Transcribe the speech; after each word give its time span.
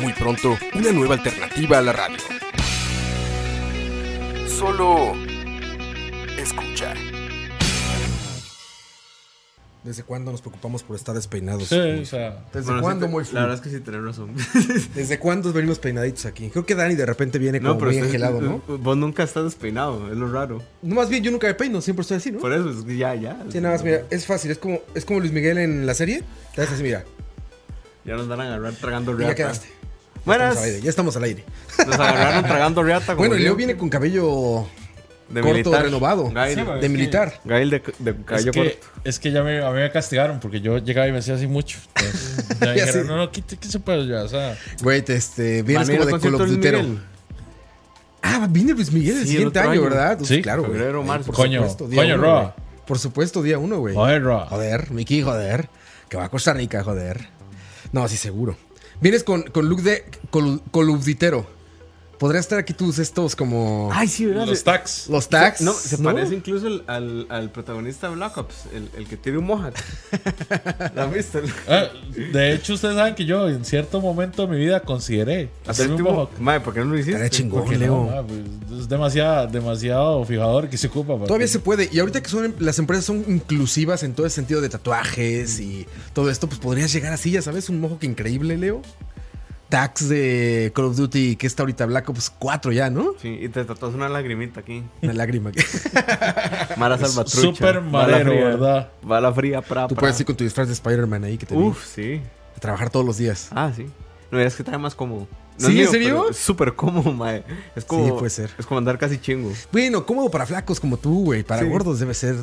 Muy 0.00 0.12
pronto, 0.12 0.56
una 0.74 0.92
nueva 0.92 1.14
alternativa 1.14 1.78
a 1.78 1.82
la 1.82 1.92
radio. 1.92 2.16
Solo 4.48 5.12
escucha. 6.38 6.94
¿Desde 9.82 10.02
cuándo 10.02 10.32
nos 10.32 10.40
preocupamos 10.40 10.82
por 10.82 10.96
estar 10.96 11.14
despeinados? 11.14 11.64
Sí, 11.68 11.76
o 11.78 12.06
sea. 12.06 12.42
¿Desde 12.54 12.68
Bueno, 12.68 12.80
cuándo, 12.82 13.04
sí, 13.06 13.12
muy 13.12 13.24
La 13.32 13.40
verdad 13.42 13.56
es 13.56 13.60
que 13.60 13.68
sí 13.68 13.80
tenés 13.80 14.02
razón. 14.02 14.30
¿Desde 14.94 15.18
cuándo 15.18 15.52
venimos 15.52 15.78
peinaditos 15.78 16.24
aquí? 16.24 16.48
Creo 16.48 16.64
que 16.64 16.74
Dani 16.74 16.94
de 16.94 17.04
repente 17.04 17.38
viene 17.38 17.60
como 17.60 17.74
muy 17.74 17.88
usted- 17.90 18.04
angelado, 18.04 18.40
¿no? 18.40 18.62
Vos 18.78 18.96
nunca 18.96 19.22
estás 19.24 19.44
despeinado, 19.44 20.10
es 20.10 20.16
lo 20.16 20.32
raro. 20.32 20.62
No, 20.80 20.94
más 20.94 21.10
bien 21.10 21.22
yo 21.22 21.30
nunca 21.30 21.48
me 21.48 21.54
peino, 21.54 21.82
siempre 21.82 22.00
estoy 22.00 22.16
así, 22.16 22.32
¿no? 22.32 22.38
Por 22.38 22.54
eso, 22.54 22.70
es 22.70 22.82
que 22.84 22.96
ya, 22.96 23.14
ya. 23.14 23.36
Sí, 23.50 23.60
nada 23.60 23.74
más, 23.74 23.84
mira, 23.84 24.04
es 24.10 24.24
fácil, 24.24 24.50
es 24.52 24.58
como, 24.58 24.80
es 24.94 25.04
como 25.04 25.20
Luis 25.20 25.32
Miguel 25.32 25.58
en 25.58 25.84
la 25.84 25.92
serie. 25.92 26.22
Te 26.54 26.62
haces 26.62 26.74
así, 26.74 26.82
mira, 26.82 27.04
Ya 28.04 28.14
nos 28.16 28.28
van 28.28 28.40
a 28.40 28.44
agarrar 28.44 28.72
tragando 28.74 29.14
riata. 29.14 29.32
ya 29.32 29.34
quedaste. 29.36 29.68
Buenas. 30.24 30.56
Estamos 30.56 30.62
al 30.62 30.64
aire, 30.72 30.80
ya 30.82 30.90
estamos 30.90 31.16
al 31.16 31.24
aire. 31.24 31.44
Nos 31.86 31.94
agarraron 31.98 32.44
tragando 32.46 32.82
riata. 32.82 33.06
como 33.14 33.18
Bueno, 33.18 33.36
y 33.36 33.40
Leo 33.40 33.52
yo. 33.52 33.56
viene 33.56 33.76
con 33.76 33.88
cabello 33.88 34.66
de 35.28 35.40
corto, 35.40 35.54
militar. 35.54 35.82
renovado. 35.84 36.30
Gail, 36.30 36.58
Sí, 36.58 36.64
de 36.80 36.88
militar. 36.88 37.40
Gail 37.44 37.70
de, 37.70 37.82
de 37.98 38.10
Es 38.10 38.16
cabello 38.24 38.52
que, 38.52 38.58
corto. 38.80 38.86
es 39.04 39.18
que 39.18 39.32
ya 39.32 39.42
me, 39.42 39.62
a 39.64 39.70
mí 39.70 39.78
me 39.80 39.90
castigaron 39.90 40.40
porque 40.40 40.60
yo 40.60 40.78
llegaba 40.78 41.08
y 41.08 41.12
me 41.12 41.18
hacía 41.18 41.34
así 41.34 41.46
mucho. 41.46 41.78
Entonces, 41.96 42.48
ya 42.60 42.66
me 42.66 42.72
dijeron, 42.74 43.02
sí. 43.02 43.08
no, 43.08 43.16
no, 43.16 43.30
quite, 43.30 43.56
qué 43.56 43.68
se 43.68 43.80
puede 43.80 44.06
ya. 44.06 44.22
O 44.22 44.28
sea, 44.28 44.56
Güey, 44.82 45.02
te, 45.02 45.14
este, 45.14 45.62
vienes 45.62 45.88
como 45.90 46.04
de 46.04 46.10
concierto 46.12 46.38
Call 46.38 46.46
of 46.46 46.52
Luis 46.52 46.62
Duty. 46.72 46.76
Miguel. 46.82 47.00
Ah, 48.22 48.46
viene 48.50 48.72
Luis 48.72 48.90
Miguel 48.92 49.18
el 49.18 49.24
Sí, 49.24 49.32
siguiente 49.32 49.58
año, 49.60 49.70
año. 49.72 49.82
¿verdad? 49.82 50.16
Pues 50.16 50.28
Sí, 50.28 50.40
claro, 50.42 50.62
güey. 50.62 50.72
febrero, 50.74 51.02
marzo. 51.02 51.26
Por 51.26 51.34
Coño, 51.36 51.60
supuesto, 51.60 51.88
día 51.88 52.02
coño, 52.02 52.14
uno, 52.14 52.22
Roa. 52.22 52.40
güey. 52.42 52.52
Por 52.86 52.98
supuesto, 52.98 53.42
día 53.42 53.58
uno, 53.58 53.78
güey. 53.78 53.94
joder, 53.94 54.22
Roa. 54.22 54.46
Joder, 54.46 54.90
Mickey, 54.90 55.22
joder. 55.22 55.68
Que 56.08 56.16
va 56.16 56.24
a 56.24 56.28
Costa 56.28 56.52
Rica, 56.54 56.82
joder. 56.84 57.28
No, 57.94 58.08
sí, 58.08 58.16
seguro. 58.16 58.56
Vienes 59.00 59.22
con, 59.22 59.42
con 59.44 59.68
look 59.68 59.82
de 59.82 60.04
col- 60.30 60.60
coluditero. 60.72 61.46
Podría 62.24 62.40
estar 62.40 62.58
aquí 62.58 62.72
tus 62.72 62.98
estos 62.98 63.36
como... 63.36 63.90
Ay, 63.92 64.08
sí, 64.08 64.24
¿verdad? 64.24 64.46
Los 64.46 64.64
tags. 64.64 65.08
los 65.10 65.28
tags. 65.28 65.60
No, 65.60 65.74
se 65.74 65.98
parece 65.98 66.34
incluso 66.34 66.66
al, 66.68 66.82
al, 66.86 67.26
al 67.28 67.50
protagonista 67.50 68.08
de 68.08 68.14
Black 68.14 68.34
Ops, 68.38 68.54
el, 68.72 68.88
el 68.96 69.06
que 69.06 69.18
tiene 69.18 69.36
un 69.36 69.44
mohawk. 69.44 69.74
¿La 70.94 71.04
has 71.04 71.12
visto? 71.12 71.40
Ah, 71.68 71.88
de 72.32 72.54
hecho, 72.54 72.72
ustedes 72.72 72.94
saben 72.94 73.14
que 73.14 73.26
yo 73.26 73.46
en 73.50 73.62
cierto 73.66 74.00
momento 74.00 74.46
de 74.46 74.48
mi 74.54 74.56
vida 74.58 74.80
consideré 74.80 75.50
hacerme 75.66 75.96
un 75.96 76.02
mohawk. 76.02 76.30
Mae, 76.38 76.60
¿por 76.60 76.72
qué 76.72 76.80
no 76.80 76.86
lo 76.86 76.94
hiciste? 76.94 77.10
Estaría 77.12 77.28
chingón, 77.28 77.78
Leo. 77.78 78.10
no, 78.10 78.26
pues, 78.26 78.80
es 78.80 78.88
demasiado, 78.88 79.46
demasiado 79.48 80.24
fijador 80.24 80.70
que 80.70 80.78
se 80.78 80.86
ocupa. 80.86 81.12
para- 81.16 81.26
Todavía 81.26 81.46
se 81.48 81.58
puede. 81.58 81.90
Y 81.92 81.98
ahorita 81.98 82.22
que 82.22 82.30
son 82.30 82.54
las 82.58 82.78
empresas 82.78 83.04
son 83.04 83.22
inclusivas 83.28 84.02
en 84.02 84.14
todo 84.14 84.24
el 84.24 84.32
sentido 84.32 84.62
de 84.62 84.70
tatuajes 84.70 85.60
y 85.60 85.86
todo 86.14 86.30
esto, 86.30 86.46
pues 86.46 86.58
podrías 86.58 86.90
llegar 86.90 87.12
así, 87.12 87.32
ya 87.32 87.42
sabes, 87.42 87.68
un 87.68 87.80
mojo 87.80 87.98
que 87.98 88.06
increíble, 88.06 88.56
Leo. 88.56 88.80
Tags 89.68 90.08
de 90.08 90.70
Call 90.74 90.84
of 90.86 90.96
Duty, 90.96 91.36
que 91.36 91.46
está 91.46 91.62
ahorita 91.62 91.86
Black 91.86 92.08
Ops 92.08 92.30
4 92.38 92.70
ya, 92.72 92.90
¿no? 92.90 93.14
Sí, 93.20 93.38
y 93.40 93.48
te 93.48 93.64
tatuas 93.64 93.94
una 93.94 94.08
lagrimita 94.08 94.60
aquí. 94.60 94.82
Una 95.02 95.12
lágrima. 95.14 95.50
que- 95.52 95.64
Mara 96.76 96.98
Salvatrucha. 96.98 97.40
Súper 97.40 97.80
Bala 97.80 98.08
madero, 98.08 98.30
fría. 98.30 98.44
¿verdad? 98.44 98.88
Bala 99.02 99.32
fría, 99.32 99.62
pra, 99.62 99.86
Tú 99.88 99.94
pra. 99.94 100.00
puedes 100.02 100.20
ir 100.20 100.26
con 100.26 100.36
tu 100.36 100.44
disfraz 100.44 100.68
de 100.68 100.74
Spider-Man 100.74 101.24
ahí 101.24 101.38
que 101.38 101.46
te 101.46 101.56
vi. 101.56 101.62
Uf, 101.62 101.84
sí. 101.86 102.20
A 102.56 102.60
trabajar 102.60 102.90
todos 102.90 103.04
los 103.04 103.16
días. 103.16 103.48
Ah, 103.52 103.72
sí. 103.74 103.86
No, 104.30 104.38
es 104.40 104.54
que 104.54 104.62
trae 104.64 104.78
más 104.78 104.94
cómodo. 104.94 105.26
No 105.58 105.68
¿Sí, 105.68 105.80
en 105.82 105.88
serio? 105.88 106.30
es 106.30 106.36
súper 106.36 106.74
cómodo, 106.74 107.12
mae. 107.12 107.44
Es 107.76 107.84
como, 107.84 108.04
Sí, 108.06 108.12
puede 108.12 108.30
ser. 108.30 108.50
Es 108.58 108.66
como 108.66 108.78
andar 108.78 108.98
casi 108.98 109.18
chingo. 109.18 109.52
Bueno, 109.70 110.04
cómodo 110.04 110.28
para 110.28 110.46
flacos 110.46 110.80
como 110.80 110.96
tú, 110.96 111.26
güey. 111.26 111.44
Para 111.44 111.62
Sí. 111.62 111.68
gordos 111.68 112.00
debe 112.00 112.12
ser 112.14 112.36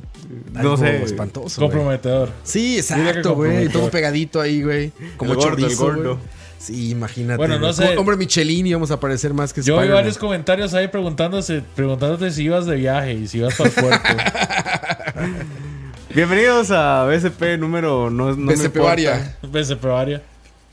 No 0.53 0.59
algo 0.59 0.77
sé. 0.77 1.03
espantoso. 1.03 1.59
Comprometedor. 1.61 2.31
Sí, 2.43 2.77
exacto, 2.77 3.35
güey. 3.35 3.67
Todo 3.67 3.89
pegadito 3.91 4.39
ahí, 4.39 4.63
güey. 4.63 4.93
Como 5.17 5.31
El 5.33 5.37
gordo, 5.39 5.67
el 5.67 5.75
gordo. 5.75 6.15
güey. 6.15 6.40
Sí, 6.61 6.91
imagínate. 6.91 7.37
Bueno, 7.37 7.57
no 7.57 7.73
sé. 7.73 7.97
Hombre 7.97 8.15
Michelin 8.15 8.71
vamos 8.73 8.91
a 8.91 8.95
aparecer 8.95 9.33
más 9.33 9.51
que 9.51 9.63
Yo 9.63 9.81
vi 9.81 9.87
varios 9.87 10.19
comentarios 10.19 10.75
ahí 10.75 10.87
preguntándose, 10.87 11.63
preguntándote 11.75 12.29
si 12.29 12.43
ibas 12.43 12.67
de 12.67 12.75
viaje 12.75 13.13
y 13.13 13.27
si 13.27 13.39
ibas 13.39 13.55
para 13.55 13.69
el 13.69 13.75
puerto. 13.75 14.09
Bienvenidos 16.13 16.69
a 16.69 17.05
BSP 17.05 17.57
número. 17.57 18.11
No, 18.11 18.35
no 18.35 18.51
BCP. 18.51 18.77
Varia. 18.77 19.37
BCP 19.41 19.83
Varia. 19.85 20.21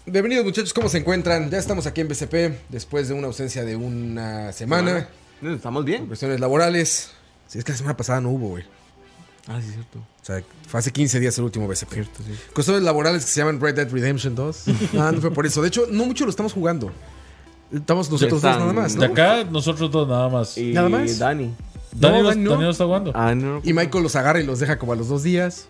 Bienvenidos 0.05 0.45
muchachos, 0.45 0.75
¿cómo 0.75 0.91
se 0.91 0.99
encuentran? 0.99 1.51
Ya 1.51 1.59
estamos 1.59 1.87
aquí 1.87 2.03
en 2.03 2.09
BCP 2.09 2.69
después 2.69 3.09
de 3.09 3.15
una 3.15 3.29
ausencia 3.29 3.65
de 3.65 3.77
una 3.77 4.53
semana. 4.53 5.09
Estamos 5.43 5.87
bien. 5.87 6.07
Cuestiones 6.07 6.39
laborales. 6.39 7.13
Si 7.47 7.59
es 7.59 7.65
que 7.65 7.73
la 7.73 7.79
semana 7.79 7.97
pasada 7.97 8.21
no 8.21 8.31
hubo, 8.31 8.49
güey. 8.49 8.65
Ah, 9.49 9.61
sí, 9.63 9.71
cierto. 9.73 9.99
O 9.99 10.25
sea, 10.25 10.43
fue 10.69 10.81
hace 10.81 10.93
15 10.93 11.21
días 11.21 11.39
el 11.39 11.45
último 11.45 11.67
BCP. 11.67 11.93
Cierto, 11.93 12.23
sí. 12.23 12.33
Cuestiones 12.55 12.83
laborales 12.83 13.25
que 13.25 13.31
se 13.31 13.41
llaman 13.41 13.61
Red 13.61 13.77
Dead 13.77 13.91
Redemption 13.91 14.35
2. 14.35 14.65
No, 14.93 15.13
no 15.13 15.21
fue 15.21 15.31
por 15.31 15.47
eso. 15.47 15.63
De 15.63 15.69
hecho, 15.69 15.87
no 15.91 16.05
mucho 16.05 16.25
lo 16.25 16.31
estamos 16.31 16.53
jugando. 16.53 16.93
Estamos 17.73 18.11
nosotros 18.11 18.41
dos 18.43 18.59
nada 18.59 18.73
más, 18.73 18.95
De 18.95 19.07
¿no? 19.07 19.13
acá, 19.13 19.45
nosotros 19.45 19.91
dos 19.91 20.09
nada 20.09 20.29
más. 20.29 20.57
Y 20.57 20.73
¿Nada 20.73 20.89
más? 20.89 21.19
Dani. 21.19 21.55
Dani, 21.93 22.19
No, 22.23 22.29
Dani 22.29 22.43
no. 22.43 22.51
Dani 22.53 22.63
no 22.65 22.71
está 22.71 22.85
jugando. 22.85 23.13
Ah, 23.15 23.35
no. 23.35 23.61
Y 23.65 23.73
Michael 23.73 24.03
los 24.03 24.17
agarra 24.17 24.41
y 24.41 24.45
los 24.47 24.59
deja 24.61 24.79
como 24.79 24.93
a 24.93 24.97
los 24.97 25.09
dos 25.09 25.23
días. 25.23 25.67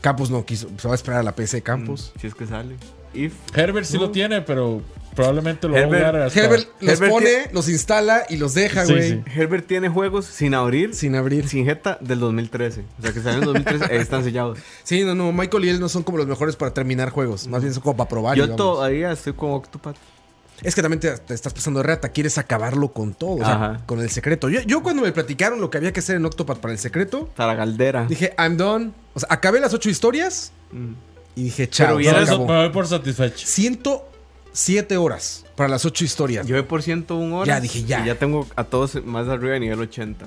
Campos 0.00 0.30
no 0.30 0.44
quiso, 0.44 0.68
se 0.78 0.86
va 0.88 0.94
a 0.94 0.94
esperar 0.94 1.20
a 1.20 1.22
la 1.22 1.34
PC 1.34 1.58
de 1.58 1.62
Campos. 1.62 2.12
Si 2.20 2.26
es 2.26 2.34
que 2.34 2.46
sale. 2.46 2.76
If. 3.12 3.32
Herbert 3.54 3.86
sí 3.86 3.98
lo 3.98 4.10
tiene, 4.10 4.40
pero 4.42 4.82
probablemente 5.16 5.66
lo 5.66 5.74
va 5.74 5.80
a 5.80 5.84
jugar 5.86 6.16
hasta... 6.16 6.40
Herbert 6.44 6.68
los 6.80 6.92
Herbert 6.92 7.12
pone, 7.12 7.26
tiene- 7.26 7.48
los 7.52 7.68
instala 7.68 8.24
y 8.28 8.36
los 8.36 8.54
deja, 8.54 8.84
güey. 8.84 9.10
sí. 9.10 9.22
Herbert 9.34 9.66
tiene 9.66 9.88
juegos 9.88 10.26
sin 10.26 10.54
abrir, 10.54 10.90
sin, 10.90 10.98
Sin 11.10 11.14
abrir. 11.16 11.48
jeta 11.48 11.98
del 12.00 12.20
2013. 12.20 12.84
O 12.98 13.02
sea 13.02 13.12
que 13.12 13.20
salen 13.20 13.40
en 13.40 13.44
2013, 13.46 13.84
ahí 13.92 13.98
están 13.98 14.22
sellados. 14.22 14.58
Sí, 14.84 15.02
no, 15.02 15.14
no. 15.16 15.32
Michael 15.32 15.64
y 15.64 15.68
él 15.70 15.80
no 15.80 15.88
son 15.88 16.04
como 16.04 16.18
los 16.18 16.26
mejores 16.28 16.54
para 16.54 16.72
terminar 16.72 17.10
juegos. 17.10 17.48
Más 17.48 17.62
bien 17.62 17.74
son 17.74 17.82
como 17.82 17.96
para 17.96 18.08
probar. 18.08 18.36
Yo 18.36 18.44
digamos. 18.44 18.56
todavía 18.56 19.10
estoy 19.10 19.32
con 19.32 19.50
Octopath. 19.50 19.96
Es 20.62 20.74
que 20.74 20.80
también 20.80 21.00
te, 21.00 21.10
te 21.18 21.34
estás 21.34 21.52
pasando 21.52 21.80
de 21.80 21.86
rata. 21.86 22.08
Quieres 22.10 22.38
acabarlo 22.38 22.88
con 22.92 23.12
todo. 23.12 23.32
O 23.34 23.38
sea, 23.38 23.54
Ajá. 23.54 23.80
con 23.84 24.00
el 24.00 24.08
secreto. 24.08 24.48
Yo, 24.48 24.60
yo 24.62 24.82
cuando 24.82 25.02
me 25.02 25.12
platicaron 25.12 25.60
lo 25.60 25.68
que 25.70 25.76
había 25.76 25.92
que 25.92 26.00
hacer 26.00 26.16
en 26.16 26.24
Octopath 26.24 26.58
para 26.60 26.72
el 26.72 26.78
secreto, 26.78 27.28
Para 27.36 27.52
la 27.52 27.58
caldera. 27.58 28.06
dije, 28.08 28.32
I'm 28.38 28.56
done. 28.56 28.92
O 29.12 29.20
sea, 29.20 29.28
acabé 29.32 29.60
las 29.60 29.74
ocho 29.74 29.90
historias 29.90 30.52
Mm. 30.72 30.92
y 31.36 31.44
dije, 31.44 31.68
chao. 31.68 31.98
Pero 31.98 32.10
Por 32.12 32.22
eso 32.22 32.38
me 32.46 32.56
voy 32.56 32.68
por 32.70 32.86
satisfecho. 32.86 33.46
107 34.56 34.96
horas 34.96 35.44
para 35.54 35.68
las 35.68 35.84
ocho 35.84 36.02
historias. 36.04 36.46
Yo 36.46 36.56
voy 36.56 36.64
por 36.64 36.82
101 36.82 37.36
horas. 37.36 37.46
Ya, 37.46 37.60
dije, 37.60 37.84
ya. 37.84 38.02
Y 38.02 38.06
ya 38.06 38.14
tengo 38.14 38.46
a 38.56 38.64
todos 38.64 39.04
más 39.04 39.28
arriba 39.28 39.52
de 39.52 39.60
nivel 39.60 39.80
80. 39.80 40.26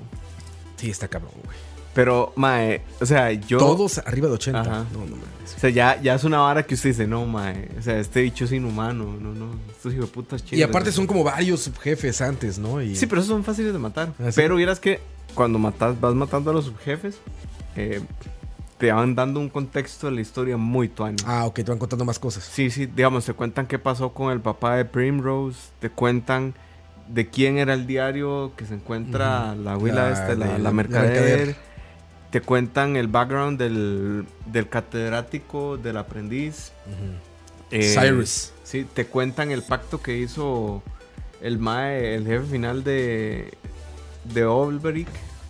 Sí, 0.78 0.92
está 0.92 1.08
cabrón, 1.08 1.32
güey. 1.44 1.58
Pero, 1.96 2.32
mae, 2.36 2.84
o 3.02 3.06
sea, 3.08 3.32
yo. 3.32 3.58
Todos 3.58 3.98
arriba 3.98 4.28
de 4.28 4.36
80. 4.36 4.62
Ajá. 4.62 4.86
No, 4.94 5.00
no 5.00 5.16
mames. 5.16 5.56
O 5.58 5.60
sea, 5.60 5.72
ya, 5.72 6.00
ya 6.00 6.14
es 6.14 6.24
una 6.24 6.38
vara 6.38 6.62
que 6.62 6.76
usted 6.76 6.92
dice, 6.92 7.08
no, 7.08 7.26
mae. 7.26 7.70
O 7.80 7.82
sea, 7.82 7.98
este 7.98 8.22
bicho 8.22 8.46
es 8.46 8.52
inhumano. 8.52 9.18
No, 9.20 9.34
no. 9.34 9.52
Estos 9.70 9.94
hijos 9.94 10.06
de 10.06 10.12
putas 10.12 10.46
chinos. 10.46 10.60
Y 10.60 10.64
aparte 10.64 10.92
son 10.92 11.08
como 11.08 11.24
varios 11.24 11.62
subjefes 11.62 12.22
antes, 12.22 12.60
¿no? 12.60 12.82
Y 12.84 12.96
Sí, 12.96 13.08
pero 13.08 13.22
esos 13.22 13.30
son 13.30 13.44
fáciles 13.44 13.74
de 13.74 13.80
matar. 13.80 14.14
Ah. 14.20 14.30
Pero 14.36 14.58
vieras 14.58 14.80
que 14.80 15.00
cuando 15.34 15.58
matas, 15.58 16.00
vas 16.00 16.14
matando 16.14 16.52
a 16.52 16.54
los 16.54 16.66
subjefes, 16.66 17.16
eh, 17.76 18.02
te 18.80 18.92
van 18.92 19.14
dando 19.14 19.40
un 19.40 19.50
contexto 19.50 20.08
de 20.08 20.14
la 20.14 20.22
historia 20.22 20.58
muy 20.58 20.88
tuano. 20.88 21.18
Ah, 21.26 21.46
ok, 21.46 21.56
te 21.58 21.64
van 21.64 21.78
contando 21.78 22.06
más 22.06 22.18
cosas. 22.18 22.44
Sí, 22.46 22.72
sí, 22.72 22.88
digamos, 22.88 23.26
te 23.26 23.34
cuentan 23.34 23.68
qué 23.68 23.78
pasó 23.78 24.14
con 24.14 24.32
el 24.32 24.40
papá 24.40 24.76
de 24.78 24.86
Primrose, 24.86 25.60
te 25.80 25.90
cuentan 25.92 26.54
de 27.08 27.28
quién 27.28 27.58
era 27.58 27.74
el 27.74 27.86
diario 27.86 28.54
que 28.56 28.66
se 28.66 28.74
encuentra 28.76 29.54
la 29.56 29.74
abuela 29.74 30.06
La- 30.06 30.12
esta, 30.14 30.36
la, 30.36 30.58
la- 30.58 30.72
mercader. 30.72 31.10
la 31.10 31.20
mercader. 31.22 31.56
Te 32.32 32.42
cuentan 32.42 32.96
el 32.96 33.08
background 33.08 33.58
del, 33.60 34.26
del 34.46 34.70
catedrático, 34.70 35.78
del 35.78 35.98
aprendiz. 35.98 36.72
Eh, 37.72 37.96
Cyrus. 38.00 38.54
Sí, 38.64 38.86
te 38.94 39.06
cuentan 39.08 39.52
el 39.52 39.64
pacto 39.64 40.02
que 40.02 40.18
hizo 40.18 40.84
el 41.42 41.58
mae, 41.60 42.16
el 42.16 42.26
jefe 42.28 42.46
final 42.46 42.84
de, 42.84 43.52
de 44.34 44.46
Olberic 44.46 45.08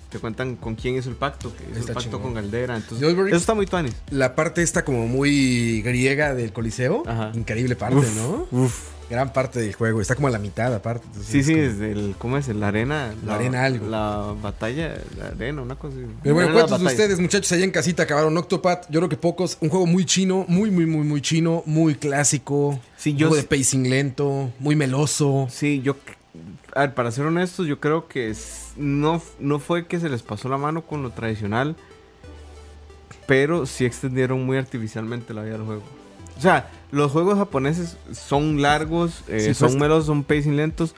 Te 0.09 0.17
cuentan 0.19 0.55
con 0.55 0.75
quién 0.75 0.95
hizo 0.97 1.09
el 1.09 1.15
pacto, 1.15 1.55
que 1.55 1.63
hizo 1.65 1.79
Está 1.79 1.91
el 1.91 1.95
pacto 1.95 2.01
chingón. 2.01 2.21
con 2.21 2.33
Caldera. 2.33 2.75
Entonces, 2.77 3.07
eso 3.07 3.35
está 3.35 3.53
muy 3.53 3.67
tuanis. 3.67 3.93
La 4.09 4.35
parte 4.35 4.63
esta 4.63 4.83
como 4.83 5.07
muy 5.07 5.81
griega 5.83 6.33
del 6.33 6.51
Coliseo. 6.51 7.03
Ajá. 7.05 7.31
Increíble 7.35 7.75
parte, 7.75 7.97
Uf, 7.97 8.15
¿no? 8.15 8.47
Uf. 8.51 8.79
Gran 9.09 9.33
parte 9.33 9.59
del 9.59 9.73
juego. 9.73 10.01
Está 10.01 10.13
como 10.15 10.27
a 10.27 10.31
la 10.31 10.37
mitad 10.37 10.71
aparte. 10.73 11.05
entonces 11.07 11.31
Sí, 11.31 11.39
es 11.39 11.45
sí, 11.47 11.53
como- 11.53 11.63
desde 11.63 11.91
el, 11.91 12.15
¿cómo 12.19 12.37
es? 12.37 12.47
La 12.49 12.67
arena. 12.67 13.13
La 13.25 13.35
arena 13.35 13.65
algo. 13.65 13.87
La 13.87 14.35
batalla, 14.39 14.95
la 15.17 15.27
arena, 15.29 15.61
una 15.63 15.75
cosa 15.75 15.95
así. 15.97 16.05
Pero 16.23 16.35
bueno, 16.35 16.53
¿cuántos 16.53 16.79
de 16.79 16.85
ustedes, 16.87 17.19
muchachos, 17.19 17.51
allá 17.51 17.63
en 17.63 17.71
casita 17.71 18.03
acabaron 18.03 18.37
Octopath? 18.37 18.85
Yo 18.89 18.99
creo 18.99 19.09
que 19.09 19.17
pocos. 19.17 19.57
Un 19.61 19.69
juego 19.69 19.85
muy 19.87 20.05
chino, 20.05 20.45
muy, 20.47 20.69
muy, 20.69 20.85
muy, 20.85 21.03
muy 21.05 21.21
chino, 21.21 21.63
muy 21.65 21.95
clásico. 21.95 22.79
Sí, 22.97 23.11
un 23.11 23.17
yo 23.17 23.27
juego 23.29 23.41
de 23.43 23.47
pacing 23.47 23.89
lento, 23.89 24.51
muy 24.59 24.75
meloso. 24.75 25.47
Sí, 25.51 25.81
yo. 25.83 25.95
A 26.75 26.81
ver, 26.81 26.93
para 26.93 27.11
ser 27.11 27.25
honestos, 27.25 27.65
yo 27.67 27.79
creo 27.79 28.07
que 28.07 28.33
no, 28.77 29.21
no 29.39 29.59
fue 29.59 29.87
que 29.87 29.99
se 29.99 30.09
les 30.09 30.21
pasó 30.21 30.49
la 30.49 30.57
mano 30.57 30.83
con 30.83 31.01
lo 31.03 31.11
tradicional, 31.11 31.75
pero 33.27 33.65
sí 33.65 33.85
extendieron 33.85 34.45
muy 34.45 34.57
artificialmente 34.57 35.33
la 35.33 35.43
vida 35.43 35.53
del 35.53 35.63
juego. 35.65 35.83
O 36.37 36.41
sea, 36.41 36.69
los 36.91 37.11
juegos 37.11 37.37
japoneses 37.37 37.97
son 38.13 38.61
largos, 38.61 39.23
eh, 39.27 39.39
Sí, 39.39 39.53
son 39.53 39.69
pues- 39.69 39.79
melos, 39.81 40.05
son 40.05 40.23
pacing 40.23 40.55
lentos, 40.55 40.95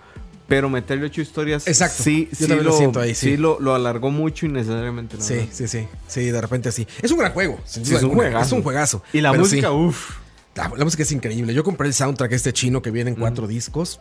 pero 0.48 0.70
meterle 0.70 1.06
ocho 1.06 1.22
historias. 1.22 1.68
Exacto. 1.68 2.04
Sí, 2.04 2.30
Yo 2.38 2.48
sí, 2.48 2.56
lo 2.56 2.72
siento 2.74 3.00
ahí, 3.00 3.16
sí. 3.16 3.38
lo, 3.38 3.60
lo 3.60 3.74
alargó 3.74 4.12
mucho 4.12 4.46
innecesariamente. 4.46 5.18
la 5.18 5.24
Sí, 5.24 5.34
verdad. 5.36 5.50
sí, 5.52 5.68
sí. 5.68 5.88
Sí, 6.08 6.26
de 6.26 6.42
repente 6.42 6.70
así. 6.70 6.86
Es 7.02 7.12
un 7.12 7.18
gran 7.20 7.32
juego. 7.34 7.60
sin 7.66 7.84
Sí, 7.86 7.92
duda 7.92 8.00
es 8.00 8.04
un 8.06 8.14
juegazo. 8.14 8.46
Es 8.46 8.52
un 8.52 8.64
juegazo. 8.64 9.04
Y 9.14 9.22
la 9.22 9.34
música, 9.34 9.70
sí, 9.70 9.74
uff. 9.74 10.18
la, 10.56 10.72
la 10.76 10.84
música 10.86 11.04
es 11.04 11.12
increíble. 11.14 11.54
Yo 11.54 11.64
compré 11.64 11.88
el 11.88 11.94
soundtrack 11.94 12.34
este 12.34 12.54
chino 12.54 12.82
que 12.82 12.92
viene 12.92 13.12
en 13.12 13.16
cuatro 13.16 13.48
discos. 13.48 14.00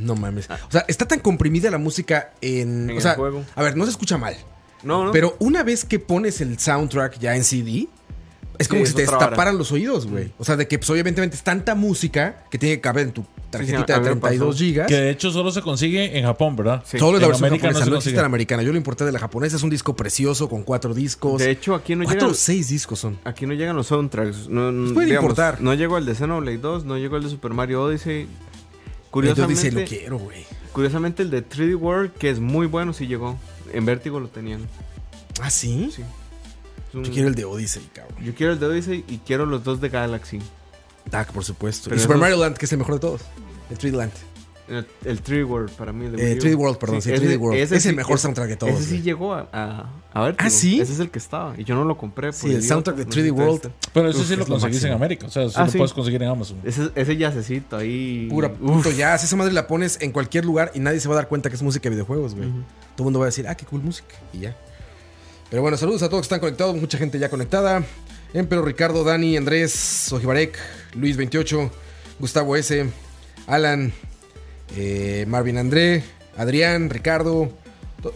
No 0.00 0.14
mames. 0.16 0.48
O 0.50 0.70
sea, 0.72 0.84
está 0.88 1.06
tan 1.06 1.20
comprimida 1.20 1.70
la 1.70 1.78
música 1.78 2.32
en. 2.40 2.84
En 2.84 2.90
o 2.90 2.92
el 2.96 3.02
sea, 3.02 3.14
juego. 3.14 3.44
a 3.54 3.62
ver, 3.62 3.76
no 3.76 3.84
se 3.84 3.90
escucha 3.90 4.16
mal. 4.18 4.36
No, 4.82 5.04
no. 5.04 5.12
Pero 5.12 5.36
una 5.40 5.62
vez 5.62 5.84
que 5.84 5.98
pones 5.98 6.40
el 6.40 6.58
soundtrack 6.58 7.18
ya 7.18 7.36
en 7.36 7.44
CD, 7.44 7.86
es 8.58 8.66
como 8.68 8.80
Sí, 8.80 8.86
si 8.86 8.90
es 8.90 8.94
te 8.96 9.02
destaparan 9.02 9.58
los 9.58 9.72
oídos, 9.72 10.06
güey. 10.06 10.32
O 10.38 10.44
sea, 10.44 10.56
de 10.56 10.66
que 10.68 10.78
pues, 10.78 10.88
obviamente 10.90 11.22
es 11.24 11.42
tanta 11.42 11.74
música 11.74 12.44
que 12.50 12.58
tiene 12.58 12.76
que 12.76 12.80
caber 12.80 13.06
en 13.06 13.12
tu 13.12 13.24
tarjetita 13.50 13.96
a 13.96 13.98
de 14.00 14.10
mí 14.10 14.14
me 14.14 14.20
32 14.20 14.48
pasó. 14.54 14.58
gigas. 14.58 14.86
Que 14.86 14.94
de 14.94 15.10
hecho 15.10 15.30
solo 15.32 15.50
se 15.50 15.60
consigue 15.60 16.16
en 16.18 16.24
Japón, 16.24 16.56
¿verdad? 16.56 16.82
Sí. 16.86 16.98
Solo 16.98 17.16
es 17.16 17.20
la 17.20 17.26
En 17.26 17.30
versión 17.32 17.46
América 17.48 17.66
no 17.66 17.72
japonesa, 17.72 17.84
se 17.84 17.90
no, 17.90 17.96
consigue. 17.96 18.10
existe 18.10 18.20
la 18.20 18.26
americana. 18.26 18.62
Yo 18.62 18.70
lo 18.72 18.76
importé 18.78 19.04
de 19.04 19.12
la 19.12 19.18
japonesa. 19.18 19.56
Es 19.56 19.62
un 19.62 19.70
disco 19.70 19.96
precioso 19.96 20.48
con 20.48 20.62
cuatro 20.62 20.94
discos. 20.94 21.38
de 21.40 21.50
hecho, 21.50 21.74
aquí 21.74 21.94
no 21.96 22.04
cuatro 22.04 22.20
o 22.28 22.30
llegan. 22.30 22.34
seis 22.40 22.68
discos 22.68 23.00
son. 23.00 23.18
Aquí 23.24 23.44
no 23.46 23.54
llegan 23.54 23.76
los 23.76 23.88
soundtracks. 23.88 24.48
No, 24.48 24.70
no- 24.72 24.94
pueden 24.94 25.08
digamos, 25.10 25.30
importar. 25.30 25.60
No 25.60 25.74
llegó 25.74 25.98
el 25.98 26.06
de 26.06 26.14
Xenoblade 26.14 26.58
2, 26.58 26.84
no 26.84 26.96
llegó 26.96 27.16
el 27.16 27.24
de 27.24 27.30
Super 27.30 27.52
Mario 27.52 27.82
Odyssey. 27.82 28.28
Curiosamente, 29.10 29.62
dice, 29.70 29.80
lo 29.80 29.86
quiero, 29.86 30.18
güey. 30.18 30.44
curiosamente 30.72 31.22
el 31.22 31.30
de 31.30 31.42
3D 31.48 31.74
World, 31.76 32.12
que 32.12 32.30
es 32.30 32.38
muy 32.40 32.66
bueno, 32.66 32.92
sí 32.92 33.06
llegó. 33.06 33.38
En 33.72 33.84
Vértigo 33.84 34.20
lo 34.20 34.28
tenían. 34.28 34.66
¿Ah, 35.40 35.50
sí? 35.50 35.90
Sí. 35.94 36.02
Un- 36.92 37.04
Yo 37.04 37.12
quiero 37.12 37.28
el 37.28 37.34
de 37.34 37.44
Odyssey, 37.44 37.88
cabrón. 37.92 38.16
yo 38.24 38.34
quiero 38.34 38.52
el 38.52 38.60
de 38.60 38.66
Odyssey 38.66 39.04
y 39.08 39.18
quiero 39.18 39.46
los 39.46 39.62
dos 39.64 39.80
de 39.80 39.88
Galaxy. 39.88 40.40
Dark, 41.10 41.32
por 41.32 41.44
supuesto. 41.44 41.84
Pero 41.84 41.96
y 41.96 42.00
Super 42.00 42.14
esos- 42.16 42.20
Mario 42.20 42.36
Land, 42.38 42.56
que 42.56 42.66
es 42.66 42.72
el 42.72 42.78
mejor 42.78 42.94
de 42.94 43.00
todos. 43.00 43.22
El 43.70 43.78
3D 43.78 43.96
Land. 43.96 44.12
El, 44.70 44.86
el 45.04 45.22
3D 45.22 45.44
World 45.46 45.70
para 45.72 45.92
mí. 45.92 46.06
El 46.06 46.12
de 46.16 46.22
Eh, 46.22 46.26
Wii 46.34 46.38
U. 46.38 46.42
3D 46.42 46.56
World, 46.56 46.78
perdón, 46.78 47.02
sí, 47.02 47.10
3D 47.10 47.38
World. 47.38 47.58
Es 47.72 47.86
el 47.86 47.96
mejor 47.96 48.18
soundtrack 48.18 48.48
de 48.48 48.56
todos, 48.56 48.72
Ese 48.74 48.84
sí 48.84 48.90
güey. 48.92 49.02
llegó 49.02 49.34
a, 49.34 49.48
a, 49.52 49.90
a 50.12 50.22
Vértigo. 50.24 50.46
¿Ah, 50.46 50.50
sí? 50.50 50.80
Ese 50.80 50.92
es 50.92 51.00
el 51.00 51.10
que 51.10 51.18
estaba. 51.18 51.54
Y 51.58 51.64
yo 51.64 51.74
no 51.74 51.84
lo 51.84 51.96
compré. 51.98 52.28
por 52.28 52.34
Sí, 52.34 52.54
el 52.54 52.62
soundtrack 52.62 52.96
de 52.96 53.04
no 53.04 53.10
3D 53.10 53.22
sé 53.24 53.30
World. 53.32 53.54
este. 53.56 53.70
Pero 53.92 54.08
eso 54.08 54.20
Uf, 54.20 54.26
sí 54.28 54.36
lo 54.36 54.42
es 54.44 54.48
lo 54.48 54.54
conseguís 54.54 54.84
en. 54.84 54.92
América. 54.92 55.26
O 55.26 55.30
sea, 55.30 55.48
sí 55.48 55.54
Ah, 55.56 55.64
lo 55.64 55.70
sí. 55.72 55.78
puedes 55.78 55.92
conseguir 55.92 56.22
en 56.22 56.28
Amazon. 56.28 56.58
Ese, 56.64 56.90
ese 56.94 57.16
yacecito 57.16 57.76
ahí. 57.76 58.28
Pura 58.30 58.52
punto 58.52 58.90
ya. 58.92 59.14
Esa 59.16 59.36
madre 59.36 59.52
la 59.52 59.66
pones 59.66 59.98
en 60.00 60.12
cualquier 60.12 60.44
lugar 60.44 60.70
y 60.74 60.78
nadie 60.80 61.00
se 61.00 61.08
va 61.08 61.14
a 61.14 61.16
dar 61.16 61.28
cuenta 61.28 61.48
que 61.50 61.56
es 61.56 61.62
música 61.62 61.88
de 61.88 61.96
videojuegos, 61.96 62.34
güey. 62.34 62.48
Todo 62.48 62.58
el 62.98 63.04
mundo 63.04 63.18
va 63.18 63.24
a 63.24 63.28
decir, 63.28 63.46
ah, 63.48 63.54
qué 63.56 63.66
cool 63.66 63.82
música. 63.82 64.14
Y 64.32 64.38
ya. 64.40 64.56
Pero 65.50 65.62
bueno, 65.62 65.76
saludos 65.76 66.02
a 66.04 66.08
todos 66.08 66.20
que 66.22 66.26
están 66.26 66.38
conectados. 66.40 66.76
Mucha 66.76 66.96
gente 66.96 67.18
ya 67.18 67.28
conectada. 67.28 67.82
Empero, 68.32 68.62
Ricardo, 68.62 69.02
Dani, 69.02 69.36
Andrés, 69.36 70.12
Ojibarek, 70.12 70.56
Luis28, 70.94 71.68
Gustavo 72.20 72.54
S, 72.54 72.86
Alan, 73.48 73.92
eh, 74.76 75.24
Marvin 75.28 75.58
André, 75.58 76.02
Adrián, 76.36 76.90
Ricardo, 76.90 77.50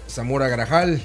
Zamora 0.08 0.48
Garajal. 0.48 1.02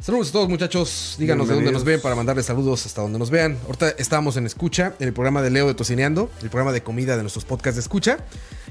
Saludos 0.00 0.28
a 0.30 0.32
todos 0.32 0.48
muchachos. 0.48 1.16
Díganos 1.18 1.48
de 1.48 1.54
dónde 1.54 1.72
nos 1.72 1.84
ven 1.84 2.00
para 2.00 2.14
mandarles 2.14 2.44
saludos 2.46 2.84
hasta 2.84 3.00
donde 3.00 3.18
nos 3.18 3.30
vean. 3.30 3.56
Ahorita 3.66 3.90
estábamos 3.90 4.36
en 4.36 4.44
Escucha, 4.44 4.94
en 4.98 5.08
el 5.08 5.14
programa 5.14 5.40
de 5.40 5.50
Leo 5.50 5.66
de 5.66 5.74
Tocineando, 5.74 6.30
el 6.42 6.50
programa 6.50 6.72
de 6.72 6.82
comida 6.82 7.16
de 7.16 7.22
nuestros 7.22 7.44
podcasts 7.44 7.76
de 7.76 7.80
Escucha. 7.80 8.18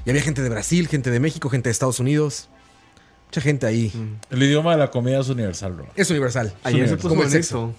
Y 0.04 0.10
había 0.10 0.22
gente 0.22 0.42
de 0.42 0.48
Brasil, 0.48 0.86
gente 0.86 1.10
de 1.10 1.18
México, 1.18 1.48
gente 1.48 1.68
de 1.68 1.72
Estados 1.72 1.98
Unidos. 1.98 2.48
Mucha 3.26 3.40
gente 3.40 3.66
ahí. 3.66 3.90
El 4.30 4.42
idioma 4.44 4.72
de 4.72 4.78
la 4.78 4.90
comida 4.92 5.18
es 5.18 5.28
universal, 5.28 5.72
bro. 5.72 5.86
Es 5.96 6.08
universal. 6.10 6.54
Ayer 6.62 6.88
se 6.88 6.96
Como 6.98 7.02
puso 7.02 7.14
el 7.14 7.18
bonito. 7.18 7.30
sexo. 7.32 7.74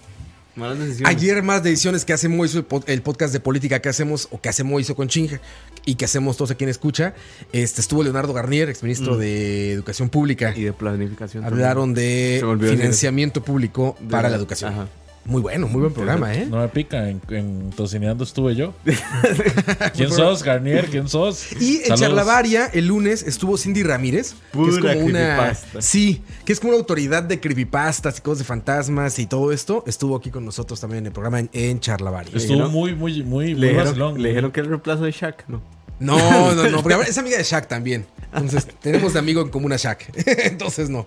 Malas 0.56 0.78
decisiones. 0.78 1.14
Ayer 1.14 1.42
más 1.42 1.62
decisiones 1.62 2.04
que 2.04 2.12
hace 2.14 2.28
Moiso, 2.28 2.58
el, 2.58 2.66
pod- 2.66 2.84
el 2.86 3.02
podcast 3.02 3.32
de 3.32 3.40
política 3.40 3.80
que 3.80 3.88
hacemos, 3.88 4.26
o 4.30 4.40
que 4.40 4.48
hace 4.48 4.64
Moiso 4.64 4.96
con 4.96 5.08
Chinja, 5.08 5.40
y 5.84 5.94
que 5.96 6.06
hacemos 6.06 6.36
todos 6.36 6.50
aquí 6.50 6.64
en 6.64 6.70
Escucha. 6.70 7.14
Este, 7.52 7.80
estuvo 7.80 8.02
Leonardo 8.02 8.32
Garnier, 8.32 8.68
exministro 8.70 9.16
de 9.18 9.72
Educación 9.72 10.08
Pública. 10.08 10.52
Y 10.56 10.62
de 10.64 10.72
planificación. 10.72 11.44
también. 11.44 11.62
Hablaron 11.64 11.94
de 11.94 12.40
financiamiento 12.70 13.42
público 13.44 13.96
De 14.00 14.08
para 14.08 14.28
la 14.30 14.36
educación. 14.36 14.72
Ajá. 14.72 14.88
Muy 15.26 15.42
bueno, 15.42 15.66
muy 15.66 15.80
buen 15.80 15.92
programa, 15.92 16.32
¿eh? 16.34 16.46
No 16.48 16.58
me 16.58 16.68
pica, 16.68 17.08
en, 17.08 17.20
en 17.30 17.70
Tocineando 17.70 18.22
estuve 18.22 18.54
yo. 18.54 18.74
¿Quién 19.94 20.10
sos, 20.12 20.42
Garnier? 20.42 20.86
¿Quién 20.86 21.08
sos? 21.08 21.50
Y 21.60 21.78
en 21.78 21.82
Saludos. 21.82 22.00
Charlavaria, 22.00 22.66
el 22.66 22.86
lunes, 22.86 23.24
estuvo 23.24 23.58
Cindy 23.58 23.82
Ramírez. 23.82 24.34
que 24.52 24.68
es 24.68 24.78
como 24.78 24.92
una. 25.04 25.36
creepypasta. 25.36 25.82
Sí, 25.82 26.22
que 26.44 26.52
es 26.52 26.60
como 26.60 26.70
una 26.70 26.78
autoridad 26.78 27.24
de 27.24 27.40
creepypastas 27.40 28.18
y 28.18 28.20
cosas 28.20 28.38
de 28.38 28.44
fantasmas 28.44 29.18
y 29.18 29.26
todo 29.26 29.50
esto. 29.50 29.82
Estuvo 29.86 30.14
aquí 30.16 30.30
con 30.30 30.44
nosotros 30.44 30.80
también 30.80 31.00
en 31.00 31.06
el 31.06 31.12
programa 31.12 31.40
en, 31.40 31.50
en 31.52 31.80
Charlavaria. 31.80 32.36
Estuvo 32.36 32.68
muy, 32.68 32.94
muy, 32.94 33.22
muy, 33.24 33.54
Le 33.54 33.72
muy 33.72 33.84
dijeron, 33.84 34.22
le 34.22 34.28
dijeron 34.28 34.52
que 34.52 34.60
era 34.60 34.66
el 34.66 34.70
reemplazo 34.70 35.02
de 35.02 35.10
Shaq, 35.10 35.48
¿no? 35.48 35.60
No, 35.98 36.54
no, 36.54 36.68
no, 36.68 36.82
porque 36.82 37.08
es 37.08 37.18
amiga 37.18 37.38
de 37.38 37.44
Shaq 37.44 37.68
también. 37.68 38.06
Entonces, 38.32 38.68
tenemos 38.80 39.14
de 39.14 39.18
amigo 39.18 39.40
en 39.40 39.48
común 39.48 39.72
a 39.72 39.76
Shaq. 39.76 40.04
Entonces, 40.44 40.90
no. 40.90 41.06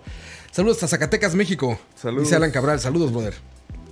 Saludos 0.50 0.82
a 0.82 0.88
Zacatecas, 0.88 1.34
México. 1.34 1.78
Saludos. 1.94 2.24
Dice 2.24 2.36
Alan 2.36 2.50
Cabral, 2.50 2.80
saludos, 2.80 3.12
brother. 3.12 3.34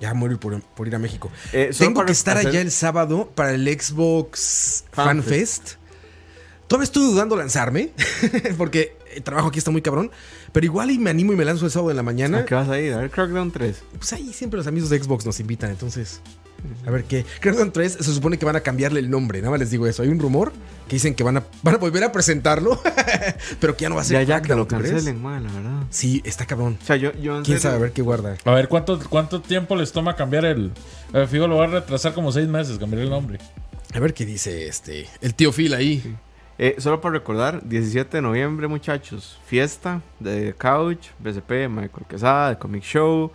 Ya 0.00 0.14
morir 0.14 0.38
por, 0.38 0.60
por 0.62 0.86
ir 0.86 0.94
a 0.94 0.98
México. 0.98 1.30
Eh, 1.52 1.70
Tengo 1.76 2.04
que 2.04 2.12
estar 2.12 2.36
hacer- 2.36 2.48
allá 2.50 2.60
el 2.60 2.70
sábado 2.70 3.30
para 3.34 3.52
el 3.52 3.66
Xbox 3.80 4.84
Fan, 4.92 5.06
Fan 5.06 5.22
Fest. 5.22 5.70
Todavía 6.66 6.84
estoy 6.84 7.02
dudando 7.04 7.34
lanzarme, 7.36 7.92
porque 8.58 8.96
el 9.14 9.22
trabajo 9.22 9.48
aquí 9.48 9.58
está 9.58 9.70
muy 9.70 9.80
cabrón. 9.82 10.10
Pero 10.52 10.64
igual 10.66 10.90
y 10.90 10.98
me 10.98 11.10
animo 11.10 11.32
y 11.32 11.36
me 11.36 11.44
lanzo 11.44 11.64
el 11.64 11.70
sábado 11.70 11.90
en 11.90 11.96
la 11.96 12.02
mañana. 12.02 12.38
¿A 12.38 12.44
qué 12.44 12.54
vas 12.54 12.68
a 12.68 12.78
ir? 12.78 12.92
A 12.94 12.98
ver 12.98 13.10
Crackdown 13.10 13.50
3. 13.50 13.82
Pues 13.98 14.12
ahí 14.12 14.32
siempre 14.32 14.58
los 14.58 14.66
amigos 14.66 14.90
de 14.90 15.02
Xbox 15.02 15.24
nos 15.26 15.40
invitan, 15.40 15.70
entonces. 15.70 16.20
A 16.86 16.90
ver 16.90 17.04
qué. 17.04 17.24
Crackdown 17.40 17.72
3 17.72 17.92
se 18.00 18.12
supone 18.14 18.38
que 18.38 18.44
van 18.44 18.56
a 18.56 18.60
cambiarle 18.60 19.00
el 19.00 19.10
nombre, 19.10 19.38
nada 19.40 19.50
más 19.50 19.60
les 19.60 19.70
digo 19.70 19.86
eso. 19.86 20.02
Hay 20.02 20.08
un 20.08 20.18
rumor 20.18 20.52
que 20.88 20.96
dicen 20.96 21.14
que 21.14 21.22
van 21.22 21.36
a, 21.36 21.42
van 21.62 21.74
a 21.74 21.78
volver 21.78 22.02
a 22.04 22.12
presentarlo, 22.12 22.80
pero 23.60 23.76
que 23.76 23.82
ya 23.82 23.88
no 23.88 23.94
va 23.96 24.00
a 24.00 24.04
ser 24.04 24.26
Ya, 24.26 24.36
ya, 24.36 24.42
que 24.42 24.54
lo 24.54 24.66
cancelen, 24.66 25.22
man, 25.22 25.44
la 25.44 25.52
verdad. 25.52 25.82
Sí, 25.90 26.20
está 26.24 26.46
cabrón. 26.46 26.78
O 26.82 26.84
sea, 26.84 26.96
yo, 26.96 27.12
Quién 27.12 27.44
serio- 27.44 27.60
sabe, 27.60 27.74
a 27.76 27.78
ver 27.78 27.92
qué 27.92 28.02
guarda. 28.02 28.36
A 28.44 28.50
ver, 28.52 28.68
¿cuánto, 28.68 28.98
¿cuánto 29.08 29.40
tiempo 29.40 29.76
les 29.76 29.92
toma 29.92 30.16
cambiar 30.16 30.44
el...? 30.46 30.72
Eh, 31.12 31.26
fijo, 31.26 31.46
lo 31.46 31.56
va 31.58 31.64
a 31.64 31.68
retrasar 31.68 32.12
como 32.14 32.32
seis 32.32 32.48
meses, 32.48 32.78
cambiar 32.78 33.02
el 33.02 33.10
nombre. 33.10 33.38
A 33.94 34.00
ver 34.00 34.12
qué 34.14 34.26
dice 34.26 34.66
este. 34.68 35.06
El 35.20 35.34
tío 35.34 35.52
Phil 35.52 35.74
ahí. 35.74 36.16
Eh, 36.58 36.74
solo 36.78 37.00
para 37.00 37.12
recordar, 37.14 37.66
17 37.68 38.16
de 38.16 38.22
noviembre, 38.22 38.66
muchachos, 38.66 39.38
fiesta 39.46 40.02
de 40.18 40.54
Couch, 40.58 41.06
BCP, 41.20 41.68
Michael 41.68 42.06
Quesada, 42.08 42.50
de 42.50 42.58
Comic 42.58 42.82
Show, 42.82 43.30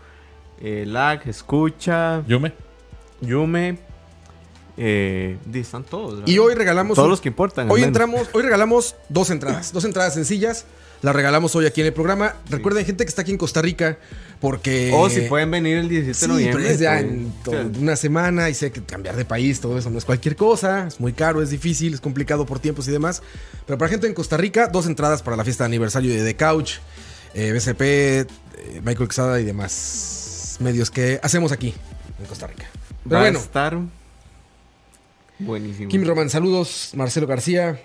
eh, 0.60 0.84
Lag, 0.86 1.22
Escucha, 1.28 2.22
Yume. 2.28 2.52
Yume, 3.26 3.78
eh, 4.78 5.38
están 5.54 5.84
todos. 5.84 6.14
¿verdad? 6.16 6.28
Y 6.28 6.38
hoy 6.40 6.56
regalamos. 6.56 6.96
Todos 6.96 7.06
un- 7.08 7.12
los 7.12 7.22
que 7.22 7.30
importan. 7.30 7.70
Hoy 7.70 7.84
entramos, 7.84 8.28
hoy 8.34 8.44
regalamos 8.44 8.96
dos 9.10 9.30
entradas, 9.30 9.72
dos 9.74 9.86
entradas 9.86 10.14
sencillas. 10.14 10.66
Las 11.02 11.14
regalamos 11.14 11.54
hoy 11.58 11.66
aquí 11.66 11.82
en 11.82 11.88
el 11.88 11.94
programa. 11.94 12.36
Recuerden, 12.50 12.86
gente 12.86 13.04
que 13.04 13.10
está 13.10 13.24
aquí 13.24 13.32
en 13.32 13.38
Costa 13.38 13.62
Rica, 13.62 13.98
porque. 14.40 14.90
O 14.96 15.10
si 15.10 15.22
pueden 15.22 15.52
venir 15.52 15.78
el 15.78 15.90
17 15.90 16.14
Sí, 16.18 16.22
de 16.22 16.28
noviembre. 16.30 16.64
pero 16.64 16.74
es 16.74 16.80
ya 16.80 17.04
pues, 17.44 17.58
en 17.60 17.78
una 17.84 17.98
semana 17.98 18.50
y 18.50 18.54
sé 18.54 18.72
que 18.72 18.82
cambiar 18.82 19.18
de 19.18 19.26
país, 19.26 19.60
todo 19.60 19.78
eso 19.78 19.90
no 19.90 19.98
es 19.98 20.06
cualquier 20.06 20.38
cosa, 20.38 20.88
es 20.88 21.02
muy 21.02 21.12
caro, 21.12 21.42
es 21.42 21.50
difícil, 21.50 21.94
es 21.94 22.00
complicado 22.00 22.46
por 22.46 22.60
tiempos 22.60 22.88
y 22.88 22.92
demás. 22.92 23.22
Pero 23.68 23.78
para 23.78 23.90
gente 23.90 24.08
en 24.08 24.14
Costa 24.14 24.38
Rica, 24.38 24.68
dos 24.68 24.86
entradas 24.88 25.22
para 25.22 25.36
la 25.36 25.44
fiesta 25.44 25.66
de 25.66 25.68
aniversario 25.68 26.14
de 26.14 26.24
The 26.24 26.38
Couch, 26.38 26.76
eh, 27.34 27.52
BCP, 27.52 27.82
eh, 27.82 28.26
Michael 28.82 29.10
Quesada 29.10 29.42
y 29.42 29.44
demás 29.44 30.58
medios 30.62 30.90
que 30.90 31.20
hacemos 31.22 31.52
aquí 31.52 31.74
en 32.18 32.26
Costa 32.28 32.48
Rica. 32.48 32.66
Pero 33.04 33.16
va 33.16 33.22
bueno, 33.22 33.40
a 33.40 33.42
estar 33.42 33.78
buenísimo. 35.40 35.90
Kim 35.90 36.06
Roman, 36.06 36.30
saludos, 36.30 36.92
Marcelo 36.96 37.28
García, 37.28 37.80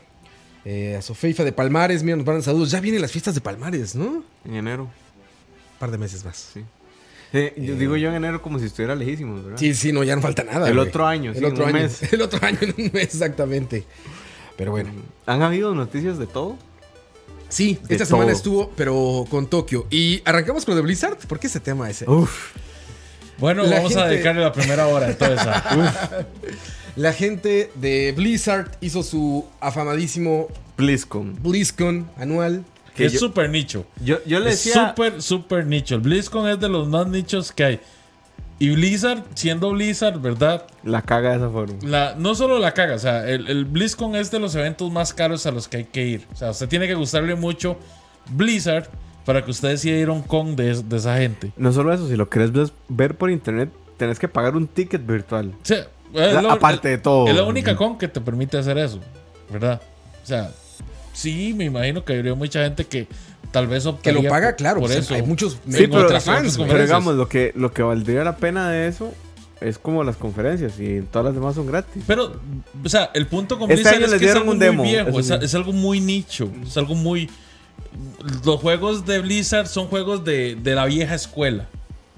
eh, 0.65 0.97
a 0.97 1.03
Sofeifa 1.03 1.45
de 1.45 1.53
Palmares, 1.53 2.03
mira, 2.03 2.17
nos 2.17 2.27
mandan 2.27 2.43
saludos. 2.43 2.71
Ya 2.71 2.81
vienen 2.81 3.01
las 3.03 3.13
fiestas 3.13 3.35
de 3.35 3.41
Palmares, 3.41 3.95
¿no? 3.95 4.07
Un 4.07 4.25
En 4.45 4.55
enero. 4.55 4.89
par 5.79 5.91
de 5.91 5.99
meses 5.99 6.25
más. 6.25 6.51
Sí. 6.55 6.65
Eh, 7.33 7.53
yo 7.59 7.75
digo 7.77 7.97
yo 7.97 8.09
en 8.09 8.15
enero 8.17 8.41
como 8.41 8.59
si 8.59 8.65
estuviera 8.67 8.95
lejísimo, 8.95 9.43
¿verdad? 9.43 9.59
Sí, 9.59 9.75
sí, 9.75 9.93
no, 9.93 10.03
ya 10.03 10.17
no 10.17 10.23
falta 10.23 10.45
nada. 10.45 10.67
El 10.69 10.77
güey. 10.77 10.89
otro 10.89 11.07
año, 11.07 11.33
el 11.33 11.39
sí, 11.39 11.45
otro 11.45 11.69
en 11.69 11.77
un 11.77 11.83
mes. 11.83 12.03
El 12.13 12.23
otro 12.23 12.47
año 12.47 12.59
en 12.63 12.75
un 12.79 12.91
mes, 12.93 13.05
exactamente. 13.15 13.85
Pero 14.57 14.71
bueno. 14.71 14.91
¿Han 15.27 15.43
habido 15.43 15.75
noticias 15.75 16.19
de 16.19 16.27
todo? 16.27 16.57
Sí, 17.51 17.79
De 17.87 17.95
esta 17.95 18.07
semana 18.07 18.33
estuvo, 18.33 18.71
pero 18.77 19.25
con 19.31 19.47
Tokio. 19.47 19.87
Y 19.91 20.21
arrancamos 20.25 20.65
con 20.65 20.73
lo 20.73 20.77
de 20.77 20.83
Blizzard. 20.83 21.17
¿Por 21.27 21.39
qué 21.39 21.47
ese 21.47 21.61
tema 21.61 21.89
ese? 21.89 22.09
Uf, 22.11 22.53
Bueno, 23.39 23.63
La 23.65 23.77
vamos 23.77 23.95
a 23.97 24.01
gente- 24.01 24.15
dedicarle 24.15 24.43
la 24.43 24.53
primera 24.53 24.87
hora 24.89 25.09
entonces 25.09 25.41
a. 25.47 26.27
La 26.97 27.13
gente 27.13 27.71
de 27.77 28.13
Blizzard 28.17 28.73
hizo 28.81 29.05
su 29.05 29.47
afamadísimo 29.61 30.49
BlizzCon. 30.77 31.37
BlizzCon 31.41 32.11
anual. 32.17 32.65
Que 32.97 33.05
es 33.07 33.13
yo- 33.13 33.21
súper 33.21 33.51
nicho. 33.51 33.87
Yo, 34.05 34.17
yo 34.27 34.41
le 34.41 34.51
Es 34.51 34.65
decía. 34.65 34.89
súper, 34.89 35.23
súper 35.23 35.67
nicho. 35.67 35.95
El 35.95 36.01
BlizzCon 36.01 36.49
es 36.49 36.59
de 36.59 36.69
los 36.69 36.89
más 36.89 37.07
nichos 37.07 37.53
que 37.53 37.65
hay. 37.65 37.81
Y 38.59 38.71
Blizzard, 38.71 39.23
siendo 39.35 39.71
Blizzard, 39.71 40.19
¿verdad? 40.21 40.67
La 40.83 41.03
caga 41.03 41.31
de 41.31 41.37
esa 41.37 41.49
forma. 41.51 41.75
La, 41.83 42.17
no 42.19 42.35
solo 42.35 42.59
la 42.59 42.75
caga, 42.75 42.97
o 42.97 42.99
sea, 42.99 43.29
el, 43.29 43.47
el 43.49 43.65
BlizzCon 43.67 44.17
es 44.17 44.33
de 44.33 44.41
los 44.41 44.57
eventos 44.57 44.91
más 44.91 45.15
caros 45.15 45.47
a 45.47 45.53
los 45.53 45.69
que 45.69 45.77
hay 45.77 45.85
que 45.85 46.05
ir. 46.05 46.27
O 46.33 46.37
sea, 46.37 46.51
usted 46.51 46.69
tiene 46.69 46.89
que 46.89 46.95
gustarle 46.95 47.37
mucho 47.37 47.79
Blizzard 48.31 48.89
para 49.29 49.45
que 49.45 49.51
usted 49.51 49.69
decida 49.69 49.95
ir 49.99 50.09
a 50.09 50.13
un 50.13 50.23
con 50.23 50.57
de, 50.57 50.83
de 50.83 50.97
esa 50.97 51.19
gente. 51.19 51.53
No 51.59 51.71
solo 51.71 51.93
eso, 51.93 52.09
si 52.09 52.17
lo 52.17 52.31
querés 52.31 52.51
ver 52.89 53.15
por 53.15 53.31
internet, 53.31 53.69
tenés 53.99 54.19
que 54.19 54.27
pagar 54.27 54.57
un 54.57 54.67
ticket 54.67 55.07
virtual. 55.07 55.53
La- 56.15 56.41
lo- 56.41 56.51
aparte 56.51 56.89
de 56.89 56.97
todo. 56.97 57.29
Es 57.29 57.37
la 57.37 57.43
única 57.45 57.77
con 57.77 57.99
que 57.99 58.09
te 58.09 58.23
permite 58.23 58.57
hacer 58.57 58.79
eso, 58.79 59.01
¿verdad? 59.53 59.83
O 60.25 60.27
sea, 60.27 60.51
sí, 61.13 61.53
me 61.55 61.67
imagino 61.67 62.07
que 62.07 62.15
habría 62.15 62.35
mucha 62.35 62.65
gente 62.65 62.87
que 62.87 63.07
tal 63.53 63.67
vez 63.67 63.87
Que 64.03 64.13
lo 64.13 64.23
paga, 64.23 64.49
por- 64.49 64.57
claro. 64.57 64.81
Por 64.81 64.89
o 64.89 64.93
sea, 64.95 65.03
eso. 65.03 65.13
Hay 65.15 65.21
muchos 65.21 65.59
Sí, 65.69 65.87
pero, 65.89 66.07
otras- 66.07 66.25
fans, 66.25 66.57
pero 66.57 66.81
digamos, 66.81 67.15
lo 67.15 67.29
que, 67.29 67.53
lo 67.55 67.71
que 67.71 67.83
valdría 67.83 68.25
la 68.25 68.37
pena 68.39 68.71
de 68.71 68.89
eso 68.89 69.13
es 69.61 69.77
como 69.79 70.05
las 70.05 70.17
conferencias 70.17 70.81
y 70.81 71.03
todas 71.03 71.27
las 71.27 71.35
demás 71.35 71.55
son 71.55 71.67
gratis. 71.67 72.03
Pero, 72.07 72.41
o 72.83 72.89
sea, 72.89 73.11
el 73.13 73.27
punto 73.27 73.59
con 73.59 73.71
Este 73.71 73.91
es 73.91 73.99
que 73.99 74.05
es 74.07 74.21
dieron 74.21 74.49
algo 74.49 74.53
un 74.53 74.77
muy 74.77 74.89
viejo, 74.89 75.23
sí. 75.23 75.35
es 75.43 75.55
algo 75.55 75.75
muy 75.75 76.01
nicho, 76.01 76.51
es 76.67 76.75
algo 76.79 76.95
muy... 76.95 77.29
Los 78.45 78.61
juegos 78.61 79.07
de 79.07 79.19
Blizzard 79.21 79.67
son 79.69 79.87
juegos 79.89 80.25
de, 80.25 80.55
de 80.57 80.75
la 80.75 80.85
vieja 80.87 81.15
escuela, 81.15 81.69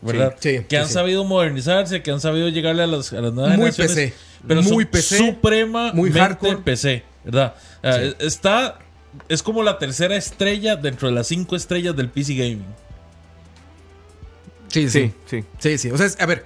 ¿verdad? 0.02 0.36
Sí, 0.40 0.58
sí, 0.58 0.64
que 0.64 0.78
han 0.78 0.86
sí. 0.88 0.94
sabido 0.94 1.24
modernizarse, 1.24 2.02
que 2.02 2.10
han 2.10 2.20
sabido 2.20 2.48
llegarle 2.48 2.82
a 2.82 2.86
las, 2.86 3.12
a 3.12 3.20
las 3.20 3.32
nuevas 3.32 3.56
Muy 3.56 3.70
generaciones. 3.72 4.12
PC, 4.12 4.14
Pero 4.46 4.62
muy 4.62 4.84
PC, 4.84 5.18
supremamente 5.18 5.96
muy 5.96 6.10
hardcore. 6.12 6.56
PC, 6.58 7.02
¿verdad? 7.24 7.54
Sea, 7.82 8.02
Está... 8.18 8.78
Es 9.28 9.42
como 9.42 9.62
la 9.64 9.78
tercera 9.78 10.14
estrella 10.16 10.76
dentro 10.76 11.08
de 11.08 11.14
las 11.14 11.26
cinco 11.26 11.56
estrellas 11.56 11.96
del 11.96 12.08
PC 12.10 12.34
Gaming. 12.34 12.64
Sí, 14.68 14.88
sí. 14.88 15.12
Sí, 15.26 15.40
sí. 15.40 15.44
Sí, 15.58 15.78
sí. 15.78 15.90
O 15.90 15.96
sea, 15.96 16.06
es- 16.06 16.20
a 16.20 16.26
ver. 16.26 16.44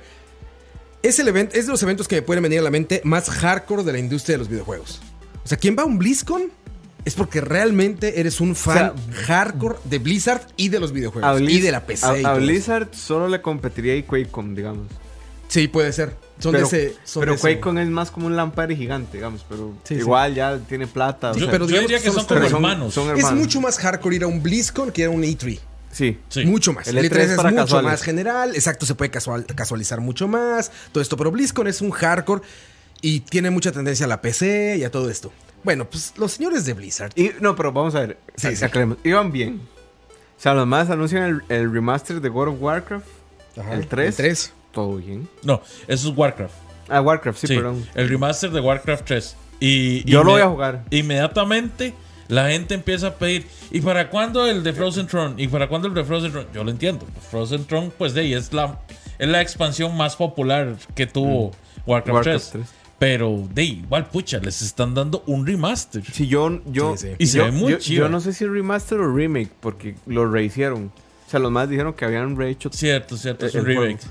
Es, 1.03 1.19
el 1.19 1.29
evento, 1.29 1.55
es 1.55 1.67
de 1.67 1.73
los 1.73 1.83
eventos 1.83 2.09
que 2.09 2.17
me 2.17 2.23
pueden 2.23 2.43
venir 2.43 2.61
a 2.61 2.63
la 2.63 2.71
mente 2.71 3.03
más 3.05 3.29
hardcore 3.29 3.85
de 3.85 3.93
la 3.93 3.99
industria 3.99 4.35
de 4.35 4.39
los 4.39 4.49
videojuegos. 4.49 5.01
O 5.45 5.47
sea, 5.49 5.59
quien 5.59 5.77
va 5.77 5.83
a 5.83 5.85
un 5.87 5.99
BlizzCon 5.99 6.51
es 7.05 7.15
porque 7.15 7.41
realmente 7.41 8.21
eres 8.21 8.41
un 8.41 8.55
fan 8.57 8.93
hardcore 9.27 9.77
de 9.85 9.99
Blizzard 9.99 10.43
y 10.57 10.69
de 10.71 10.81
los 10.81 10.93
videojuegos. 10.93 11.29
A 11.31 11.35
Blizz- 11.39 11.51
y 11.51 11.61
de 11.61 11.73
la 11.73 11.85
PC. 11.87 12.07
A, 12.07 12.17
y 12.17 12.21
a 12.21 12.23
todo 12.23 12.33
eso. 12.37 12.41
Blizzard 12.47 12.89
solo 12.95 13.29
le 13.29 13.41
competiría 13.43 13.97
y 13.97 14.03
QuakeCon, 14.05 14.55
digamos. 14.55 14.87
Sí, 15.49 15.69
puede 15.69 15.93
ser. 15.93 16.17
Son 16.39 16.53
pero 16.53 16.67
de 16.69 16.87
ese. 16.89 16.97
Son 17.05 17.21
pero 17.21 17.37
QuakeCon 17.37 17.79
es 17.79 17.89
más 17.89 18.11
como 18.11 18.27
un 18.27 18.35
lampare 18.37 18.75
gigante, 18.75 19.19
digamos. 19.19 19.45
Pero 19.49 19.75
Sí, 19.85 19.95
sí. 19.95 20.01
igual 20.01 20.35
ya 20.35 20.59
tiene 20.59 20.87
plata. 20.87 21.33
Sí, 21.35 21.41
sea, 21.41 21.51
pero 21.51 21.69
yo 21.69 21.79
diría 21.81 21.99
que 21.99 22.07
son 22.11 22.15
son 22.15 22.27
como 22.27 22.41
son- 22.49 22.55
hermanos. 22.57 22.97
Es 23.17 23.33
mucho 23.33 23.61
más 23.61 23.79
hardcore 23.79 24.17
ir 24.17 24.25
a 24.25 24.27
un 24.27 24.43
BlizzCon 24.43 24.91
que 24.91 25.03
ir 25.03 25.09
a 25.09 25.11
un 25.11 25.23
E3. 25.23 25.61
Sí. 25.93 26.19
Sí. 26.29 26.45
Mucho 26.45 26.73
más. 26.73 26.89
El 26.89 26.99
El 26.99 27.05
E3 27.09 27.11
E3 27.13 27.21
es 27.31 27.37
para 27.37 27.51
mucho 27.51 27.63
casuales. 27.63 27.91
más 27.93 28.03
general. 28.03 28.51
Exacto, 28.57 28.85
se 28.85 28.97
puede 28.97 29.13
casual- 29.13 29.47
casualizar 29.55 30.01
mucho 30.01 30.27
más. 30.27 30.73
Todo 30.91 31.01
esto. 31.03 31.17
Pero 31.17 31.31
BlizzCon 31.31 31.69
es 31.69 31.81
un 31.83 31.93
hardcore 31.93 32.43
y 33.05 33.21
tiene 33.21 33.51
mucha 33.51 33.71
tendencia 33.71 34.07
a 34.07 34.09
la 34.09 34.23
PC 34.23 34.79
y 34.79 34.85
a 34.85 34.91
todo 34.91 35.11
esto. 35.11 35.31
Bueno, 35.63 35.85
pues 35.85 36.15
los 36.17 36.33
señores 36.33 36.65
de 36.65 36.73
Blizzard. 36.73 37.13
Y, 37.15 37.33
no, 37.41 37.55
pero 37.55 37.71
vamos 37.71 37.95
a 37.95 38.01
ver. 38.01 38.19
Sí, 38.35 38.57
Sí. 38.57 38.65
Iban 39.05 39.31
bien. 39.31 39.61
O 40.39 40.41
sea, 40.41 40.55
los 40.55 40.67
más 40.67 40.89
anuncian 40.89 41.25
el, 41.25 41.57
el 41.57 41.71
remaster 41.71 42.23
de 42.23 42.31
God 42.31 42.49
of 42.49 42.57
Warcraft. 42.63 43.07
Ajá, 43.59 43.75
el 43.75 43.87
3. 43.87 44.09
El 44.09 44.15
3. 44.15 44.53
Todo 44.73 44.97
bien. 44.97 45.29
No, 45.43 45.61
eso 45.87 46.09
es 46.11 46.17
Warcraft. 46.17 46.55
Ah, 46.89 47.03
Warcraft, 47.03 47.39
sí, 47.41 47.47
Sí, 47.47 47.57
perdón. 47.57 47.87
el 47.95 48.09
remaster 48.09 48.51
de 48.51 48.61
Warcraft 48.61 49.05
3. 49.05 49.37
Y, 49.61 50.11
Yo 50.11 50.25
lo 50.25 50.33
voy 50.33 50.41
a 50.41 50.49
jugar. 50.49 50.85
Inmediatamente 50.91 51.93
la 52.29 52.49
gente 52.49 52.73
empieza 52.75 53.09
a 53.09 53.15
pedir, 53.17 53.47
¿y 53.71 53.83
para 53.83 54.09
cuándo 54.09 54.47
el 54.47 54.63
de 54.63 54.73
Frozen 54.73 55.07
Throne? 55.09 55.35
¿Y 55.43 55.49
para 55.49 55.69
cuándo 55.69 55.89
el 55.89 55.95
de 55.95 56.05
Frozen 56.05 56.31
Throne? 56.33 56.49
Yo 56.55 56.65
lo 56.65 56.71
entiendo. 56.71 57.07
Frozen 57.31 57.67
Throne, 57.67 57.93
pues 57.99 58.15
de 58.15 58.23
ahí 58.23 58.33
es 58.33 58.53
la, 58.55 58.81
es 59.19 59.29
la 59.29 59.43
expansión 59.43 59.95
más 59.95 60.17
popular 60.17 60.75
que 60.95 61.07
tuvo 61.07 61.53
Warcraft, 61.87 62.27
Warcraft 62.27 62.51
3. 62.53 62.65
3. 62.65 62.84
Pero 63.05 63.47
de 63.53 63.65
igual, 63.65 64.07
pucha, 64.07 64.39
les 64.39 64.63
están 64.63 64.95
dando 64.95 65.23
un 65.27 65.47
remaster. 65.47 66.03
Si 66.11 66.27
yo, 66.27 66.61
yo, 66.67 66.97
Sí, 66.97 67.09
sí. 67.09 67.15
Y 67.19 67.27
se 67.27 67.39
yo, 67.39 67.45
ve 67.45 67.53
muy 67.53 67.73
yo- 67.73 67.79
chido. 67.79 68.05
yo 68.07 68.09
no 68.09 68.19
sé 68.21 68.33
si 68.33 68.47
remaster 68.47 68.99
o 69.01 69.15
remake, 69.15 69.51
porque 69.61 69.95
lo 70.07 70.31
rehicieron. 70.31 70.91
O 71.27 71.31
sea, 71.31 71.39
los 71.41 71.53
más 71.53 71.69
dijeron 71.69 71.93
que 71.93 72.05
habían 72.07 72.35
rehecho. 72.37 72.71
Cierto, 72.73 73.17
cierto, 73.19 73.45
es 73.47 73.55
El 73.55 73.61
un 73.61 73.67
juego. 73.67 73.83
remake. 73.83 74.03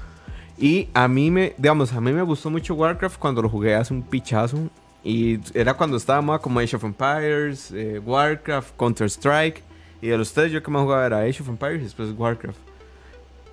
Y 0.59 0.89
a 0.93 1.07
mí 1.07 1.31
me, 1.31 1.55
digamos, 1.57 1.91
a 1.93 1.99
mí 2.01 2.11
me 2.13 2.21
gustó 2.21 2.51
mucho 2.51 2.75
Warcraft 2.75 3.17
cuando 3.17 3.41
lo 3.41 3.49
jugué 3.49 3.73
hace 3.73 3.93
un 3.93 4.03
pichazo. 4.03 4.69
Y 5.03 5.39
era 5.57 5.73
cuando 5.73 5.97
estaba 5.97 6.21
moda 6.21 6.39
como 6.39 6.59
Age 6.59 6.75
of 6.75 6.83
Empires, 6.83 7.71
eh, 7.73 7.99
Warcraft, 7.99 8.75
Counter-Strike. 8.77 9.63
Y 10.01 10.07
de 10.09 10.17
los 10.17 10.31
tres 10.33 10.51
yo 10.51 10.61
que 10.61 10.69
más 10.69 10.83
jugaba 10.83 11.05
era 11.05 11.19
Age 11.21 11.41
of 11.41 11.49
Empires 11.49 11.81
y 11.81 11.83
después 11.85 12.09
Warcraft. 12.15 12.59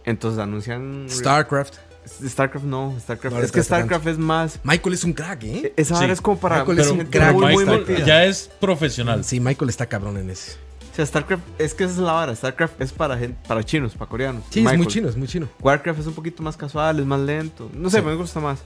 Entonces 0.05 0.39
anuncian... 0.39 1.07
StarCraft. 1.09 1.77
StarCraft 2.07 2.65
no, 2.67 2.95
StarCraft. 3.01 3.37
No 3.37 3.43
es 3.43 3.53
que 3.53 3.63
StarCraft 3.63 4.07
es 4.07 4.19
más... 4.19 4.59
Michael 4.65 4.95
es 4.95 5.05
un 5.05 5.13
crack, 5.13 5.45
¿eh? 5.45 5.73
Esa 5.77 5.97
Sí. 5.97 6.05
es 6.07 6.21
como 6.21 6.39
para 6.39 6.59
Michael 6.65 6.79
es 6.81 6.89
un 6.91 6.99
crack. 7.07 7.35
muy, 7.35 7.65
muy 7.65 7.85
ya 8.07 8.25
es 8.25 8.51
profesional. 8.61 9.25
Sí, 9.25 9.39
Michael 9.41 9.69
está 9.71 9.87
cabrón 9.87 10.17
en 10.17 10.31
ese. 10.31 10.53
O 10.93 10.97
sea, 10.97 11.07
StarCraft, 11.07 11.43
es 11.59 11.73
que 11.75 11.85
esa 11.85 11.93
es 11.95 11.99
la 12.01 12.13
vara. 12.13 12.35
StarCraft 12.35 12.81
es 12.81 12.93
para 12.93 13.17
gente, 13.17 13.39
para 13.47 13.63
chinos, 13.63 13.95
para 13.95 14.09
coreanos. 14.09 14.43
Sí, 14.51 14.65
es 14.67 14.77
muy 14.77 14.87
chino, 14.87 15.09
es 15.09 15.17
muy 15.17 15.29
chino. 15.29 15.47
Warcraft 15.61 16.01
es 16.01 16.07
un 16.07 16.15
poquito 16.15 16.43
más 16.43 16.57
casual, 16.57 16.99
es 16.99 17.07
más 17.07 17.21
lento. 17.21 17.71
No 17.75 17.89
sé, 17.91 17.99
Sí. 18.01 18.05
me 18.05 18.15
gusta 18.17 18.41
más. 18.41 18.61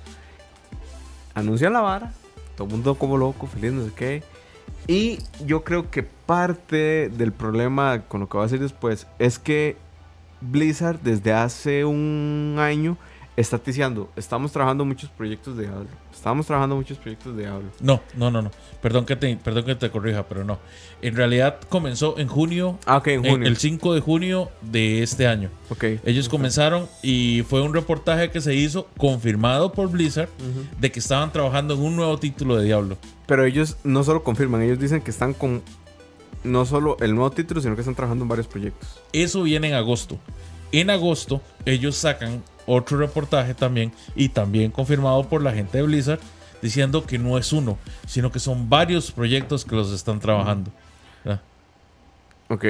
Anuncian 1.35 1.73
la 1.73 1.81
vara, 1.81 2.13
todo 2.57 2.67
el 2.67 2.73
mundo 2.73 2.95
como 2.95 3.17
loco, 3.19 3.47
feliz, 3.47 3.73
no 3.73 3.85
sé 3.85 3.91
qué. 3.95 4.23
Y 4.87 5.19
yo 5.45 5.65
creo 5.65 5.91
que 5.91 6.03
parte 6.03 7.09
del 7.11 7.33
problema 7.33 8.03
con 8.03 8.21
lo 8.21 8.29
que 8.29 8.37
va 8.39 8.45
a 8.45 8.47
decir 8.47 8.61
después 8.61 9.07
es 9.19 9.39
que 9.39 9.77
Blizzard 10.41 11.01
desde 11.01 11.33
hace 11.33 11.85
un 11.85 12.57
año 12.59 12.97
está 13.37 13.59
diciendo, 13.59 14.11
estamos 14.17 14.53
trabajando 14.53 14.85
muchos 14.85 15.11
proyectos 15.11 15.57
de 15.57 15.65
Diablo. 15.65 15.89
Estamos 16.13 16.47
trabajando 16.47 16.77
muchos 16.77 16.99
proyectos 16.99 17.35
de 17.37 17.43
Diablo. 17.43 17.69
No, 17.81 18.01
no, 18.17 18.31
no, 18.31 18.43
no. 18.43 18.51
Perdón 18.81 19.05
que 19.05 19.17
te, 19.17 19.37
perdón 19.37 19.65
que 19.65 19.75
te 19.75 19.91
corrija, 19.91 20.23
pero 20.29 20.45
no. 20.45 20.59
En 21.03 21.17
realidad 21.17 21.59
comenzó 21.69 22.17
en 22.19 22.29
junio, 22.29 22.79
Ah, 22.87 22.99
ok, 22.99 23.07
en 23.09 23.25
en- 23.25 23.31
junio. 23.33 23.49
el 23.49 23.57
5 23.57 23.95
de 23.95 24.01
junio 24.01 24.51
de 24.63 25.03
este 25.03 25.27
año. 25.27 25.51
ok. 25.71 25.85
Ellos 26.05 26.29
comenzaron 26.29 26.87
y 27.03 27.43
fue 27.49 27.61
un 27.61 27.75
reportaje 27.75 28.31
que 28.31 28.41
se 28.41 28.55
hizo 28.55 28.87
confirmado 28.97 29.73
por 29.73 29.91
Blizzard 29.91 30.29
de 30.79 30.93
que 30.93 31.01
estaban 31.01 31.33
trabajando 31.33 31.75
en 31.75 31.81
un 31.83 31.97
nuevo 31.97 32.19
título 32.19 32.57
de 32.57 32.65
Diablo. 32.67 32.97
Pero 33.27 33.45
ellos 33.45 33.77
no 33.85 34.05
solo 34.05 34.23
confirman, 34.23 34.63
ellos 34.63 34.79
dicen 34.79 35.01
que 35.01 35.11
están 35.11 35.35
con 35.35 35.63
no 36.45 36.65
solo 36.67 36.97
el 37.01 37.15
nuevo 37.15 37.31
título, 37.31 37.61
sino 37.61 37.75
que 37.75 37.81
están 37.81 37.95
trabajando 37.95 38.25
en 38.25 38.29
varios 38.29 38.47
proyectos. 38.47 39.01
Eso 39.13 39.43
viene 39.43 39.69
en 39.69 39.75
agosto. 39.75 40.19
En 40.73 40.91
agosto 40.91 41.41
ellos 41.65 41.97
sacan 41.97 42.43
otro 42.67 42.99
reportaje 42.99 43.55
también 43.55 43.93
y 44.15 44.29
también 44.31 44.71
confirmado 44.71 45.29
por 45.29 45.43
la 45.43 45.53
gente 45.53 45.79
de 45.79 45.85
Blizzard 45.85 46.21
diciendo 46.63 47.05
que 47.05 47.19
no 47.19 47.37
es 47.39 47.53
uno, 47.53 47.79
sino 48.07 48.33
que 48.33 48.39
son 48.41 48.69
varios 48.71 49.11
proyectos 49.13 49.65
que 49.65 49.75
los 49.77 49.93
están 49.93 50.19
trabajando. 50.21 50.71
¿verdad? 51.25 51.43
Ok. 52.49 52.65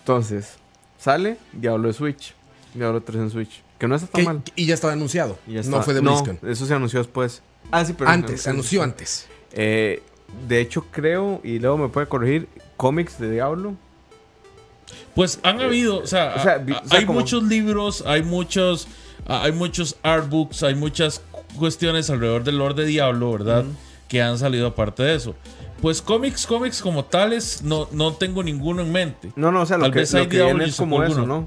Entonces, 0.00 0.56
sale 0.98 1.36
Diablo 1.52 1.88
de 1.88 1.94
Switch. 1.94 2.34
Diablo 2.74 3.00
3 3.02 3.16
en 3.22 3.30
Switch. 3.30 3.62
Que 3.78 3.88
no 3.88 3.94
está 3.96 4.06
tan 4.08 4.20
Que- 4.20 4.26
mal. 4.26 4.42
y 4.56 4.66
ya 4.66 4.74
estaba 4.74 4.92
anunciado. 4.92 5.38
No 5.46 5.82
fue 5.82 5.94
de 5.94 6.00
BlizzCon. 6.00 6.38
eso 6.48 6.66
se 6.66 6.74
anunció 6.74 7.00
después. 7.00 7.42
Ah, 7.70 7.84
sí, 7.84 7.94
pero. 7.96 8.10
antes, 8.10 8.42
se 8.42 8.50
anunció 8.50 8.82
antes. 8.82 9.26
Eh, 9.52 10.02
de 10.48 10.60
hecho, 10.60 10.86
creo, 10.90 11.40
y 11.42 11.58
luego 11.58 11.78
me 11.78 11.88
puede 11.88 12.06
corregir, 12.06 12.48
cómics 12.76 13.18
de 13.18 13.30
Diablo. 13.30 13.74
Pues 15.14 15.40
han 15.42 15.60
habido, 15.60 15.98
o 15.98 16.06
sea, 16.06 16.34
O 16.36 16.42
sea, 16.42 16.52
a- 16.54 16.58
vi- 16.58 16.72
o 16.72 16.88
sea, 16.88 16.98
hay 16.98 17.04
como- 17.06 17.20
muchos 17.20 17.42
libros, 17.44 18.04
hay 18.06 18.22
muchos, 18.22 18.88
hay 19.26 19.52
muchos 19.52 19.96
artbooks, 20.02 20.62
hay 20.62 20.74
muchas 20.74 21.22
cuestiones 21.58 22.10
alrededor 22.10 22.44
del 22.44 22.58
Lord 22.58 22.74
de 22.76 22.86
Diablo, 22.86 23.32
¿verdad? 23.32 23.64
Que 24.08 24.22
han 24.22 24.38
salido 24.38 24.66
aparte 24.68 25.02
de 25.02 25.14
eso. 25.14 25.34
Pues 25.80 26.02
cómics, 26.02 26.46
cómics 26.46 26.82
como 26.82 27.04
tales, 27.04 27.62
no, 27.62 27.88
no 27.92 28.12
tengo 28.12 28.42
ninguno 28.42 28.82
en 28.82 28.92
mente. 28.92 29.32
No, 29.36 29.50
no, 29.50 29.62
o 29.62 29.66
sea, 29.66 29.78
lo 29.78 29.84
Tal 29.84 29.92
que, 29.92 29.98
vez 30.00 30.12
lo 30.12 30.18
hay 30.20 30.26
que 30.28 30.42
viene 30.42 30.64
es 30.64 30.76
como 30.76 31.02
eso, 31.02 31.14
alguno. 31.20 31.46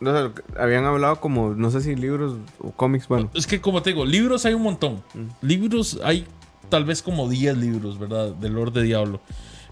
¿no? 0.00 0.30
Habían 0.56 0.84
hablado 0.84 1.20
como, 1.20 1.54
no 1.54 1.70
sé 1.72 1.80
si 1.80 1.96
libros 1.96 2.36
o 2.60 2.70
cómics, 2.70 3.08
bueno. 3.08 3.30
Es 3.34 3.46
que 3.48 3.60
como 3.60 3.82
te 3.82 3.90
digo, 3.90 4.04
libros 4.06 4.46
hay 4.46 4.54
un 4.54 4.62
montón. 4.62 5.02
Libros 5.42 5.98
hay 6.04 6.24
tal 6.68 6.84
vez 6.84 7.02
como 7.02 7.28
10 7.28 7.56
libros, 7.56 7.98
¿verdad? 7.98 8.28
Del 8.34 8.52
Lord 8.52 8.72
de 8.74 8.82
Diablo. 8.82 9.20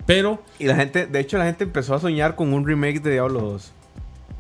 Pero 0.07 0.43
Y 0.59 0.65
la 0.67 0.77
gente, 0.77 1.07
de 1.07 1.21
hecho, 1.21 1.37
la 1.39 1.45
gente 1.45 1.65
empezó 1.65 1.95
a 1.95 2.01
soñar 2.01 2.37
con 2.37 2.53
un 2.53 2.67
remake 2.67 3.01
de 3.03 3.13
Diablo 3.13 3.41
2. 3.41 3.73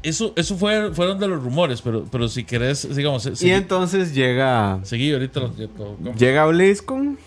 eso, 0.03 0.33
eso 0.37 0.57
fue, 0.57 0.93
fueron 0.95 1.19
de 1.19 1.27
los 1.29 1.43
rumores, 1.43 1.83
pero, 1.83 2.05
pero 2.11 2.29
si 2.29 2.45
querés, 2.45 2.95
digamos, 2.95 3.27
Y 3.27 3.35
seguí, 3.37 3.51
entonces 3.53 4.15
llega, 4.15 4.79
seguí 4.85 5.13
ahorita 5.13 5.41
lo 5.41 5.53
lo- 6.01 6.15
llega 6.15 6.47
BlizzCon 6.47 7.19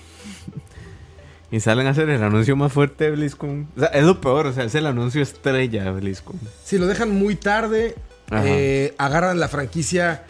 Y 1.51 1.59
salen 1.59 1.87
a 1.87 1.89
hacer 1.89 2.09
el 2.09 2.23
anuncio 2.23 2.55
más 2.55 2.71
fuerte 2.71 3.05
de 3.05 3.11
BlizzCon. 3.11 3.67
O 3.75 3.79
sea, 3.79 3.89
es 3.89 4.03
lo 4.03 4.21
peor, 4.21 4.45
o 4.47 4.53
sea, 4.53 4.63
es 4.65 4.75
el 4.75 4.85
anuncio 4.85 5.21
estrella 5.21 5.83
de 5.83 5.91
BlizzCon. 5.91 6.39
Sí, 6.63 6.77
lo 6.77 6.85
dejan 6.87 7.09
muy 7.11 7.35
tarde. 7.35 7.95
Eh, 8.31 8.93
agarran 8.99 9.39
la 9.39 9.47
franquicia, 9.47 10.23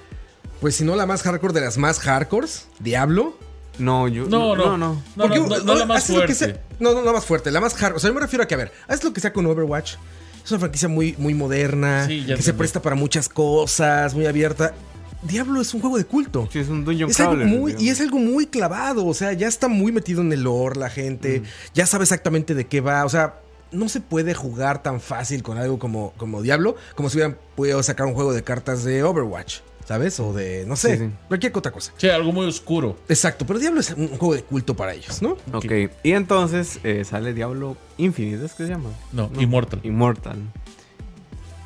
pues 0.61 0.75
si 0.75 0.85
no 0.85 0.95
la 0.95 1.05
más 1.05 1.21
hardcore 1.23 1.51
de 1.53 1.59
las 1.61 1.77
más 1.77 1.99
hardcores, 1.99 2.67
Diablo. 2.79 3.37
No, 3.79 4.07
yo. 4.07 4.25
No, 4.27 4.55
no. 4.55 4.65
no. 4.65 4.77
no. 4.77 4.77
No, 4.77 4.95
no, 4.95 5.01
Porque, 5.15 5.39
no, 5.39 5.59
no 5.63 5.75
la 5.75 5.85
más 5.85 6.05
fuerte. 6.05 6.35
sea- 6.35 6.61
no, 6.79 6.91
no, 6.93 6.99
no 6.99 7.05
la 7.05 7.13
más 7.13 7.25
fuerte, 7.25 7.49
la 7.51 7.59
más 7.61 7.73
hardcore. 7.73 7.97
O 7.97 7.99
sea, 7.99 8.09
yo 8.09 8.13
me 8.13 8.19
refiero 8.21 8.43
a 8.43 8.47
que, 8.47 8.53
a 8.53 8.57
ver, 8.57 8.71
haz 8.87 9.03
lo 9.03 9.11
que 9.13 9.21
sea 9.21 9.33
con 9.33 9.45
Overwatch. 9.45 9.95
Es 10.43 10.51
una 10.51 10.59
franquicia 10.59 10.87
muy, 10.87 11.15
muy 11.17 11.33
moderna, 11.33 12.05
Sí, 12.07 12.21
ya 12.21 12.35
que 12.35 12.41
se 12.41 12.49
entendí. 12.51 12.57
presta 12.59 12.81
para 12.81 12.95
muchas 12.95 13.29
cosas, 13.29 14.13
muy 14.15 14.25
abierta. 14.25 14.73
Diablo 15.21 15.59
es 15.61 15.73
un 15.73 15.81
juego 15.81 15.97
de 15.97 16.05
culto. 16.05 16.47
Sí, 16.51 16.59
es 16.59 16.69
un 16.69 16.85
Dungeon 16.85 17.09
Es 17.09 17.19
algo 17.19 17.35
muy, 17.45 17.75
y 17.77 17.89
es 17.89 17.99
algo 17.99 18.17
muy 18.19 18.47
clavado, 18.47 19.05
o 19.05 19.13
sea, 19.13 19.33
ya 19.33 19.47
está 19.47 19.67
muy 19.67 19.91
metido 19.91 20.21
en 20.21 20.31
el 20.31 20.43
lore 20.43 20.79
la 20.79 20.89
gente, 20.89 21.43
ya 21.73 21.85
sabe 21.85 22.03
exactamente 22.05 22.55
de 22.55 22.67
qué 22.67 22.79
va, 22.79 23.03
o 23.03 23.09
sea, 23.09 23.35
no 23.71 23.89
se 23.89 23.99
puede 23.99 24.33
jugar 24.33 24.81
tan 24.81 25.01
fácil 25.01 25.43
con 25.43 25.57
algo 25.57 25.77
como, 25.77 26.13
como 26.15 26.41
Diablo, 26.41 26.77
como 26.95 27.09
si 27.09 27.17
hubieran 27.17 27.37
podido 27.55 27.83
sacar 27.83 28.07
un 28.07 28.13
juego 28.13 28.31
de 28.33 28.43
cartas 28.43 28.85
de 28.85 29.03
Overwatch, 29.03 29.57
¿sabes? 29.89 30.19
O 30.19 30.33
de, 30.33 30.65
no 30.67 30.75
sé, 30.75 30.97
Sí, 30.97 31.03
sí. 31.05 31.09
cualquier 31.27 31.51
otra 31.57 31.71
cosa. 31.71 31.91
Che, 31.97 32.11
algo 32.11 32.31
muy 32.31 32.45
oscuro. 32.45 32.95
Exacto, 33.09 33.43
pero 33.47 33.57
Diablo 33.57 33.79
es 33.79 33.89
un 33.89 34.07
juego 34.09 34.35
de 34.35 34.43
culto 34.43 34.75
para 34.75 34.93
ellos, 34.93 35.19
¿no? 35.23 35.35
Ok, 35.51 35.65
y 36.03 36.11
entonces 36.11 36.79
eh, 36.83 37.03
sale 37.03 37.33
Diablo 37.33 37.75
Infinite, 37.97 38.45
¿es 38.45 38.53
que 38.53 38.65
se 38.65 38.69
llama? 38.69 38.91
No, 39.11 39.31
Immortal. 39.39 39.79
Immortal. 39.83 40.37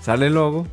Sale 0.02 0.28
el 0.28 0.36
logo 0.36 0.66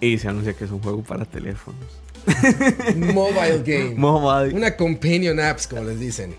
y 0.00 0.18
se 0.18 0.26
anuncia 0.26 0.52
que 0.54 0.64
es 0.64 0.72
un 0.72 0.80
juego 0.82 1.02
para 1.04 1.24
teléfonos. 1.26 1.80
Mobile 2.96 3.62
game. 3.64 3.94
Mobile. 3.96 4.52
Una 4.54 4.76
companion 4.76 5.38
apps, 5.38 5.68
como 5.68 5.84
les 5.84 6.00
dicen. 6.00 6.34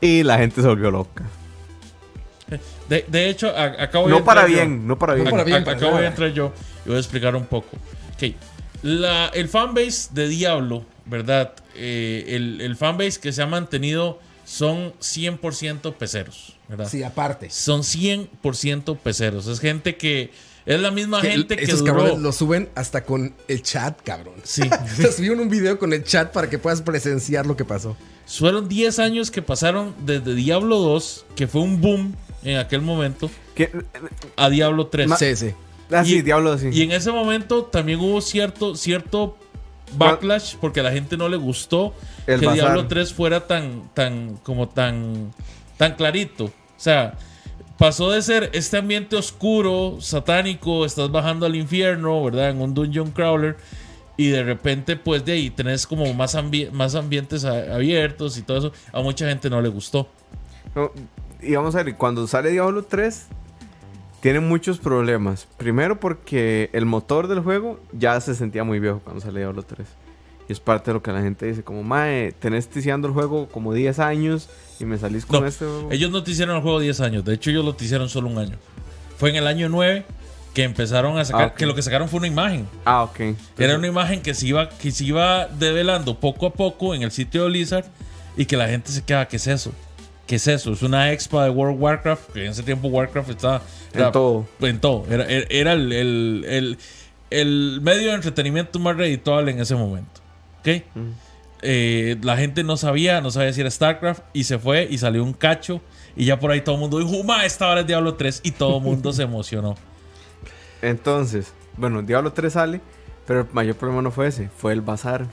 Y 0.00 0.22
la 0.22 0.38
gente 0.38 0.62
se 0.62 0.68
volvió 0.68 0.92
loca. 0.92 1.24
De, 2.88 3.04
de 3.08 3.28
hecho, 3.28 3.48
a- 3.48 3.82
acabo 3.82 4.06
de 4.06 4.12
No 4.14 4.24
para 4.24 4.42
yo. 4.42 4.54
bien, 4.54 4.86
no 4.86 4.96
para 4.96 5.14
bien. 5.14 5.24
No 5.24 5.30
para 5.32 5.42
bien. 5.44 5.64
Ac- 5.64 5.76
acabo 5.76 5.98
de 5.98 6.06
entrar 6.06 6.30
yo 6.32 6.52
y 6.84 6.88
voy 6.88 6.96
a 6.96 7.00
explicar 7.00 7.34
un 7.34 7.46
poco. 7.46 7.76
Ok. 8.14 8.34
La, 8.82 9.26
el 9.28 9.48
fanbase 9.48 10.10
de 10.12 10.28
Diablo, 10.28 10.84
¿verdad? 11.06 11.52
Eh, 11.74 12.24
el, 12.28 12.60
el 12.60 12.76
fanbase 12.76 13.18
que 13.20 13.32
se 13.32 13.42
ha 13.42 13.46
mantenido 13.46 14.20
son 14.44 14.92
100% 15.00 15.94
peceros, 15.94 16.56
¿verdad? 16.68 16.88
Sí, 16.88 17.02
aparte. 17.02 17.50
Son 17.50 17.82
100% 17.82 18.96
peceros. 18.98 19.46
Es 19.46 19.60
gente 19.60 19.96
que. 19.96 20.30
Es 20.64 20.78
la 20.80 20.90
misma 20.90 21.22
Que 21.22 21.30
gente 21.30 21.56
que 21.56 21.64
Esos 21.64 21.80
duró. 21.80 21.94
cabrones 21.94 22.18
lo 22.20 22.30
suben 22.30 22.68
hasta 22.74 23.02
con 23.04 23.34
el 23.48 23.62
chat, 23.62 23.98
cabrón. 24.02 24.34
Sí. 24.44 24.62
Subieron 25.16 25.40
un 25.40 25.48
video 25.48 25.78
con 25.78 25.94
el 25.94 26.04
chat 26.04 26.30
para 26.30 26.50
que 26.50 26.58
puedas 26.58 26.82
presenciar 26.82 27.46
lo 27.46 27.56
que 27.56 27.64
pasó. 27.64 27.96
Fueron 28.26 28.68
10 28.68 28.98
años 28.98 29.30
que 29.30 29.40
pasaron 29.40 29.94
desde 30.04 30.34
Diablo 30.34 30.78
2, 30.78 31.24
que 31.34 31.46
fue 31.46 31.62
un 31.62 31.80
boom 31.80 32.14
en 32.42 32.58
aquel 32.58 32.82
momento, 32.82 33.30
¿Qué? 33.54 33.70
a 34.36 34.50
Diablo 34.50 34.88
3. 34.88 35.10
Sí, 35.18 35.36
sí. 35.36 35.54
Ah, 35.90 36.04
sí, 36.04 36.16
Y- 36.18 36.22
Diablo 36.22 36.52
así. 36.52 36.68
Y 36.72 36.82
en 36.82 36.92
ese 36.92 37.10
momento 37.12 37.64
también 37.64 38.00
hubo 38.00 38.20
cierto, 38.20 38.74
cierto 38.76 39.36
backlash 39.96 40.56
porque 40.60 40.80
a 40.80 40.82
la 40.82 40.92
gente 40.92 41.16
no 41.16 41.28
le 41.28 41.36
gustó 41.38 41.94
El 42.26 42.40
que 42.40 42.46
bazar. 42.46 42.62
Diablo 42.64 42.86
3 42.88 43.12
fuera 43.14 43.46
tan, 43.46 43.88
tan, 43.94 44.36
como 44.42 44.68
tan, 44.68 45.32
tan 45.78 45.94
clarito. 45.94 46.44
O 46.44 46.52
sea, 46.76 47.14
pasó 47.78 48.10
de 48.10 48.20
ser 48.22 48.50
este 48.52 48.76
ambiente 48.76 49.16
oscuro, 49.16 49.96
satánico, 50.00 50.84
estás 50.84 51.10
bajando 51.10 51.46
al 51.46 51.56
infierno, 51.56 52.22
¿verdad? 52.22 52.50
En 52.50 52.60
un 52.60 52.74
dungeon 52.74 53.10
crawler. 53.12 53.56
Y 54.18 54.28
de 54.30 54.42
repente, 54.42 54.96
pues 54.96 55.24
de 55.24 55.32
ahí 55.32 55.48
tenés 55.50 55.86
como 55.86 56.12
más, 56.12 56.34
ambi- 56.34 56.70
más 56.72 56.94
ambientes 56.96 57.44
abiertos 57.44 58.36
y 58.36 58.42
todo 58.42 58.58
eso. 58.58 58.72
A 58.92 59.00
mucha 59.00 59.26
gente 59.28 59.48
no 59.48 59.60
le 59.62 59.68
gustó. 59.68 60.08
No, 60.74 60.90
y 61.40 61.54
vamos 61.54 61.74
a 61.76 61.82
ver, 61.84 61.94
cuando 61.96 62.26
sale 62.26 62.50
Diablo 62.50 62.82
3, 62.84 63.26
tiene 64.20 64.40
muchos 64.40 64.78
problemas. 64.78 65.46
Primero 65.56 66.00
porque 66.00 66.70
el 66.72 66.86
motor 66.86 67.28
del 67.28 67.40
juego 67.40 67.80
ya 67.92 68.20
se 68.20 68.34
sentía 68.34 68.64
muy 68.64 68.80
viejo 68.80 69.00
cuando 69.04 69.20
sale 69.20 69.40
Diablo 69.40 69.62
3. 69.62 69.86
Y 70.48 70.52
es 70.52 70.60
parte 70.60 70.90
de 70.90 70.94
lo 70.94 71.02
que 71.02 71.12
la 71.12 71.20
gente 71.20 71.46
dice, 71.46 71.62
como, 71.62 71.82
mae, 71.82 72.32
tenés 72.32 72.68
ticiando 72.68 73.06
el 73.06 73.14
juego 73.14 73.48
como 73.48 73.74
10 73.74 73.98
años 73.98 74.48
y 74.80 74.86
me 74.86 74.96
salís 74.96 75.26
con 75.26 75.42
No, 75.42 75.46
este 75.46 75.66
juego. 75.66 75.88
Ellos 75.92 76.10
no 76.10 76.22
te 76.22 76.30
hicieron 76.30 76.56
el 76.56 76.62
juego 76.62 76.80
10 76.80 77.00
años. 77.02 77.24
De 77.24 77.34
hecho, 77.34 77.50
ellos 77.50 77.64
lo 77.64 77.74
te 77.74 77.84
hicieron 77.84 78.08
solo 78.08 78.28
un 78.28 78.38
año. 78.38 78.56
Fue 79.18 79.30
en 79.30 79.36
el 79.36 79.46
año 79.46 79.68
9 79.68 80.04
que 80.54 80.64
empezaron 80.64 81.18
a 81.18 81.24
sacar. 81.24 81.42
Ah, 81.42 81.46
ok. 81.48 81.54
Que 81.54 81.66
lo 81.66 81.74
que 81.74 81.82
sacaron 81.82 82.08
fue 82.08 82.18
una 82.18 82.28
imagen. 82.28 82.66
Ah, 82.86 83.02
ok. 83.02 83.20
Era 83.58 83.76
una 83.76 83.88
imagen 83.88 84.22
que 84.22 84.32
se 84.32 84.46
iba, 84.46 84.70
que 84.70 84.90
se 84.90 85.04
iba 85.04 85.48
develando 85.48 86.18
poco 86.18 86.46
a 86.46 86.52
poco 86.54 86.94
en 86.94 87.02
el 87.02 87.10
sitio 87.12 87.42
de 87.42 87.50
Blizzard. 87.50 87.84
Y 88.36 88.46
que 88.46 88.56
la 88.56 88.68
gente 88.68 88.90
se 88.90 89.02
queda, 89.02 89.28
¿qué 89.28 89.36
es 89.36 89.46
eso? 89.48 89.72
¿Qué 90.28 90.36
es 90.36 90.46
eso? 90.46 90.72
Es 90.72 90.82
una 90.82 91.10
expa 91.12 91.42
de 91.44 91.50
World 91.50 91.74
of 91.76 91.82
Warcraft. 91.82 92.32
Que 92.32 92.44
en 92.44 92.50
ese 92.52 92.62
tiempo 92.62 92.86
Warcraft 92.88 93.30
estaba. 93.30 93.62
En 93.92 94.00
era- 94.00 94.12
todo. 94.12 94.46
En 94.60 94.78
todo. 94.78 95.04
Era, 95.10 95.24
era- 95.26 95.46
era 95.50 95.72
el, 95.72 95.90
el- 95.92 96.44
el- 96.48 96.78
el 97.30 97.80
medio 97.82 98.08
de 98.10 98.14
entretenimiento 98.14 98.78
más 98.78 98.96
redituable 98.96 99.50
en 99.50 99.58
ese 99.60 99.74
momento. 99.74 100.20
¿Ok? 100.60 100.68
Eh, 101.62 102.16
la 102.22 102.36
gente 102.36 102.62
no 102.62 102.76
sabía, 102.76 103.20
no 103.20 103.30
sabía 103.32 103.52
si 103.52 103.60
era 103.62 103.70
StarCraft 103.70 104.22
y 104.32 104.44
se 104.44 104.58
fue 104.60 104.86
y 104.88 104.98
salió 104.98 105.24
un 105.24 105.32
cacho 105.32 105.80
y 106.14 106.24
ya 106.26 106.38
por 106.38 106.52
ahí 106.52 106.60
todo 106.60 106.76
el 106.76 106.80
mundo 106.82 106.98
dijo, 107.00 107.24
"Ma, 107.24 107.44
esta 107.44 107.68
hora 107.68 107.80
es 107.80 107.86
Diablo 107.88 108.14
3" 108.14 108.40
y 108.44 108.52
todo 108.52 108.76
el 108.78 108.84
mundo 108.84 109.12
se 109.12 109.22
emocionó. 109.24 109.74
Entonces, 110.82 111.52
bueno, 111.76 112.02
Diablo 112.02 112.32
3 112.32 112.52
sale, 112.52 112.80
pero 113.26 113.40
el 113.40 113.46
mayor 113.52 113.76
problema 113.76 114.02
no 114.02 114.10
fue 114.10 114.28
ese, 114.28 114.48
fue 114.56 114.72
el 114.72 114.80
bazar. 114.82 115.26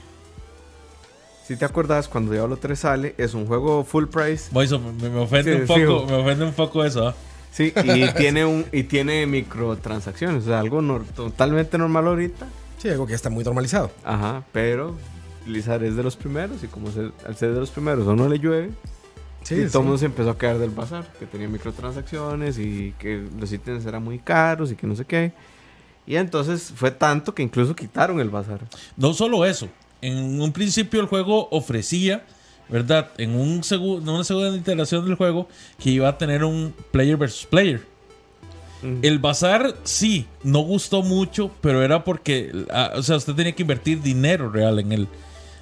Si 1.46 1.56
te 1.56 1.64
acuerdas, 1.64 2.08
cuando 2.08 2.32
Diablo 2.32 2.56
3 2.56 2.78
sale, 2.78 3.14
es 3.18 3.34
un 3.34 3.46
juego 3.46 3.84
full 3.84 4.06
price. 4.06 4.48
Moiso, 4.52 4.80
me, 4.80 5.08
me 5.08 5.20
ofende 5.20 5.54
Sí, 5.54 5.60
un 5.60 5.66
poco, 5.66 5.78
fijo. 5.78 6.06
me 6.06 6.14
ofende 6.22 6.44
un 6.44 6.52
poco 6.52 6.84
eso. 6.84 7.08
¿ah? 7.08 7.14
Sí, 7.52 7.72
y 7.84 8.08
tiene 8.16 8.44
un 8.44 8.66
y 8.72 8.82
tiene 8.84 9.26
microtransacciones, 9.26 10.42
o 10.44 10.46
sea, 10.46 10.58
algo 10.60 10.80
nor- 10.82 11.04
totalmente 11.14 11.78
normal 11.78 12.06
ahorita. 12.08 12.46
Sí, 12.78 12.88
algo 12.88 13.06
que 13.06 13.10
ya 13.12 13.16
está 13.16 13.30
muy 13.30 13.44
normalizado. 13.44 13.90
Ajá, 14.04 14.42
pero 14.52 14.96
Blizzard 15.46 15.84
es 15.84 15.94
de 15.96 16.02
los 16.02 16.16
primeros 16.16 16.62
y 16.64 16.66
como 16.66 16.90
ser- 16.90 17.12
al 17.24 17.36
ser 17.36 17.52
de 17.54 17.60
los 17.60 17.70
primeros 17.70 18.06
o 18.08 18.16
no 18.16 18.28
le 18.28 18.38
llueve, 18.38 18.70
Sí, 19.44 19.54
y 19.54 19.64
sí. 19.66 19.70
todo 19.70 19.80
el 19.82 19.84
mundo 19.86 19.98
se 19.98 20.06
empezó 20.06 20.30
a 20.30 20.36
caer 20.38 20.58
del 20.58 20.70
bazar, 20.70 21.06
que 21.20 21.26
tenía 21.26 21.46
microtransacciones 21.48 22.58
y 22.58 22.92
que 22.98 23.24
los 23.38 23.52
ítems 23.52 23.86
eran 23.86 24.02
muy 24.02 24.18
caros 24.18 24.72
y 24.72 24.76
que 24.76 24.86
no 24.88 24.96
sé 24.96 25.04
qué. 25.04 25.32
Y 26.08 26.16
entonces 26.16 26.72
fue 26.74 26.90
tanto 26.90 27.32
que 27.34 27.44
incluso 27.44 27.74
quitaron 27.76 28.18
el 28.20 28.30
bazar. 28.30 28.60
No 28.96 29.12
solo 29.14 29.44
eso, 29.46 29.68
en 30.06 30.40
un 30.40 30.52
principio 30.52 31.00
el 31.00 31.06
juego 31.06 31.48
ofrecía, 31.50 32.24
¿verdad? 32.68 33.10
En, 33.18 33.34
un 33.34 33.62
segu- 33.62 34.00
en 34.02 34.08
una 34.08 34.24
segunda 34.24 34.56
iteración 34.56 35.04
del 35.04 35.14
juego 35.16 35.48
que 35.78 35.90
iba 35.90 36.08
a 36.08 36.18
tener 36.18 36.44
un 36.44 36.74
player 36.90 37.16
versus 37.16 37.46
player. 37.46 37.80
El 39.02 39.18
bazar 39.18 39.74
sí, 39.84 40.26
no 40.44 40.60
gustó 40.60 41.02
mucho, 41.02 41.50
pero 41.60 41.82
era 41.82 42.04
porque, 42.04 42.52
ah, 42.70 42.92
o 42.94 43.02
sea, 43.02 43.16
usted 43.16 43.34
tenía 43.34 43.52
que 43.52 43.62
invertir 43.62 44.00
dinero 44.02 44.48
real 44.50 44.78
en 44.78 44.92
él. 44.92 45.08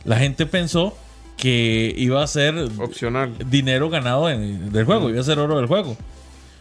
La 0.05 0.19
gente 0.19 0.45
pensó 0.47 0.95
que 1.39 1.95
iba 1.97 2.23
a 2.23 2.27
ser 2.27 2.55
Opcional. 2.79 3.33
dinero 3.49 3.89
ganado 3.89 4.29
en- 4.29 4.71
del 4.73 4.85
juego, 4.85 5.09
iba 5.11 5.21
a 5.21 5.25
ser 5.25 5.39
oro 5.39 5.57
del 5.57 5.67
juego. 5.67 5.97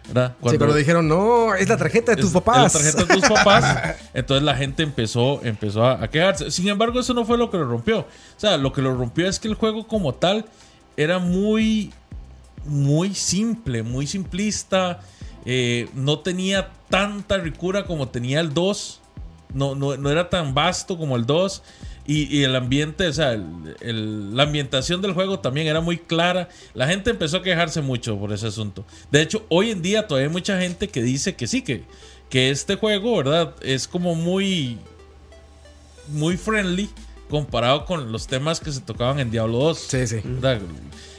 ¿Verdad? 0.08 0.30
Sí, 0.32 0.36
Cuando- 0.42 0.60
pero 0.60 0.74
dijeron, 0.76 1.08
no, 1.08 1.54
es 1.56 1.68
la 1.70 1.78
tarjeta 1.78 2.12
de 2.14 2.18
tus 2.18 2.28
es- 2.28 2.34
papás. 2.34 2.58
es 2.58 2.74
La 2.74 2.80
tarjeta 2.94 3.14
de 3.14 3.20
tus 3.22 3.30
papás. 3.30 3.96
Entonces 4.14 4.44
la 4.44 4.56
gente 4.56 4.84
empezó, 4.84 5.44
empezó 5.44 5.84
a, 5.86 6.04
a 6.04 6.10
quejarse. 6.10 6.52
Sin 6.52 6.68
embargo, 6.68 7.00
eso 7.00 7.14
no 7.14 7.26
fue 7.26 7.38
lo 7.38 7.50
que 7.50 7.58
lo 7.58 7.66
rompió. 7.66 8.00
O 8.00 8.06
sea, 8.38 8.58
lo 8.58 8.74
que 8.74 8.82
lo 8.82 8.96
rompió 8.96 9.28
es 9.28 9.40
que 9.40 9.48
el 9.48 9.56
juego 9.56 9.88
como 9.88 10.14
tal 10.14 10.46
era 10.98 11.20
muy, 11.20 11.92
muy 12.66 13.14
simple, 13.16 13.84
muy 13.84 14.08
simplista. 14.08 15.00
eh, 15.46 15.90
no 15.94 16.20
tenía 16.20 16.70
tanta 16.90 17.38
ricura 17.38 17.86
como 17.86 18.08
tenía 18.10 18.40
el 18.40 18.54
2. 18.54 19.00
No, 19.54 19.76
no, 19.76 19.98
no 19.98 20.10
era 20.10 20.30
tan 20.30 20.54
vasto 20.54 20.98
como 20.98 21.16
el 21.16 21.26
2. 21.26 21.62
Y, 22.06 22.24
y 22.38 22.44
el 22.44 22.54
ambiente, 22.56 23.08
o 23.08 23.14
sea, 23.14 23.32
el- 23.32 23.76
el- 23.80 24.36
la 24.36 24.44
ambientación 24.44 25.02
del 25.02 25.14
juego 25.14 25.40
también 25.40 25.68
era 25.68 25.80
muy 25.80 25.98
clara. 25.98 26.50
La 26.74 26.88
gente 26.88 27.10
empezó 27.12 27.38
a 27.38 27.44
quejarse 27.44 27.82
mucho 27.82 28.18
por 28.20 28.34
ese 28.34 28.48
asunto. 28.48 28.84
De 29.12 29.22
hecho, 29.22 29.46
hoy 29.50 29.72
en 29.72 29.82
día 29.82 30.06
todavía 30.08 30.28
hay 30.28 30.34
mucha 30.34 30.60
gente 30.60 30.90
que 30.90 31.02
dice 31.02 31.36
que 31.36 31.48
sí, 31.48 31.62
que, 31.62 31.84
que 32.30 32.50
este 32.50 32.76
juego, 32.76 33.16
¿verdad? 33.18 33.56
Es 33.62 33.88
como 33.88 34.16
muy, 34.16 34.78
muy 36.10 36.36
friendly 36.38 36.90
comparado 37.30 37.86
con 37.86 38.12
los 38.12 38.28
temas 38.28 38.60
que 38.60 38.72
se 38.72 38.82
tocaban 38.82 39.20
en 39.20 39.32
Diablo 39.32 39.60
2. 39.60 39.78
Sí, 39.80 40.06
sí. 40.08 40.20
¿verdad? 40.24 40.60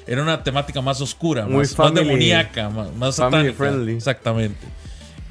Era 0.06 0.22
una 0.22 0.42
temática 0.42 0.82
más 0.82 1.00
oscura, 1.00 1.46
Muy 1.46 1.58
más, 1.58 1.78
más 1.78 1.88
family- 1.88 2.04
demoníaca, 2.06 2.68
más, 2.68 2.94
más 2.94 3.16
satánica. 3.16 3.54
friendly. 3.54 3.94
Exactamente. 3.94 4.66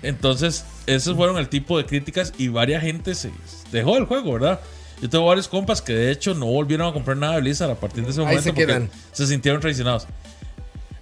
Entonces, 0.02 0.66
esos 0.88 1.16
fueron 1.16 1.38
el 1.38 1.48
tipo 1.48 1.78
de 1.78 1.86
críticas 1.86 2.34
y 2.38 2.48
varias 2.48 2.82
gente 2.82 3.14
se 3.16 3.32
dejó 3.72 3.98
el 3.98 4.06
juego, 4.06 4.34
¿verdad? 4.34 4.60
Yo 5.02 5.10
tengo 5.10 5.26
varios 5.26 5.48
compas 5.48 5.82
que 5.82 5.94
de 5.94 6.12
hecho 6.12 6.34
no 6.34 6.46
volvieron 6.46 6.88
a 6.88 6.94
comprar 6.94 7.18
nada 7.18 7.36
de 7.36 7.42
Blizzard 7.42 7.72
a 7.72 7.76
partir 7.76 8.04
de 8.06 8.12
ese 8.12 8.20
Ahí 8.22 8.26
momento 8.28 8.44
se 8.44 8.50
porque 8.52 8.66
quedan. 8.66 8.90
se 9.12 9.28
sintieron 9.28 9.60
traicionados. 9.62 10.08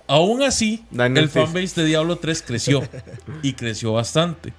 Aún 0.08 0.42
así, 0.44 0.84
Daniel 0.92 1.26
el 1.26 1.30
Fist. 1.30 1.46
fanbase 1.46 1.82
de 1.82 1.88
Diablo 1.88 2.18
3 2.18 2.42
creció 2.46 2.82
y 3.44 3.54
creció 3.54 3.94
bastante. 3.94 4.54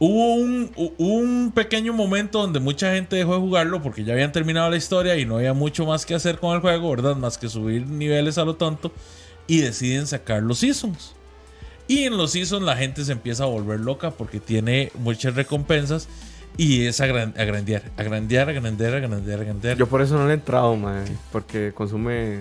Hubo 0.00 0.34
un, 0.34 0.72
hu- 0.74 0.92
un 0.98 1.52
pequeño 1.54 1.92
momento 1.92 2.40
donde 2.40 2.60
mucha 2.60 2.92
gente 2.94 3.16
dejó 3.16 3.34
de 3.34 3.40
jugarlo 3.40 3.82
porque 3.82 4.04
ya 4.04 4.12
habían 4.12 4.30
terminado 4.30 4.70
la 4.70 4.76
historia 4.76 5.16
y 5.16 5.24
no 5.24 5.36
había 5.36 5.54
mucho 5.54 5.86
más 5.86 6.04
que 6.06 6.14
hacer 6.14 6.38
con 6.38 6.54
el 6.54 6.60
juego, 6.60 6.90
¿verdad? 6.90 7.16
Más 7.16 7.36
que 7.38 7.48
subir 7.48 7.86
niveles 7.86 8.38
a 8.38 8.44
lo 8.44 8.54
tonto. 8.56 8.92
y 9.46 9.60
deciden 9.60 10.06
sacar 10.06 10.42
los 10.42 10.58
seasons. 10.58 11.14
Y 11.88 12.04
en 12.04 12.18
los 12.18 12.32
seasons 12.32 12.62
la 12.64 12.76
gente 12.76 13.02
se 13.04 13.12
empieza 13.12 13.44
a 13.44 13.46
volver 13.46 13.80
loca 13.80 14.10
porque 14.10 14.40
tiene 14.40 14.92
muchas 14.98 15.34
recompensas 15.34 16.06
y 16.56 16.86
es 16.86 17.00
agran- 17.00 17.38
agrandear, 17.38 17.82
agrandear, 17.96 18.48
agrandear, 18.48 18.94
agrandear, 18.94 19.40
agrandear. 19.40 19.76
Yo 19.76 19.86
por 19.88 20.02
eso 20.02 20.16
no 20.18 20.26
le 20.26 20.32
he 20.32 20.34
entrado, 20.34 20.74
mae. 20.76 21.04
Porque 21.30 21.72
consume 21.74 22.40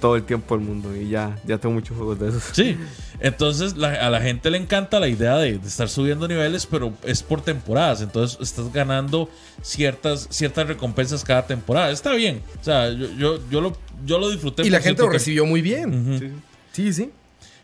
todo 0.00 0.16
el 0.16 0.24
tiempo 0.24 0.56
el 0.56 0.60
mundo. 0.62 0.96
Y 0.96 1.08
ya, 1.10 1.38
ya 1.46 1.58
tengo 1.58 1.74
muchos 1.74 1.96
juegos 1.96 2.18
de 2.18 2.28
esos. 2.30 2.42
Sí, 2.52 2.76
entonces 3.20 3.76
la- 3.76 3.92
a 3.94 4.10
la 4.10 4.20
gente 4.20 4.50
le 4.50 4.58
encanta 4.58 4.98
la 4.98 5.06
idea 5.06 5.36
de, 5.38 5.58
de 5.58 5.68
estar 5.68 5.88
subiendo 5.88 6.26
niveles, 6.26 6.66
pero 6.66 6.92
es 7.04 7.22
por 7.22 7.40
temporadas. 7.40 8.00
Entonces 8.02 8.36
estás 8.40 8.72
ganando 8.72 9.28
ciertas, 9.62 10.26
ciertas 10.30 10.66
recompensas 10.66 11.22
cada 11.22 11.46
temporada. 11.46 11.90
Está 11.92 12.14
bien. 12.14 12.42
O 12.60 12.64
sea, 12.64 12.90
yo, 12.90 13.06
yo, 13.16 13.48
yo, 13.48 13.60
lo, 13.60 13.76
yo 14.04 14.18
lo 14.18 14.28
disfruté. 14.30 14.66
Y 14.66 14.70
la 14.70 14.80
gente 14.80 15.02
lo 15.02 15.08
recibió 15.08 15.46
muy 15.46 15.62
bien. 15.62 16.42
Sí, 16.72 16.92
sí. 16.92 17.10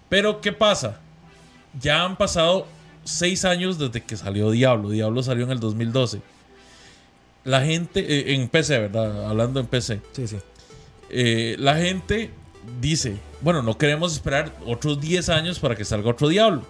Pero 0.09 0.41
¿qué 0.41 0.53
pasa? 0.53 1.01
Ya 1.81 2.05
han 2.05 2.17
pasado 2.17 2.67
seis 3.11 3.45
años 3.45 3.79
desde 3.79 4.03
que 4.03 4.17
salió 4.17 4.51
Diablo. 4.51 4.91
Diablo 4.91 5.23
salió 5.23 5.45
en 5.45 5.51
el 5.51 5.61
2012. 5.61 6.21
La 7.45 7.65
gente, 7.65 8.01
eh, 8.01 8.35
en 8.35 8.49
PC, 8.49 8.79
¿verdad? 8.79 9.27
Hablando 9.29 9.61
en 9.61 9.67
PC. 9.67 10.01
Sí, 10.13 10.27
sí. 10.29 10.37
eh, 11.11 11.57
la 11.59 11.77
gente 11.77 12.31
dice, 12.81 13.17
bueno, 13.41 13.63
no 13.63 13.79
queremos 13.79 14.13
esperar 14.13 14.53
otros 14.67 15.01
10 15.01 15.29
años 15.31 15.59
para 15.59 15.75
que 15.75 15.85
salga 15.85 16.11
otro 16.11 16.29
Diablo. 16.29 16.63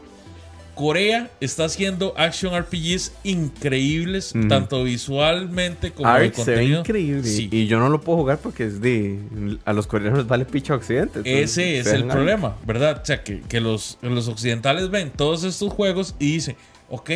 Corea 0.79 1.29
está 1.41 1.65
haciendo 1.65 2.15
action 2.17 2.57
RPGs 2.57 3.11
increíbles, 3.25 4.33
tanto 4.49 4.85
visualmente 4.85 5.91
como 5.91 6.09
de 6.09 6.15
Ark 6.27 6.35
se 6.37 6.41
ve 6.43 6.47
contenido. 6.55 6.81
increíble. 6.81 7.23
Sí. 7.25 7.49
Y 7.51 7.67
yo 7.67 7.81
no 7.81 7.89
lo 7.89 8.01
puedo 8.01 8.19
jugar 8.19 8.39
porque 8.39 8.65
es 8.65 8.81
de. 8.81 9.19
A 9.65 9.73
los 9.73 9.89
coreanos 9.89 10.19
les 10.21 10.29
vale 10.29 10.45
picha 10.45 10.75
occidente. 10.77 11.21
Ese 11.25 11.79
es 11.81 11.89
el 11.89 12.05
problema, 12.07 12.57
¿verdad? 12.65 13.01
O 13.03 13.05
sea, 13.05 13.25
que, 13.25 13.41
que 13.41 13.61
los, 13.61 13.99
los 14.03 14.29
occidentales 14.29 14.89
ven 14.91 15.11
todos 15.11 15.43
estos 15.43 15.73
juegos 15.73 16.15
y 16.21 16.33
dicen, 16.35 16.57
ok, 16.91 17.11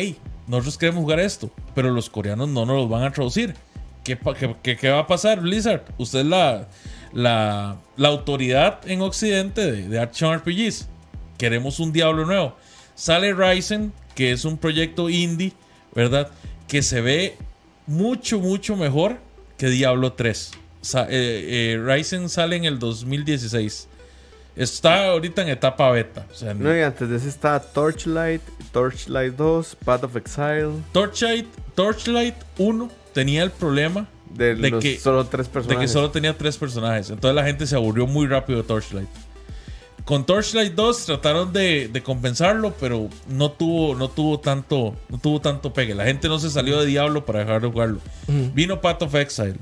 nosotros 0.47 0.77
queremos 0.77 1.01
jugar 1.01 1.21
esto, 1.21 1.49
pero 1.73 1.89
los 1.91 2.09
coreanos 2.09 2.49
no 2.49 2.65
nos 2.65 2.75
los 2.75 2.89
van 2.89 3.03
a 3.03 3.11
traducir. 3.13 3.55
¿Qué, 4.03 4.17
pa- 4.17 4.33
qué- 4.35 4.53
qué- 4.61 4.75
qué 4.75 4.89
va 4.89 4.99
a 4.99 5.07
pasar, 5.07 5.39
Blizzard? 5.39 5.83
Usted 5.97 6.19
es 6.19 6.25
la, 6.25 6.67
la, 7.13 7.77
la 7.95 8.07
autoridad 8.09 8.81
en 8.85 9.01
Occidente 9.01 9.71
de, 9.71 9.87
de 9.87 9.99
Action 10.01 10.37
RPGs. 10.37 10.89
Queremos 11.37 11.79
un 11.79 11.93
Diablo 11.93 12.25
nuevo. 12.25 12.57
Sale 12.95 13.33
Ryzen, 13.33 13.91
que 14.15 14.31
es 14.31 14.45
un 14.45 14.57
proyecto 14.57 15.09
indie, 15.09 15.53
¿verdad? 15.95 16.29
Que 16.67 16.81
se 16.81 17.01
ve 17.01 17.35
mucho, 17.87 18.39
mucho 18.39 18.75
mejor 18.75 19.17
que 19.57 19.67
Diablo 19.69 20.13
3. 20.13 20.51
Sa- 20.81 21.07
eh, 21.09 21.73
eh, 21.75 21.81
Ryzen 21.83 22.29
sale 22.29 22.55
en 22.55 22.65
el 22.65 22.79
2016. 22.79 23.87
Está 24.55 25.07
ahorita 25.09 25.41
en 25.41 25.49
etapa 25.49 25.89
beta. 25.89 26.27
O 26.31 26.35
sea, 26.35 26.53
No, 26.53 26.75
y 26.75 26.81
antes 26.81 27.09
de 27.09 27.15
ese 27.17 27.27
está 27.29 27.59
Torchlight, 27.59 28.41
Torchlight 28.71 29.33
2, 29.35 29.77
Path 29.83 30.03
of 30.03 30.15
Exile. 30.15 30.73
Torchlight, 30.91 31.47
Torchlight 31.73 32.35
1 32.59 32.91
tenía 33.13 33.43
el 33.43 33.51
problema 33.51 34.07
De, 34.29 34.55
De 34.55 34.69
los 34.71 34.83
que- 34.83 34.99
solo 34.99 35.25
tres 35.27 35.45
de 35.47 35.53
personajes. 35.53 35.89
que 35.89 35.93
solo 35.93 36.09
tenía 36.11 36.35
tres 36.37 36.57
personajes. 36.57 37.09
Entonces 37.11 37.35
la 37.35 37.43
gente 37.45 37.67
se 37.67 37.75
aburrió 37.75 38.07
muy 38.07 38.25
rápido 38.27 38.61
de 38.61 38.67
Torchlight. 38.67 39.07
Con 40.05 40.25
Torchlight 40.25 40.73
2 40.73 41.05
trataron 41.05 41.53
de, 41.53 41.87
de 41.87 42.03
compensarlo, 42.03 42.73
pero 42.79 43.09
no 43.27 43.51
tuvo, 43.51 43.95
no 43.95 44.09
tuvo 44.09 44.39
tanto, 44.39 44.95
no 45.07 45.17
tuvo 45.17 45.39
tanto 45.39 45.71
pegue. 45.71 45.95
La 45.95 46.03
gente 46.03 46.27
no 46.27 46.39
se 46.39 46.49
salió 46.49 46.79
de 46.81 46.87
Diablo 46.87 47.25
para 47.25 47.39
dejar 47.39 47.61
de 47.61 47.69
jugarlo. 47.69 47.99
Vino 48.27 48.81
Path 48.81 49.03
of 49.03 49.15
Exile. 49.15 49.55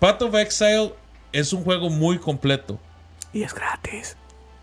Path 0.00 0.22
of 0.22 0.34
Exile 0.34 0.92
es 1.32 1.52
un 1.52 1.62
juego 1.62 1.88
muy 1.88 2.18
completo 2.18 2.78
Y 3.32 3.42
es 3.44 3.54
gratis. 3.54 4.16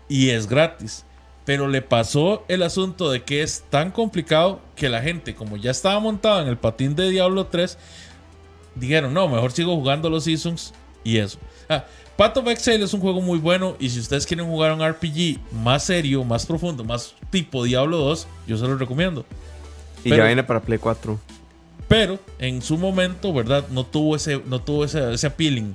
y 0.08 0.28
es 0.30 0.46
gratis. 0.46 1.04
Pero 1.46 1.68
le 1.68 1.80
pasó 1.82 2.44
el 2.48 2.62
asunto 2.62 3.10
de 3.10 3.22
que 3.22 3.42
es 3.42 3.64
tan 3.70 3.90
complicado 3.92 4.60
que 4.76 4.88
la 4.90 5.00
gente, 5.02 5.34
como 5.34 5.56
ya 5.56 5.70
estaba 5.70 6.00
montada 6.00 6.42
en 6.42 6.48
el 6.48 6.56
patín 6.58 6.94
de 6.96 7.08
Diablo 7.10 7.46
3, 7.46 7.78
dijeron, 8.74 9.12
no, 9.14 9.28
mejor 9.28 9.52
sigo 9.52 9.74
jugando 9.74 10.10
los 10.10 10.24
Seasons 10.24 10.74
y 11.02 11.16
eso. 11.18 11.38
Ah, 11.68 11.84
Path 12.16 12.36
of 12.36 12.46
Exile 12.48 12.84
es 12.84 12.94
un 12.94 13.00
juego 13.00 13.20
muy 13.20 13.38
bueno 13.38 13.76
y 13.80 13.90
si 13.90 13.98
ustedes 13.98 14.24
quieren 14.26 14.46
jugar 14.46 14.72
un 14.72 14.86
RPG 14.88 15.40
más 15.52 15.84
serio, 15.84 16.22
más 16.22 16.46
profundo, 16.46 16.84
más 16.84 17.14
tipo 17.30 17.64
Diablo 17.64 17.98
2, 17.98 18.26
yo 18.46 18.56
se 18.56 18.66
lo 18.66 18.76
recomiendo. 18.76 19.24
Y 20.04 20.10
Pero- 20.10 20.22
ya 20.22 20.26
viene 20.26 20.44
para 20.44 20.60
Play 20.60 20.78
4. 20.78 21.18
Pero 21.88 22.18
en 22.38 22.62
su 22.62 22.78
momento, 22.78 23.32
¿verdad? 23.32 23.66
No 23.70 23.84
tuvo 23.84 24.16
ese, 24.16 24.40
no 24.46 24.60
tuvo 24.60 24.84
ese, 24.84 25.12
ese 25.12 25.26
appealing. 25.26 25.74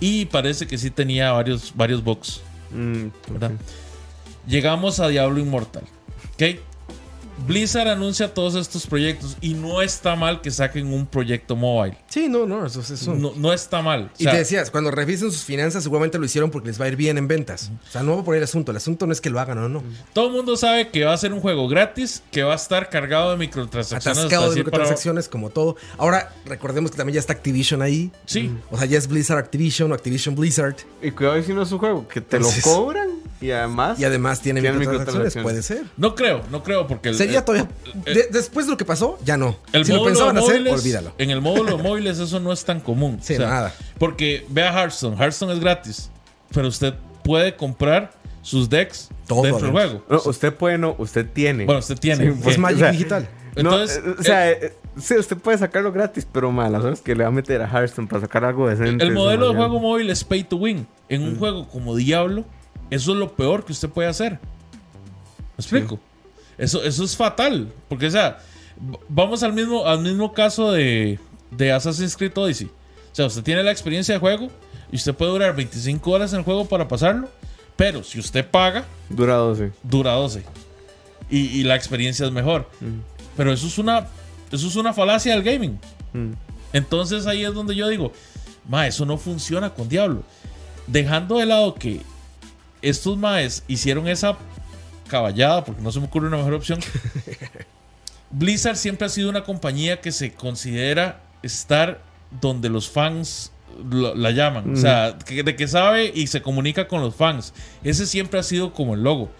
Y 0.00 0.24
parece 0.26 0.66
que 0.66 0.76
sí 0.76 0.90
tenía 0.90 1.32
varios, 1.32 1.72
varios 1.74 2.02
bugs. 2.02 2.40
Mm, 2.70 3.06
¿verdad? 3.30 3.52
Llegamos 4.46 4.98
a 5.00 5.08
Diablo 5.08 5.38
Inmortal. 5.40 5.84
¿Ok? 6.34 6.58
Blizzard 7.46 7.88
anuncia 7.88 8.32
todos 8.34 8.54
estos 8.54 8.86
proyectos 8.86 9.36
y 9.40 9.54
no 9.54 9.80
está 9.82 10.16
mal 10.16 10.40
que 10.40 10.50
saquen 10.50 10.92
un 10.92 11.06
proyecto 11.06 11.56
mobile. 11.56 11.96
Sí, 12.08 12.28
no, 12.28 12.46
no, 12.46 12.66
eso, 12.66 12.80
eso. 12.80 13.14
No, 13.14 13.32
no 13.36 13.52
está 13.52 13.80
mal. 13.82 14.04
O 14.04 14.10
Y 14.18 14.24
sea, 14.24 14.32
te 14.32 14.38
decías, 14.38 14.70
cuando 14.70 14.90
revisen 14.90 15.30
sus 15.30 15.44
finanzas, 15.44 15.82
seguramente 15.82 16.18
lo 16.18 16.24
hicieron 16.24 16.50
porque 16.50 16.68
les 16.68 16.80
va 16.80 16.86
a 16.86 16.88
ir 16.88 16.96
bien 16.96 17.18
en 17.18 17.28
ventas. 17.28 17.70
O 17.88 17.90
sea, 17.90 18.02
no 18.02 18.16
va 18.16 18.24
por 18.24 18.34
ahí 18.34 18.38
el 18.38 18.44
asunto. 18.44 18.70
El 18.72 18.76
asunto 18.78 19.06
no 19.06 19.12
es 19.12 19.20
que 19.20 19.30
lo 19.30 19.40
hagan 19.40 19.58
o 19.58 19.68
no. 19.68 19.82
todo 20.12 20.26
el 20.28 20.32
mundo 20.32 20.56
sabe 20.56 20.88
que 20.88 21.04
va 21.04 21.12
a 21.12 21.18
ser 21.18 21.32
un 21.32 21.40
juego 21.40 21.68
gratis, 21.68 22.22
que 22.30 22.42
va 22.42 22.52
a 22.52 22.56
estar 22.56 22.88
cargado 22.90 23.30
de 23.30 23.36
microtransacciones. 23.36 24.18
Atascado 24.18 24.42
de 24.44 24.48
para- 24.48 24.64
microtransacciones, 24.64 25.28
como 25.28 25.50
todo. 25.50 25.76
Ahora, 25.96 26.32
recordemos 26.46 26.90
que 26.90 26.96
también 26.96 27.14
ya 27.14 27.20
está 27.20 27.32
Activision 27.32 27.82
ahí. 27.82 28.10
Sí, 28.26 28.50
O 28.70 28.76
sea, 28.76 28.86
ya 28.86 28.98
es 28.98 29.06
Blizzard 29.08 29.38
Activision 29.38 29.90
o 29.92 29.94
Activision 29.94 30.34
Blizzard. 30.34 30.76
Y 31.02 31.10
cuidado 31.12 31.42
si 31.42 31.52
no 31.52 31.62
es 31.62 31.72
un 31.72 31.78
juego 31.78 32.06
que 32.08 32.20
te 32.20 32.36
Entonces- 32.36 32.64
lo 32.66 32.72
cobran 32.72 33.08
y 33.40 33.50
además. 33.50 33.98
Y 34.00 34.04
además 34.04 34.40
tiene 34.40 34.60
Tiene 34.60 34.78
microtransacciones. 34.78 35.42
Puede 35.42 35.62
ser. 35.62 35.84
no 35.96 36.14
creo, 36.14 36.42
no 36.50 36.62
creo, 36.62 36.86
porque 36.86 37.10
el, 37.10 37.14
Sería 37.14 37.38
el- 37.38 37.44
todavía. 37.44 37.68
el- 38.04 38.14
de- 38.14 38.28
después 38.32 38.66
de 38.66 38.72
lo 38.72 38.76
que 38.76 38.84
pasó, 38.84 39.18
ya 39.24 39.36
no. 39.36 39.56
el 39.72 39.84
si 39.84 39.92
lo 39.92 40.04
pensaban 40.04 40.36
hacer, 40.38 40.66
olvídalo. 40.68 41.12
En 41.18 41.30
el 41.30 41.40
módulo 41.40 41.76
de 41.76 41.82
móviles 41.82 42.18
eso 42.18 42.40
no 42.40 42.52
es 42.52 42.64
tan 42.64 42.80
común. 42.80 43.18
Sí, 43.22 43.38
nada. 43.38 43.72
Porque 43.98 44.44
vea 44.48 44.72
Hearthstone. 44.72 45.16
Hearthstone 45.16 45.52
es 45.54 45.60
gratis, 45.60 46.10
pero 46.52 46.68
usted 46.68 46.94
puede 47.22 47.54
comprar 47.56 48.12
sus 48.42 48.68
decks 48.70 49.08
Todo 49.26 49.42
dentro 49.42 49.62
del 49.62 49.70
juego. 49.72 50.04
No, 50.08 50.22
usted 50.24 50.54
puede 50.54 50.78
no, 50.78 50.94
usted 50.98 51.26
tiene. 51.30 51.64
Bueno, 51.64 51.80
usted 51.80 51.98
tiene. 51.98 52.32
Sí, 52.32 52.48
Es 52.50 52.58
Magic 52.58 52.76
o 52.76 52.80
sea, 52.80 52.90
Digital. 52.92 53.28
Entonces, 53.56 54.00
eh, 54.04 54.14
o 54.18 54.22
sea, 54.22 54.50
eh, 54.50 54.72
sí, 55.00 55.14
usted 55.16 55.36
puede 55.36 55.58
sacarlo 55.58 55.90
gratis, 55.92 56.26
pero 56.30 56.52
mal, 56.52 56.70
las 56.72 56.84
horas 56.84 57.00
que 57.00 57.14
le 57.16 57.24
va 57.24 57.28
a 57.28 57.32
meter 57.32 57.60
a 57.60 57.66
Hearthstone 57.68 58.06
para 58.06 58.20
sacar 58.20 58.44
algo 58.44 58.68
decente. 58.68 59.04
El 59.04 59.12
modelo 59.12 59.48
de 59.50 59.56
juego 59.56 59.80
móvil 59.80 60.08
es 60.10 60.22
pay 60.22 60.44
to 60.44 60.56
win. 60.56 60.86
En 61.08 61.22
un 61.22 61.38
juego 61.38 61.68
como 61.68 61.96
Diablo, 61.96 62.44
eso 62.90 63.12
es 63.12 63.18
lo 63.18 63.32
peor 63.34 63.64
que 63.64 63.72
usted 63.72 63.88
puede 63.88 64.08
hacer. 64.08 64.32
¿Me 64.32 64.38
explico? 65.58 65.98
Eso, 66.56 66.82
eso 66.82 67.04
es 67.04 67.16
fatal. 67.16 67.72
Porque, 67.88 68.06
o 68.06 68.10
sea, 68.10 68.38
vamos 69.08 69.42
al 69.42 69.52
mismo, 69.52 69.86
al 69.86 70.00
mismo 70.00 70.32
caso 70.32 70.72
de, 70.72 71.18
de 71.50 71.72
Assassin's 71.72 72.16
Creed 72.16 72.36
Odyssey. 72.36 72.66
O 72.66 73.14
sea, 73.14 73.26
usted 73.26 73.42
tiene 73.42 73.62
la 73.62 73.72
experiencia 73.72 74.14
de 74.14 74.20
juego 74.20 74.48
y 74.92 74.96
usted 74.96 75.14
puede 75.14 75.32
durar 75.32 75.54
25 75.56 76.10
horas 76.10 76.32
en 76.32 76.40
el 76.40 76.44
juego 76.44 76.66
para 76.66 76.86
pasarlo. 76.88 77.28
Pero 77.76 78.02
si 78.02 78.18
usted 78.18 78.48
paga, 78.48 78.84
Dura 79.08 79.34
12. 79.36 79.72
dura 79.82 80.12
12. 80.12 80.44
Y, 81.30 81.38
y 81.38 81.62
la 81.64 81.76
experiencia 81.76 82.26
es 82.26 82.32
mejor. 82.32 82.68
Mm. 82.80 83.00
Pero 83.36 83.52
eso 83.52 83.66
es 83.66 83.78
una, 83.78 84.08
eso 84.50 84.66
es 84.66 84.76
una 84.76 84.92
falacia 84.92 85.32
del 85.32 85.42
gaming. 85.44 85.78
Mm. 86.12 86.32
Entonces 86.72 87.26
ahí 87.26 87.44
es 87.44 87.54
donde 87.54 87.74
yo 87.74 87.88
digo, 87.88 88.12
ma, 88.68 88.86
eso 88.86 89.04
no 89.06 89.16
funciona 89.16 89.70
con 89.70 89.88
Diablo. 89.88 90.22
Dejando 90.86 91.38
de 91.38 91.46
lado 91.46 91.74
que 91.74 92.00
estos 92.82 93.16
maes 93.16 93.62
hicieron 93.68 94.08
esa 94.08 94.36
caballada, 95.08 95.64
porque 95.64 95.80
no 95.82 95.90
se 95.92 96.00
me 96.00 96.06
ocurre 96.06 96.28
una 96.28 96.36
mejor 96.36 96.54
opción. 96.54 96.80
Blizzard 98.30 98.76
siempre 98.76 99.06
ha 99.06 99.10
sido 99.10 99.30
una 99.30 99.44
compañía 99.44 100.00
que 100.00 100.12
se 100.12 100.32
considera 100.34 101.20
estar 101.42 102.02
donde 102.40 102.68
los 102.68 102.88
fans 102.90 103.52
lo- 103.90 104.14
la 104.14 104.30
llaman. 104.32 104.74
O 104.74 104.76
sea, 104.76 105.16
que- 105.24 105.42
de 105.42 105.56
que 105.56 105.66
sabe 105.68 106.12
y 106.14 106.26
se 106.26 106.42
comunica 106.42 106.88
con 106.88 107.00
los 107.00 107.14
fans. 107.14 107.54
Ese 107.82 108.06
siempre 108.06 108.38
ha 108.38 108.42
sido 108.42 108.72
como 108.74 108.94
el 108.94 109.02
logo. 109.02 109.30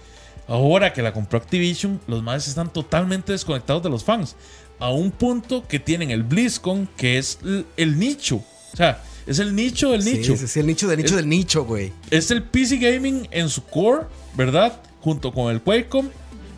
Ahora 0.46 0.94
que 0.94 1.02
la 1.02 1.12
compró 1.12 1.38
Activision, 1.38 2.00
los 2.06 2.22
maes 2.22 2.48
están 2.48 2.72
totalmente 2.72 3.32
desconectados 3.32 3.82
de 3.82 3.90
los 3.90 4.04
fans. 4.04 4.36
A 4.80 4.90
un 4.90 5.10
punto 5.10 5.66
que 5.68 5.78
tienen 5.80 6.10
el 6.10 6.22
BlizzCon, 6.22 6.88
que 6.96 7.18
es 7.18 7.38
l- 7.44 7.64
el 7.76 7.98
nicho. 7.98 8.36
O 8.72 8.76
sea, 8.76 9.02
es 9.28 9.38
el 9.38 9.54
nicho 9.54 9.90
del 9.90 10.02
Sí, 10.02 10.14
nicho. 10.14 10.36
sí, 10.36 10.46
sí, 10.48 10.60
el 10.60 10.66
nicho 10.66 10.88
del 10.88 10.96
nicho 10.98 11.10
Es- 11.10 11.16
del 11.16 11.28
nicho, 11.28 11.64
güey. 11.64 11.92
Es 12.10 12.30
el 12.30 12.42
PC 12.42 12.78
Gaming 12.78 13.28
en 13.30 13.48
su 13.48 13.62
core, 13.64 14.06
¿verdad? 14.36 14.80
Junto 15.00 15.32
con 15.32 15.52
el 15.52 15.60
Qualcomm. 15.62 16.08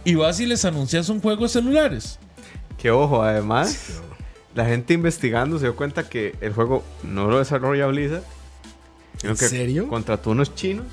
Y 0.04 0.14
vas 0.14 0.40
y 0.40 0.46
les 0.46 0.64
anuncias 0.64 1.09
un 1.11 1.20
juego 1.20 1.42
de 1.42 1.48
celulares. 1.50 2.18
Que 2.78 2.90
ojo, 2.90 3.22
además, 3.22 4.00
la 4.54 4.64
gente 4.64 4.94
investigando 4.94 5.59
se 5.59 5.66
dio 5.66 5.76
cuenta 5.76 6.09
que 6.09 6.35
el 6.40 6.52
juego 6.54 6.83
no 7.02 7.28
lo 7.28 7.38
desarrolla 7.38 7.87
Blizzard. 7.88 8.22
sino 9.18 9.33
¿En 9.33 9.38
que 9.38 9.48
serio? 9.48 9.88
Contrató 9.88 10.30
unos 10.30 10.54
chinos. 10.54 10.87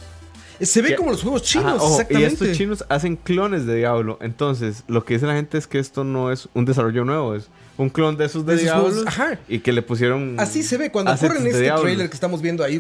Se 0.60 0.82
ve 0.82 0.90
Que- 0.90 0.96
como 0.96 1.12
los 1.12 1.22
juegos 1.22 1.44
chinos, 1.44 1.68
Ajá, 1.68 1.76
ojo, 1.76 1.88
y 1.88 2.02
exactamente. 2.02 2.34
estos 2.34 2.52
chinos 2.58 2.86
hacen 2.90 3.16
clones 3.16 3.66
de 3.66 3.76
Diablo. 3.76 4.18
Entonces, 4.22 4.84
lo 4.88 5.06
que 5.06 5.14
dice 5.14 5.28
la 5.28 5.36
gente 5.36 5.58
es 5.58 5.68
que 5.68 5.80
esto 5.80 6.04
no 6.04 6.32
es 6.32 6.50
un 6.54 6.66
desarrollo 6.66 7.06
nuevo, 7.06 7.36
es 7.36 7.48
un 7.78 7.90
clon 7.90 8.18
de 8.18 8.26
esos 8.26 8.46
de, 8.46 8.56
De 8.56 8.62
esos 8.64 8.66
Diablo. 8.74 8.90
juegos, 8.90 9.08
ajá. 9.08 9.40
Y 9.48 9.60
que 9.60 9.72
le 9.72 9.82
pusieron. 9.82 10.40
Así 10.40 10.64
se 10.64 10.78
ve 10.78 10.92
cuando 10.92 11.12
assets 11.12 11.26
ocurre 11.26 11.38
en 11.40 11.44
de 11.46 11.50
este 11.52 11.62
Diablo. 11.64 11.84
trailer 11.84 12.10
que 12.10 12.14
estamos 12.16 12.42
viendo 12.42 12.64
ahí. 12.64 12.78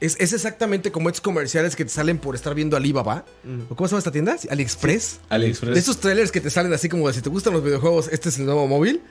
Es, 0.00 0.16
es 0.18 0.32
exactamente 0.32 0.90
como 0.90 1.10
estos 1.10 1.20
comerciales 1.20 1.76
que 1.76 1.84
te 1.84 1.90
salen 1.90 2.16
por 2.18 2.34
estar 2.34 2.54
viendo 2.54 2.74
Alibaba. 2.76 3.24
¿O 3.68 3.74
¿Cómo 3.74 3.86
se 3.86 3.92
llama 3.92 3.98
esta 3.98 4.10
tienda? 4.12 4.36
¿AliExpress? 4.50 5.20
AliExpress. 5.28 5.74
De 5.74 5.78
esos 5.80 5.98
trailers 6.00 6.32
que 6.32 6.40
te 6.40 6.48
salen 6.48 6.72
así 6.72 6.88
como 6.88 7.06
de 7.06 7.12
si 7.14 7.20
te 7.20 7.28
gustan 7.28 7.52
los 7.52 7.62
videojuegos, 7.62 8.08
este 8.10 8.30
es 8.30 8.38
el 8.38 8.46
nuevo 8.46 8.66
móvil. 8.66 9.02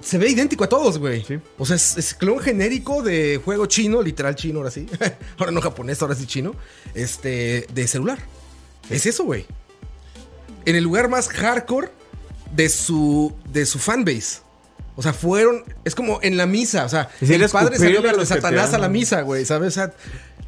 Se 0.00 0.16
ve 0.16 0.30
idéntico 0.30 0.64
a 0.64 0.68
todos, 0.70 0.96
güey. 0.96 1.22
Sí. 1.24 1.38
O 1.58 1.66
sea, 1.66 1.76
es, 1.76 1.98
es 1.98 2.14
clon 2.14 2.38
genérico 2.38 3.02
de 3.02 3.38
juego 3.44 3.66
chino, 3.66 4.00
literal 4.00 4.34
chino, 4.34 4.60
ahora 4.60 4.70
sí. 4.70 4.86
ahora 5.38 5.52
no 5.52 5.60
japonés, 5.60 6.00
ahora 6.00 6.14
sí 6.14 6.24
chino. 6.24 6.54
Este, 6.94 7.66
de 7.74 7.86
celular. 7.86 8.18
Es 8.88 9.04
eso, 9.04 9.24
güey. 9.24 9.44
En 10.64 10.74
el 10.74 10.84
lugar 10.84 11.10
más 11.10 11.28
hardcore 11.28 11.90
de 12.54 12.70
su, 12.70 13.34
de 13.52 13.66
su 13.66 13.78
fanbase. 13.78 14.40
O 14.96 15.02
sea, 15.02 15.12
fueron. 15.12 15.64
Es 15.84 15.94
como 15.94 16.18
en 16.22 16.36
la 16.36 16.46
misa. 16.46 16.84
O 16.84 16.88
sea, 16.88 17.02
a 17.02 17.24
el 17.24 17.48
padre 17.48 17.78
salió 17.78 18.02
de 18.02 18.26
Satanás 18.26 18.74
a 18.74 18.78
la 18.78 18.88
misa, 18.88 19.22
güey. 19.22 19.44
¿Sabes? 19.44 19.68
O 19.68 19.70
sea, 19.80 19.92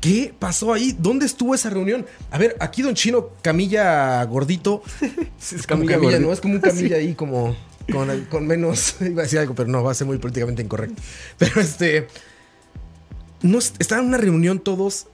¿qué 0.01 0.35
pasó 0.39 0.73
ahí? 0.73 0.95
¿Dónde 0.99 1.27
estuvo 1.27 1.55
esa 1.55 1.71
reunión? 1.71 2.05
A 2.31 2.39
ver, 2.39 2.57
aquí 2.61 2.83
Don 2.83 2.95
Chino, 2.95 3.31
camilla 3.41 4.23
gordito. 4.25 4.83
Es 5.41 5.67
Como 5.67 5.87
camilla. 5.87 6.19
¿no? 6.19 6.33
Es 6.33 6.41
como 6.41 6.55
un 6.55 6.61
camilla 6.61 6.97
ahí, 6.99 7.15
como 7.15 7.57
con, 7.91 8.25
con 8.27 8.47
menos. 8.47 8.97
Iba 9.01 9.23
a 9.23 9.25
decir 9.25 9.39
algo, 9.39 9.55
pero 9.55 9.69
no, 9.69 9.83
va 9.83 9.93
a 9.93 9.95
ser 9.95 10.07
muy 10.07 10.19
políticamente 10.19 10.63
incorrecto. 10.63 11.01
Pero 11.39 11.61
este. 11.61 12.09
No, 13.43 13.59
est- 13.59 13.77
estaban 13.81 14.05
en 14.05 14.09
una 14.09 14.19
reunión 14.19 14.59
todos. 14.61 15.07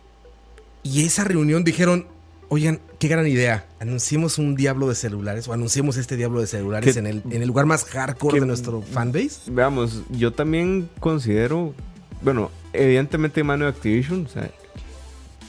Y 0.82 1.04
esa 1.04 1.24
reunión 1.24 1.64
dijeron: 1.64 2.06
Oigan, 2.50 2.80
qué 2.98 3.08
gran 3.08 3.26
idea. 3.26 3.66
Anunciemos 3.78 4.38
un 4.38 4.54
diablo 4.54 4.88
de 4.88 4.94
celulares. 4.94 5.46
O 5.48 5.52
anunciemos 5.52 5.96
este 5.98 6.16
diablo 6.16 6.40
de 6.40 6.46
celulares 6.46 6.94
Que- 6.94 6.98
en 6.98 7.06
el, 7.06 7.22
en 7.30 7.42
el 7.42 7.48
lugar 7.48 7.66
más 7.66 7.84
hardcore 7.84 8.34
que- 8.34 8.40
de 8.40 8.46
nuestro 8.46 8.80
fanbase. 8.82 9.50
Veamos, 9.50 10.02
yo 10.10 10.32
también 10.32 10.88
considero, 11.00 11.74
bueno, 12.22 12.50
evidentemente 12.72 13.44
mano 13.44 13.64
de 13.66 13.70
Activision, 13.72 14.24
o 14.26 14.28
sea, 14.28 14.50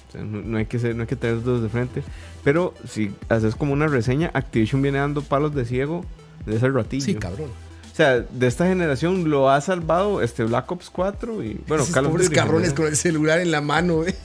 o 0.09 0.11
sea, 0.11 0.23
no, 0.23 0.41
no 0.41 0.57
hay 0.57 0.65
que 0.65 0.77
ser, 0.79 0.95
no 0.95 1.01
hay 1.03 1.07
que 1.07 1.15
tener 1.15 1.37
los 1.37 1.45
dos 1.45 1.61
de 1.63 1.69
frente, 1.69 2.03
pero 2.43 2.73
si 2.87 3.11
haces 3.29 3.55
como 3.55 3.71
una 3.73 3.87
reseña, 3.87 4.31
Activision 4.33 4.81
viene 4.81 4.97
dando 4.97 5.21
palos 5.21 5.55
de 5.55 5.63
ciego 5.65 6.03
desde 6.45 6.57
ese 6.57 6.69
ratillo. 6.69 7.05
Sí, 7.05 7.15
cabrón. 7.15 7.49
O 7.91 7.95
sea, 7.95 8.19
de 8.19 8.47
esta 8.47 8.65
generación 8.65 9.29
lo 9.29 9.49
ha 9.49 9.59
salvado 9.61 10.21
este 10.21 10.43
Black 10.45 10.71
Ops 10.71 10.89
4 10.89 11.43
y 11.43 11.59
bueno, 11.67 11.83
Esos 11.83 11.93
Call 11.93 12.05
of 12.05 12.11
pobres 12.11 12.27
Duty 12.29 12.35
cabrones 12.39 12.73
con 12.73 12.87
el 12.87 12.95
celular 12.95 13.39
en 13.39 13.51
la 13.51 13.59
mano, 13.61 13.97
güey. 13.97 14.15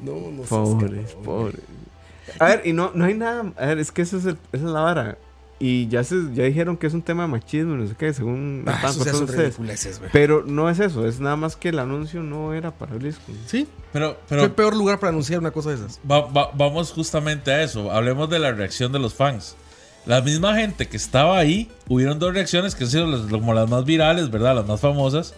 No, 0.00 0.30
no 0.30 0.42
sé. 0.42 0.48
Pobres, 0.48 1.12
pobres. 1.24 1.60
A 2.38 2.44
ver, 2.46 2.62
y 2.66 2.72
no, 2.72 2.90
no 2.94 3.04
hay 3.04 3.14
nada. 3.14 3.52
A 3.56 3.66
ver, 3.66 3.78
es 3.78 3.90
que 3.92 4.02
eso 4.02 4.18
es 4.18 4.24
el- 4.26 4.38
esa 4.52 4.64
es 4.66 4.70
la 4.70 4.80
vara. 4.80 5.18
Y 5.60 5.88
ya, 5.88 6.04
se, 6.04 6.14
ya 6.34 6.44
dijeron 6.44 6.76
que 6.76 6.86
es 6.86 6.94
un 6.94 7.02
tema 7.02 7.22
de 7.24 7.28
machismo, 7.30 7.74
no 7.74 7.84
sé 7.88 7.94
qué, 7.98 8.12
según 8.14 8.62
Ah, 8.66 8.92
son 8.92 9.24
ustedes. 9.24 9.58
Pero 10.12 10.44
no 10.46 10.70
es 10.70 10.78
eso, 10.78 11.04
es 11.04 11.18
nada 11.18 11.34
más 11.34 11.56
que 11.56 11.70
el 11.70 11.80
anuncio 11.80 12.22
no 12.22 12.54
era 12.54 12.70
para 12.70 12.94
BlizzCon. 12.94 13.34
Sí, 13.46 13.66
Pero, 13.92 14.16
fue 14.28 14.36
el 14.36 14.42
pero 14.44 14.54
peor 14.54 14.76
lugar 14.76 15.00
para 15.00 15.10
anunciar 15.10 15.40
una 15.40 15.50
cosa 15.50 15.70
de 15.70 15.76
esas. 15.76 15.98
va- 16.08 16.26
va- 16.30 16.50
vamos 16.54 16.92
justamente 16.92 17.50
a 17.50 17.62
eso. 17.64 17.90
Hablemos 17.90 18.30
de 18.30 18.38
la 18.38 18.52
reacción 18.52 18.92
de 18.92 19.00
los 19.00 19.14
fans. 19.14 19.56
La 20.06 20.20
misma 20.20 20.54
gente 20.54 20.86
que 20.86 20.96
estaba 20.96 21.36
ahí, 21.38 21.68
hubieron 21.88 22.20
dos 22.20 22.32
reacciones 22.32 22.76
que 22.76 22.84
han 22.84 22.90
sido 22.90 23.06
las, 23.08 23.22
como 23.28 23.52
las 23.52 23.68
más 23.68 23.84
virales, 23.84 24.30
¿verdad? 24.30 24.54
Las 24.54 24.66
más 24.66 24.80
famosas, 24.80 25.34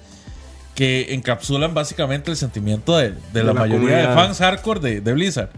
que 0.80 1.12
encapsulan 1.12 1.74
básicamente 1.74 2.30
el 2.30 2.38
sentimiento 2.38 2.96
de, 2.96 3.10
de 3.10 3.44
la, 3.44 3.52
la 3.52 3.52
mayoría 3.52 3.96
de 3.98 4.02
comunidad. 4.04 4.14
fans 4.14 4.38
hardcore 4.38 4.80
de, 4.80 5.00
de 5.02 5.12
Blizzard. 5.12 5.50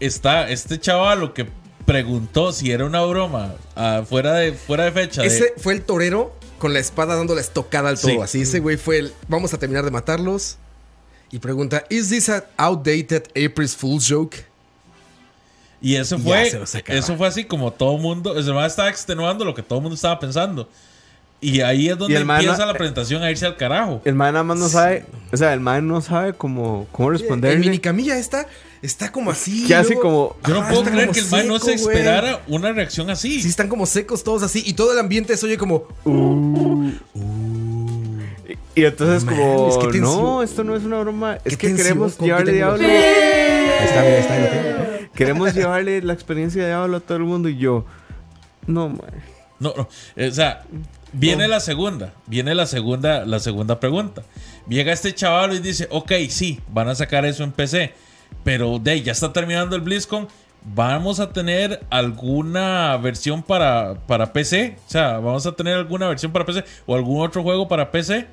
Está 0.00 0.50
este 0.50 0.80
chaval 0.80 1.20
lo 1.20 1.32
que 1.32 1.46
preguntó 1.86 2.52
si 2.52 2.72
era 2.72 2.84
una 2.84 3.02
broma 3.02 3.54
ah, 3.76 4.02
fuera, 4.04 4.34
de, 4.34 4.52
fuera 4.52 4.82
de 4.82 4.90
fecha. 4.90 5.22
de- 5.22 5.28
Ese 5.28 5.54
fue 5.58 5.74
el 5.74 5.82
torero 5.82 6.34
con 6.58 6.72
la 6.72 6.80
espada 6.80 7.14
dando 7.14 7.36
la 7.36 7.40
estocada 7.40 7.88
al 7.88 8.00
todo. 8.00 8.10
Sí. 8.10 8.18
Así, 8.20 8.40
ese 8.40 8.58
güey 8.58 8.76
fue 8.78 8.98
el. 8.98 9.12
Vamos 9.28 9.54
a 9.54 9.58
terminar 9.58 9.84
de 9.84 9.92
matarlos. 9.92 10.56
Y 11.30 11.38
pregunta: 11.38 11.84
¿Is 11.88 12.08
this 12.08 12.28
an 12.28 12.42
outdated 12.56 13.26
April's 13.36 13.76
Fool's 13.76 14.08
joke? 14.10 14.44
Y 15.80 15.94
eso 15.94 16.18
fue, 16.18 16.50
eso 16.88 17.16
fue 17.16 17.28
así 17.28 17.44
como 17.44 17.72
todo 17.72 17.96
mundo, 17.96 18.36
el 18.36 18.66
estaba 18.66 18.88
extenuando 18.88 19.44
lo 19.44 19.54
que 19.54 19.62
todo 19.62 19.78
el 19.78 19.82
mundo 19.84 19.94
estaba 19.94 20.18
pensando. 20.18 20.68
Y 21.42 21.60
ahí 21.60 21.88
es 21.88 21.98
donde 21.98 22.16
el 22.16 22.24
man 22.24 22.40
empieza 22.40 22.62
no- 22.64 22.72
la 22.72 22.78
presentación 22.78 23.22
a 23.22 23.30
irse 23.30 23.44
al 23.44 23.56
carajo. 23.56 24.00
El 24.04 24.14
man 24.14 24.32
nada 24.32 24.44
más 24.44 24.56
no 24.58 24.68
sabe, 24.68 25.04
o 25.32 25.36
sea, 25.36 25.52
el 25.52 25.60
man 25.60 25.86
no 25.88 26.00
sabe 26.00 26.32
cómo, 26.34 26.86
cómo 26.92 27.10
El 27.10 27.18
responderle. 27.18 27.58
mini 27.58 27.78
camilla 27.80 28.16
esta 28.16 28.46
está 28.80 29.10
como 29.10 29.32
así. 29.32 29.66
Que 29.66 29.74
hace 29.74 29.94
luego- 29.94 30.02
como- 30.02 30.36
Yo 30.46 30.54
no 30.54 30.60
Ah, 30.62 30.68
puedo 30.68 30.82
está 30.82 30.92
creer 30.94 31.10
que 31.10 31.18
el 31.20 31.28
man 31.30 31.48
no 31.48 31.58
se 31.58 31.74
esperara 31.74 32.40
una 32.46 32.70
reacción 32.72 33.10
así. 33.10 33.42
Sí, 33.42 33.48
están 33.48 33.68
como 33.68 33.86
secos 33.86 34.22
todos 34.22 34.44
así. 34.44 34.62
Y 34.64 34.74
todo 34.74 34.92
el 34.92 34.98
ambiente 35.00 35.36
se 35.36 35.44
oye 35.46 35.58
como. 35.58 35.88
Y, 38.74 38.80
y 38.80 38.84
entonces 38.84 39.24
No 39.24 39.32
como, 39.32 39.70
no, 40.00 40.42
esto 40.42 40.64
no 40.64 40.76
es 40.76 40.84
una 40.84 41.00
broma, 41.00 41.38
es 41.44 41.56
que 41.56 41.74
queremos 41.74 42.14
¿con 42.14 42.20
qué 42.20 42.26
llevarle 42.26 42.52
diablo, 42.52 42.84
Ahí 42.86 43.84
está, 43.84 44.00
mira, 44.02 44.14
ahí 44.14 44.20
está, 44.20 44.34
ahí 44.34 44.48
tengo. 44.50 45.12
queremos 45.14 45.54
llevarle 45.54 46.02
la 46.02 46.12
experiencia 46.12 46.62
de 46.62 46.68
diablo 46.68 46.96
a 46.96 47.00
todo 47.00 47.18
el 47.18 47.24
mundo 47.24 47.48
y 47.48 47.56
yo, 47.58 47.84
no, 48.66 48.88
man. 48.90 49.00
No, 49.60 49.72
no. 49.76 49.88
O 50.26 50.30
sea, 50.32 50.62
viene 51.12 51.48
la 51.48 51.60
segunda. 51.60 52.14
Viene 52.26 52.54
la 52.54 52.66
segunda, 52.66 53.24
la 53.24 53.38
segunda 53.38 53.80
pregunta. 53.80 54.22
Llega 54.68 54.92
este 54.92 55.14
chaval 55.14 55.54
y 55.54 55.58
dice, 55.58 55.88
ok, 55.90 56.12
sí, 56.28 56.60
van 56.68 56.88
a 56.88 56.94
sacar 56.94 57.24
eso 57.24 57.44
en 57.44 57.52
PC. 57.52 57.94
Pero 58.44 58.78
de 58.78 59.02
ya 59.02 59.12
está 59.12 59.32
terminando 59.32 59.76
el 59.76 59.82
BlizzCon. 59.82 60.28
¿Vamos 60.64 61.18
a 61.18 61.32
tener 61.32 61.84
alguna 61.90 62.96
versión 62.96 63.42
para, 63.42 63.94
para 64.06 64.32
PC? 64.32 64.76
O 64.86 64.90
sea, 64.90 65.18
¿vamos 65.18 65.44
a 65.44 65.52
tener 65.52 65.74
alguna 65.74 66.08
versión 66.08 66.32
para 66.32 66.46
PC? 66.46 66.64
¿O 66.86 66.94
algún 66.94 67.24
otro 67.24 67.42
juego 67.42 67.66
para 67.66 67.90
PC? 67.90 68.26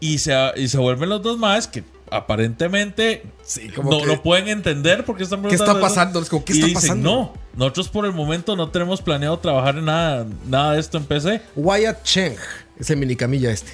Y 0.00 0.18
se, 0.18 0.34
y 0.56 0.68
se 0.68 0.78
vuelven 0.78 1.10
los 1.10 1.22
dos 1.22 1.38
más 1.38 1.68
que 1.68 1.84
aparentemente 2.16 3.22
Sí, 3.42 3.68
como 3.70 3.90
no, 3.90 3.98
que- 4.00 4.06
no 4.06 4.22
pueden 4.22 4.48
entender 4.48 5.04
por 5.04 5.16
qué 5.16 5.24
están 5.24 5.42
¿Qué 5.42 5.54
está 5.54 5.78
pasando? 5.80 6.20
Es 6.20 6.28
como, 6.28 6.44
¿qué 6.44 6.52
Y 6.52 6.56
está 6.56 6.66
dicen, 6.66 6.80
pasando? 6.82 7.10
No, 7.10 7.32
nosotros 7.56 7.88
por 7.88 8.06
el 8.06 8.12
momento 8.12 8.56
no 8.56 8.70
tenemos 8.70 9.02
planeado 9.02 9.38
trabajar 9.38 9.76
en 9.78 9.86
nada, 9.86 10.26
nada 10.46 10.74
de 10.74 10.80
esto 10.80 10.98
en 10.98 11.04
PC. 11.04 11.42
Wyatt 11.56 12.02
Cheng 12.04 12.36
es 12.78 12.90
el 12.90 12.96
mini 12.98 13.16
camilla 13.16 13.50
este. 13.50 13.72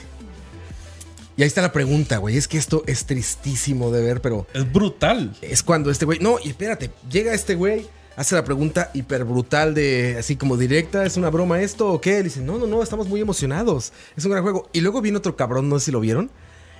Y 1.36 1.42
ahí 1.42 1.46
está 1.48 1.62
la 1.62 1.72
pregunta, 1.72 2.16
güey. 2.18 2.36
Es 2.36 2.48
que 2.48 2.58
esto 2.58 2.82
es 2.86 3.04
tristísimo 3.06 3.92
de 3.92 4.02
ver, 4.02 4.20
pero 4.20 4.46
Es 4.54 4.70
brutal. 4.72 5.36
es 5.40 5.62
cuando 5.62 5.90
este 5.90 6.04
güey. 6.04 6.18
No, 6.18 6.36
y 6.42 6.48
espérate, 6.48 6.90
llega 7.08 7.32
este 7.32 7.54
güey, 7.54 7.86
hace 8.16 8.34
la 8.34 8.42
pregunta 8.42 8.90
hiper 8.92 9.24
brutal 9.24 9.72
de 9.72 10.16
así 10.18 10.34
como 10.34 10.56
directa: 10.56 11.04
¿es 11.06 11.16
una 11.16 11.30
broma 11.30 11.60
esto 11.60 11.92
o 11.92 12.00
qué? 12.00 12.14
Le 12.18 12.24
dice: 12.24 12.40
No, 12.40 12.58
no, 12.58 12.66
no, 12.66 12.82
estamos 12.82 13.06
muy 13.06 13.20
emocionados. 13.20 13.92
Es 14.16 14.24
un 14.24 14.32
gran 14.32 14.42
juego. 14.42 14.68
Y 14.72 14.80
luego 14.80 15.00
viene 15.00 15.18
otro 15.18 15.36
cabrón, 15.36 15.68
no 15.68 15.78
sé 15.78 15.84
si 15.86 15.92
lo 15.92 16.00
vieron, 16.00 16.28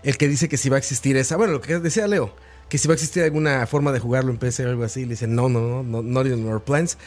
el 0.03 0.17
que 0.17 0.29
dice 0.29 0.49
que 0.49 0.57
si 0.57 0.69
va 0.69 0.77
a 0.77 0.79
existir 0.79 1.17
esa. 1.17 1.37
Bueno, 1.37 1.55
lo 1.55 1.61
que 1.61 1.79
decía 1.79 2.07
Leo, 2.07 2.35
que 2.69 2.79
si 2.79 2.87
va 2.89 2.93
a 2.93 2.97
existir 2.97 3.23
alguna 3.23 3.67
forma 3.67 3.93
de 3.93 3.99
jugarlo 4.01 4.31
en 4.31 4.39
PC 4.39 4.67
o 4.67 4.71
algo 4.71 4.85
así. 4.85 5.03
Le 5.03 5.11
dice: 5.11 5.27
No, 5.27 5.49
no, 5.49 5.61
no, 5.61 5.83
no, 5.83 6.03
not 6.03 6.27
in 6.27 6.47
our 6.47 6.63
plans. 6.63 6.99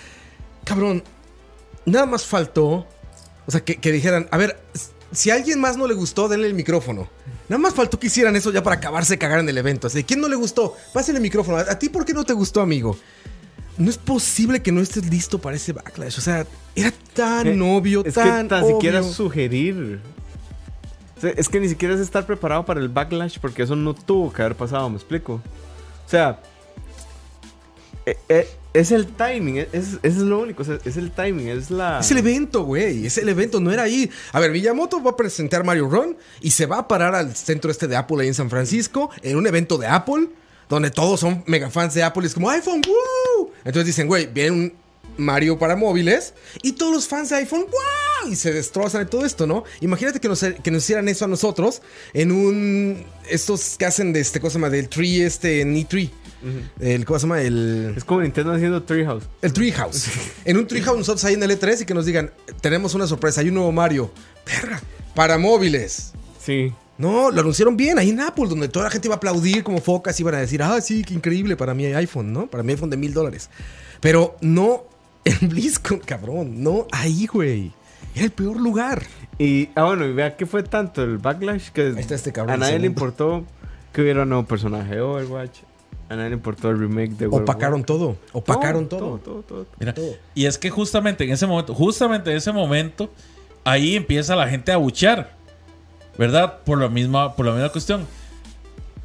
Cabrón, 0.64 1.04
nada 1.86 2.06
más 2.06 2.26
faltó. 2.26 2.88
O 3.48 3.52
sea, 3.52 3.62
que, 3.62 3.78
que 3.78 3.92
dijeran, 3.92 4.28
a 4.32 4.38
ver, 4.38 4.62
si 5.12 5.30
a 5.32 5.34
alguien 5.34 5.60
más 5.60 5.76
no 5.76 5.88
le 5.88 5.94
gustó, 5.96 6.30
denle 6.30 6.48
el 6.48 6.54
micrófono. 6.54 7.10
Nada 7.50 7.60
más 7.60 7.74
faltó 7.74 8.00
que 8.00 8.08
hicieran 8.08 8.36
eso 8.36 8.52
ya 8.52 8.64
para 8.64 8.76
acabarse 8.78 9.14
de 9.14 9.18
cagar 9.18 9.40
en 9.40 9.50
el 9.50 9.58
evento. 9.58 9.88
Así, 9.88 10.04
¿quién 10.04 10.22
no 10.22 10.30
le 10.30 10.36
gustó? 10.36 10.76
Pásenle 10.94 11.18
el 11.18 11.24
micrófono. 11.24 11.58
¿A, 11.58 11.62
a 11.62 11.80
ti 11.80 11.90
por 11.90 12.06
qué 12.06 12.14
no 12.14 12.24
te 12.24 12.34
gustó, 12.34 12.62
amigo? 12.62 12.96
No 13.78 13.90
es 13.90 13.98
posible 13.98 14.62
que 14.62 14.72
no 14.72 14.80
estés 14.80 15.10
listo 15.10 15.40
para 15.42 15.56
ese 15.56 15.74
backlash. 15.74 16.18
O 16.20 16.22
sea, 16.22 16.46
era 16.76 16.94
tan 17.14 17.48
Eh, 17.48 17.62
obvio, 17.62 18.06
Es 18.06 18.14
tan 18.14 18.44
que 18.44 18.50
tan 18.50 18.64
obvio. 18.64 18.76
siquiera 18.76 19.04
sugerir. 19.04 20.00
Es 21.24 21.50
que 21.50 21.60
ni 21.60 21.70
siquiera 21.70 21.94
es 21.94 22.00
estar 22.00 22.26
preparado 22.26 22.66
para 22.66 22.80
el 22.80 22.90
backlash 22.90 23.38
porque 23.40 23.64
eso 23.64 23.76
no 23.76 23.94
tuvo 23.94 24.32
que 24.32 24.42
haber 24.42 24.56
pasado, 24.56 24.90
me 24.90 24.96
explico. 24.96 25.42
O 26.06 26.10
sea, 26.10 26.42
eh, 28.06 28.18
eh, 28.30 28.50
es 28.74 28.92
el 28.92 29.08
timing, 29.08 29.58
es, 29.72 30.00
es, 30.02 30.18
lo 30.18 30.40
único, 30.40 30.64
es 30.64 30.98
el 30.98 31.12
timing, 31.12 31.50
es 31.50 31.70
la... 31.70 32.00
Es 32.00 32.10
el 32.12 32.18
evento, 32.18 32.64
güey. 32.64 33.06
Es 33.06 33.18
el 33.18 33.30
evento, 33.30 33.60
no 33.60 33.72
era 33.72 33.84
ahí. 33.84 34.10
A 34.32 34.40
ver, 34.40 34.52
Miyamoto 34.52 35.04
va 35.04 35.12
a 35.12 35.16
presentar 35.16 35.64
Mario 35.64 35.90
Run 35.90 36.18
y 36.40 36.52
se 36.52 36.66
va 36.66 36.80
a 36.80 36.88
parar 36.88 37.14
al 37.14 37.36
centro 37.36 37.70
este 37.70 37.88
de 37.88 37.96
Apple 37.96 38.18
ahí 38.22 38.28
en 38.28 38.34
San 38.34 38.50
Francisco 38.50 39.10
en 39.22 39.38
un 39.38 39.46
evento 39.46 39.78
de 39.78 39.88
Apple 39.88 40.30
donde 40.70 40.90
todos 40.90 41.20
son 41.20 41.44
mega 41.48 41.70
fans 41.70 41.94
de 41.94 42.02
Apple 42.02 42.24
y 42.24 42.28
es 42.28 42.34
como 42.34 42.50
iPhone. 42.50 42.82
Entonces 43.66 43.88
dicen, 43.88 44.08
güey, 44.08 44.28
viene 44.28 44.52
un 44.52 44.74
Mario 45.22 45.58
para 45.58 45.76
móviles 45.76 46.34
y 46.62 46.74
todos 46.74 46.94
los 46.94 47.08
fans 47.08 47.30
de 47.30 47.38
iPhone, 47.38 47.66
¡wow! 47.70 48.32
Y 48.32 48.36
se 48.36 48.52
destrozan 48.52 49.04
de 49.04 49.10
todo 49.10 49.26
esto, 49.26 49.48
¿no? 49.48 49.64
Imagínate 49.80 50.20
que 50.20 50.28
nos, 50.28 50.44
que 50.44 50.72
nos 50.72 50.84
hicieran 50.84 51.08
eso 51.08 51.26
a 51.26 51.28
nosotros 51.28 51.82
en 52.14 52.32
un. 52.32 53.06
Estos 53.30 53.78
que 53.78 53.86
hacen 53.86 54.14
de 54.14 54.20
este 54.20 54.40
cosa 54.40 54.60
más 54.60 54.72
del 54.72 54.90
tree, 54.90 55.24
este, 55.24 55.62
en 55.62 55.76
E3. 55.76 56.10
El, 56.80 57.06
¿Cómo 57.06 57.20
se 57.20 57.24
llama? 57.24 57.42
El. 57.42 57.94
Es 57.96 58.04
como 58.04 58.22
Nintendo 58.22 58.54
haciendo 58.54 58.84
Treehouse. 58.84 59.24
El 59.42 59.54
Treehouse. 59.54 60.08
en 60.46 60.58
un 60.58 60.68
Treehouse 60.68 60.98
nosotros 60.98 61.24
ahí 61.26 61.36
en 61.36 61.44
el 61.44 61.52
E3 61.52 61.82
y 61.82 61.86
que 61.86 61.94
nos 61.94 62.06
digan, 62.06 62.32
tenemos 62.62 62.96
una 62.96 63.08
sorpresa, 63.08 63.42
hay 63.42 63.50
un 63.50 63.56
nuevo 63.56 63.72
Mario. 63.72 64.12
Perra. 64.44 64.82
Para 65.14 65.38
móviles. 65.38 66.14
Sí. 66.44 66.74
No, 66.98 67.32
lo 67.32 67.42
anunciaron 67.42 67.78
bien 67.78 67.98
ahí 67.98 68.10
en 68.10 68.20
Apple, 68.20 68.48
donde 68.48 68.68
toda 68.68 68.86
la 68.86 68.92
gente 68.92 69.08
iba 69.08 69.16
a 69.16 69.18
aplaudir 69.18 69.64
como 69.64 69.82
focas 69.82 70.20
y 70.20 70.24
iban 70.24 70.36
a 70.36 70.40
decir, 70.40 70.62
ah, 70.62 70.80
sí, 70.82 71.04
qué 71.04 71.14
increíble 71.14 71.56
para 71.56 71.74
mi 71.74 71.86
iPhone, 71.86 72.32
¿no? 72.32 72.48
Para 72.48 72.64
mi 72.64 72.74
iPhone 72.74 72.90
de 72.90 72.98
mil 72.98 73.14
dólares. 73.14 73.50
Pero 74.00 74.36
no 74.42 74.86
en 75.26 75.50
BlizzCon, 75.50 76.00
cabrón. 76.00 76.64
No 76.64 76.88
ahí, 76.92 77.28
güey. 77.28 77.72
Era 78.16 78.26
el 78.26 78.32
peor 78.32 78.60
lugar. 78.60 79.04
Y, 79.38 79.70
ah, 79.76 79.84
bueno, 79.86 80.06
y 80.06 80.14
vea 80.14 80.36
que 80.36 80.46
fue 80.46 80.64
tanto 80.64 81.04
el 81.04 81.18
backlash 81.18 81.70
que 81.70 81.82
Ahí 81.82 82.00
está 82.00 82.16
este 82.16 82.32
cabrón, 82.32 82.56
a 82.56 82.58
nadie 82.58 82.78
le 82.80 82.86
importó 82.86 83.44
Que 83.94 84.02
hubiera 84.02 84.24
un 84.24 84.30
nuevo 84.30 84.46
personaje 84.46 84.96
de 84.96 85.02
Overwatch. 85.02 85.60
A 86.10 86.16
nadie 86.16 86.30
le 86.30 86.36
importó 86.36 86.70
el 86.70 86.78
remake 86.78 87.12
de 87.12 87.28
of 87.28 87.36
Opacaron 87.36 87.84
todo. 87.84 88.18
Opacaron 88.34 88.90
todo. 88.90 89.00
Todo, 89.00 89.18
todo, 89.18 89.44
todo. 89.44 89.66
Mira, 89.80 89.94
Todo. 89.94 90.14
y 90.36 90.46
es 90.46 90.58
que 90.58 90.70
justamente 90.70 91.24
en 91.24 91.32
ese 91.32 91.48
momento, 91.48 91.74
justamente 91.74 92.32
en 92.32 92.38
ese 92.38 92.52
momento, 92.52 93.10
ahí 93.64 93.96
empieza 93.96 94.36
la 94.36 94.48
gente 94.50 94.74
a 94.74 94.78
buchear, 94.78 95.34
¿verdad? 96.18 96.60
Por 96.66 96.80
la 96.80 96.90
misma, 96.90 97.34
por 97.36 97.46
la 97.46 97.54
misma 97.54 97.70
cuestión. 97.70 98.06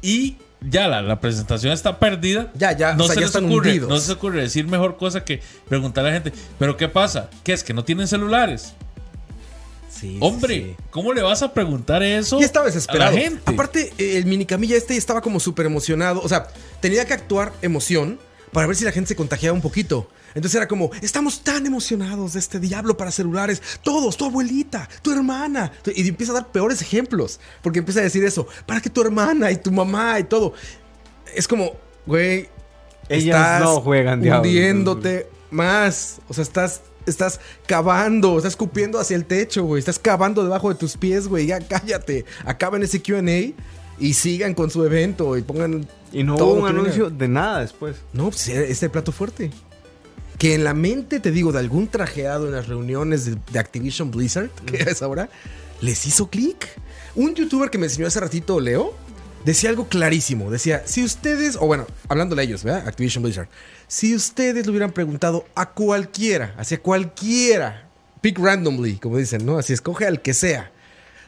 Y 0.01 0.35
ya 0.61 0.87
la, 0.87 1.01
la 1.01 1.19
presentación 1.19 1.71
está 1.73 1.99
perdida. 1.99 2.51
Ya, 2.55 2.71
ya, 2.71 2.93
no 2.95 3.03
o 3.03 3.07
sea, 3.07 3.13
se 3.15 3.19
ya 3.21 3.25
les 3.27 3.29
están 3.35 3.45
ocurre, 3.45 3.69
hundidos. 3.69 3.89
no 3.89 3.97
se 3.99 4.11
ocurre 4.11 4.41
decir 4.41 4.65
mejor 4.67 4.97
cosa 4.97 5.23
que 5.23 5.41
preguntar 5.67 6.05
a 6.05 6.09
la 6.09 6.13
gente, 6.15 6.33
pero 6.59 6.77
¿qué 6.77 6.87
pasa? 6.87 7.29
¿Qué 7.43 7.53
es 7.53 7.63
que 7.63 7.73
no 7.73 7.83
tienen 7.83 8.07
celulares? 8.07 8.73
Sí, 9.89 10.17
Hombre, 10.21 10.55
sí. 10.55 10.75
¿cómo 10.91 11.11
le 11.13 11.23
vas 11.23 11.41
a 11.41 11.53
preguntar 11.53 12.03
eso 12.03 12.39
Y 12.39 12.43
estaba 12.43 12.65
a 12.65 12.67
desesperado. 12.67 13.15
la 13.15 13.19
gente? 13.19 13.41
Aparte, 13.45 13.93
el 13.97 14.25
minicamilla 14.25 14.75
este 14.77 14.95
estaba 14.95 15.21
como 15.21 15.39
súper 15.39 15.65
emocionado. 15.65 16.21
O 16.23 16.29
sea, 16.29 16.47
tenía 16.81 17.05
que 17.05 17.13
actuar 17.13 17.51
emoción 17.63 18.19
para 18.51 18.67
ver 18.67 18.75
si 18.75 18.85
la 18.85 18.91
gente 18.91 19.07
se 19.07 19.15
contagiaba 19.15 19.55
un 19.55 19.61
poquito. 19.61 20.07
Entonces 20.37 20.55
era 20.55 20.67
como, 20.67 20.91
estamos 21.01 21.43
tan 21.43 21.65
emocionados 21.65 22.33
de 22.33 22.39
este 22.39 22.59
diablo 22.59 22.95
para 22.95 23.09
celulares. 23.09 23.59
Todos, 23.81 24.15
tu 24.17 24.25
abuelita, 24.25 24.87
tu 25.01 25.11
hermana. 25.11 25.71
Y 25.95 26.07
empieza 26.07 26.31
a 26.31 26.35
dar 26.35 26.51
peores 26.51 26.79
ejemplos. 26.79 27.39
Porque 27.63 27.79
empieza 27.79 28.01
a 28.01 28.03
decir 28.03 28.23
eso, 28.23 28.47
para 28.67 28.79
que 28.79 28.91
tu 28.91 29.01
hermana 29.01 29.49
y 29.49 29.57
tu 29.57 29.71
mamá 29.71 30.19
y 30.19 30.25
todo. 30.25 30.53
Es 31.35 31.47
como, 31.47 31.71
güey, 32.05 32.49
Ellas 33.09 33.35
estás 33.35 33.61
no 33.63 33.81
juegan 33.81 34.21
diablos. 34.21 34.45
hundiéndote 34.45 35.27
más. 35.49 36.19
O 36.27 36.35
sea, 36.35 36.43
estás, 36.43 36.81
estás 37.07 37.39
cavando, 37.65 38.37
estás 38.37 38.53
escupiendo 38.53 38.99
hacia 38.99 39.15
el 39.15 39.25
techo, 39.25 39.63
güey. 39.63 39.79
Estás 39.79 39.97
cavando 39.97 40.43
debajo 40.43 40.69
de 40.69 40.75
tus 40.75 40.97
pies, 40.97 41.27
güey. 41.27 41.47
Ya 41.47 41.59
cállate. 41.61 42.25
Acaben 42.45 42.83
ese 42.83 43.01
QA 43.01 43.55
y 43.97 44.13
sigan 44.13 44.53
con 44.53 44.69
su 44.69 44.85
evento 44.85 45.35
y 45.35 45.41
pongan. 45.41 45.87
Y 46.11 46.23
no 46.23 46.35
todo 46.35 46.49
hubo 46.49 46.61
un 46.61 46.67
anuncio 46.67 47.09
de 47.09 47.27
nada 47.27 47.61
después. 47.61 47.95
No, 48.13 48.29
pues 48.29 48.47
es 48.49 48.69
este 48.69 48.87
plato 48.87 49.11
fuerte. 49.11 49.49
Que 50.37 50.53
en 50.53 50.63
la 50.63 50.73
mente, 50.73 51.19
te 51.19 51.31
digo, 51.31 51.51
de 51.51 51.59
algún 51.59 51.87
trajeado 51.87 52.45
en 52.45 52.53
las 52.53 52.67
reuniones 52.67 53.25
de, 53.25 53.37
de 53.51 53.59
Activision 53.59 54.11
Blizzard, 54.11 54.49
que 54.65 54.77
es 54.77 55.01
ahora, 55.01 55.29
les 55.81 56.05
hizo 56.05 56.29
clic. 56.29 56.67
Un 57.15 57.33
youtuber 57.35 57.69
que 57.69 57.77
me 57.77 57.87
enseñó 57.87 58.07
hace 58.07 58.19
ratito, 58.19 58.59
Leo, 58.59 58.93
decía 59.45 59.69
algo 59.69 59.87
clarísimo. 59.87 60.51
Decía, 60.51 60.83
si 60.85 61.03
ustedes, 61.03 61.55
o 61.55 61.65
bueno, 61.65 61.87
hablándole 62.07 62.41
a 62.41 62.45
ellos, 62.45 62.63
¿verdad? 62.63 62.87
Activision 62.87 63.23
Blizzard. 63.23 63.47
Si 63.87 64.13
ustedes 64.13 64.65
le 64.65 64.71
hubieran 64.71 64.91
preguntado 64.91 65.45
a 65.55 65.71
cualquiera, 65.71 66.53
hacia 66.57 66.81
cualquiera, 66.81 67.89
pick 68.21 68.37
randomly, 68.37 68.97
como 68.97 69.17
dicen, 69.17 69.45
¿no? 69.45 69.57
Así 69.57 69.73
escoge 69.73 70.05
al 70.05 70.21
que 70.21 70.33
sea, 70.33 70.71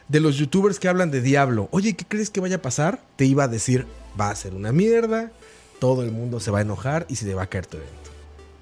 de 0.08 0.20
los 0.20 0.36
youtubers 0.36 0.78
que 0.78 0.88
hablan 0.88 1.10
de 1.10 1.22
Diablo, 1.22 1.68
oye, 1.70 1.94
¿qué 1.94 2.04
crees 2.04 2.30
que 2.30 2.40
vaya 2.40 2.56
a 2.56 2.62
pasar? 2.62 3.00
Te 3.16 3.24
iba 3.24 3.44
a 3.44 3.48
decir, 3.48 3.86
va 4.20 4.30
a 4.30 4.34
ser 4.34 4.54
una 4.54 4.72
mierda, 4.72 5.30
todo 5.78 6.02
el 6.02 6.10
mundo 6.10 6.40
se 6.40 6.50
va 6.50 6.58
a 6.58 6.62
enojar 6.62 7.06
y 7.08 7.16
se 7.16 7.26
te 7.26 7.34
va 7.34 7.44
a 7.44 7.46
caer 7.46 7.66
evento. 7.72 7.99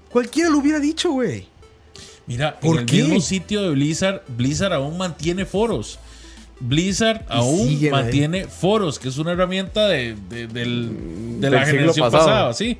Cualquiera 0.09 0.49
lo 0.49 0.57
hubiera 0.59 0.79
dicho, 0.79 1.11
güey. 1.11 1.47
Mira, 2.25 2.59
¿Por 2.59 2.75
en 2.75 2.79
el 2.81 2.85
qué? 2.85 3.03
mismo 3.03 3.21
sitio 3.21 3.61
de 3.63 3.69
Blizzard, 3.71 4.21
Blizzard 4.27 4.73
aún 4.73 4.97
mantiene 4.97 5.45
foros. 5.45 5.99
Blizzard 6.59 7.25
aún 7.29 7.67
ahí. 7.69 7.89
mantiene 7.89 8.45
foros, 8.45 8.99
que 8.99 9.07
es 9.09 9.17
una 9.17 9.31
herramienta 9.31 9.87
de, 9.87 10.15
de- 10.29 10.47
del- 10.47 11.39
de 11.39 11.49
la 11.49 11.65
generación 11.65 12.05
pasado. 12.11 12.25
pasada, 12.25 12.53
sí. 12.53 12.77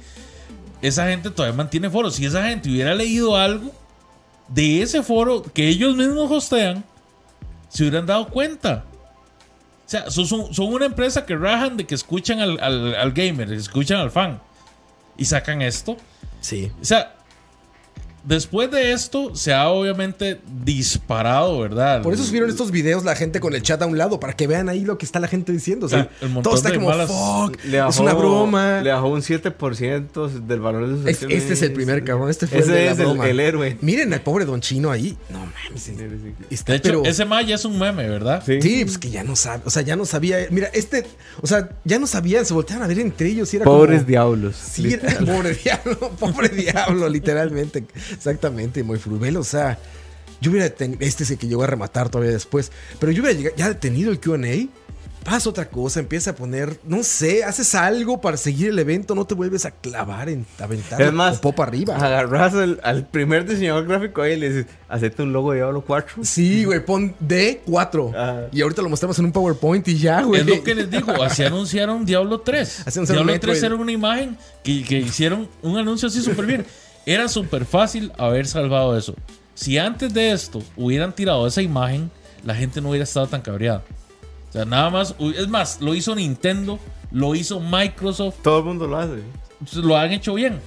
Esa 0.81 1.07
gente 1.07 1.29
todavía 1.31 1.55
mantiene 1.57 1.89
foros. 1.89 2.15
Si 2.15 2.25
esa 2.25 2.47
gente 2.47 2.69
hubiera 2.69 2.93
leído 2.93 3.35
algo 3.37 3.71
de 4.49 4.81
ese 4.81 5.01
foro 5.03 5.43
que 5.43 5.67
ellos 5.67 5.95
mismos 5.95 6.29
hostean, 6.31 6.83
se 7.69 7.83
hubieran 7.83 8.05
dado 8.05 8.27
cuenta. 8.29 8.83
O 9.85 9.89
sea, 9.89 10.11
son, 10.11 10.27
son- 10.27 10.73
una 10.73 10.85
empresa 10.85 11.25
que 11.25 11.35
rajan 11.35 11.75
de 11.77 11.85
que 11.87 11.95
escuchan 11.95 12.39
al, 12.39 12.59
al- 12.61 12.95
al 12.95 13.11
gamer, 13.13 13.51
escuchan 13.53 13.99
al 13.99 14.11
fan. 14.11 14.41
Y 15.17 15.25
sacan 15.25 15.61
esto. 15.61 15.97
Sí. 16.41 16.71
O 16.81 16.85
sea, 16.85 17.15
después 18.23 18.69
de 18.71 18.91
esto 18.93 19.35
se 19.35 19.53
ha 19.53 19.69
obviamente 19.69 20.39
disparado, 20.65 21.59
¿verdad? 21.59 22.01
Por 22.01 22.13
eso 22.13 22.23
subieron 22.23 22.49
estos 22.49 22.71
videos 22.71 23.03
la 23.03 23.15
gente 23.15 23.39
con 23.39 23.53
el 23.53 23.61
chat 23.61 23.81
a 23.81 23.85
un 23.85 23.97
lado, 23.97 24.19
para 24.19 24.33
que 24.33 24.47
vean 24.47 24.69
ahí 24.69 24.85
lo 24.85 24.97
que 24.97 25.05
está 25.05 25.19
la 25.19 25.27
gente 25.27 25.51
diciendo. 25.51 25.85
O 25.85 25.89
sea, 25.89 25.99
El- 26.01 26.09
el 26.21 26.29
montón 26.29 26.43
todo 26.43 26.55
está 26.55 26.73
como, 26.73 26.87
malas- 26.89 27.09
fuck, 27.09 27.63
Le 27.65 27.79
es 27.87 27.97
una 27.99 28.13
broma. 28.13 28.81
Le 28.81 28.91
bajó 28.91 29.07
un 29.09 29.21
7% 29.21 30.27
del 30.47 30.59
valor 30.59 30.87
de 30.87 30.95
sus 30.97 31.05
Es- 31.07 31.23
este 31.37 31.53
es 31.53 31.61
el 31.61 31.73
primer 31.73 32.03
cabrón, 32.03 32.29
este 32.29 32.47
fue 32.47 32.59
Ese 32.59 32.67
el 32.69 32.73
de 32.75 32.85
la 32.85 32.91
es 32.91 32.99
el- 32.99 33.05
broma. 33.05 33.29
el 33.29 33.39
héroe. 33.39 33.77
Miren 33.81 34.13
al 34.13 34.21
pobre 34.21 34.45
Don 34.45 34.61
Chino 34.61 34.91
ahí. 34.91 35.17
No 35.29 35.39
mames. 35.39 35.89
Está, 36.49 36.71
De 36.73 36.77
hecho, 36.77 36.89
pero- 36.89 37.05
ese 37.05 37.25
ma 37.25 37.41
ya 37.41 37.55
es 37.55 37.65
un 37.65 37.77
meme, 37.79 38.07
¿verdad? 38.09 38.43
Sí. 38.45 38.61
Sí, 38.61 38.85
pues 38.85 38.97
que 38.97 39.09
ya 39.09 39.23
no 39.23 39.35
sabe, 39.35 39.63
o 39.65 39.69
sea, 39.69 39.81
ya 39.81 39.95
no 39.95 40.05
sabía. 40.05 40.37
Mira, 40.51 40.69
este, 40.73 41.05
o 41.41 41.47
sea, 41.47 41.69
ya 41.85 41.99
no 41.99 42.07
sabían, 42.07 42.45
se 42.45 42.53
volteaban 42.53 42.83
a 42.83 42.87
ver 42.87 42.99
entre 42.99 43.29
ellos 43.29 43.53
y 43.53 43.57
era 43.57 43.65
Pobres 43.65 43.99
como, 43.99 44.07
diablos. 44.09 44.55
Sí, 44.55 44.93
era 44.93 45.17
pobre 45.19 45.53
diablo, 45.63 46.11
pobre 46.19 46.49
diablo, 46.49 47.07
literalmente. 47.09 47.83
Exactamente, 48.11 48.83
muy 48.83 48.97
frubel. 48.99 49.37
O 49.37 49.43
sea, 49.43 49.77
yo 50.41 50.51
hubiera 50.51 50.69
tenido. 50.69 50.99
Este 51.01 51.23
es 51.23 51.31
el 51.31 51.37
que 51.37 51.47
llegó 51.47 51.63
a 51.63 51.67
rematar 51.67 52.09
todavía 52.09 52.31
después. 52.33 52.71
Pero 52.99 53.11
yo 53.11 53.21
hubiera 53.23 53.37
llegado- 53.37 53.55
ya 53.57 53.73
tenido 53.79 54.11
el 54.11 54.19
QA. 54.19 54.67
Pasa 55.23 55.49
otra 55.49 55.69
cosa, 55.69 55.99
empieza 55.99 56.31
a 56.31 56.35
poner, 56.35 56.79
no 56.85 57.03
sé, 57.03 57.43
haces 57.43 57.75
algo 57.75 58.21
para 58.21 58.37
seguir 58.37 58.69
el 58.69 58.79
evento, 58.79 59.15
no 59.15 59.25
te 59.25 59.35
vuelves 59.35 59.65
a 59.65 59.71
clavar 59.71 60.29
en 60.29 60.45
aventar 60.59 61.01
Es 61.01 61.11
más, 61.11 61.37
o 61.37 61.41
popa 61.41 61.63
arriba. 61.63 61.97
agarras 61.97 62.53
al, 62.53 62.79
al 62.83 63.05
primer 63.05 63.45
diseñador 63.45 63.85
gráfico 63.85 64.21
ahí 64.21 64.33
y 64.33 64.37
le 64.37 64.49
dices, 64.49 64.65
acepta 64.87 65.23
un 65.23 65.33
logo 65.33 65.51
de 65.51 65.57
Diablo 65.57 65.81
4. 65.85 66.23
Sí, 66.23 66.63
güey, 66.63 66.83
pon 66.85 67.13
D4. 67.19 68.15
Ajá. 68.15 68.47
Y 68.53 68.61
ahorita 68.61 68.81
lo 68.81 68.87
mostramos 68.89 69.19
en 69.19 69.25
un 69.25 69.31
PowerPoint 69.33 69.85
y 69.89 69.97
ya, 69.97 70.21
güey. 70.21 70.39
Es 70.39 70.47
lo 70.47 70.63
que 70.63 70.73
les 70.73 70.89
digo, 70.89 71.11
así 71.21 71.43
anunciaron 71.43 72.05
Diablo 72.05 72.39
3. 72.39 72.83
Así 72.87 72.97
anunciaron 72.99 73.05
Diablo 73.25 73.33
Metroid. 73.33 73.53
3 73.55 73.63
era 73.63 73.75
una 73.75 73.91
imagen 73.91 74.37
que, 74.63 74.83
que 74.85 74.99
hicieron 74.99 75.49
un 75.61 75.77
anuncio 75.77 76.07
así 76.07 76.21
súper 76.21 76.45
bien. 76.45 76.65
Era 77.05 77.27
súper 77.27 77.65
fácil 77.65 78.11
haber 78.17 78.45
salvado 78.47 78.97
eso. 78.97 79.15
Si 79.55 79.77
antes 79.77 80.13
de 80.13 80.31
esto 80.31 80.61
hubieran 80.77 81.13
tirado 81.13 81.45
esa 81.47 81.61
imagen, 81.61 82.11
la 82.45 82.55
gente 82.55 82.81
no 82.81 82.89
hubiera 82.89 83.03
estado 83.03 83.27
tan 83.27 83.41
cabreada. 83.41 83.83
O 84.49 84.51
sea, 84.51 84.65
nada 84.65 84.89
más, 84.89 85.15
es 85.37 85.47
más, 85.47 85.81
lo 85.81 85.93
hizo 85.95 86.15
Nintendo, 86.15 86.79
lo 87.11 87.35
hizo 87.35 87.59
Microsoft, 87.59 88.37
Todo 88.41 88.59
el 88.59 88.65
mundo 88.65 88.87
lo 88.87 88.97
hace. 88.97 89.15
lo 89.75 89.97
han 89.97 90.11
hecho 90.11 90.33
bien. 90.35 90.59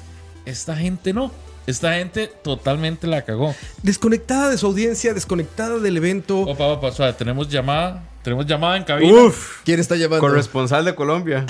Esta 0.44 0.76
gente 0.76 1.12
no. 1.12 1.30
Esta 1.66 1.94
gente 1.94 2.26
totalmente 2.42 3.06
la 3.06 3.22
cagó. 3.22 3.54
Desconectada 3.84 4.50
de 4.50 4.58
su 4.58 4.66
audiencia, 4.66 5.14
desconectada 5.14 5.78
del 5.78 5.96
evento. 5.96 6.40
Opa, 6.40 6.64
opa, 6.66 6.90
suave, 6.90 7.12
tenemos 7.12 7.48
llamada. 7.48 8.08
Tenemos 8.24 8.46
llamada 8.46 8.76
en 8.76 8.84
cabina. 8.84 9.12
Uf. 9.12 9.62
¿Quién 9.64 9.80
está 9.80 9.94
llamando? 9.96 10.20
Corresponsal 10.20 10.84
de 10.84 10.94
Colombia. 10.94 11.44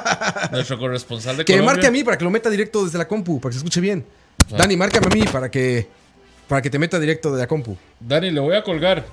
Nuestro 0.52 0.78
corresponsal 0.78 1.36
de 1.36 1.44
Que 1.44 1.52
me 1.54 1.58
Colombia. 1.58 1.74
marque 1.74 1.86
a 1.86 1.90
mí 1.90 2.04
para 2.04 2.18
que 2.18 2.24
lo 2.24 2.30
meta 2.30 2.50
directo 2.50 2.84
desde 2.84 2.98
la 2.98 3.06
compu, 3.08 3.40
para 3.40 3.50
que 3.50 3.54
se 3.54 3.58
escuche 3.58 3.80
bien. 3.80 4.04
Dani, 4.56 4.76
márcame 4.76 5.06
a 5.06 5.14
mí 5.14 5.24
para 5.30 5.50
que 5.50 5.86
para 6.48 6.60
que 6.60 6.70
te 6.70 6.78
meta 6.78 6.98
directo 6.98 7.32
de 7.32 7.38
la 7.38 7.46
compu. 7.46 7.76
Dani, 8.00 8.30
le 8.30 8.40
voy 8.40 8.54
a 8.54 8.62
colgar. 8.62 9.04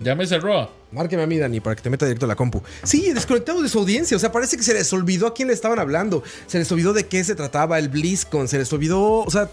Ya 0.00 0.14
me 0.14 0.26
cerró. 0.26 0.70
Márqueme 0.92 1.24
a 1.24 1.26
mí, 1.26 1.36
Dani, 1.38 1.60
para 1.60 1.76
que 1.76 1.82
te 1.82 1.90
meta 1.90 2.06
directo 2.06 2.24
a 2.24 2.28
la 2.28 2.36
compu. 2.36 2.62
Sí, 2.84 3.12
desconectado 3.12 3.60
de 3.60 3.68
su 3.68 3.78
audiencia. 3.80 4.16
O 4.16 4.20
sea, 4.20 4.30
parece 4.32 4.56
que 4.56 4.62
se 4.62 4.72
les 4.72 4.90
olvidó 4.92 5.26
a 5.26 5.34
quién 5.34 5.48
le 5.48 5.54
estaban 5.54 5.78
hablando. 5.78 6.22
Se 6.46 6.58
les 6.58 6.70
olvidó 6.72 6.92
de 6.92 7.06
qué 7.06 7.22
se 7.24 7.34
trataba 7.34 7.78
el 7.78 7.88
BlizzCon. 7.88 8.48
Se 8.48 8.58
les 8.58 8.72
olvidó. 8.72 9.00
O 9.20 9.30
sea, 9.30 9.50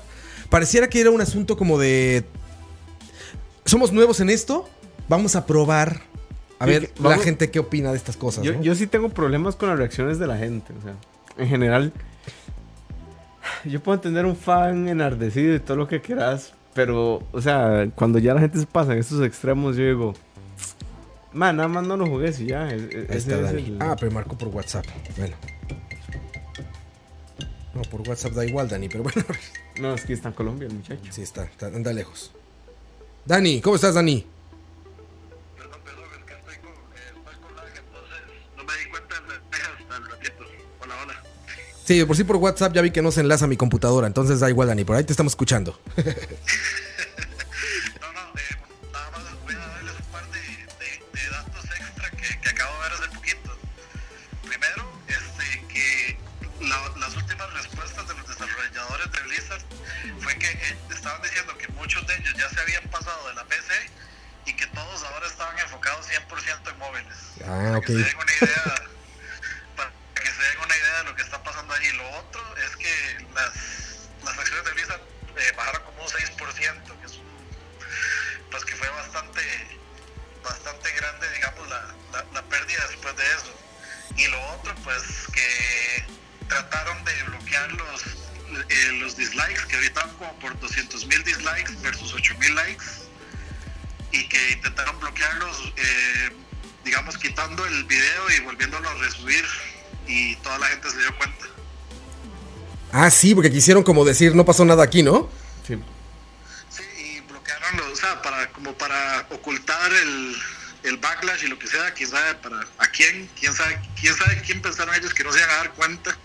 pareciera 0.49 0.87
que 0.87 1.01
era 1.01 1.09
un 1.09 1.19
asunto 1.19 1.57
como 1.57 1.77
de. 1.79 2.23
Somos 3.65 3.91
nuevos 3.91 4.19
en 4.19 4.29
esto. 4.29 4.69
Vamos 5.09 5.35
a 5.35 5.45
probar. 5.45 6.01
A 6.59 6.65
Sí, 6.65 6.71
ver 6.71 6.91
la 7.01 7.17
gente 7.17 7.51
qué 7.51 7.59
opina 7.59 7.91
de 7.91 7.97
estas 7.97 8.15
cosas. 8.15 8.43
Yo, 8.45 8.53
¿no? 8.53 8.61
yo 8.61 8.75
sí 8.75 8.87
tengo 8.87 9.09
problemas 9.09 9.57
con 9.57 9.67
las 9.67 9.77
reacciones 9.77 10.19
de 10.19 10.27
la 10.27 10.37
gente. 10.37 10.71
O 10.79 10.81
sea, 10.81 10.95
en 11.37 11.49
general, 11.49 11.91
yo 13.71 13.81
puedo 13.81 13.95
entender 13.95 14.25
un 14.25 14.35
fan 14.35 14.87
enardecido 14.87 15.55
y 15.55 15.59
todo 15.59 15.77
lo 15.77 15.87
que 15.87 16.01
quieras. 16.01 16.53
Pero, 16.73 17.23
o 17.31 17.41
sea, 17.41 17.87
cuando 17.95 18.19
ya 18.19 18.33
la 18.33 18.41
gente 18.41 18.59
se 18.59 18.65
pasa 18.65 18.93
en 18.93 18.99
estos 18.99 19.21
extremos, 19.25 19.77
yo 19.77 19.83
digo, 19.85 20.13
man, 21.33 21.55
nada 21.57 21.69
más 21.69 21.85
no 21.87 21.95
lo 21.97 22.05
jugues 22.05 22.39
y 22.41 22.47
ya. 22.47 22.69
e- 22.69 22.75
e- 22.75 22.77
Ahí 22.79 23.05
ese 23.09 23.17
está 23.17 23.35
es 23.35 23.41
Dani. 23.43 23.61
el- 23.67 23.77
Ah, 23.81 23.95
pero 23.99 24.11
marcó 24.11 24.37
por 24.37 24.49
WhatsApp. 24.49 24.85
Bueno. 25.17 25.35
No, 27.73 27.81
por 27.83 28.07
WhatsApp 28.07 28.33
da 28.33 28.45
igual, 28.45 28.67
Dani, 28.69 28.87
pero 28.89 29.03
bueno. 29.03 29.21
No, 29.81 29.93
es 29.93 30.05
que 30.05 30.13
está 30.13 30.29
en 30.29 30.35
Colombia 30.35 30.69
el 30.69 30.73
muchacho. 30.73 31.01
Sí, 31.09 31.21
está, 31.21 31.43
está- 31.43 31.67
anda 31.67 31.91
lejos. 31.91 32.31
Dani, 33.25 33.59
¿cómo 33.59 33.75
estás, 33.75 33.95
Dani? 33.95 34.25
Sí, 41.85 41.97
de 41.99 42.05
por 42.05 42.15
sí 42.17 42.23
por 42.23 42.37
WhatsApp 42.37 42.73
ya 42.73 42.81
vi 42.81 42.91
que 42.91 43.01
no 43.03 43.11
se 43.11 43.21
enlaza 43.21 43.45
a 43.45 43.47
mi 43.47 43.57
computadora, 43.57 44.07
entonces 44.07 44.39
da 44.39 44.49
igual, 44.49 44.67
Dani, 44.69 44.83
por 44.83 44.95
ahí 44.95 45.03
te 45.03 45.13
estamos 45.13 45.31
escuchando. 45.33 45.79
No, 48.01 48.11
no, 48.11 48.19
eh, 48.39 48.55
nada 48.91 49.09
más 49.11 49.21
voy 49.45 49.53
a 49.55 49.57
darles 49.59 49.93
un 49.99 50.05
par 50.11 50.25
de, 50.31 50.39
de- 50.39 51.03
de 51.13 51.29
datos 51.29 51.63
extra 51.65 52.09
que, 52.11 52.39
que 52.41 52.49
acabo 52.49 52.73
de 52.75 52.79
ver 52.89 52.91
hace 52.99 53.09
poquito. 53.15 53.57
Primero, 54.43 54.83
este, 55.07 55.67
que 55.67 56.17
la- 56.61 56.91
las 56.99 57.15
últimas 57.15 57.53
respuestas 57.53 58.07
de 58.07 58.13
los 58.15 58.27
desarrolladores 58.27 59.11
de 59.11 59.19
Blizzard 59.21 59.61
fue 60.21 60.35
que 60.37 60.47
eh, 60.51 60.77
estaban 60.93 61.21
diciendo 61.21 61.57
que 61.57 61.67
muchos 61.73 62.05
de 62.07 62.15
ellos 62.15 62.33
ya 62.37 62.49
se 62.49 62.59
habían 62.61 62.83
pasado 62.89 63.27
de 63.29 63.33
la 63.35 63.45
PC 63.45 63.73
y 64.47 64.53
que 64.55 64.67
todos 64.67 65.03
ahora 65.03 65.27
estaban 65.27 65.57
enfocados 65.59 66.05
100% 66.07 66.71
en 66.71 66.77
móviles. 66.79 67.15
Ah, 67.45 67.75
ok. 67.77 67.85
Que 67.85 67.93
se 67.93 67.99
den 67.99 68.17
una 68.17 68.33
idea 68.41 68.75
200 91.45 91.53
mil 91.53 91.55
dislikes 91.75 91.81
versus 91.81 92.13
8 92.13 92.35
mil 92.39 92.55
likes, 92.55 92.85
y 94.11 94.27
que 94.27 94.51
intentaron 94.51 94.99
bloquearlos, 94.99 95.73
eh, 95.77 96.29
digamos, 96.83 97.17
quitando 97.17 97.65
el 97.65 97.83
video 97.85 98.29
y 98.37 98.39
volviéndolo 98.41 98.89
a 98.89 98.93
resubir, 98.95 99.43
y 100.07 100.35
toda 100.37 100.57
la 100.59 100.67
gente 100.67 100.89
se 100.89 100.97
dio 100.99 101.15
cuenta. 101.17 101.45
Ah, 102.91 103.09
sí, 103.09 103.35
porque 103.35 103.51
quisieron 103.51 103.83
como 103.83 104.05
decir, 104.05 104.35
no 104.35 104.45
pasó 104.45 104.63
nada 104.63 104.83
aquí, 104.83 105.03
¿no? 105.03 105.29
Sí. 105.67 105.77
Sí, 106.69 106.83
y 107.17 107.19
bloquearon, 107.21 107.77
los- 107.77 107.87
o 107.87 107.95
sea, 107.95 108.21
para, 108.21 108.49
como 108.51 108.73
para 108.77 109.25
ocultar 109.31 109.91
el, 109.91 110.35
el 110.83 110.97
backlash 110.97 111.43
y 111.43 111.47
lo 111.47 111.59
que 111.59 111.67
sea, 111.67 111.93
quién 111.93 112.09
sabe 112.09 112.35
para 112.35 112.59
a 112.77 112.87
quién, 112.87 113.29
quién 113.39 113.53
sabe, 113.53 113.79
quién 113.99 114.15
sabe 114.15 114.41
quién 114.45 114.61
pensaron 114.61 114.93
ellos 114.95 115.13
que 115.13 115.23
no 115.23 115.31
se 115.33 115.39
iban 115.39 115.49
a 115.49 115.55
dar 115.55 115.73
cuenta, 115.73 116.15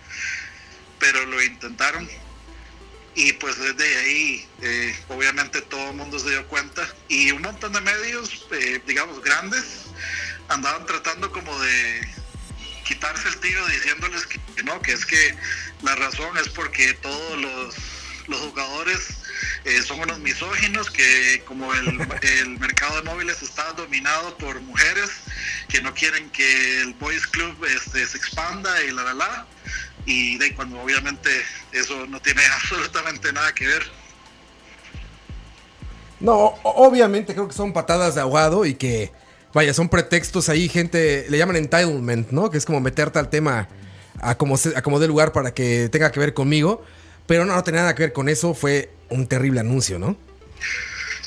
pero 1.01 1.25
lo 1.27 1.43
intentaron. 1.43 2.09
Y 3.17 3.33
pues 3.33 3.59
desde 3.59 3.97
ahí, 3.99 4.49
eh, 4.63 4.80
obviamente 5.21 5.61
todo 5.61 5.91
el 5.91 5.97
mundo 5.97 6.19
se 6.19 6.31
dio 6.31 6.47
cuenta. 6.49 6.89
Y 7.09 7.31
un 7.33 7.43
montón 7.43 7.75
de 7.75 7.81
medios, 7.83 8.47
eh, 8.53 8.81
digamos, 8.87 9.23
grandes, 9.23 9.85
andaban 10.49 10.87
tratando 10.87 11.31
como 11.31 11.57
de 11.61 12.09
quitarse 12.85 13.29
el 13.29 13.37
tiro 13.37 13.67
diciéndoles 13.69 14.27
que, 14.27 14.41
no, 14.65 14.81
que 14.81 14.93
es 14.93 15.05
que 15.05 15.37
la 15.83 15.95
razón 15.97 16.37
es 16.39 16.49
porque 16.49 16.95
todos 16.95 17.39
los, 17.39 17.75
los 18.29 18.41
jugadores 18.41 19.19
eh, 19.65 19.83
son 19.83 20.01
unos 20.01 20.19
misóginos, 20.21 20.91
que 20.91 21.43
como 21.45 21.73
el, 21.75 22.01
el 22.23 22.59
mercado 22.59 22.97
de 22.97 23.03
móviles 23.03 23.43
está 23.43 23.75
dominado 23.75 24.39
por 24.39 24.59
mujeres 24.63 25.11
que 25.69 25.83
no 25.83 25.93
quieren 25.93 26.31
que 26.31 26.81
el 26.81 26.95
Boys 26.95 27.27
Club 27.27 27.63
este, 27.67 28.07
se 28.07 28.17
expanda 28.17 28.83
y 28.85 28.91
la 28.91 29.05
la 29.05 29.15
la. 29.15 29.47
Y 30.07 30.39
de 30.39 30.55
cuando 30.55 30.81
obviamente 30.81 31.45
eso 31.73 32.07
no 32.07 32.21
tiene 32.23 32.43
absolutamente 32.55 33.31
nada 33.35 33.55
que 33.55 33.67
ver. 33.67 34.00
No, 36.21 36.55
obviamente 36.63 37.33
creo 37.35 37.49
que 37.49 37.55
son 37.55 37.73
patadas 37.73 38.15
de 38.15 38.21
ahogado 38.21 38.65
y 38.67 38.75
que, 38.75 39.11
vaya, 39.55 39.73
son 39.75 39.89
pretextos 39.89 40.49
ahí, 40.49 40.69
gente, 40.69 41.27
le 41.29 41.39
llaman 41.39 41.57
entitlement, 41.57 42.31
¿no? 42.31 42.51
Que 42.51 42.59
es 42.59 42.67
como 42.67 42.81
meterte 42.81 43.19
al 43.19 43.31
tema 43.31 43.69
a 44.21 44.37
como, 44.37 44.57
se- 44.59 44.77
a 44.77 44.83
como 44.83 45.01
dé 45.01 45.07
lugar 45.09 45.33
para 45.33 45.55
que 45.55 45.89
tenga 45.91 46.13
que 46.13 46.21
ver 46.21 46.35
conmigo. 46.35 46.85
Pero 47.27 47.45
no, 47.47 47.55
no 47.55 47.63
tenía 47.65 47.81
nada 47.83 47.95
que 47.95 48.03
ver 48.03 48.13
con 48.13 48.29
eso, 48.29 48.55
fue 48.55 48.91
un 49.09 49.27
terrible 49.27 49.61
anuncio, 49.61 49.99
¿no? 49.99 50.17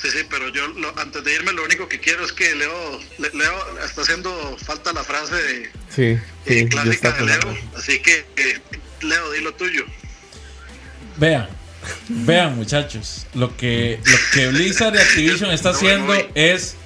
Sí, 0.00 0.10
sí, 0.10 0.18
pero 0.28 0.48
yo 0.50 0.68
lo- 0.68 0.96
antes 0.98 1.24
de 1.24 1.34
irme 1.34 1.52
lo 1.52 1.64
único 1.64 1.88
que 1.88 1.98
quiero 1.98 2.24
es 2.24 2.32
que 2.32 2.54
Leo, 2.54 3.00
Le- 3.18 3.30
Leo 3.32 3.78
está 3.84 4.02
haciendo 4.02 4.30
falta 4.58 4.92
la 4.92 5.02
frase 5.02 5.34
de, 5.34 5.70
Sí, 5.88 6.02
eh, 6.02 6.20
sí, 6.46 6.62
ya 6.64 6.68
clásica 6.68 7.10
de 7.12 7.24
Leo, 7.24 7.56
así 7.76 8.00
que 8.00 8.26
eh, 8.36 8.60
Leo, 9.00 9.30
di 9.32 9.40
lo 9.40 9.54
tuyo. 9.54 9.84
Vean, 11.16 11.48
vean 12.08 12.56
muchachos, 12.56 13.26
lo 13.34 13.56
que, 13.56 14.00
lo 14.04 14.16
que 14.32 14.48
Blizzard 14.48 14.94
y 14.94 14.98
Activision 14.98 15.50
está 15.50 15.70
No, 15.70 15.76
haciendo 15.76 16.14
no, 16.14 16.20
no. 16.20 16.26
es... 16.34 16.76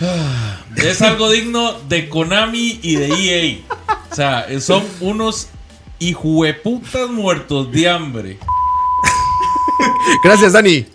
ah, 0.00 0.60
Es 0.76 1.02
algo 1.02 1.30
digno 1.30 1.78
de 1.88 2.08
Konami 2.08 2.78
y 2.82 2.96
de 2.96 3.06
EA. 3.08 3.58
O 4.10 4.14
sea, 4.14 4.46
son 4.60 4.84
unos 5.00 5.48
hijueputas 5.98 7.08
muertos 7.10 7.70
de 7.72 7.88
hambre. 7.88 8.38
Gracias, 10.24 10.52
Dani. 10.52 10.86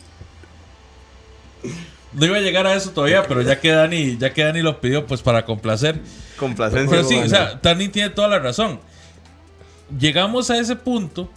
No 2.14 2.26
iba 2.26 2.38
a 2.38 2.42
llegar 2.42 2.68
a 2.68 2.76
eso 2.76 2.90
todavía, 2.92 3.26
pero 3.26 3.42
ya 3.42 3.60
que 3.60 3.72
Dani, 3.72 4.18
ya 4.18 4.34
que 4.34 4.44
Dani 4.44 4.62
lo 4.62 4.82
pidió, 4.82 5.06
pues 5.08 5.22
para 5.22 5.46
complacer. 5.46 6.00
Complacencia. 6.38 6.90
Pero 6.90 7.08
sí, 7.08 7.16
o 7.16 7.30
sea, 7.30 7.60
Dani 7.62 7.88
tiene 7.88 8.10
toda 8.10 8.28
la 8.28 8.40
razón. 8.40 8.82
Llegamos 9.98 10.50
a 10.50 10.58
ese 10.58 10.76
punto 10.76 11.30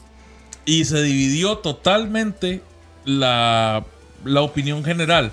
y 0.65 0.85
se 0.85 1.03
dividió 1.03 1.59
totalmente 1.59 2.63
la, 3.05 3.85
la 4.25 4.41
opinión 4.43 4.85
general. 4.85 5.33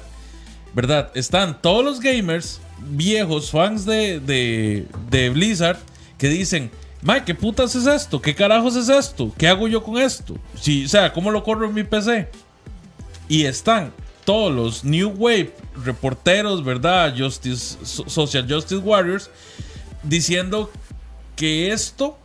¿Verdad? 0.74 1.12
Están 1.16 1.62
todos 1.62 1.84
los 1.84 2.00
gamers 2.00 2.62
viejos, 2.80 3.52
fans 3.52 3.86
de, 3.86 4.20
de, 4.22 4.88
de 5.10 5.30
Blizzard, 5.30 5.78
que 6.18 6.30
dicen, 6.30 6.72
Mike, 7.02 7.24
¿qué 7.26 7.36
putas 7.36 7.76
es 7.76 7.86
esto? 7.88 8.22
¿Qué 8.22 8.34
carajos 8.34 8.76
es 8.76 8.88
esto? 8.88 9.34
¿Qué 9.38 9.48
hago 9.48 9.68
yo 9.68 9.84
con 9.84 9.98
esto? 10.02 10.38
Sí, 10.60 10.86
o 10.86 10.88
sea, 10.88 11.12
¿cómo 11.12 11.30
lo 11.32 11.44
corro 11.44 11.66
en 11.68 11.74
mi 11.74 11.84
PC? 11.84 12.30
Y 13.28 13.44
están 13.46 13.92
todos 14.24 14.54
los 14.54 14.84
New 14.86 15.10
Wave 15.18 15.54
reporteros, 15.84 16.64
¿verdad? 16.64 17.14
Justice, 17.18 17.78
So- 17.84 18.08
Social 18.08 18.46
Justice 18.50 18.78
Warriors, 18.82 19.30
diciendo 20.04 20.72
que 21.36 21.72
esto 21.74 22.18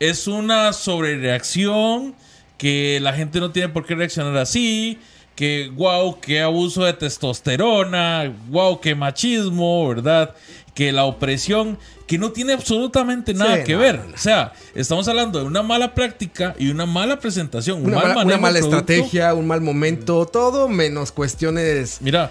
es 0.00 0.26
una 0.26 0.72
sobrereacción, 0.72 2.14
que 2.62 3.00
la 3.02 3.12
gente 3.12 3.40
no 3.40 3.50
tiene 3.50 3.70
por 3.70 3.84
qué 3.84 3.96
reaccionar 3.96 4.36
así, 4.36 4.96
que 5.34 5.72
wow, 5.74 6.20
qué 6.20 6.42
abuso 6.42 6.84
de 6.84 6.92
testosterona, 6.92 8.32
wow, 8.50 8.78
qué 8.78 8.94
machismo, 8.94 9.88
¿verdad? 9.88 10.32
Que 10.72 10.92
la 10.92 11.04
opresión, 11.04 11.76
que 12.06 12.18
no 12.18 12.30
tiene 12.30 12.52
absolutamente 12.52 13.34
nada 13.34 13.56
Sí, 13.56 13.64
que 13.64 13.72
no, 13.72 13.80
ver. 13.80 13.98
no, 13.98 14.04
no. 14.10 14.14
O 14.14 14.16
sea, 14.16 14.52
estamos 14.76 15.08
hablando 15.08 15.40
de 15.40 15.44
una 15.44 15.64
mala 15.64 15.92
práctica 15.92 16.54
y 16.56 16.70
una 16.70 16.86
mala 16.86 17.18
presentación, 17.18 17.78
un 17.78 17.88
Una 17.88 18.14
mal 18.14 18.26
mala, 18.26 18.36
una 18.36 18.58
estrategia, 18.60 19.34
un 19.34 19.48
mal 19.48 19.60
momento, 19.60 20.24
todo 20.26 20.68
menos 20.68 21.10
cuestiones 21.10 21.98
Mira, 22.00 22.30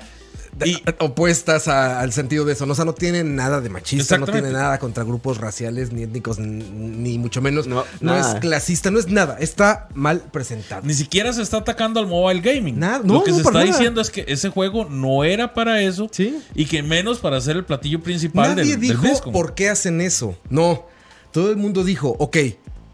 y, 0.66 0.82
opuestas 1.00 1.68
a- 1.68 2.00
al 2.00 2.14
sentido 2.14 2.46
de 2.46 2.54
eso. 2.54 2.66
¿no? 2.66 2.74
O 2.74 2.76
sea, 2.76 2.86
no 2.86 2.94
tiene 2.94 3.24
nada 3.24 3.62
de 3.62 3.70
machista, 3.70 4.18
no 4.18 4.26
tiene 4.28 4.52
nada 4.52 4.80
contra 4.80 5.04
grupos 5.04 5.38
raciales, 5.38 5.92
ni 5.92 6.04
étnicos, 6.04 6.40
ni 6.40 7.18
mucho 7.18 7.42
menos. 7.42 7.68
No, 7.68 7.84
No, 8.00 8.16
es 8.18 8.40
clasista, 8.40 8.92
no 8.92 9.00
es 9.00 9.08
nada. 9.08 9.38
Está 9.40 9.88
mal 9.94 10.20
presentado. 10.32 10.82
Ni 10.86 10.94
siquiera 10.94 11.34
se 11.34 11.42
está 11.42 11.58
atacando 11.58 12.00
al 12.00 12.08
mobile 12.08 12.42
gaming. 12.42 12.80
Nada, 12.80 13.00
Lo 13.00 13.06
no, 13.06 13.24
que 13.24 13.32
no, 13.32 13.38
se 13.38 13.42
está 13.44 13.54
nada. 13.54 13.66
diciendo 13.66 14.02
es 14.02 14.10
que 14.10 14.26
ese 14.28 14.50
juego 14.50 14.86
no 14.86 15.24
era 15.24 15.54
para 15.54 15.82
eso. 15.82 16.08
Sí. 16.12 16.40
Y 16.56 16.66
que 16.66 16.84
menos 16.84 17.20
para 17.20 17.40
ser 17.42 17.56
el 17.58 17.66
platillo 17.66 18.02
principal 18.02 18.56
Nadie 18.56 18.72
del, 18.78 18.88
del 18.88 19.02
dijo 19.02 19.32
por 19.32 19.54
qué 19.56 19.70
hacen 19.70 20.02
eso. 20.02 20.38
No. 20.50 20.86
Todo 21.32 21.50
el 21.52 21.58
mundo 21.58 21.84
dijo, 21.86 22.16
ok, 22.20 22.38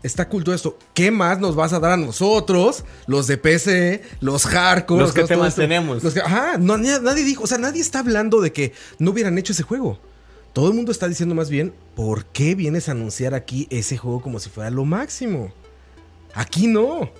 está 0.03 0.29
cool 0.29 0.43
todo 0.43 0.55
esto. 0.55 0.77
¿Qué 0.93 1.11
más 1.11 1.39
nos 1.39 1.55
vas 1.55 1.73
a 1.73 1.79
dar 1.79 1.91
a 1.91 1.97
nosotros? 1.97 2.83
Los 3.07 3.27
de 3.27 3.37
PC, 3.37 4.01
los 4.21 4.45
hardcore. 4.45 5.01
Los 5.01 5.13
que 5.13 5.23
te 5.23 5.35
mantenemos. 5.37 6.03
Los 6.03 6.13
que- 6.13 6.21
ajá, 6.21 6.57
no, 6.57 6.77
nadie, 6.77 6.99
nadie 7.01 7.23
dijo, 7.23 7.43
o 7.43 7.47
sea, 7.47 7.57
nadie 7.57 7.81
está 7.81 7.99
hablando 7.99 8.41
de 8.41 8.51
que 8.53 8.73
no 8.99 9.11
hubieran 9.11 9.37
hecho 9.37 9.53
ese 9.53 9.63
juego. 9.63 9.99
Todo 10.53 10.69
el 10.69 10.73
mundo 10.73 10.91
está 10.91 11.07
diciendo 11.07 11.35
más 11.35 11.49
bien, 11.49 11.73
¿por 11.95 12.25
qué 12.25 12.55
vienes 12.55 12.89
a 12.89 12.93
anunciar 12.93 13.33
aquí 13.35 13.67
ese 13.69 13.95
juego 13.97 14.21
como 14.21 14.39
si 14.39 14.49
fuera 14.49 14.69
lo 14.71 14.85
máximo? 14.85 15.51
Aquí 16.33 16.67
no. 16.67 17.11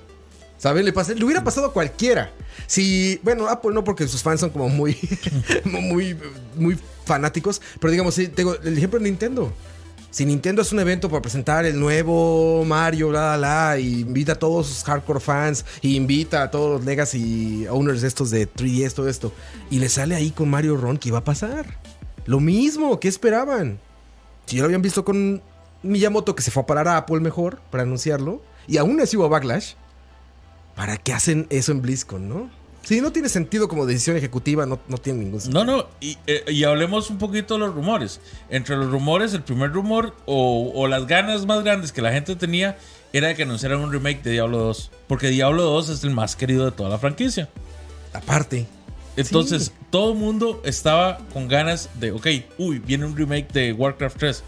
¿Sabes? 0.58 0.84
Le, 0.84 0.92
pasé- 0.92 1.14
le 1.14 1.24
hubiera 1.24 1.44
pasado 1.44 1.68
a 1.68 1.74
cualquiera. 1.74 2.32
Si, 2.66 3.20
bueno, 3.22 3.48
Apple 3.48 3.72
no, 3.76 3.84
porque 3.84 4.08
sus 4.08 4.24
fans 4.24 4.40
son 4.40 4.50
como 4.50 4.70
muy, 4.70 4.98
muy, 5.66 6.18
muy 6.56 6.80
fanáticos. 7.06 7.62
Pero 7.80 7.92
digamos, 7.92 8.16
sí, 8.16 8.28
tengo 8.28 8.56
el 8.56 8.76
ejemplo 8.76 8.98
de 9.00 9.06
Nintendo. 9.06 9.54
Si 10.18 10.26
Nintendo 10.26 10.64
es 10.64 10.72
un 10.72 10.80
evento 10.80 11.12
para 11.12 11.22
presentar 11.22 11.64
el 11.68 11.80
nuevo 11.80 12.66
Mario, 12.66 13.10
bla, 13.10 13.38
bla, 13.38 13.38
bla, 13.38 13.80
y 13.80 14.00
invita 14.00 14.32
a 14.32 14.40
todos 14.40 14.66
sus 14.66 14.84
hardcore 14.84 15.20
fans, 15.20 15.64
y 15.80 15.96
invita 15.96 16.42
a 16.42 16.50
todos 16.50 16.72
los 16.72 16.86
Legacy 16.88 17.68
owners 17.70 18.02
estos 18.02 18.32
de 18.32 18.52
3DS, 18.52 18.94
todo 18.94 19.10
esto, 19.10 19.32
y 19.70 19.78
le 19.78 19.90
sale 19.90 20.16
ahí 20.16 20.32
con 20.32 20.50
Mario 20.50 20.76
Ron, 20.76 20.98
¿qué 20.98 21.10
iba 21.10 21.20
a 21.20 21.24
pasar? 21.24 21.68
Lo 22.26 22.40
mismo, 22.40 23.00
¿qué 23.00 23.08
esperaban? 23.10 23.78
Si 24.48 24.56
ya 24.56 24.64
lo 24.64 24.66
habían 24.66 24.82
visto 24.82 25.06
con 25.06 25.44
Miyamoto, 25.84 26.34
que 26.34 26.42
se 26.42 26.50
fue 26.50 26.64
a 26.64 26.66
parar 26.66 26.88
a 26.88 26.98
Apple 26.98 27.20
mejor 27.20 27.62
para 27.70 27.84
anunciarlo, 27.84 28.42
y 28.66 28.78
aún 28.78 29.00
así 29.00 29.18
hubo 29.18 29.30
backlash, 29.30 29.74
¿para 30.76 30.98
qué 30.98 31.14
hacen 31.14 31.46
eso 31.52 31.72
en 31.72 31.84
BlizzCon, 31.84 32.28
no? 32.28 32.50
Si 32.84 33.02
no 33.02 33.12
tiene 33.12 33.28
sentido 33.28 33.68
como 33.68 33.86
decisión 33.86 34.16
ejecutiva, 34.16 34.66
no, 34.66 34.80
no 34.88 34.98
tiene 34.98 35.20
ningún 35.26 35.42
sentido. 35.42 35.66
No, 35.66 35.78
no, 35.78 35.88
y, 36.00 36.18
eh, 36.26 36.46
y 36.48 36.64
hablemos 36.64 37.10
un 37.10 37.18
poquito 37.18 37.56
de 37.56 37.60
los 37.62 37.74
rumores. 37.76 38.22
Entre 38.50 38.78
los 38.78 38.90
rumores, 38.90 39.34
el 39.34 39.44
primer 39.44 39.72
rumor 39.72 40.16
o, 40.26 40.72
o 40.74 40.88
las 40.88 41.06
ganas 41.06 41.46
más 41.46 41.64
grandes 41.64 41.92
que 41.92 42.02
la 42.02 42.14
gente 42.14 42.36
tenía 42.38 42.78
era 43.12 43.28
de 43.28 43.36
que 43.36 43.44
anunciaran 43.44 43.80
un 43.80 43.92
remake 43.92 44.24
de 44.24 44.32
Diablo 44.32 44.60
2. 44.60 44.92
Porque 45.08 45.28
Diablo 45.30 45.64
2 45.64 45.90
es 45.90 46.04
el 46.06 46.12
más 46.12 46.36
querido 46.38 46.64
de 46.66 46.72
toda 46.72 46.90
la 46.90 46.98
franquicia. 46.98 47.50
Aparte. 48.14 48.66
Entonces, 49.18 49.66
Sí. 49.66 49.72
todo 49.90 50.14
el 50.14 50.18
mundo 50.20 50.62
estaba 50.64 51.18
con 51.34 51.48
ganas 51.48 51.90
de, 52.00 52.12
ok, 52.12 52.28
uy, 52.60 52.80
viene 52.80 53.06
un 53.06 53.18
remake 53.18 53.52
de 53.52 53.74
Warcraft 53.74 54.18
3. 54.18 54.44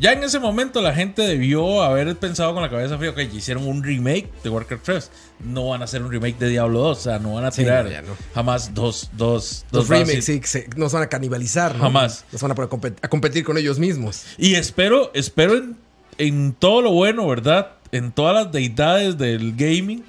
Ya 0.00 0.12
en 0.12 0.22
ese 0.22 0.38
momento 0.38 0.80
la 0.80 0.94
gente 0.94 1.22
debió 1.22 1.82
haber 1.82 2.14
pensado 2.16 2.54
con 2.54 2.62
la 2.62 2.70
cabeza 2.70 2.96
fría, 2.98 3.10
ok, 3.10 3.18
hicieron 3.34 3.66
un 3.66 3.82
remake 3.82 4.28
de 4.44 4.48
Warcraft 4.50 4.84
3. 4.84 5.10
No 5.46 5.68
van 5.68 5.80
a 5.80 5.86
hacer 5.86 6.02
un 6.02 6.10
remake 6.12 6.38
de 6.38 6.48
Diablo 6.50 6.78
2, 6.80 6.98
o 6.98 7.00
sea, 7.00 7.18
no 7.18 7.34
van 7.34 7.44
a 7.46 7.50
Sí, 7.50 7.62
tirar 7.62 7.84
no, 7.84 7.90
ya 7.90 8.02
no. 8.02 8.16
jamás 8.34 8.74
dos, 8.74 9.10
dos, 9.14 9.64
dos 9.72 9.88
remakes, 9.88 10.24
sí, 10.24 10.40
se- 10.44 10.68
nos 10.76 10.92
van 10.92 11.02
a 11.02 11.06
canibalizar, 11.08 11.74
¿no? 11.74 11.82
Jamás. 11.82 12.24
Nos 12.30 12.40
van 12.40 12.52
a 12.52 12.54
compet- 12.54 12.96
a 13.02 13.08
competir 13.08 13.44
con 13.44 13.58
ellos 13.58 13.80
mismos. 13.80 14.24
Y 14.38 14.54
espero, 14.54 15.10
espero 15.14 15.56
en, 15.56 15.76
en 16.18 16.52
todo 16.52 16.80
lo 16.82 16.92
bueno, 16.92 17.26
¿verdad? 17.26 17.72
En 17.90 18.12
todas 18.12 18.34
las 18.34 18.52
deidades 18.52 19.18
del 19.18 19.56
gaming, 19.56 20.04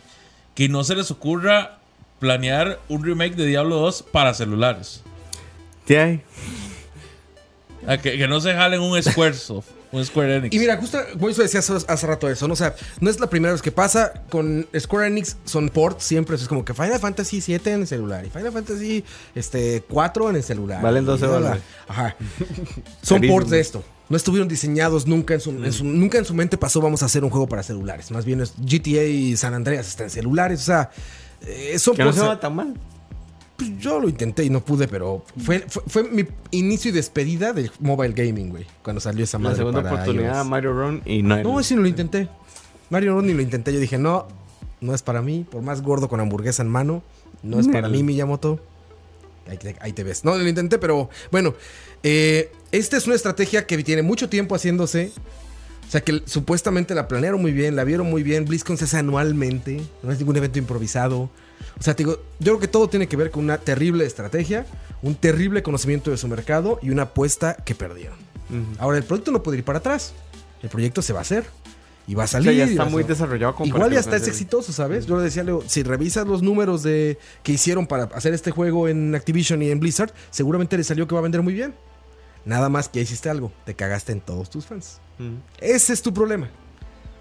que 0.53 0.69
no 0.69 0.83
se 0.83 0.95
les 0.95 1.09
ocurra 1.09 1.79
planear 2.19 2.79
un 2.89 3.03
remake 3.03 3.35
de 3.35 3.45
Diablo 3.47 3.77
2 3.77 4.03
para 4.11 4.33
celulares. 4.35 5.01
¿Qué 5.87 5.99
hay? 5.99 6.21
Que, 8.03 8.17
que 8.17 8.27
no 8.27 8.39
se 8.41 8.53
jalen 8.53 8.81
un 8.81 9.01
Squaresoft, 9.01 9.67
un 9.91 10.05
Square 10.05 10.35
Enix. 10.37 10.55
Y 10.55 10.59
mira, 10.59 10.77
justo 10.77 10.99
como 11.13 11.29
eso 11.29 11.41
decía 11.41 11.59
hace, 11.61 11.73
hace 11.87 12.07
rato 12.07 12.29
eso, 12.29 12.47
¿no? 12.47 12.53
O 12.53 12.57
sea, 12.57 12.75
no 12.99 13.09
es 13.09 13.19
la 13.19 13.27
primera 13.29 13.51
vez 13.53 13.61
que 13.61 13.71
pasa. 13.71 14.13
Con 14.29 14.67
Square 14.77 15.07
Enix 15.07 15.37
son 15.45 15.69
ports 15.69 16.03
siempre. 16.03 16.35
Es 16.35 16.47
como 16.47 16.63
que 16.63 16.73
Final 16.73 16.99
Fantasy 16.99 17.41
7 17.41 17.71
en 17.71 17.81
el 17.81 17.87
celular 17.87 18.25
y 18.25 18.29
Final 18.29 18.51
Fantasy 18.51 19.03
este, 19.35 19.83
4 19.89 20.29
en 20.29 20.35
el 20.35 20.43
celular. 20.43 20.81
Valen 20.81 21.05
12 21.05 21.17
Y 21.25 21.27
bla, 21.27 21.37
bla. 21.37 21.47
dólares. 21.47 21.63
Ajá. 21.87 22.15
Son 23.01 23.21
ports 23.21 23.49
de 23.49 23.59
esto. 23.59 23.83
No 24.09 24.17
estuvieron 24.17 24.47
diseñados 24.47 25.05
nunca 25.05 25.35
en, 25.35 25.39
su, 25.39 25.51
en 25.51 25.71
su- 25.71 25.83
nunca 25.85 26.17
en 26.17 26.25
su 26.25 26.33
mente 26.33 26.57
pasó 26.57 26.81
vamos 26.81 27.03
a 27.03 27.05
hacer 27.05 27.23
un 27.23 27.29
juego 27.29 27.47
para 27.47 27.61
celulares. 27.61 28.09
Más 28.11 28.25
bien 28.25 28.41
es 28.41 28.53
GTA 28.57 29.03
y 29.03 29.37
San 29.37 29.53
Andreas 29.53 29.87
están 29.87 30.05
en 30.05 30.09
celulares. 30.11 30.61
O 30.61 30.65
sea, 30.65 30.89
eh, 31.41 31.77
son 31.77 31.95
Que 31.95 32.03
no 32.03 32.11
se 32.13 32.21
va 32.21 32.39
tan 32.39 32.55
mal. 32.55 32.73
Pues, 33.59 33.77
yo 33.77 33.99
lo 33.99 34.09
intenté 34.09 34.43
y 34.45 34.49
no 34.49 34.63
pude, 34.63 34.87
pero 34.87 35.23
fue, 35.37 35.59
fue, 35.67 35.83
fue 35.85 36.03
mi 36.09 36.25
inicio 36.51 36.89
y 36.89 36.93
despedida 36.93 37.53
del 37.53 37.69
mobile 37.79 38.13
gaming, 38.13 38.49
güey. 38.49 38.65
Cuando 38.81 38.99
salió 39.01 39.23
esa 39.23 39.37
La 39.37 39.43
madre 39.43 39.57
segunda 39.57 39.83
para 39.83 39.95
oportunidad, 39.95 40.37
iOS. 40.39 40.47
Mario 40.47 40.73
Run 40.73 41.01
y 41.05 41.21
no. 41.21 41.43
No, 41.43 41.61
sí, 41.61 41.75
no 41.75 41.81
lo 41.81 41.87
intenté. 41.87 42.29
Mario 42.89 43.13
Bros. 43.13 43.25
ni 43.25 43.33
lo 43.33 43.41
intenté. 43.41 43.73
Yo 43.73 43.79
dije, 43.79 43.97
no, 43.97 44.27
no 44.81 44.95
es 44.95 45.03
para 45.03 45.21
mí. 45.21 45.45
Por 45.49 45.61
más 45.61 45.81
gordo 45.81 46.07
con 46.07 46.19
hamburguesa 46.19 46.63
en 46.63 46.69
mano, 46.69 47.03
no 47.43 47.59
es 47.59 47.67
para 47.67 47.89
mí, 47.89 48.01
Miyamoto. 48.01 48.59
Ahí 49.47 49.57
te, 49.57 49.75
ahí 49.81 49.93
te 49.93 50.03
ves. 50.03 50.23
No, 50.23 50.35
lo 50.37 50.47
intenté, 50.47 50.77
pero 50.77 51.09
bueno. 51.31 51.53
eh, 52.03 52.51
esta 52.71 52.97
es 52.97 53.07
una 53.07 53.15
estrategia 53.15 53.67
que 53.67 53.77
tiene 53.83 54.01
mucho 54.01 54.29
tiempo 54.29 54.55
haciéndose. 54.55 55.11
O 55.87 55.91
sea, 55.91 56.01
que 56.01 56.21
supuestamente 56.25 56.93
la 56.93 57.07
planearon 57.07 57.41
muy 57.41 57.51
bien, 57.51 57.75
la 57.75 57.83
vieron 57.83 58.09
muy 58.09 58.21
bien. 58.21 58.45
BlizzCon 58.45 58.77
se 58.77 58.85
hace 58.85 58.97
anualmente. 58.97 59.81
No 60.03 60.11
es 60.11 60.19
ningún 60.19 60.37
evento 60.37 60.59
improvisado. 60.59 61.29
O 61.79 61.83
sea, 61.83 61.95
te 61.95 62.03
digo, 62.03 62.17
yo 62.39 62.53
creo 62.53 62.59
que 62.59 62.67
todo 62.67 62.89
tiene 62.89 63.07
que 63.07 63.15
ver 63.17 63.31
con 63.31 63.43
una 63.43 63.57
terrible 63.57 64.05
estrategia, 64.05 64.65
un 65.01 65.15
terrible 65.15 65.63
conocimiento 65.63 66.11
de 66.11 66.17
su 66.17 66.27
mercado 66.27 66.79
y 66.81 66.89
una 66.89 67.03
apuesta 67.03 67.55
que 67.55 67.75
perdieron. 67.75 68.17
Ahora, 68.79 68.97
el 68.97 69.03
producto 69.03 69.31
no 69.31 69.43
puede 69.43 69.59
ir 69.59 69.63
para 69.63 69.79
atrás. 69.79 70.13
El 70.63 70.69
proyecto 70.69 71.01
se 71.01 71.13
va 71.13 71.19
a 71.19 71.21
hacer. 71.21 71.45
Y 72.07 72.15
va 72.15 72.23
a 72.23 72.25
O 72.25 72.27
sea, 72.27 72.41
salir. 72.41 72.57
ya 72.57 72.63
está 72.65 72.83
a 72.83 72.85
muy 72.85 73.03
desarrollado 73.03 73.53
como 73.53 73.67
Igual 73.67 73.91
ya 73.91 73.99
está 73.99 74.15
es 74.15 74.27
exitoso, 74.27 74.73
¿sabes? 74.73 75.05
Yo 75.05 75.15
le 75.17 75.23
decía, 75.23 75.43
Leo, 75.43 75.63
si 75.67 75.83
revisas 75.83 76.25
los 76.25 76.41
números 76.41 76.81
de 76.81 77.19
que 77.43 77.51
hicieron 77.51 77.85
para 77.85 78.05
hacer 78.05 78.33
este 78.33 78.49
juego 78.49 78.87
en 78.87 79.13
Activision 79.13 79.61
y 79.61 79.69
en 79.69 79.79
Blizzard, 79.79 80.11
seguramente 80.31 80.75
le 80.75 80.83
salió 80.83 81.07
que 81.07 81.13
va 81.13 81.19
a 81.19 81.21
vender 81.21 81.43
muy 81.43 81.53
bien. 81.53 81.75
Nada 82.45 82.67
más 82.69 82.89
que 82.89 82.99
hiciste 82.99 83.29
algo, 83.29 83.51
te 83.63 83.75
cagaste 83.75 84.11
en 84.11 84.21
todos 84.21 84.49
tus 84.49 84.65
fans. 84.65 84.99
Ese 85.59 85.93
es 85.93 86.01
tu 86.01 86.11
problema. 86.11 86.49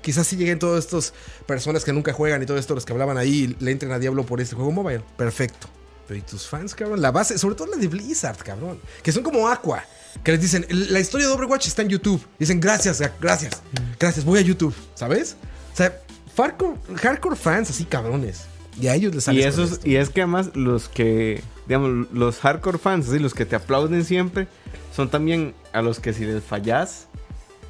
Quizás 0.00 0.26
si 0.26 0.36
lleguen 0.36 0.58
todas 0.58 0.84
estas 0.84 1.12
personas 1.46 1.84
que 1.84 1.92
nunca 1.92 2.12
juegan 2.12 2.42
y 2.42 2.46
todo 2.46 2.58
esto, 2.58 2.74
los 2.74 2.84
que 2.84 2.92
hablaban 2.92 3.18
ahí, 3.18 3.56
le 3.60 3.70
entren 3.70 3.92
a 3.92 3.98
Diablo 3.98 4.24
por 4.24 4.40
este 4.40 4.54
juego 4.54 4.70
mobile. 4.70 5.02
Perfecto. 5.16 5.68
Pero 6.06 6.18
¿y 6.18 6.22
tus 6.22 6.46
fans, 6.46 6.74
cabrón? 6.74 7.02
La 7.02 7.10
base, 7.10 7.36
sobre 7.36 7.54
todo 7.54 7.66
la 7.66 7.76
de 7.76 7.86
Blizzard, 7.86 8.38
cabrón. 8.38 8.80
Que 9.02 9.12
son 9.12 9.22
como 9.22 9.48
Aqua. 9.48 9.84
Que 10.24 10.32
les 10.32 10.40
dicen, 10.40 10.66
la 10.70 11.00
historia 11.00 11.26
de 11.26 11.32
Overwatch 11.34 11.66
está 11.66 11.82
en 11.82 11.90
YouTube. 11.90 12.24
Dicen, 12.38 12.60
gracias, 12.60 13.02
gracias, 13.20 13.62
gracias, 14.00 14.24
voy 14.24 14.38
a 14.38 14.42
YouTube. 14.42 14.74
¿Sabes? 14.94 15.36
O 15.74 15.76
sea, 15.76 16.00
hardcore, 16.36 16.76
hardcore 16.96 17.36
fans 17.36 17.70
así 17.70 17.84
cabrones. 17.84 18.46
Y 18.80 18.86
a 18.88 18.94
ellos 18.94 19.14
les 19.14 19.24
sale 19.24 19.40
Y, 19.40 19.42
esos, 19.42 19.80
y 19.84 19.96
es 19.96 20.08
que 20.08 20.22
además 20.22 20.50
los 20.54 20.88
que, 20.88 21.42
digamos, 21.66 22.06
los 22.12 22.38
hardcore 22.38 22.78
fans, 22.78 23.08
así, 23.08 23.18
los 23.18 23.34
que 23.34 23.44
te 23.44 23.56
aplauden 23.56 24.04
siempre, 24.04 24.48
son 24.94 25.10
también 25.10 25.54
a 25.72 25.82
los 25.82 26.00
que 26.00 26.12
si 26.12 26.24
les 26.24 26.42
fallas, 26.42 27.06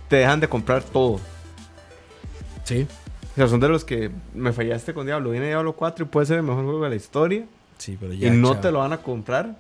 te 0.08 0.16
dejan 0.16 0.40
de 0.40 0.48
comprar 0.48 0.84
todo. 0.84 1.20
Sí. 2.68 2.86
O 3.32 3.34
sea, 3.36 3.48
son 3.48 3.60
de 3.60 3.68
los 3.68 3.84
que 3.84 4.10
me 4.34 4.52
fallaste 4.52 4.92
con 4.94 5.06
Diablo. 5.06 5.30
Viene 5.30 5.46
Diablo 5.46 5.74
4 5.76 6.04
y 6.04 6.08
puede 6.08 6.26
ser 6.26 6.36
el 6.38 6.42
mejor 6.42 6.64
juego 6.64 6.82
de 6.84 6.90
la 6.90 6.96
historia. 6.96 7.46
Sí, 7.78 7.96
pero 7.98 8.12
y 8.12 8.28
no 8.30 8.58
te 8.58 8.70
lo 8.72 8.80
van 8.80 8.92
a 8.92 8.98
comprar 9.02 9.56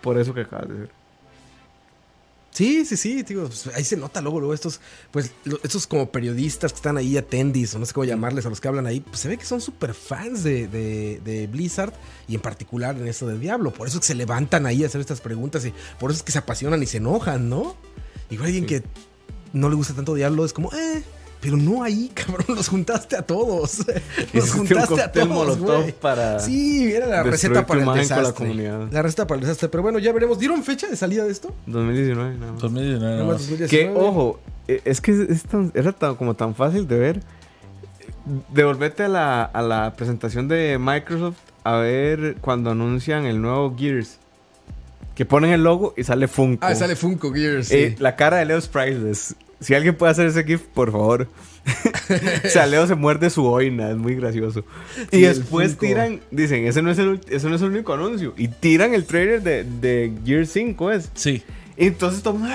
por 0.00 0.16
eso 0.18 0.32
que 0.32 0.42
acabas 0.42 0.68
de 0.68 0.74
decir. 0.74 0.90
Sí, 2.52 2.86
sí, 2.86 2.96
sí, 2.96 3.22
digo, 3.22 3.42
pues, 3.48 3.66
ahí 3.74 3.84
se 3.84 3.98
nota 3.98 4.22
luego, 4.22 4.38
luego 4.40 4.54
estos, 4.54 4.80
pues, 5.10 5.30
estos 5.62 5.86
como 5.86 6.10
periodistas 6.10 6.72
que 6.72 6.76
están 6.76 6.96
ahí, 6.96 7.18
attendees, 7.18 7.74
o 7.74 7.78
no 7.78 7.84
sé 7.84 7.92
cómo 7.92 8.06
llamarles, 8.06 8.46
a 8.46 8.48
los 8.48 8.62
que 8.62 8.68
hablan 8.68 8.86
ahí, 8.86 9.00
pues 9.00 9.20
se 9.20 9.28
ve 9.28 9.36
que 9.36 9.44
son 9.44 9.60
súper 9.60 9.92
fans 9.92 10.42
de, 10.42 10.66
de- 10.66 11.20
de 11.22 11.46
Blizzard 11.48 11.92
y 12.28 12.34
en 12.34 12.40
particular 12.40 12.96
en 12.96 13.08
esto 13.08 13.26
de 13.26 13.38
Diablo. 13.38 13.72
Por 13.74 13.88
eso 13.88 13.98
es 13.98 14.00
que 14.00 14.06
se 14.06 14.14
levantan 14.14 14.64
ahí 14.64 14.84
a 14.84 14.86
hacer 14.86 15.02
estas 15.02 15.20
preguntas 15.20 15.66
y 15.66 15.74
por 16.00 16.10
eso 16.10 16.18
es 16.18 16.22
que 16.22 16.32
se 16.32 16.38
apasionan 16.38 16.82
y 16.82 16.86
se 16.86 16.96
enojan, 16.96 17.50
¿no? 17.50 17.76
Igual 18.30 18.46
alguien 18.46 18.64
que 18.64 18.82
no 19.52 19.68
le 19.68 19.74
gusta 19.76 19.92
tanto 19.92 20.14
Diablo 20.14 20.42
es 20.46 20.54
como, 20.54 20.72
eh, 20.72 21.02
pero 21.40 21.56
no 21.56 21.82
ahí, 21.82 22.10
cabrón, 22.14 22.56
los 22.56 22.68
juntaste 22.68 23.16
a 23.16 23.22
todos. 23.22 23.78
Los 24.32 24.50
juntaste 24.52 25.00
a 25.02 25.12
todos, 25.12 25.28
molotov 25.28 25.80
güey. 25.82 25.92
para 25.92 26.40
Sí, 26.40 26.92
era 26.92 27.06
la 27.06 27.22
receta 27.22 27.66
para 27.66 27.80
el 27.80 27.86
la 27.86 27.94
desastre. 27.94 28.34
comunidad. 28.34 28.88
La 28.90 29.02
receta 29.02 29.26
para 29.26 29.36
el 29.40 29.46
desastre, 29.46 29.68
pero 29.68 29.82
bueno, 29.82 29.98
ya 29.98 30.12
veremos. 30.12 30.38
¿Dieron 30.38 30.62
fecha 30.64 30.86
de 30.88 30.96
salida 30.96 31.24
de 31.24 31.32
esto? 31.32 31.54
2019, 31.66 32.38
nada 32.38 32.52
más. 32.52 32.60
2019 32.62 33.14
Nada 33.14 33.24
más 33.24 33.32
más. 33.40 33.48
2019. 33.48 33.68
Que, 33.68 33.98
ojo, 33.98 34.40
eh, 34.68 34.80
es 34.84 35.00
que 35.00 35.12
es 35.30 35.42
tan- 35.44 35.70
era 35.74 35.92
tan, 35.92 36.16
como 36.16 36.34
tan 36.34 36.54
fácil 36.54 36.86
de 36.88 36.98
ver. 36.98 37.20
Devolvete 38.52 39.04
a 39.04 39.08
la, 39.08 39.44
a 39.44 39.62
la 39.62 39.94
presentación 39.94 40.48
de 40.48 40.78
Microsoft 40.80 41.36
a 41.62 41.76
ver 41.76 42.36
cuando 42.40 42.70
anuncian 42.70 43.24
el 43.26 43.40
nuevo 43.40 43.76
Gears. 43.78 44.18
Que 45.14 45.24
ponen 45.24 45.50
el 45.52 45.62
logo 45.62 45.94
y 45.96 46.02
sale 46.04 46.26
Funko. 46.28 46.66
Ah, 46.66 46.74
sale 46.74 46.96
Funko 46.96 47.32
Gears. 47.32 47.70
Eh, 47.70 47.90
sí. 47.96 48.02
la 48.02 48.16
cara 48.16 48.38
de 48.38 48.44
Leo 48.46 48.58
es 48.58 48.66
priceless. 48.68 49.34
Si 49.60 49.74
alguien 49.74 49.96
puede 49.96 50.12
hacer 50.12 50.26
ese 50.26 50.44
GIF, 50.44 50.62
por 50.62 50.92
favor. 50.92 51.28
o 52.44 52.48
sea, 52.48 52.66
Leo 52.66 52.86
se 52.86 52.94
muerde 52.94 53.30
su 53.30 53.42
boina, 53.42 53.90
es 53.90 53.96
muy 53.96 54.14
gracioso. 54.14 54.64
Sí, 55.10 55.18
y 55.18 55.20
después 55.22 55.78
tiran, 55.78 56.20
dicen, 56.30 56.66
ese 56.66 56.82
no, 56.82 56.90
es 56.90 56.98
el, 56.98 57.20
ese 57.28 57.48
no 57.48 57.56
es 57.56 57.62
el 57.62 57.68
único 57.68 57.94
anuncio. 57.94 58.34
Y 58.36 58.48
tiran 58.48 58.94
el 58.94 59.04
trailer 59.06 59.42
de, 59.42 59.64
de 59.64 60.12
Gear 60.24 60.46
5, 60.46 60.92
¿es? 60.92 61.10
Sí. 61.14 61.42
Y 61.76 61.86
entonces 61.86 62.24
el 62.24 62.32
mundo, 62.34 62.54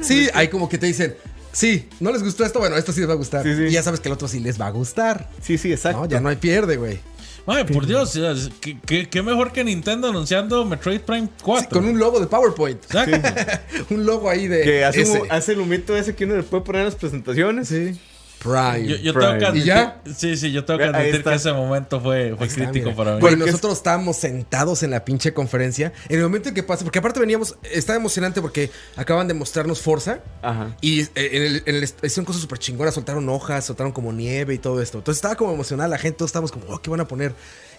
Sí, 0.00 0.28
hay 0.34 0.48
como 0.48 0.68
que 0.68 0.78
te 0.78 0.86
dicen, 0.86 1.16
sí, 1.52 1.88
¿no 2.00 2.12
les 2.12 2.22
gustó 2.22 2.44
esto? 2.44 2.58
Bueno, 2.58 2.76
esto 2.76 2.92
sí 2.92 3.00
les 3.00 3.08
va 3.08 3.14
a 3.14 3.16
gustar. 3.16 3.42
Sí, 3.42 3.54
sí. 3.54 3.62
Y 3.64 3.70
ya 3.70 3.82
sabes 3.82 4.00
que 4.00 4.08
el 4.08 4.12
otro 4.12 4.28
sí 4.28 4.40
les 4.40 4.60
va 4.60 4.66
a 4.66 4.70
gustar. 4.70 5.28
Sí, 5.40 5.58
sí, 5.58 5.72
exacto. 5.72 6.00
No, 6.00 6.06
ya 6.06 6.20
no 6.20 6.28
hay 6.28 6.36
pierde, 6.36 6.76
güey. 6.76 7.00
Ay, 7.46 7.64
por 7.64 7.86
Dios, 7.86 8.18
¿qué, 8.60 8.76
qué, 8.84 9.08
qué 9.08 9.22
mejor 9.22 9.52
que 9.52 9.62
Nintendo 9.62 10.08
anunciando 10.08 10.64
Metroid 10.64 11.00
Prime 11.00 11.28
4. 11.42 11.68
Sí, 11.68 11.74
con 11.74 11.86
un 11.86 11.98
logo 11.98 12.18
de 12.18 12.26
PowerPoint. 12.26 12.82
Un 13.90 14.04
logo 14.04 14.28
ahí 14.28 14.48
de. 14.48 14.62
Que 14.62 14.84
hace, 14.84 15.02
ese. 15.02 15.22
hace 15.30 15.52
el 15.52 15.60
humito 15.60 15.96
ese 15.96 16.16
que 16.16 16.24
uno 16.24 16.36
le 16.36 16.42
puede 16.42 16.64
poner 16.64 16.80
en 16.80 16.86
las 16.86 16.96
presentaciones. 16.96 17.68
Sí. 17.68 17.98
Prime. 18.38 18.86
Yo, 18.86 18.96
yo 18.96 19.12
Prime. 19.14 19.26
tengo 19.28 19.38
que 19.38 19.44
¿Y 19.44 19.46
admitir, 19.48 19.64
ya? 19.66 20.02
Sí, 20.16 20.36
sí, 20.36 20.52
yo 20.52 20.64
tengo 20.64 20.78
que 20.78 20.84
admitir 20.84 21.24
que 21.24 21.34
ese 21.34 21.52
momento 21.52 22.00
fue, 22.00 22.34
fue 22.36 22.46
está, 22.46 22.64
crítico 22.70 22.84
mira. 22.90 22.96
para 22.96 23.14
mí. 23.14 23.20
Porque 23.20 23.34
es- 23.34 23.40
nosotros 23.40 23.72
estábamos 23.74 24.16
sentados 24.16 24.82
en 24.82 24.90
la 24.90 25.04
pinche 25.04 25.32
conferencia. 25.32 25.92
En 26.08 26.18
el 26.18 26.22
momento 26.24 26.48
en 26.50 26.54
que 26.54 26.62
pasa, 26.62 26.84
porque 26.84 26.98
aparte 26.98 27.18
veníamos, 27.18 27.56
estaba 27.72 27.98
emocionante 27.98 28.40
porque 28.40 28.70
acaban 28.96 29.26
de 29.28 29.34
mostrarnos 29.34 29.80
Forza. 29.80 30.20
Ajá. 30.42 30.76
Y 30.80 31.00
eh, 31.00 31.08
en 31.14 31.42
el, 31.42 31.62
en 31.66 31.74
el 31.76 31.82
hicieron 31.84 32.24
cosas 32.24 32.42
súper 32.42 32.58
chingonas, 32.58 32.94
soltaron 32.94 33.28
hojas, 33.28 33.64
soltaron 33.64 33.92
como 33.92 34.12
nieve 34.12 34.54
y 34.54 34.58
todo 34.58 34.80
esto. 34.82 34.98
Entonces 34.98 35.18
estaba 35.18 35.34
como 35.36 35.52
emocionada 35.52 35.88
la 35.88 35.98
gente, 35.98 36.18
todos 36.18 36.28
estábamos 36.28 36.52
como, 36.52 36.66
oh, 36.68 36.78
¿qué 36.80 36.90
van 36.90 37.00
a 37.00 37.08
poner? 37.08 37.34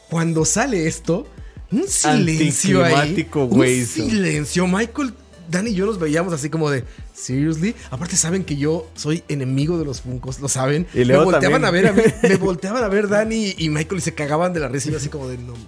Cuando 0.09 0.43
sale 0.45 0.87
esto, 0.87 1.27
un 1.71 1.87
silencio 1.87 2.83
ahí. 2.83 2.93
Anticlimático, 2.93 3.43
Un 3.45 3.85
silencio. 3.85 4.67
Michael, 4.67 5.13
Dan 5.49 5.67
y 5.67 5.73
yo 5.73 5.85
nos 5.85 5.99
veíamos 5.99 6.33
así 6.33 6.49
como 6.49 6.69
de, 6.69 6.83
seriously. 7.13 7.75
Aparte 7.91 8.15
saben 8.17 8.43
que 8.43 8.57
yo 8.57 8.89
soy 8.95 9.23
enemigo 9.27 9.77
de 9.77 9.85
los 9.85 10.01
Funkos, 10.01 10.39
lo 10.39 10.49
saben. 10.49 10.87
Y 10.93 11.03
Leo 11.05 11.19
me 11.19 11.25
volteaban 11.25 11.61
también. 11.61 11.87
a 11.87 11.91
ver 11.91 12.05
a 12.05 12.07
mí, 12.07 12.13
me 12.29 12.35
volteaban 12.37 12.83
a 12.83 12.87
ver 12.89 13.07
Dani 13.07 13.55
y 13.57 13.69
Michael 13.69 13.99
y 13.99 14.01
se 14.01 14.13
cagaban 14.13 14.53
de 14.53 14.59
la 14.59 14.67
risa 14.67 14.89
y 14.89 14.91
yo 14.91 14.97
así 14.97 15.09
como 15.09 15.27
de, 15.27 15.37
no 15.37 15.53
mames. 15.53 15.67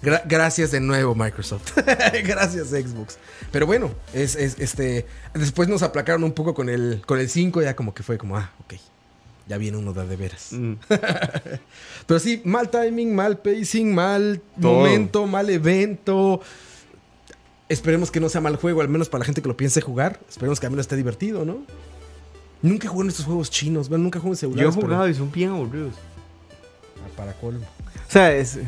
güey". 0.00 0.14
Gra- 0.14 0.22
gracias 0.26 0.70
de 0.70 0.80
nuevo, 0.80 1.14
Microsoft. 1.14 1.76
gracias, 2.24 2.68
Xbox. 2.68 3.18
Pero 3.50 3.66
bueno, 3.66 3.92
es, 4.14 4.34
es, 4.36 4.58
este. 4.58 5.06
Después 5.34 5.68
nos 5.68 5.82
aplacaron 5.82 6.24
un 6.24 6.32
poco 6.32 6.54
con 6.54 6.68
el, 6.68 7.02
con 7.06 7.18
el 7.20 7.28
5, 7.28 7.62
ya 7.62 7.76
como 7.76 7.92
que 7.94 8.02
fue 8.02 8.16
como, 8.18 8.36
ah, 8.36 8.50
ok. 8.64 8.74
Ya 9.48 9.58
viene 9.58 9.76
uno 9.76 9.92
de, 9.92 10.06
de 10.06 10.16
veras. 10.16 10.48
Mm. 10.52 10.74
Pero 12.06 12.20
sí, 12.20 12.40
mal 12.44 12.70
timing, 12.70 13.14
mal 13.14 13.38
pacing, 13.38 13.92
mal 13.94 14.40
Todo. 14.60 14.72
momento, 14.74 15.26
mal 15.26 15.50
evento. 15.50 16.40
Esperemos 17.72 18.10
que 18.10 18.20
no 18.20 18.28
sea 18.28 18.40
mal 18.40 18.56
juego, 18.56 18.80
al 18.82 18.88
menos 18.88 19.08
para 19.08 19.20
la 19.20 19.24
gente 19.26 19.40
que 19.42 19.48
lo 19.48 19.56
piense 19.56 19.80
jugar. 19.80 20.20
Esperemos 20.28 20.60
que 20.60 20.66
al 20.66 20.72
menos 20.72 20.84
esté 20.84 20.96
divertido, 20.96 21.44
¿no? 21.44 21.58
Nunca 22.60 22.88
jugué 22.88 23.04
en 23.04 23.08
estos 23.10 23.24
juegos 23.26 23.50
chinos, 23.50 23.88
bueno, 23.88 24.04
nunca 24.04 24.20
jugué 24.20 24.34
en 24.34 24.40
Yo 24.40 24.48
he 24.48 24.52
celulares. 24.52 24.74
jugado 24.74 25.08
y 25.08 25.14
son 25.14 25.32
bien 25.32 25.50
aburridos. 25.50 25.94
pero- 26.94 27.14
Para 27.16 27.32
colmo. 27.34 27.64
O 27.64 28.10
sea, 28.12 28.32
es, 28.32 28.58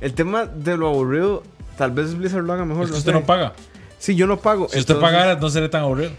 el 0.00 0.14
tema 0.14 0.46
de 0.46 0.76
lo 0.76 0.88
aburrido, 0.88 1.42
tal 1.76 1.90
vez 1.92 2.14
Blizzard 2.16 2.42
lo 2.44 2.52
haga 2.52 2.64
mejor. 2.64 2.84
Es 2.84 2.88
que 2.88 2.92
no 2.94 2.98
usted 2.98 3.12
sé. 3.12 3.20
no 3.20 3.26
paga. 3.26 3.52
Sí, 3.98 4.14
yo 4.16 4.26
no 4.26 4.38
pago. 4.40 4.68
Si 4.68 4.78
usted 4.78 4.98
pagara, 4.98 5.36
no 5.36 5.50
sería 5.50 5.70
tan 5.70 5.82
aburrido. 5.82 6.10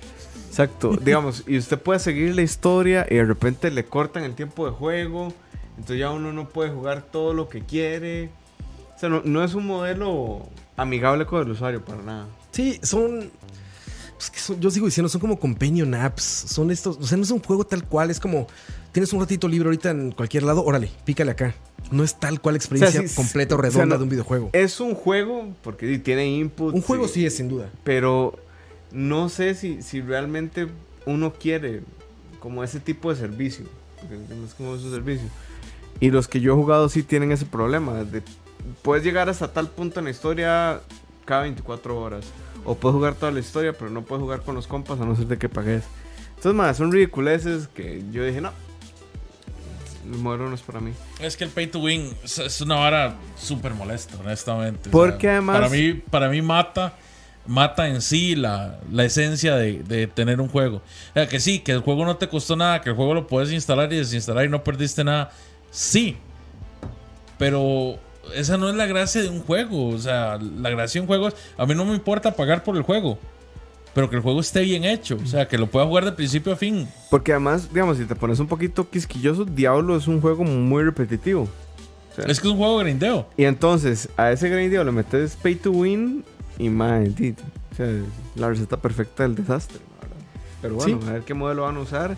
Exacto, 0.47 0.95
digamos, 1.01 1.43
y 1.47 1.57
usted 1.57 1.79
puede 1.79 1.99
seguir 1.99 2.35
la 2.35 2.43
historia 2.43 3.05
y 3.09 3.15
de 3.15 3.25
repente 3.25 3.71
le 3.71 3.85
cortan 3.85 4.23
el 4.23 4.35
tiempo 4.35 4.65
de 4.67 4.71
juego, 4.73 5.33
entonces 5.71 5.97
ya 5.99 6.11
uno 6.11 6.31
no 6.33 6.47
puede 6.49 6.69
jugar 6.69 7.01
todo 7.01 7.33
lo 7.33 7.49
que 7.49 7.61
quiere. 7.61 8.29
Sea, 9.01 9.09
no, 9.09 9.23
no 9.25 9.43
es 9.43 9.55
un 9.55 9.65
modelo 9.65 10.47
amigable 10.77 11.25
con 11.25 11.41
el 11.41 11.49
usuario 11.49 11.83
para 11.83 12.03
nada. 12.03 12.27
Sí, 12.51 12.79
son. 12.83 13.31
pues, 14.15 14.59
yo 14.59 14.69
sigo 14.69 14.85
diciendo, 14.85 15.09
son 15.09 15.19
como 15.19 15.39
companion 15.39 15.95
apps. 15.95 16.21
Son 16.21 16.69
estos. 16.69 16.97
O 16.97 17.03
sea, 17.07 17.17
no 17.17 17.23
es 17.23 17.31
un 17.31 17.41
juego 17.41 17.63
tal 17.65 17.83
cual. 17.83 18.11
Es 18.11 18.19
como. 18.19 18.45
Tienes 18.91 19.11
un 19.11 19.19
ratito 19.19 19.47
libre 19.47 19.69
ahorita 19.69 19.89
en 19.89 20.11
cualquier 20.11 20.43
lado. 20.43 20.63
Órale, 20.63 20.91
pícale 21.03 21.31
acá. 21.31 21.55
No 21.89 22.03
es 22.03 22.19
tal 22.19 22.39
cual 22.41 22.55
experiencia 22.55 22.99
O 22.99 23.03
sea, 23.03 23.09
sí, 23.09 23.15
completa 23.15 23.55
o 23.55 23.57
o 23.57 23.61
sea, 23.63 23.71
redonda 23.71 23.95
no- 23.95 23.97
de 23.97 24.03
un 24.03 24.09
videojuego. 24.11 24.49
Es 24.53 24.79
un 24.79 24.93
juego, 24.93 25.47
porque 25.63 25.97
tiene 25.97 26.27
input. 26.27 26.75
Un 26.75 26.83
juego 26.83 27.07
sí 27.07 27.25
es, 27.25 27.35
sin 27.35 27.49
duda. 27.49 27.71
Pero 27.83 28.37
no 28.91 29.29
sé 29.29 29.55
si, 29.55 29.81
si 29.81 30.01
realmente 30.01 30.67
uno 31.07 31.33
quiere 31.33 31.81
como 32.39 32.63
ese 32.63 32.79
tipo 32.79 33.09
de 33.11 33.19
servicio. 33.19 33.65
Porque 33.99 34.15
no 34.35 34.45
es 34.45 34.53
como 34.53 34.75
ese 34.75 34.91
servicio. 34.91 35.27
Y 35.99 36.11
los 36.11 36.27
que 36.27 36.39
yo 36.39 36.53
he 36.53 36.55
jugado 36.55 36.87
sí 36.87 37.01
tienen 37.01 37.31
ese 37.31 37.45
problema. 37.47 38.03
De, 38.03 38.21
puedes 38.81 39.03
llegar 39.03 39.29
hasta 39.29 39.51
tal 39.51 39.67
punto 39.67 39.99
en 39.99 40.05
la 40.05 40.11
historia 40.11 40.81
cada 41.25 41.43
24 41.43 41.99
horas. 41.99 42.25
O 42.65 42.75
puedes 42.75 42.95
jugar 42.95 43.15
toda 43.15 43.31
la 43.31 43.39
historia, 43.39 43.73
pero 43.73 43.89
no 43.89 44.03
puedes 44.03 44.21
jugar 44.21 44.41
con 44.41 44.55
los 44.55 44.67
compas 44.67 44.99
a 44.99 45.05
no 45.05 45.15
ser 45.15 45.25
de 45.27 45.37
que 45.37 45.49
pagues. 45.49 45.83
Entonces, 46.29 46.53
más, 46.53 46.77
son 46.77 46.91
ridiculeces 46.91 47.67
que 47.67 48.03
yo 48.11 48.23
dije, 48.23 48.41
no. 48.41 48.51
El 50.05 50.17
modelo 50.17 50.49
no 50.49 50.55
es 50.55 50.61
para 50.61 50.79
mí. 50.79 50.91
Es 51.19 51.37
que 51.37 51.43
el 51.43 51.49
pay 51.51 51.67
to 51.67 51.79
win 51.79 52.13
es, 52.23 52.39
es 52.39 52.59
una 52.61 52.75
vara 52.75 53.15
súper 53.37 53.73
molesta, 53.73 54.17
honestamente. 54.19 54.89
O 54.89 54.91
Porque 54.91 55.21
sea, 55.27 55.31
además- 55.33 55.57
Para 55.57 55.69
mí, 55.69 55.93
para 55.93 56.29
mí 56.29 56.41
mata, 56.41 56.93
mata 57.45 57.87
en 57.87 58.01
sí 58.01 58.35
la, 58.35 58.79
la 58.91 59.05
esencia 59.05 59.55
de, 59.55 59.83
de 59.83 60.07
tener 60.07 60.41
un 60.41 60.49
juego. 60.49 60.77
O 60.77 61.13
sea, 61.13 61.27
que 61.27 61.39
sí, 61.39 61.59
que 61.59 61.71
el 61.71 61.81
juego 61.81 62.03
no 62.05 62.17
te 62.17 62.27
costó 62.27 62.55
nada, 62.55 62.81
que 62.81 62.89
el 62.89 62.95
juego 62.95 63.13
lo 63.13 63.27
puedes 63.27 63.51
instalar 63.51 63.93
y 63.93 63.97
desinstalar 63.97 64.45
y 64.45 64.49
no 64.49 64.63
perdiste 64.63 65.03
nada. 65.03 65.31
Sí. 65.69 66.17
Pero 67.37 67.97
esa 68.35 68.57
no 68.57 68.69
es 68.69 68.75
la 68.75 68.85
gracia 68.85 69.21
de 69.21 69.29
un 69.29 69.41
juego. 69.41 69.89
O 69.89 69.97
sea, 69.97 70.37
la 70.37 70.69
gracia 70.69 70.99
de 70.99 71.03
un 71.03 71.07
juego 71.07 71.27
es... 71.29 71.35
A 71.57 71.65
mí 71.65 71.75
no 71.75 71.85
me 71.85 71.93
importa 71.95 72.35
pagar 72.35 72.63
por 72.63 72.75
el 72.77 72.83
juego. 72.83 73.17
Pero 73.93 74.09
que 74.09 74.15
el 74.15 74.21
juego 74.21 74.39
esté 74.39 74.61
bien 74.61 74.85
hecho. 74.85 75.17
O 75.21 75.25
sea, 75.27 75.47
que 75.47 75.57
lo 75.57 75.67
pueda 75.67 75.85
jugar 75.85 76.05
de 76.05 76.13
principio 76.13 76.53
a 76.53 76.55
fin. 76.55 76.87
Porque 77.09 77.33
además, 77.33 77.67
digamos, 77.73 77.97
si 77.97 78.05
te 78.05 78.15
pones 78.15 78.39
un 78.39 78.47
poquito 78.47 78.89
quisquilloso, 78.89 79.43
Diablo 79.43 79.97
es 79.97 80.07
un 80.07 80.21
juego 80.21 80.43
muy 80.45 80.83
repetitivo. 80.83 81.41
O 82.11 82.15
sea, 82.15 82.25
Es 82.25 82.39
que 82.39 82.47
es 82.47 82.53
un 82.53 82.57
juego 82.57 82.77
de 82.79 82.85
grindeo. 82.85 83.27
Y 83.37 83.43
entonces, 83.43 84.07
a 84.15 84.31
ese 84.31 84.47
grindeo 84.49 84.83
le 84.85 84.91
metes 84.93 85.35
pay 85.35 85.55
to 85.55 85.71
win 85.71 86.23
y 86.57 86.69
man, 86.69 87.13
di- 87.15 87.35
o 87.71 87.75
sea, 87.75 87.87
la 88.35 88.49
receta 88.49 88.77
perfecta 88.77 89.23
del 89.23 89.35
desastre. 89.35 89.79
Pero 90.61 90.75
bueno, 90.75 90.99
Sí. 91.01 91.07
a 91.09 91.13
ver 91.13 91.21
qué 91.23 91.33
modelo 91.33 91.63
van 91.63 91.75
a 91.77 91.79
usar. 91.81 92.15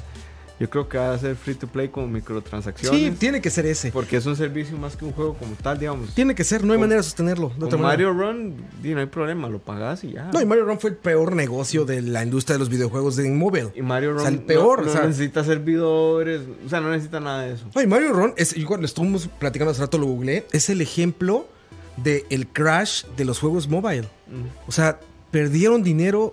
Yo 0.64 0.70
creo 0.70 0.88
que 0.88 0.98
va 0.98 1.14
a 1.14 1.18
ser 1.20 1.36
free 1.36 1.56
to 1.56 1.68
play 1.68 1.90
con 1.90 2.10
microtransacciones. 2.10 2.98
Sí, 2.98 3.12
tiene 3.20 3.42
que 3.42 3.50
ser 3.50 3.66
ese. 3.66 3.92
Porque 3.92 4.16
es 4.16 4.26
un 4.26 4.38
servicio 4.38 4.78
más 4.78 4.96
que 4.96 5.04
un 5.04 5.12
juego 5.12 5.34
como 5.34 5.56
tal, 5.56 5.78
digamos. 5.78 6.16
Tiene 6.16 6.36
que 6.36 6.46
ser, 6.46 6.64
no 6.64 6.72
hay 6.72 6.78
Con- 6.78 6.86
manera 6.88 7.00
de 7.00 7.04
sostenerlo. 7.04 7.50
De 7.50 7.56
Con 7.56 7.64
otra. 7.66 7.80
Mario 7.80 8.14
Run, 8.14 8.56
no 8.82 9.00
hay 9.02 9.06
problema, 9.08 9.50
lo 9.50 9.60
pagas 9.60 10.06
y 10.06 10.14
ya. 10.14 10.30
No, 10.32 10.40
y 10.42 10.46
Mario 10.46 10.64
Run 10.64 10.80
fue 10.80 10.92
el 10.92 10.96
peor 10.96 11.36
negocio 11.36 11.84
de 11.84 12.02
la 12.02 12.24
industria 12.24 12.54
de 12.56 12.60
los 12.60 12.70
videojuegos 12.70 13.18
de 13.18 13.30
móvil. 13.30 13.72
Y 13.76 13.82
Mario 13.82 14.12
Run 14.12 14.20
O 14.20 14.22
sea, 14.22 14.30
el 14.30 14.40
peor, 14.40 14.86
no, 14.86 14.90
o 14.90 14.94
sea- 14.94 15.06
necesita 15.06 15.44
servidores, 15.44 16.44
o 16.66 16.70
sea, 16.70 16.80
no 16.80 16.92
necesita 16.92 17.20
nada 17.20 17.42
de 17.42 17.56
eso. 17.56 17.66
No, 17.76 17.82
y 17.82 17.88
Mario 17.88 18.14
Run, 18.14 18.34
es, 18.38 18.56
igual 18.56 18.80
lo 18.80 18.86
estuvimos 18.86 19.28
platicando 19.40 19.72
hace 19.72 19.82
rato, 19.82 19.98
lo 19.98 20.06
googleé, 20.06 20.46
es 20.54 20.70
el 20.70 20.80
ejemplo 20.80 21.46
de 21.98 22.26
el 22.30 22.48
crash 22.48 23.04
de 23.18 23.26
los 23.26 23.38
juegos 23.40 23.68
mobile. 23.68 24.08
O 24.66 24.72
sea, 24.72 24.98
perdieron 25.30 25.84
dinero 25.84 26.32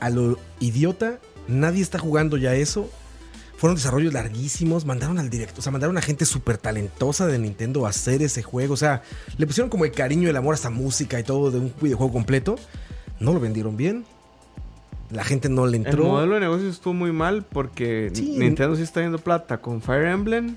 a 0.00 0.08
lo 0.08 0.38
idiota, 0.58 1.18
nadie 1.48 1.82
está 1.82 1.98
jugando 1.98 2.38
ya 2.38 2.54
eso. 2.54 2.88
Fueron 3.58 3.74
desarrollos 3.76 4.12
larguísimos, 4.14 4.86
mandaron 4.86 5.18
al 5.18 5.28
directo, 5.30 5.58
o 5.58 5.62
sea, 5.62 5.70
mandaron 5.72 5.98
a 5.98 6.00
gente 6.00 6.24
súper 6.24 6.56
talentosa 6.58 7.26
de 7.26 7.38
Nintendo 7.38 7.84
a 7.86 7.90
hacer 7.90 8.22
ese 8.22 8.42
juego. 8.42 8.72
O 8.72 8.76
sea, 8.76 9.02
le 9.36 9.46
pusieron 9.46 9.68
como 9.68 9.84
el 9.84 9.92
cariño 9.92 10.28
y 10.28 10.30
el 10.30 10.36
amor 10.36 10.54
a 10.54 10.56
esta 10.56 10.70
música 10.70 11.18
y 11.20 11.24
todo 11.24 11.50
de 11.50 11.58
un 11.58 11.74
videojuego 11.80 12.12
completo. 12.12 12.56
No 13.20 13.34
lo 13.34 13.40
vendieron 13.40 13.76
bien. 13.76 14.04
La 15.10 15.24
gente 15.24 15.48
no 15.48 15.66
le 15.66 15.76
El 15.78 15.86
entró. 15.86 16.04
modelo 16.04 16.34
de 16.34 16.40
negocio 16.40 16.68
estuvo 16.68 16.94
muy 16.94 17.12
mal 17.12 17.44
porque 17.50 18.10
Sí. 18.14 18.36
Nintendo 18.38 18.76
sí 18.76 18.82
está 18.82 19.00
viendo 19.00 19.18
plata 19.18 19.60
con 19.60 19.82
Fire 19.82 20.04
Emblem 20.06 20.54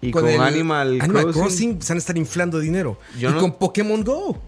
y 0.00 0.10
con 0.12 0.22
con, 0.22 0.30
el 0.30 0.40
Animal, 0.40 1.00
Animal 1.00 1.22
Crossing. 1.24 1.42
Crossing 1.42 1.82
se 1.82 1.92
van 1.94 1.96
a 1.96 1.98
estar 1.98 2.16
inflando 2.16 2.58
dinero. 2.60 2.98
Yo 3.18 3.30
y 3.30 3.32
no- 3.32 3.40
con 3.40 3.52
Pokémon 3.54 4.04
Go. 4.04 4.38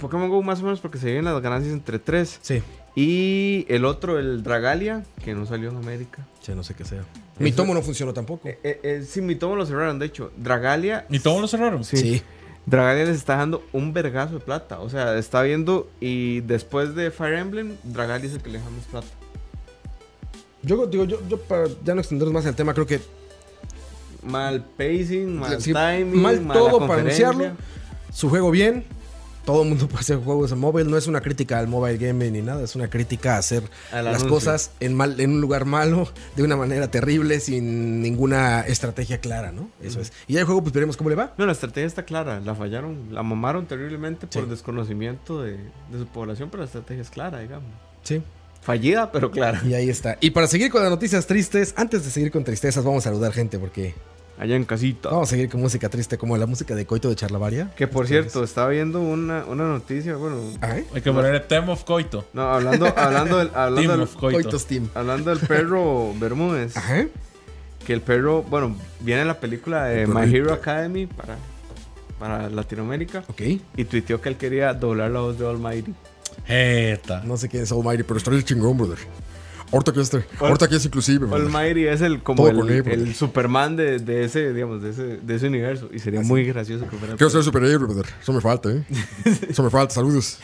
Pokémon 0.00 0.28
Go 0.28 0.42
más 0.42 0.58
o 0.60 0.64
menos 0.64 0.80
porque 0.80 0.98
se 0.98 1.06
vienen 1.06 1.26
las 1.26 1.40
ganancias 1.40 1.72
entre 1.72 1.98
tres. 2.00 2.38
Sí. 2.42 2.62
Y 2.96 3.66
el 3.68 3.84
otro, 3.84 4.18
el 4.18 4.42
Dragalia, 4.42 5.04
que 5.22 5.34
no 5.34 5.44
salió 5.44 5.68
en 5.68 5.76
América. 5.76 6.26
Ya 6.44 6.54
no 6.54 6.62
sé 6.64 6.74
qué 6.74 6.84
sea. 6.84 7.04
Mi 7.38 7.52
tomo 7.52 7.74
no 7.74 7.82
funcionó 7.82 8.14
tampoco. 8.14 8.48
Eh, 8.48 8.58
eh, 8.64 8.80
eh, 8.82 9.04
sí, 9.06 9.20
mi 9.20 9.36
tomo 9.36 9.54
lo 9.54 9.66
cerraron, 9.66 9.98
de 9.98 10.06
hecho. 10.06 10.32
Dragalia, 10.38 11.04
¿Y 11.10 11.18
todos 11.18 11.40
lo 11.40 11.46
cerraron? 11.46 11.84
sí. 11.84 11.96
Sí. 11.98 12.22
Dragalia 12.64 13.04
les 13.04 13.18
está 13.18 13.36
dando 13.36 13.62
un 13.72 13.92
vergazo 13.92 14.34
de 14.34 14.40
plata. 14.40 14.80
O 14.80 14.88
sea, 14.90 15.16
está 15.18 15.42
viendo 15.42 15.88
y 16.00 16.40
después 16.40 16.96
de 16.96 17.10
Fire 17.12 17.34
Emblem, 17.34 17.76
Dragalia 17.84 18.26
es 18.28 18.34
el 18.34 18.40
que 18.42 18.50
le 18.50 18.58
deja 18.58 18.70
más 18.70 18.84
plata. 18.86 19.06
Yo 20.62 20.86
digo, 20.86 21.04
yo, 21.04 21.20
yo 21.28 21.38
para 21.42 21.68
ya 21.84 21.94
no 21.94 22.00
extendernos 22.00 22.32
más 22.34 22.46
el 22.46 22.56
tema, 22.56 22.74
creo 22.74 22.86
que 22.86 23.00
Mal 24.24 24.64
pacing, 24.76 25.38
mal 25.38 25.60
Sí, 25.60 25.72
timing, 25.72 26.20
mal 26.20 26.44
todo 26.48 26.80
para 26.88 27.02
anunciarlo. 27.02 27.52
su 28.12 28.28
juego 28.28 28.50
bien. 28.50 28.84
Todo 29.46 29.62
el 29.62 29.68
mundo 29.70 29.88
puede 29.88 30.00
hacer 30.00 30.18
juegos 30.18 30.52
en 30.52 30.58
móvil. 30.58 30.90
No 30.90 30.98
es 30.98 31.06
una 31.06 31.22
crítica 31.22 31.58
al 31.58 31.68
mobile 31.68 31.96
gaming 31.96 32.34
ni 32.34 32.42
nada. 32.42 32.62
Es 32.62 32.76
una 32.76 32.90
crítica 32.90 33.36
a 33.36 33.38
hacer 33.38 33.62
las 33.90 34.04
anuncio. 34.06 34.28
cosas 34.28 34.72
en, 34.80 34.94
mal, 34.94 35.18
en 35.18 35.30
un 35.30 35.40
lugar 35.40 35.64
malo, 35.64 36.08
de 36.36 36.42
una 36.42 36.56
manera 36.56 36.90
terrible, 36.90 37.40
sin 37.40 38.02
ninguna 38.02 38.60
estrategia 38.60 39.18
clara, 39.18 39.52
¿no? 39.52 39.70
Eso 39.80 40.00
es. 40.00 40.12
Y 40.26 40.34
ya 40.34 40.40
el 40.40 40.46
juego, 40.46 40.60
pues 40.62 40.74
veremos 40.74 40.98
cómo 40.98 41.08
le 41.08 41.16
va. 41.16 41.32
No, 41.38 41.46
la 41.46 41.52
estrategia 41.52 41.86
está 41.86 42.04
clara. 42.04 42.40
La 42.40 42.54
fallaron, 42.54 43.08
la 43.14 43.22
mamaron 43.22 43.64
terriblemente 43.66 44.26
por 44.26 44.44
Sí. 44.44 44.50
desconocimiento 44.50 45.40
de, 45.42 45.52
de 45.52 45.98
su 45.98 46.06
población, 46.06 46.50
pero 46.50 46.62
la 46.62 46.66
estrategia 46.66 47.00
es 47.02 47.08
clara, 47.10 47.38
digamos. 47.38 47.70
Sí. 48.02 48.20
Fallida, 48.62 49.12
pero 49.12 49.30
clara. 49.30 49.62
Y 49.64 49.74
ahí 49.74 49.88
está. 49.88 50.18
Y 50.20 50.30
para 50.30 50.48
seguir 50.48 50.72
con 50.72 50.82
las 50.82 50.90
noticias 50.90 51.24
tristes, 51.28 51.72
antes 51.76 52.04
de 52.04 52.10
seguir 52.10 52.32
con 52.32 52.42
tristezas, 52.42 52.82
vamos 52.84 53.06
a 53.06 53.10
saludar 53.10 53.32
gente 53.32 53.60
porque 53.60 53.94
Allá 54.38 54.54
en 54.56 54.64
casita. 54.64 55.08
vamos 55.08 55.28
a 55.28 55.30
seguir 55.30 55.48
con 55.48 55.60
música 55.62 55.88
triste, 55.88 56.18
como 56.18 56.36
la 56.36 56.46
música 56.46 56.74
de 56.74 56.84
Coito 56.84 57.08
de 57.08 57.16
Charlavaria. 57.16 57.70
Que 57.76 57.86
por 57.86 58.06
cierto, 58.06 58.44
estaba 58.44 58.68
viendo 58.68 59.00
una, 59.00 59.44
una 59.46 59.64
noticia, 59.66 60.16
bueno, 60.16 60.40
Ajá. 60.60 60.74
Hay 60.94 61.00
que 61.00 61.10
ponerle 61.12 61.40
Theme 61.40 61.72
of 61.72 61.84
Coito. 61.84 62.26
no, 62.34 62.42
hablando, 62.42 62.86
hablando 62.96 63.38
del, 63.38 63.48
hablando 63.54 63.80
Team 63.80 63.92
del, 63.92 64.00
of 64.02 64.14
Coito. 64.16 64.40
Coito 64.42 64.58
Steam. 64.58 64.88
hablando 64.94 65.30
del 65.34 65.38
perro 65.46 66.12
Bermúdez, 66.18 66.76
Ajá. 66.76 67.06
que 67.86 67.92
el 67.94 68.02
perro, 68.02 68.42
bueno, 68.42 68.76
viene 69.00 69.24
la 69.24 69.40
película 69.40 69.84
de 69.86 70.02
El 70.02 70.08
My. 70.08 70.22
Hero 70.34 70.52
Academy 70.52 71.06
para, 71.06 71.36
para 72.18 72.50
Latinoamérica 72.50 73.24
Ok. 73.28 73.40
y 73.76 73.84
tuiteó 73.84 74.20
que 74.20 74.28
él 74.28 74.36
quería 74.36 74.74
doblar 74.74 75.10
la 75.12 75.20
voz 75.20 75.38
de 75.38 75.48
Almighty. 75.48 75.94
Jeta. 76.46 77.22
No 77.24 77.36
sé 77.38 77.48
quién 77.48 77.62
es 77.62 77.72
Almighty, 77.72 78.02
pero 78.02 78.18
estaría 78.18 78.38
el 78.38 78.44
chingón, 78.44 78.76
brother. 78.76 78.98
Ahorita 79.72 79.92
que 79.92 80.00
este. 80.00 80.24
Ahorita 80.38 80.68
que 80.68 80.76
es 80.76 80.84
inclusive. 80.84 81.26
Almighty 81.32 81.86
es 81.86 82.00
el 82.00 82.22
como 82.22 82.48
el, 82.48 82.58
él, 82.70 82.84
el 82.86 83.14
Superman 83.14 83.76
de, 83.76 83.98
de 83.98 84.24
ese, 84.24 84.52
digamos, 84.52 84.82
de 84.82 84.90
ese, 84.90 85.02
de 85.18 85.34
ese 85.34 85.48
universo 85.48 85.88
y 85.92 85.98
sería 85.98 86.20
muy 86.20 86.44
gracioso 86.44 86.88
que 86.88 86.96
fuera. 86.96 87.16
Quiero 87.16 87.30
ser 87.30 87.42
superhéroe, 87.42 87.78
brother. 87.78 88.06
Eso 88.20 88.32
me 88.32 88.40
falta, 88.40 88.70
¿eh? 88.70 88.84
Eso 89.48 89.62
me 89.62 89.70
falta. 89.70 89.94
Saludos. 89.94 90.38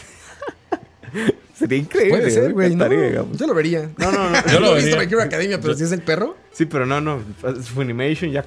Sería 1.55 1.79
increíble. 1.79 2.19
Puede 2.19 2.31
ser, 2.31 2.47
me 2.49 2.53
güey. 2.53 2.75
No, 2.75 3.33
yo 3.37 3.47
lo 3.47 3.55
vería. 3.55 3.91
No, 3.99 4.11
no, 4.11 4.31
no. 4.31 4.47
Yo 4.53 4.59
lo 4.61 4.77
he 4.77 4.83
visto 4.85 5.01
Hero 5.01 5.23
Academia, 5.23 5.61
pero 5.61 5.75
si 5.75 5.85
es 5.85 5.93
el 5.93 6.03
perro. 6.03 6.37
Sí, 6.53 6.65
pero 6.67 6.87
no, 6.87 7.01
no. 7.01 7.21
Funimation 7.63 8.31
ya, 8.33 8.45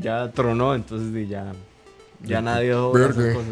ya 0.00 0.30
tronó, 0.32 0.74
entonces 0.74 1.28
ya, 1.28 1.52
ya 2.22 2.40
nadie 2.40 2.68
dejó 2.68 2.92
Verde. 2.92 3.34
cosas. 3.34 3.48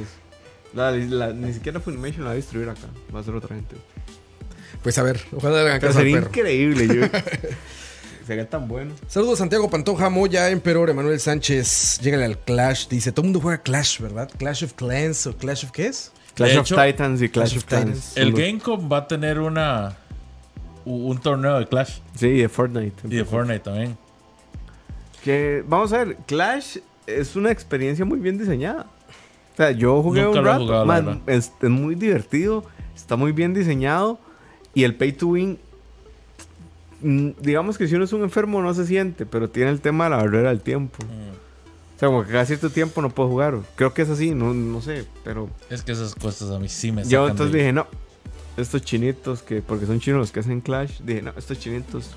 La- 0.72 0.90
la- 0.92 1.32
ni 1.32 1.52
siquiera 1.52 1.80
Funimation 1.80 2.20
la 2.22 2.26
va 2.28 2.32
a 2.32 2.36
distribuir 2.36 2.70
acá. 2.70 2.88
Va 3.14 3.20
a 3.20 3.22
ser 3.22 3.34
otra 3.34 3.54
gente. 3.54 3.76
Pues 4.86 4.98
a 4.98 5.02
ver, 5.02 5.20
ojalá 5.34 5.64
le 5.64 5.68
hagan 5.70 5.80
caso 5.80 5.98
al 5.98 6.04
sería 6.04 6.14
perro. 6.18 6.28
increíble. 6.28 6.86
Yo, 6.86 7.18
sería 8.24 8.48
tan 8.48 8.68
bueno. 8.68 8.94
Saludos 9.08 9.40
Santiago 9.40 9.68
Pantoja, 9.68 10.08
Moya, 10.10 10.48
Emperor, 10.48 10.88
Emanuel 10.88 11.18
Sánchez. 11.18 11.98
Llegale 12.02 12.24
al 12.24 12.38
Clash. 12.38 12.86
Dice, 12.86 13.10
todo 13.10 13.22
el 13.22 13.32
mundo 13.32 13.40
juega 13.40 13.60
Clash, 13.60 13.98
¿verdad? 14.00 14.30
Clash 14.38 14.62
of 14.62 14.74
Clans 14.74 15.26
o 15.26 15.36
Clash 15.36 15.64
of 15.64 15.72
qué 15.72 15.86
es? 15.88 16.12
Clash 16.36 16.52
De 16.52 16.58
of 16.58 16.66
hecho, 16.66 16.76
Titans 16.80 17.20
y 17.20 17.28
Clash, 17.28 17.48
Clash 17.50 17.56
of. 17.56 17.64
Titans. 17.64 18.16
El 18.16 18.32
Gamecom 18.32 18.88
va 18.92 18.98
a 18.98 19.08
tener 19.08 19.40
una 19.40 19.96
un 20.84 21.18
torneo 21.18 21.58
de 21.58 21.66
Clash 21.66 21.98
Sí, 22.14 22.28
de 22.38 22.48
Fortnite. 22.48 23.08
y 23.08 23.16
de 23.16 23.24
Fortnite 23.24 23.58
también. 23.58 23.98
Que, 25.24 25.64
vamos 25.66 25.92
a 25.92 26.04
ver, 26.04 26.16
Clash 26.26 26.76
es 27.08 27.34
una 27.34 27.50
experiencia 27.50 28.04
muy 28.04 28.20
bien 28.20 28.38
diseñada. 28.38 28.86
O 29.54 29.56
sea, 29.56 29.72
yo 29.72 30.00
jugué 30.00 30.22
Nunca 30.22 30.38
un 30.38 30.44
rato, 30.44 30.60
jugado, 30.64 30.84
la 30.86 30.86
man, 30.86 31.04
verdad. 31.06 31.22
es, 31.26 31.50
es 31.60 31.70
muy 31.70 31.96
divertido, 31.96 32.64
está 32.94 33.16
muy 33.16 33.32
bien 33.32 33.52
diseñado 33.52 34.20
y 34.76 34.84
el 34.84 34.94
pay 34.94 35.10
to 35.12 35.28
win, 35.28 35.58
mm, 37.00 37.30
digamos 37.40 37.78
que 37.78 37.88
si 37.88 37.94
uno 37.94 38.04
es 38.04 38.12
un 38.12 38.22
enfermo 38.22 38.60
no 38.60 38.74
se 38.74 38.86
siente, 38.86 39.24
pero 39.24 39.48
tiene 39.48 39.70
el 39.70 39.80
tema 39.80 40.04
de 40.04 40.10
la 40.10 40.16
barrera 40.18 40.50
del 40.50 40.60
tiempo. 40.60 40.98
O 41.02 41.98
sea, 41.98 42.08
como 42.08 42.26
que 42.26 42.32
cada 42.32 42.44
cierto 42.44 42.68
tiempo 42.68 43.00
no 43.00 43.08
puedo 43.08 43.30
jugar. 43.30 43.58
Creo 43.74 43.94
que 43.94 44.02
es 44.02 44.10
así, 44.10 44.32
no, 44.34 44.52
no 44.52 44.82
sé, 44.82 45.06
pero 45.24 45.48
Es 45.70 45.80
que 45.82 45.92
esas 45.92 46.14
cosas 46.14 46.50
a 46.50 46.58
mí 46.58 46.68
sí 46.68 46.92
me 46.92 47.04
yo 47.04 47.26
entonces 47.26 47.54
de- 47.54 47.58
dije, 47.60 47.72
no, 47.72 47.86
estos 48.58 48.82
chinitos 48.82 49.42
que, 49.42 49.62
porque 49.62 49.86
son 49.86 49.98
chinos 49.98 50.20
los 50.20 50.30
que 50.30 50.40
hacen 50.40 50.60
Clash, 50.60 51.00
dije, 51.02 51.22
no, 51.22 51.32
estos 51.38 51.58
chinitos 51.58 52.10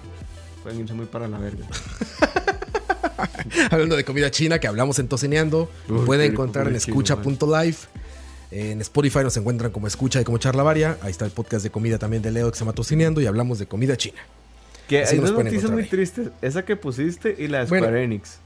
pueden 0.63 0.81
irse 0.81 0.93
muy 0.93 1.05
para 1.05 1.29
la 1.29 1.39
verga. 1.39 1.65
Hablando 3.71 3.95
de 3.95 4.03
comida 4.03 4.29
china 4.31 4.59
que 4.59 4.67
hablamos 4.67 4.99
en 4.99 5.07
Tocineando. 5.07 5.69
Uy, 5.87 6.05
pueden 6.05 6.33
encontrar 6.33 6.67
en 6.67 6.75
escucha.live. 6.75 7.77
En 8.51 8.81
Spotify 8.81 9.19
nos 9.23 9.37
encuentran 9.37 9.71
como 9.71 9.85
escucha 9.87 10.19
y 10.21 10.23
como 10.23 10.37
charla 10.39 10.63
varia. 10.63 10.97
Ahí 11.01 11.11
está 11.11 11.25
el 11.25 11.31
podcast 11.31 11.63
de 11.63 11.69
comida 11.69 11.97
también 11.99 12.23
de 12.23 12.31
Leo 12.31 12.49
que 12.51 12.57
se 12.57 12.61
llama 12.65 12.73
Tocineando 12.73 13.21
y 13.21 13.27
hablamos 13.27 13.59
de 13.59 13.67
comida 13.67 13.95
china. 13.95 14.17
Que 14.87 15.03
Así 15.03 15.15
hay 15.15 15.21
nos 15.21 15.31
dos 15.31 15.43
noticias 15.43 15.69
muy 15.71 15.83
ahí. 15.83 15.87
tristes, 15.89 16.29
esa 16.41 16.65
que 16.65 16.75
pusiste 16.75 17.35
y 17.37 17.47
la 17.47 17.59
de 17.59 17.65
Bueno. 17.65 17.85
Square 17.87 18.03
Enix. 18.03 18.37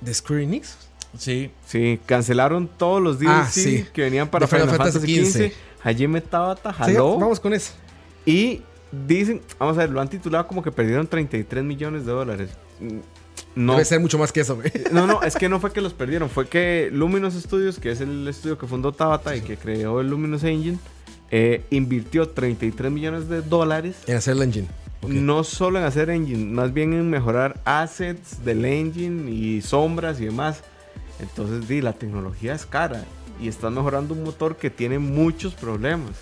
¿De 0.00 0.14
Square 0.14 0.42
Enix? 0.42 0.76
Sí. 1.16 1.50
Sí, 1.66 2.00
cancelaron 2.06 2.68
todos 2.76 3.00
los 3.00 3.18
DLC 3.20 3.28
Ah, 3.30 3.48
sí. 3.50 3.86
que 3.92 4.02
venían 4.02 4.28
para 4.28 4.46
Final 4.48 4.68
Final, 4.68 4.78
Fantasy 4.78 5.16
Fantasy 5.16 5.48
XV. 5.50 5.52
Hajime 5.84 6.20
Tabata 6.20 6.70
Sí, 6.72 6.78
jaló. 6.78 7.18
vamos 7.18 7.38
con 7.38 7.54
eso. 7.54 7.72
Y 8.26 8.62
dicen, 9.06 9.40
vamos 9.60 9.76
a 9.78 9.80
ver, 9.82 9.90
lo 9.90 10.00
han 10.00 10.08
titulado 10.08 10.46
como 10.48 10.62
que 10.62 10.72
perdieron 10.72 11.06
33 11.06 11.62
millones 11.62 12.04
de 12.04 12.12
dólares. 12.12 12.50
No, 13.54 13.72
Debe 13.72 13.84
ser 13.84 14.00
mucho 14.00 14.18
más 14.18 14.32
que 14.32 14.40
eso, 14.40 14.56
güey. 14.56 14.70
no, 14.92 15.06
no, 15.06 15.22
es 15.22 15.34
que 15.34 15.48
no 15.48 15.60
fue 15.60 15.72
que 15.72 15.80
los 15.80 15.92
perdieron, 15.92 16.30
fue 16.30 16.48
que 16.48 16.88
Luminous 16.92 17.34
Studios, 17.34 17.78
que 17.78 17.90
es 17.90 18.00
el 18.00 18.26
estudio 18.28 18.58
que 18.58 18.66
fundó 18.66 18.92
Tabata 18.92 19.34
y 19.34 19.40
que 19.40 19.56
creó 19.56 20.00
el 20.00 20.08
Luminous 20.08 20.44
Engine, 20.44 20.78
eh, 21.30 21.64
invirtió 21.70 22.28
33 22.28 22.92
millones 22.92 23.28
de 23.28 23.42
dólares. 23.42 23.96
En 24.06 24.16
hacer 24.16 24.36
el 24.36 24.42
engine. 24.42 24.68
No 25.06 25.44
solo 25.44 25.78
en 25.78 25.84
hacer 25.84 26.10
engine, 26.10 26.52
más 26.52 26.72
bien 26.72 26.92
en 26.92 27.08
mejorar 27.08 27.60
assets 27.64 28.44
del 28.44 28.64
engine 28.64 29.30
y 29.30 29.62
sombras 29.62 30.20
y 30.20 30.26
demás. 30.26 30.62
Entonces, 31.18 31.68
di, 31.68 31.80
la 31.80 31.94
tecnología 31.94 32.54
es 32.54 32.66
cara 32.66 33.04
y 33.40 33.48
están 33.48 33.74
mejorando 33.74 34.14
un 34.14 34.22
motor 34.22 34.56
que 34.56 34.70
tiene 34.70 34.98
muchos 34.98 35.54
problemas 35.54 36.12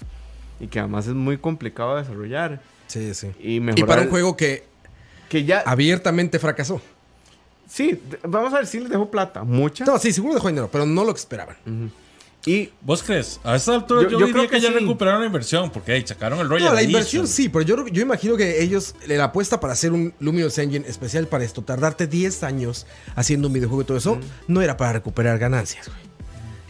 y 0.60 0.68
que 0.68 0.78
además 0.78 1.06
es 1.06 1.14
muy 1.14 1.38
complicado 1.38 1.96
de 1.96 2.02
desarrollar. 2.02 2.60
Sí, 2.86 3.12
sí. 3.14 3.32
Y 3.40 3.60
mejorar. 3.60 3.78
Y 3.78 3.88
para 3.88 4.02
un 4.02 4.08
juego 4.08 4.36
que 4.36 4.64
que 5.28 5.44
ya. 5.44 5.60
abiertamente 5.60 6.38
fracasó. 6.38 6.80
Sí, 7.68 8.00
vamos 8.26 8.52
a 8.54 8.56
ver 8.56 8.66
si 8.66 8.80
les 8.80 8.88
dejó 8.88 9.10
plata. 9.10 9.44
Mucha. 9.44 9.84
No, 9.84 9.98
sí, 9.98 10.12
seguro 10.12 10.34
dejó 10.34 10.48
dinero, 10.48 10.68
pero 10.72 10.86
no 10.86 11.04
lo 11.04 11.12
que 11.14 11.20
esperaban. 11.20 11.56
Y 12.46 12.70
¿Vos 12.80 13.02
crees? 13.02 13.40
A 13.44 13.56
esta 13.56 13.74
altura 13.74 14.02
Yo- 14.04 14.10
yo, 14.10 14.18
yo 14.20 14.26
diría 14.26 14.32
creo 14.32 14.50
que, 14.50 14.56
que 14.56 14.60
ya 14.62 14.68
sí. 14.68 14.74
recuperaron 14.78 15.20
la 15.20 15.26
inversión 15.26 15.70
porque 15.70 15.94
hey, 15.94 16.04
sacaron 16.06 16.38
el 16.38 16.48
Royal 16.48 16.68
No, 16.68 16.74
la 16.74 16.80
Edition. 16.80 16.90
inversión 17.00 17.26
sí, 17.26 17.48
pero 17.50 17.62
yo, 17.62 17.86
yo 17.88 18.00
imagino 18.00 18.36
que 18.36 18.62
ellos, 18.62 18.94
la 19.06 19.24
apuesta 19.24 19.60
para 19.60 19.74
hacer 19.74 19.92
un 19.92 20.14
Luminous 20.20 20.56
Engine 20.58 20.86
especial 20.88 21.26
para 21.26 21.44
esto, 21.44 21.60
tardarte 21.62 22.06
10 22.06 22.42
años 22.44 22.86
haciendo 23.16 23.48
un 23.48 23.54
videojuego 23.54 23.82
y 23.82 23.84
todo 23.84 23.98
eso, 23.98 24.18
no 24.46 24.62
era 24.62 24.76
para 24.78 24.94
recuperar 24.94 25.38
ganancias, 25.38 25.88
güey. 25.88 25.98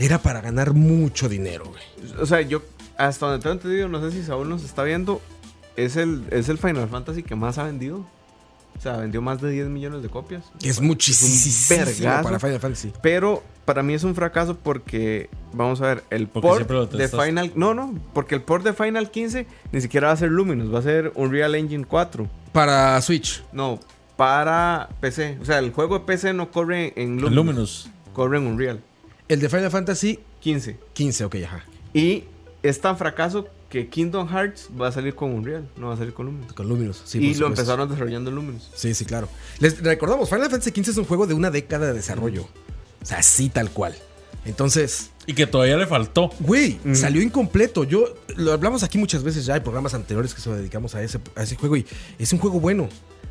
Era 0.01 0.19
para 0.21 0.41
ganar 0.41 0.73
mucho 0.73 1.29
dinero, 1.29 1.67
güey. 1.67 1.83
O 2.21 2.27
sea, 2.27 2.41
yo 2.41 2.63
hasta 2.97 3.27
donde 3.27 3.43
tengo 3.43 3.55
entendido, 3.55 3.89
no 3.89 4.01
sé 4.01 4.11
si 4.17 4.25
Saúl 4.25 4.49
nos 4.49 4.65
está 4.65 4.83
viendo, 4.85 5.21
es 5.77 5.97
el, 5.97 6.25
es 6.31 6.49
el 6.49 6.59
Final 6.59 6.89
Fantasy 6.89 7.23
que 7.23 7.37
más 7.37 7.59
ha 7.59 7.65
vendido. 7.65 8.05
O 8.79 8.81
sea, 8.81 8.97
vendió 8.97 9.21
más 9.21 9.41
de 9.41 9.51
10 9.51 9.69
millones 9.69 10.03
de 10.03 10.09
copias. 10.09 10.45
Que 10.61 10.69
es 10.69 10.81
muchísimo 10.81 11.35
vergazo. 11.69 12.23
para 12.23 12.39
Final 12.39 12.61
Fantasy. 12.61 12.93
Pero 13.03 13.43
para 13.65 13.83
mí 13.83 13.93
es 13.93 14.05
un 14.05 14.15
fracaso 14.15 14.57
porque, 14.57 15.29
vamos 15.53 15.81
a 15.81 15.89
ver, 15.89 16.05
el 16.11 16.29
Porque 16.29 16.65
port 16.65 16.93
de. 16.93 17.09
Final... 17.09 17.53
No, 17.57 17.75
no, 17.75 17.99
porque 18.15 18.37
el 18.37 18.43
port 18.43 18.65
de 18.65 18.73
Final 18.73 19.11
15 19.11 19.47
ni 19.73 19.81
siquiera 19.81 20.07
va 20.07 20.13
a 20.13 20.17
ser 20.17 20.31
Luminous, 20.31 20.73
va 20.73 20.79
a 20.79 20.83
ser 20.83 21.13
Unreal 21.17 21.57
Engine 21.57 21.85
4. 21.85 22.29
Para 22.53 23.01
Switch. 23.03 23.43
No, 23.53 23.81
para 24.17 24.89
PC. 25.01 25.39
O 25.43 25.45
sea, 25.45 25.59
el 25.59 25.73
juego 25.73 25.99
de 25.99 26.05
PC 26.05 26.33
no 26.33 26.51
corre 26.51 26.93
en 26.97 27.21
Luminous. 27.21 27.35
Luminous. 27.35 27.91
Corre 28.13 28.39
en 28.39 28.47
Unreal 28.47 28.81
El 29.29 29.41
de 29.41 29.49
Final 29.49 29.71
Fantasy 29.71 30.21
15. 30.41 30.79
15, 30.93 31.25
ok, 31.25 31.37
ajá. 31.45 31.65
Y 31.93 32.25
es 32.63 32.81
tan 32.81 32.97
fracaso 32.97 33.49
que 33.69 33.89
Kingdom 33.89 34.29
Hearts 34.29 34.69
va 34.81 34.89
a 34.89 34.93
salir 34.93 35.15
con 35.15 35.31
Unreal, 35.33 35.69
no 35.77 35.89
va 35.89 35.95
a 35.95 35.97
salir 35.97 36.15
con 36.15 36.27
Luminous. 36.27 36.53
Con 36.55 36.69
Luminous. 36.69 37.03
Sí, 37.05 37.19
y 37.19 37.21
por 37.21 37.29
lo 37.29 37.35
supuesto. 37.35 37.47
empezaron 37.63 37.89
desarrollando 37.91 38.31
en 38.31 38.37
Luminous. 38.37 38.71
Sí, 38.75 38.95
sí, 38.95 39.05
claro. 39.05 39.29
Les 39.61 39.83
recordamos, 39.83 40.29
Final 40.31 40.49
Fantasy 40.51 40.73
15 40.73 40.91
es 40.93 40.97
un 40.97 41.05
juego 41.05 41.27
de 41.27 41.35
una 41.35 41.51
década 41.51 41.87
de 41.89 41.93
desarrollo. 41.95 42.43
O 43.03 43.05
sea, 43.05 43.19
así 43.19 43.49
tal 43.51 43.71
cual. 43.71 43.95
Entonces, 44.45 45.11
Y 45.27 45.35
que 45.35 45.47
todavía 45.47 45.77
le 45.77 45.87
faltó. 45.87 46.31
güey, 46.41 46.79
salió 46.95 47.21
incompleto. 47.21 47.85
Yo 47.85 48.15
lo 48.37 48.53
hablamos 48.53 48.83
aquí 48.83 48.97
muchas 48.97 49.23
veces 49.23 49.45
ya 49.45 49.57
en 49.57 49.63
programas 49.63 49.93
anteriores 49.95 50.33
que 50.35 50.41
se 50.41 50.51
dedicamos 50.51 50.95
a 50.95 51.03
ese, 51.03 51.19
a 51.37 51.43
ese 51.43 51.57
juego 51.57 51.77
y 51.77 51.85
es 52.19 52.33
un 52.33 52.39
juego 52.39 52.59
bueno. 52.61 52.89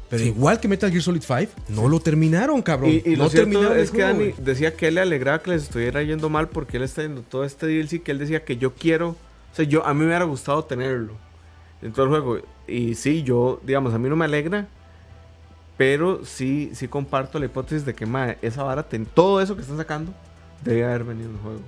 Pero 0.10 0.24
igual 0.24 0.60
que 0.60 0.70
Metal 0.70 0.90
Gear 0.90 1.02
Solid 1.04 1.22
5, 1.22 1.52
no 1.70 1.90
lo 1.90 2.00
terminaron, 2.00 2.62
cabrón. 2.62 2.92
Y, 2.92 3.02
y 3.14 3.16
no 3.18 3.26
lo 3.26 3.30
terminaron 3.30 3.78
es 3.78 3.90
el 3.90 3.96
que 3.98 4.04
juego, 4.04 4.20
Dani 4.20 4.34
decía 4.38 4.74
que 4.76 4.88
él 4.88 4.96
le 4.96 5.02
alegraba 5.02 5.42
que 5.42 5.50
les 5.52 5.64
estuviera 5.64 6.02
yendo 6.04 6.30
mal 6.30 6.48
porque 6.48 6.78
él 6.78 6.84
está 6.84 7.02
viendo 7.02 7.24
todo 7.24 7.44
este 7.44 7.66
DLC 7.68 8.02
que 8.04 8.12
él 8.12 8.20
decía 8.20 8.46
que 8.46 8.56
yo 8.56 8.74
quiero, 8.74 9.18
sea, 9.58 9.66
yo 9.66 9.86
a 9.86 9.93
mí 9.93 9.99
me 10.01 10.05
hubiera 10.08 10.26
gustado 10.26 10.64
tenerlo 10.64 11.14
en 11.82 11.91
todo 11.91 12.05
el 12.05 12.10
juego. 12.12 12.38
Y 12.68 12.95
sí, 12.95 13.24
yo, 13.24 13.60
digamos, 13.64 13.93
a 13.93 13.97
mí 13.99 14.08
no 14.10 14.16
me 14.16 14.26
alegra, 14.26 14.68
pero 15.78 16.26
sí, 16.26 16.72
sí 16.74 16.88
comparto 16.88 17.38
la 17.39 17.45
hipótesis 17.45 17.86
de 17.86 17.93
que 17.93 18.08
esa 18.41 18.64
vara, 18.64 18.84
ten- 18.84 19.05
todo 19.05 19.41
eso 19.41 19.55
que 19.55 19.62
están 19.62 19.78
sacando, 19.78 20.12
debe 20.64 20.84
haber 20.86 21.03
venido 21.03 21.30
en 21.30 21.36
el 21.36 21.41
juego. 21.41 21.60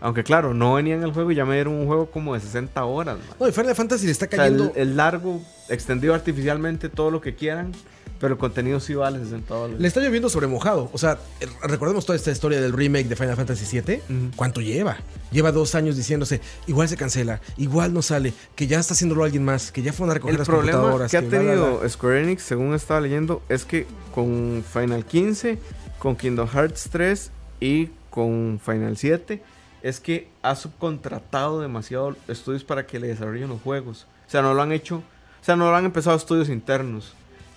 Aunque 0.00 0.22
claro, 0.22 0.54
no 0.54 0.74
venía 0.74 0.94
en 0.94 1.02
el 1.02 1.12
juego 1.12 1.32
y 1.32 1.34
ya 1.34 1.44
me 1.44 1.54
dieron 1.54 1.74
un 1.74 1.86
juego 1.86 2.06
como 2.06 2.34
de 2.34 2.40
60 2.40 2.84
horas. 2.84 3.18
mae. 3.18 3.36
No, 3.40 3.48
y 3.48 3.52
Final 3.52 3.74
Fantasy 3.74 4.06
le 4.06 4.12
está 4.12 4.26
O 4.26 4.28
sea, 4.28 4.38
cayendo. 4.38 4.72
el, 4.76 4.90
el 4.90 4.96
largo, 4.96 5.42
extendido 5.68 6.14
artificialmente, 6.14 6.88
todo 6.88 7.10
lo 7.10 7.20
que 7.20 7.34
quieran, 7.34 7.72
pero 8.20 8.34
el 8.34 8.38
contenido 8.38 8.80
sí 8.80 8.94
vale 8.94 9.18
60 9.20 9.54
dólares. 9.54 9.80
Le 9.80 9.88
está 9.88 10.00
lloviendo 10.00 10.28
sobre 10.28 10.46
mojado. 10.46 10.90
O 10.92 10.98
sea, 10.98 11.18
eh, 11.40 11.46
recordemos 11.62 12.04
toda 12.04 12.16
esta 12.16 12.30
historia 12.30 12.60
del 12.60 12.72
remake 12.72 13.06
de 13.08 13.16
Final 13.16 13.36
Fantasy 13.36 13.80
VII. 13.80 14.30
¿Cuánto 14.36 14.60
lleva? 14.60 14.96
Lleva 15.30 15.52
dos 15.52 15.74
años 15.74 15.96
diciéndose, 15.96 16.40
igual 16.66 16.88
se 16.88 16.96
cancela, 16.96 17.40
igual 17.56 17.92
no 17.94 18.02
sale, 18.02 18.32
que 18.56 18.66
ya 18.66 18.78
está 18.78 18.94
haciéndolo 18.94 19.24
alguien 19.24 19.44
más, 19.44 19.70
que 19.70 19.82
ya 19.82 19.92
fueron 19.92 20.10
a 20.10 20.14
recoger 20.14 20.34
El 20.34 20.38
las 20.38 20.48
problema 20.48 20.72
computadoras. 20.78 21.10
que 21.10 21.16
ha 21.16 21.20
bla, 21.20 21.28
bla, 21.30 21.38
tenido. 21.38 21.88
Square 21.88 22.22
Enix, 22.22 22.42
según 22.42 22.74
estaba 22.74 23.00
leyendo, 23.00 23.42
es 23.48 23.64
que 23.64 23.86
con 24.14 24.64
Final 24.72 25.04
15, 25.04 25.58
con 25.98 26.16
Kingdom 26.16 26.48
Hearts 26.48 26.88
3 26.90 27.30
y 27.60 27.90
con 28.10 28.60
Final 28.64 28.96
7, 28.96 29.42
es 29.82 30.00
que 30.00 30.28
ha 30.42 30.56
subcontratado 30.56 31.60
demasiado 31.60 32.16
estudios 32.26 32.64
para 32.64 32.86
que 32.86 32.98
le 32.98 33.08
desarrollen 33.08 33.48
los 33.48 33.60
juegos. 33.62 34.06
O 34.26 34.30
sea, 34.30 34.42
no 34.42 34.54
lo 34.54 34.62
han 34.62 34.72
hecho, 34.72 34.96
o 34.96 35.44
sea, 35.44 35.56
no 35.56 35.70
lo 35.70 35.76
han 35.76 35.84
empezado 35.84 36.16
estudios 36.16 36.48
internos. 36.48 37.14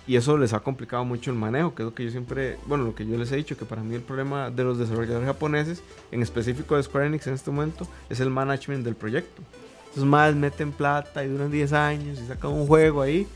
Y 0.07 0.15
eso 0.15 0.37
les 0.37 0.53
ha 0.53 0.59
complicado 0.61 1.05
mucho 1.05 1.29
el 1.31 1.37
manejo, 1.37 1.75
que 1.75 1.83
es 1.83 1.85
lo 1.85 1.93
que 1.93 2.03
yo 2.03 2.11
siempre, 2.11 2.57
bueno, 2.65 2.83
lo 2.83 2.95
que 2.95 3.05
yo 3.05 3.17
les 3.17 3.31
he 3.31 3.35
dicho, 3.35 3.55
que 3.57 3.65
para 3.65 3.83
mí 3.83 3.95
el 3.95 4.01
problema 4.01 4.49
de 4.49 4.63
los 4.63 4.77
desarrolladores 4.79 5.27
japoneses, 5.27 5.83
en 6.11 6.21
específico 6.21 6.75
de 6.75 6.83
Square 6.83 7.07
Enix 7.07 7.27
en 7.27 7.35
este 7.35 7.51
momento, 7.51 7.87
es 8.09 8.19
el 8.19 8.29
management 8.31 8.83
del 8.83 8.95
proyecto. 8.95 9.41
Entonces 9.89 10.03
más 10.05 10.33
meten 10.35 10.71
plata 10.71 11.23
y 11.23 11.27
duran 11.27 11.51
10 11.51 11.73
años 11.73 12.19
y 12.19 12.27
sacan 12.27 12.51
un 12.51 12.65
juego 12.65 13.01
ahí 13.01 13.27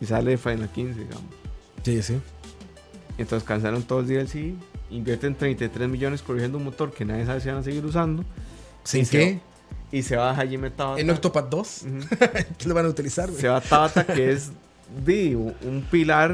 y, 0.00 0.04
y 0.04 0.06
sale 0.06 0.36
Final 0.36 0.68
15, 0.68 1.00
digamos. 1.00 1.24
Sí, 1.82 2.02
sí. 2.02 2.20
Entonces 3.16 3.46
cancelan 3.48 3.82
todo 3.84 4.00
el 4.00 4.06
DLC, 4.06 4.54
invierten 4.90 5.34
33 5.34 5.88
millones 5.88 6.22
corrigiendo 6.22 6.58
un 6.58 6.64
motor 6.64 6.92
que 6.92 7.04
nadie 7.04 7.24
sabe 7.24 7.40
si 7.40 7.48
van 7.48 7.58
a 7.58 7.62
seguir 7.62 7.84
usando 7.84 8.24
¿Sin 8.82 9.06
se 9.06 9.18
qué? 9.18 9.40
y 9.92 10.02
se 10.02 10.16
va 10.16 10.30
Hajime 10.32 10.70
Tabata. 10.70 11.00
¿En 11.00 11.08
Octopath 11.10 11.48
2? 11.48 11.82
Ujú. 11.82 12.16
¿Qué 12.58 12.68
le 12.68 12.74
van 12.74 12.86
a 12.86 12.88
utilizar, 12.88 13.28
güey? 13.28 13.40
Se 13.40 13.48
va 13.48 13.60
Tabata 13.60 14.04
que 14.06 14.32
es 14.32 14.50
di, 15.04 15.34
un 15.34 15.84
pilar 15.90 16.32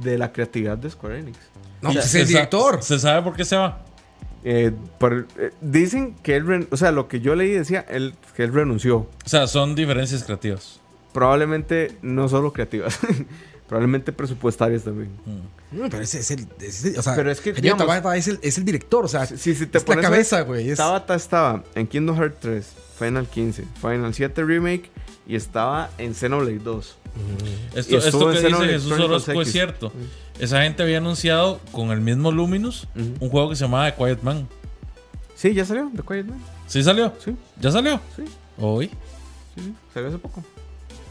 de 0.00 0.18
la 0.18 0.32
creatividad 0.32 0.78
de 0.78 0.90
Square 0.90 1.18
Enix. 1.20 1.38
No, 1.82 1.92
pues 1.92 2.04
es 2.06 2.10
se 2.10 2.20
el 2.22 2.26
director. 2.28 2.82
¿Se 2.82 2.98
sabe 2.98 3.22
por 3.22 3.36
qué 3.36 3.44
se 3.44 3.56
va? 3.56 3.84
Eh, 4.44 4.72
por- 4.98 5.26
eh, 5.38 5.50
dicen 5.60 6.14
que 6.22 6.36
él, 6.36 6.46
ren- 6.46 6.68
o 6.70 6.76
sea, 6.76 6.92
lo 6.92 7.08
que 7.08 7.20
yo 7.20 7.34
leí 7.34 7.50
decía 7.50 7.84
él, 7.88 8.14
que 8.36 8.44
él 8.44 8.52
renunció. 8.52 8.98
O 8.98 9.08
sea, 9.28 9.46
son 9.46 9.74
diferencias 9.74 10.22
creativas. 10.24 10.80
Probablemente 11.12 11.96
no 12.02 12.28
solo 12.28 12.52
creativas, 12.52 12.98
probablemente 13.68 14.12
presupuestarias 14.12 14.84
también. 14.84 15.10
No, 15.72 15.88
pero 15.90 16.02
ese 16.02 16.20
es 16.20 16.30
el. 16.30 16.46
ese- 16.60 16.98
o 16.98 17.02
sea, 17.02 17.14
Pero 17.16 17.30
es 17.30 17.40
que, 17.40 17.52
digamos- 17.52 17.84
Tabata 17.86 18.16
es 18.16 18.28
el, 18.28 18.38
es 18.42 18.58
el 18.58 18.64
director, 18.64 19.04
o 19.04 19.08
sea, 19.08 19.26
Si, 19.26 19.36
si- 19.36 19.54
si 19.54 19.66
te 19.66 19.78
es 19.78 19.84
la 19.84 19.86
pones 19.86 20.04
cabeza, 20.04 20.40
güey. 20.42 20.70
es- 20.70 20.78
Tabata 20.78 21.14
estaba 21.14 21.64
en 21.74 21.86
Kingdom 21.86 22.16
Hearts 22.16 22.36
3, 22.40 22.72
Final 22.98 23.26
15, 23.26 23.64
Final 23.80 24.14
7 24.14 24.44
Remake 24.44 24.90
y 25.28 25.36
estaba 25.36 25.90
en 25.98 26.14
Xenoblade 26.14 26.58
2. 26.58 26.96
Esto, 27.74 27.98
esto 27.98 28.30
que 28.30 28.40
dice 28.40 28.64
Jesús 28.66 28.92
Orozco 28.92 29.42
es 29.42 29.52
cierto. 29.52 29.92
Esa 30.38 30.62
gente 30.62 30.82
había 30.82 30.98
anunciado 30.98 31.60
con 31.72 31.90
el 31.90 32.00
mismo 32.00 32.32
Luminous 32.32 32.88
un 32.96 33.28
juego 33.28 33.50
que 33.50 33.56
se 33.56 33.64
llamaba 33.64 33.90
The 33.92 33.96
Quiet 33.96 34.22
Man. 34.22 34.48
Sí, 35.34 35.54
ya 35.54 35.64
salió, 35.64 35.90
The 35.94 36.02
Quiet 36.02 36.26
Man. 36.26 36.40
¿Sí 36.66 36.82
salió? 36.82 37.12
Sí, 37.24 37.36
¿Ya 37.60 37.70
salió? 37.70 38.00
sí, 38.16 38.24
¿Hoy? 38.58 38.90
sí, 39.56 39.74
salió 39.94 40.08
hace 40.08 40.18
poco. 40.18 40.42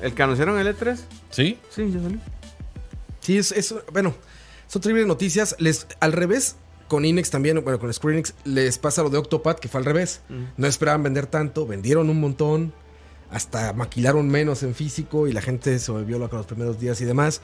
El 0.01 0.13
que 0.13 0.21
anunciaron 0.23 0.59
el 0.59 0.67
E3, 0.67 0.97
¿Sí? 1.31 1.57
sí, 1.69 1.91
ya 1.91 2.01
salió. 2.01 2.19
Sí, 3.21 3.37
es, 3.37 3.51
es- 3.51 3.73
bueno, 3.91 4.13
son 4.67 4.81
terribles 4.81 5.07
noticias. 5.07 5.55
Les, 5.59 5.87
al 5.99 6.13
revés, 6.13 6.55
con 6.87 7.03
Inex 7.05 7.29
también, 7.31 7.61
bueno, 7.63 7.79
con 7.79 7.91
Square 7.93 8.15
Enix, 8.17 8.33
les 8.45 8.77
pasa 8.77 9.01
lo 9.03 9.09
de 9.09 9.17
Octopath, 9.17 9.59
que 9.59 9.67
fue 9.67 9.79
al 9.79 9.85
revés. 9.85 10.21
No 10.57 10.67
esperaban 10.67 11.03
vender 11.03 11.25
tanto, 11.27 11.65
vendieron 11.65 12.09
un 12.09 12.19
montón, 12.21 12.73
hasta 13.31 13.73
maquilaron 13.73 14.29
menos 14.29 14.63
en 14.63 14.73
físico 14.73 15.27
y 15.27 15.33
la 15.33 15.41
gente 15.41 15.77
se 15.79 15.91
volvió 15.91 16.17
loca 16.19 16.37
los 16.37 16.45
primeros 16.45 16.79
días 16.79 17.01
y 17.01 17.05
demás. 17.05 17.41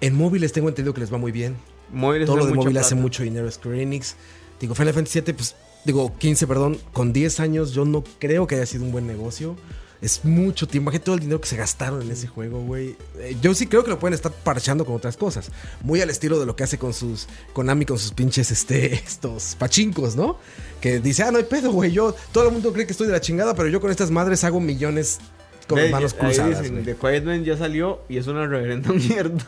En 0.00 0.14
móviles 0.14 0.52
tengo 0.52 0.68
entendido 0.68 0.94
que 0.94 1.00
les 1.00 1.12
va 1.12 1.18
muy 1.18 1.32
bien. 1.32 1.56
Móviles 1.92 2.26
Todo 2.26 2.38
lo 2.38 2.46
de 2.46 2.54
móvil 2.54 2.76
hace 2.78 2.90
plata. 2.90 3.02
mucho 3.02 3.22
dinero 3.22 3.50
Square 3.50 3.82
Enix. 3.82 4.16
Digo, 4.60 4.74
Final 4.74 4.94
Fantasy 4.94 5.20
VII, 5.20 5.34
pues, 5.34 5.56
digo, 5.84 6.16
15, 6.18 6.46
perdón, 6.46 6.78
con 6.92 7.12
10 7.12 7.40
años 7.40 7.72
yo 7.72 7.84
no 7.84 8.02
creo 8.18 8.46
que 8.46 8.56
haya 8.56 8.66
sido 8.66 8.84
un 8.84 8.92
buen 8.92 9.06
negocio. 9.06 9.56
Es 10.02 10.24
mucho 10.26 10.68
tiempo. 10.68 10.84
Imagínate 10.90 11.06
todo 11.06 11.14
el 11.14 11.22
dinero 11.22 11.40
que 11.40 11.48
se 11.48 11.56
gastaron 11.56 12.02
en 12.02 12.10
ese 12.10 12.26
juego, 12.26 12.60
güey. 12.60 12.96
Eh, 13.18 13.36
yo 13.40 13.54
sí 13.54 13.66
creo 13.66 13.82
que 13.82 13.90
lo 13.90 13.98
pueden 13.98 14.12
estar 14.12 14.30
parchando 14.30 14.84
con 14.84 14.94
otras 14.94 15.16
cosas. 15.16 15.50
Muy 15.82 16.02
al 16.02 16.10
estilo 16.10 16.38
de 16.38 16.44
lo 16.44 16.54
que 16.54 16.64
hace 16.64 16.78
con 16.78 16.92
sus 16.92 17.26
Konami, 17.54 17.86
con 17.86 17.98
sus 17.98 18.12
pinches, 18.12 18.50
este, 18.50 18.94
estos 19.06 19.56
pachincos, 19.58 20.14
¿no? 20.14 20.38
Que 20.80 21.00
dice, 21.00 21.22
ah, 21.22 21.30
no 21.30 21.38
hay 21.38 21.44
pedo, 21.44 21.72
güey. 21.72 21.90
Yo, 21.92 22.14
todo 22.32 22.46
el 22.48 22.52
mundo 22.52 22.72
cree 22.72 22.86
que 22.86 22.92
estoy 22.92 23.06
de 23.06 23.12
la 23.14 23.20
chingada, 23.20 23.54
pero 23.54 23.68
yo 23.68 23.80
con 23.80 23.90
estas 23.90 24.10
madres 24.10 24.44
hago 24.44 24.60
millones 24.60 25.18
con 25.66 25.80
las 25.80 25.90
manos 25.90 26.14
cruzadas. 26.14 26.60
dicen. 26.62 26.84
The 26.84 26.94
Quiet 26.94 27.24
Man 27.24 27.44
ya 27.44 27.56
salió 27.56 28.00
y 28.08 28.18
es 28.18 28.26
una 28.28 28.46
reverenda 28.46 28.92
mierda. 28.92 29.44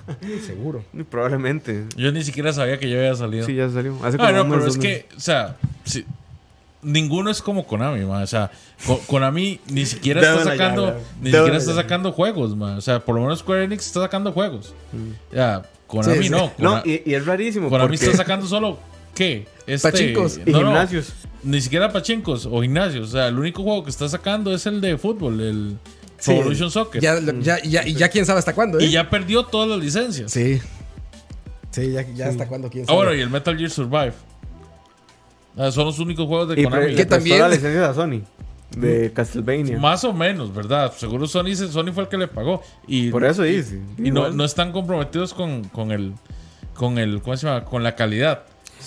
Seguro. 0.46 0.82
Probablemente. 1.10 1.84
Yo 1.96 2.10
ni 2.12 2.24
siquiera 2.24 2.52
sabía 2.52 2.78
que 2.78 2.88
ya 2.90 2.96
había 2.96 3.14
salido. 3.14 3.46
Sí, 3.46 3.54
ya 3.54 3.68
salió. 3.70 3.94
Hace 4.02 4.16
Ah, 4.20 4.28
como 4.32 4.44
no, 4.44 4.54
pero 4.54 4.66
es 4.66 4.78
que, 4.78 5.06
o 5.16 5.20
sea, 5.20 5.56
sí, 5.84 6.04
ninguno 6.82 7.30
es 7.30 7.42
como 7.42 7.66
Konami, 7.66 8.04
ma. 8.04 8.22
O 8.22 8.26
sea, 8.26 8.50
Ko- 8.86 9.00
Konami 9.06 9.60
ni 9.70 9.86
siquiera 9.86 10.20
está 10.38 10.44
sacando, 10.44 10.86
llave. 10.86 11.00
ni 11.20 11.30
siquiera 11.32 11.56
está 11.56 11.74
sacando 11.74 12.12
juegos, 12.12 12.56
ma. 12.56 12.76
O 12.76 12.80
sea, 12.80 13.00
por 13.04 13.14
lo 13.14 13.20
menos 13.22 13.40
Square 13.40 13.64
Enix 13.64 13.86
está 13.86 14.00
sacando 14.00 14.32
juegos. 14.32 14.74
Ya, 15.32 15.62
Konami 15.86 16.16
Sí, 16.16 16.22
sí. 16.24 16.30
no. 16.30 16.46
Mm. 16.58 16.62
No, 16.62 16.82
y 16.84 17.02
es 17.14 17.24
rarísimo. 17.26 17.68
Konami 17.68 17.96
porque... 17.96 18.04
está 18.06 18.16
sacando 18.16 18.46
solo, 18.46 18.78
¿qué? 19.18 19.46
Este, 19.66 19.90
Pachincos 19.90 20.40
y 20.46 20.50
no, 20.50 20.60
no, 20.60 20.66
gimnasios. 20.68 21.12
ni 21.42 21.60
siquiera 21.60 21.92
pachincos 21.92 22.46
o 22.50 22.62
gimnasios. 22.62 23.08
O 23.08 23.10
sea, 23.12 23.28
el 23.28 23.38
único 23.38 23.62
juego 23.62 23.84
que 23.84 23.90
está 23.90 24.08
sacando 24.08 24.54
es 24.54 24.64
el 24.66 24.80
de 24.80 24.96
fútbol, 24.96 25.40
el 25.40 25.76
Sí, 26.18 26.32
Evolution 26.32 26.70
Soccer. 26.70 27.00
Ya, 27.02 27.20
ya, 27.40 27.62
ya, 27.62 27.86
y 27.86 27.94
ya 27.94 28.08
quién 28.08 28.24
sabe 28.26 28.38
hasta 28.38 28.54
cuándo, 28.54 28.78
¿eh? 28.80 28.84
y 28.84 28.90
ya 28.90 29.08
perdió 29.10 29.44
todas 29.44 29.68
las 29.68 29.78
licencias. 29.78 30.32
Sí. 30.32 30.60
Sí, 31.70 31.92
ya, 31.92 32.02
ya 32.14 32.28
hasta 32.28 32.46
cuándo, 32.48 32.70
quién 32.70 32.84
Ah, 32.84 32.86
sabe. 32.86 32.96
bueno, 32.96 33.14
y 33.14 33.20
el 33.20 33.28
Metal 33.30 33.56
Gear 33.56 33.70
Survive. 33.70 34.12
Ah, 35.56 35.70
son 35.70 35.86
los 35.86 35.98
únicos 35.98 36.26
juegos 36.26 36.48
de 36.48 36.60
Y 36.60 36.64
Konami. 36.64 36.94
Que 36.94 37.04
también- 37.04 37.40
la 37.40 37.48
licencia 37.48 37.88
a 37.90 37.94
Sony 37.94 38.22
de 38.76 39.12
Castlevania. 39.12 39.78
Más 39.78 40.04
o 40.04 40.12
menos, 40.12 40.54
¿verdad? 40.54 40.92
Seguro 40.96 41.26
Sony, 41.26 41.54
fue 41.92 42.02
el 42.04 42.08
que 42.08 42.16
le 42.16 42.28
pagó. 42.28 42.62
Y, 42.86 43.10
Por 43.10 43.24
eso 43.24 43.44
y- 43.44 43.56
dice. 43.56 43.80
Y, 43.98 44.10
no, 44.10 44.30
no 44.30 44.44
están 44.44 44.72
comprometidos 44.72 45.34
con, 45.34 45.64
con 45.64 45.90
el. 45.92 46.14
Con 46.74 46.98
el. 46.98 47.20
¿Cómo 47.22 47.36
se 47.36 47.46
llama? 47.46 47.64
Con 47.64 47.82
la 47.82 47.94
calidad. 47.96 48.44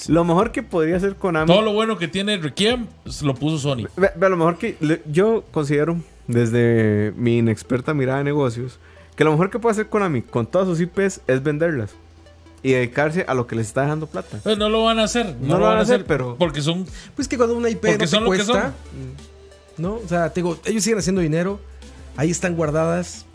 Lo 0.08 0.24
mejor 0.24 0.52
que 0.52 0.64
podría 0.64 0.98
hacer 0.98 1.16
Konami. 1.16 1.48
Todo 1.48 1.62
lo 1.62 1.74
bueno 1.74 1.98
que 1.98 2.08
tiene 2.08 2.38
Requiem 2.38 2.88
se 3.08 3.26
lo 3.26 3.36
puso 3.36 3.58
Sony. 3.60 3.88
Ve- 3.98 4.12
ve, 4.16 4.30
lo 4.30 4.38
mejor 4.38 4.58
que 4.58 4.78
le- 4.80 5.02
yo 5.12 5.44
considero, 5.52 5.98
desde 6.28 7.14
mi 7.18 7.38
inexperta 7.40 7.94
mirada 7.94 8.20
de 8.20 8.24
negocios, 8.26 8.80
que 9.16 9.24
lo 9.24 9.32
mejor 9.32 9.50
que 9.50 9.60
puede 9.60 9.74
hacer 9.74 9.88
Konami 9.90 10.22
con 10.22 10.48
todas 10.48 10.68
sus 10.68 10.80
IPs 10.80 11.22
es 11.28 11.44
venderlas 11.44 11.92
y 12.64 12.72
dedicarse 12.72 13.26
a 13.28 13.34
lo 13.34 13.48
que 13.48 13.56
les 13.56 13.68
está 13.68 13.82
dejando 13.82 14.08
plata. 14.08 14.40
Pues 14.44 14.58
no 14.58 14.70
lo 14.70 14.84
van 14.84 15.00
a 15.00 15.04
hacer. 15.04 15.36
No, 15.42 15.58
lo 15.60 15.66
van 15.66 15.78
a 15.78 15.82
hacer, 15.82 16.06
pero- 16.06 16.36
Porque 16.38 16.62
son. 16.62 16.86
Pues 17.16 17.28
que 17.28 17.38
cuando 17.38 17.56
una 17.56 17.70
IP 17.70 17.84
no 17.92 17.98
te 17.98 18.08
son 18.08 18.24
lo 18.24 18.32
que 18.32 18.38
cuesta, 18.38 18.74
¿no? 19.78 19.96
O 19.96 20.08
sea, 20.08 20.30
te 20.32 20.42
digo, 20.42 20.58
ellos 20.66 20.84
siguen 20.84 21.00
haciendo 21.00 21.22
dinero, 21.22 21.60
ahí 22.16 22.30
están 22.32 22.56
guardadas, 22.56 23.26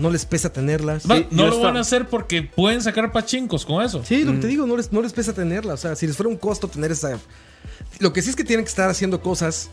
no 0.00 0.10
les 0.10 0.24
pesa 0.24 0.52
tenerlas. 0.52 1.02
Sí, 1.04 1.26
no 1.30 1.46
lo 1.46 1.52
está- 1.52 1.66
van 1.66 1.76
a 1.76 1.80
hacer 1.80 2.08
porque 2.08 2.42
pueden 2.42 2.82
sacar 2.82 3.12
pachincos 3.12 3.64
con 3.66 3.84
eso. 3.84 4.02
Sí, 4.04 4.24
lo 4.24 4.32
que 4.32 4.38
te 4.38 4.46
digo, 4.46 4.66
no 4.66 4.76
les, 4.76 4.92
no 4.92 5.02
les 5.02 5.12
pesa 5.12 5.32
tenerla. 5.32 5.74
O 5.74 5.76
sea, 5.76 5.94
si 5.96 6.06
les 6.06 6.16
fuera 6.16 6.28
un 6.30 6.36
costo 6.36 6.68
tener 6.68 6.90
esa. 6.92 7.18
Lo 7.98 8.12
que 8.12 8.22
sí 8.22 8.30
es 8.30 8.36
que 8.36 8.44
tienen 8.44 8.64
que 8.64 8.70
estar 8.70 8.88
haciendo 8.90 9.20
cosas, 9.20 9.70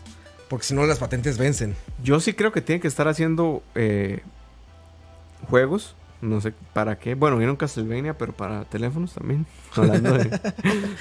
porque 0.48 0.64
si 0.66 0.74
no 0.74 0.84
las 0.86 0.98
patentes 0.98 1.38
vencen. 1.38 1.74
Yo 2.02 2.20
sí 2.20 2.34
creo 2.34 2.52
que 2.52 2.60
tienen 2.60 2.80
que 2.80 2.88
estar 2.88 3.08
haciendo 3.08 3.62
eh, 3.74 4.20
juegos. 5.48 5.94
No 6.20 6.40
sé 6.40 6.52
para 6.72 6.98
qué. 6.98 7.14
Bueno, 7.14 7.36
vieron 7.36 7.54
Castlevania, 7.54 8.18
pero 8.18 8.32
para 8.32 8.64
teléfonos 8.64 9.12
también. 9.14 9.46
Hablando 9.76 10.14
de, 10.14 10.24
de 10.24 10.36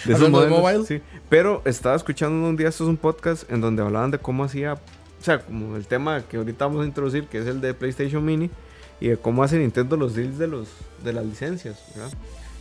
esos 0.05 0.15
Hablando 0.15 0.41
de 0.41 0.49
mobile. 0.49 0.86
sí. 0.86 1.01
Pero 1.28 1.63
estaba 1.65 1.95
escuchando 1.95 2.47
un 2.47 2.55
día, 2.55 2.69
esto 2.69 2.84
es 2.84 2.89
un 2.89 2.97
podcast 2.97 3.51
en 3.51 3.61
donde 3.61 3.82
hablaban 3.82 4.11
de 4.11 4.19
cómo 4.19 4.43
hacía. 4.43 4.73
O 4.75 5.23
sea, 5.23 5.39
como 5.39 5.75
el 5.75 5.88
tema 5.88 6.21
que 6.21 6.38
ahorita 6.38 6.65
vamos 6.67 6.84
a 6.84 6.86
introducir, 6.88 7.25
que 7.25 7.39
es 7.39 7.47
el 7.47 7.59
de 7.61 7.73
PlayStation 7.73 8.23
Mini. 8.23 8.51
Y 9.00 9.10
de 9.10 9.18
cómo 9.18 9.43
hace 9.43 9.58
Nintendo 9.60 9.95
los 9.98 10.16
deals 10.16 10.38
de, 10.38 10.48
los, 10.48 10.68
de 11.04 11.14
las 11.14 11.26
licencias, 11.26 11.78
¿verdad? 11.95 12.12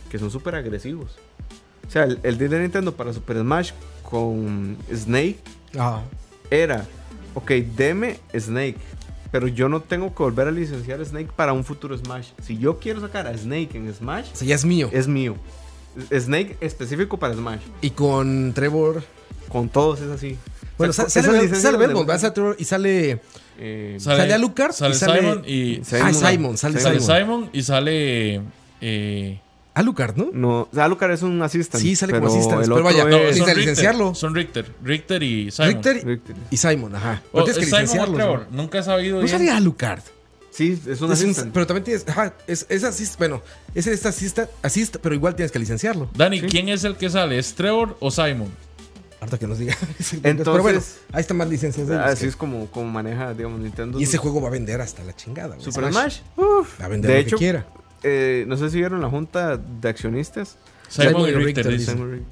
Que 0.09 0.19
son 0.19 0.29
súper 0.31 0.55
agresivos. 0.55 1.15
O 1.87 1.91
sea, 1.91 2.03
el, 2.03 2.19
el 2.23 2.37
deal 2.37 2.51
de 2.51 2.59
Nintendo 2.59 2.95
para 2.95 3.13
Super 3.13 3.37
Smash 3.39 3.71
con 4.03 4.77
Snake 4.93 5.37
era, 6.51 6.85
ok, 7.33 7.51
deme 7.75 8.19
Snake, 8.37 8.77
pero 9.31 9.47
yo 9.47 9.67
no 9.69 9.81
tengo 9.81 10.13
que 10.13 10.23
volver 10.23 10.47
a 10.47 10.51
licenciar 10.51 11.03
Snake 11.05 11.29
para 11.35 11.53
un 11.53 11.63
futuro 11.63 11.97
Smash. 11.97 12.29
Si 12.41 12.57
yo 12.57 12.77
quiero 12.79 13.01
sacar 13.01 13.27
a 13.27 13.37
Snake 13.37 13.69
en 13.73 13.93
Smash, 13.93 14.33
ya 14.41 14.55
es 14.55 14.63
mío. 14.65 14.89
es 14.91 15.07
mío. 15.07 15.35
Snake 16.13 16.57
específico 16.61 17.17
para 17.17 17.33
Smash. 17.33 17.61
Y 17.81 17.89
con 17.91 18.53
Trevor. 18.53 19.03
Con 19.49 19.69
todos 19.69 20.01
es 20.01 20.09
así. 20.11 20.37
Bueno, 20.77 20.91
O 20.91 20.93
sea, 20.93 21.09
sale, 21.09 21.27
licencias 21.33 21.61
sale 21.61 21.71
donde- 21.77 21.87
Belmont, 21.87 22.09
va 22.09 22.13
a 22.15 22.19
ser 22.19 22.31
Trevor 22.31 22.55
y 22.59 22.65
sale. 22.65 23.21
Eh, 23.59 23.97
Sale 23.99 24.33
Alucard 24.33 24.71
Sale 24.73 24.95
y 24.95 24.97
sale- 24.97 25.19
Simon 25.19 25.43
y. 25.45 25.81
Simon. 25.83 26.07
Ah, 26.07 26.13
Simon, 26.13 26.57
sale 26.57 26.79
Sale 26.79 26.99
Simon. 26.99 27.17
Simon 27.19 27.49
y 27.53 27.63
sale. 27.63 28.41
Eh, 28.81 29.39
Alucard, 29.73 30.15
¿no? 30.17 30.29
no, 30.33 30.69
Alucard 30.81 31.11
es 31.11 31.21
un 31.21 31.39
assistant. 31.41 31.81
Sí, 31.83 31.95
sale 31.95 32.13
como 32.13 32.25
pero 32.27 32.33
assistant, 32.35 32.61
pero 32.63 32.81
vaya, 32.83 33.03
no, 33.05 33.09
es- 33.17 33.21
Necesita 33.21 33.37
son 33.37 33.45
Richter, 33.45 33.57
licenciarlo. 33.57 34.15
Son 34.15 34.35
Richter. 34.35 34.65
Richter 34.83 35.23
y 35.23 35.51
Simon. 35.51 35.73
Richter 35.73 36.05
Richter. 36.05 36.35
y 36.49 36.57
Simon, 36.57 36.95
ajá. 36.95 37.21
O, 37.31 37.31
Pero 37.33 37.43
tienes 37.45 37.57
que 37.57 37.63
¿es 37.63 37.69
Simon 37.69 37.79
o 37.79 37.81
licenciarlos. 37.83 38.17
Trevor? 38.17 38.47
¿no? 38.51 38.57
Nunca 38.63 38.79
he 38.79 38.83
sabido 38.83 39.21
No 39.21 39.27
sale 39.27 39.49
Alucard. 39.51 40.01
Sí, 40.49 40.71
es 40.71 40.85
un 40.87 40.93
Es 40.93 41.01
un- 41.01 41.11
assistant. 41.11 41.53
pero 41.53 41.67
también 41.67 41.83
tienes. 41.83 42.07
Ajá, 42.07 42.33
es, 42.47 42.65
es 42.69 42.83
asist, 42.83 43.19
bueno, 43.19 43.43
ese 43.75 43.93
es 43.93 44.03
asista, 44.07 44.49
asista, 44.63 44.97
pero 44.99 45.13
igual 45.13 45.35
tienes 45.35 45.51
que 45.51 45.59
licenciarlo. 45.59 46.09
Dani, 46.15 46.41
¿quién 46.41 46.69
es 46.69 46.83
el 46.83 46.95
que 46.95 47.11
sale? 47.11 47.37
¿Es 47.37 47.53
Trevor 47.53 47.95
o 47.99 48.09
Simon? 48.09 48.49
Harta 49.19 49.37
que 49.39 49.47
nos 49.47 49.57
diga. 49.59 49.75
pero 50.21 50.29
Entonces- 50.29 50.61
bueno, 50.61 50.81
ahí 51.13 51.21
están 51.21 51.37
más 51.37 51.49
licencias 51.49 51.87
de 51.87 51.95
ellos. 51.95 52.05
Así 52.07 52.21
que- 52.23 52.27
es 52.29 52.35
como, 52.35 52.67
como 52.67 52.89
maneja, 52.91 53.33
digamos, 53.33 53.59
Nintendo. 53.59 53.99
y 53.99 54.03
ese 54.03 54.17
juego 54.17 54.41
va 54.41 54.49
a 54.49 54.51
vender 54.51 54.79
hasta 54.81 55.03
la 55.03 55.15
chingada. 55.15 55.55
güey. 55.55 55.61
Super 55.61 55.91
Smash. 55.91 56.19
Va 56.39 56.85
a 56.85 56.87
vender 56.87 57.09
De 57.11 57.15
lo 57.17 57.21
hecho, 57.21 57.35
que 57.37 57.39
quiera. 57.39 57.65
eh, 58.03 58.45
no 58.47 58.57
sé 58.57 58.69
si 58.69 58.77
vieron 58.77 59.01
la 59.01 59.09
junta 59.09 59.57
de 59.57 59.89
accionistas. 59.89 60.57
Simon, 60.87 61.13
Simon 61.15 61.29
y 61.29 61.33
Richter. 61.33 61.65
Richter, 61.65 61.77
dicen. 61.77 62.25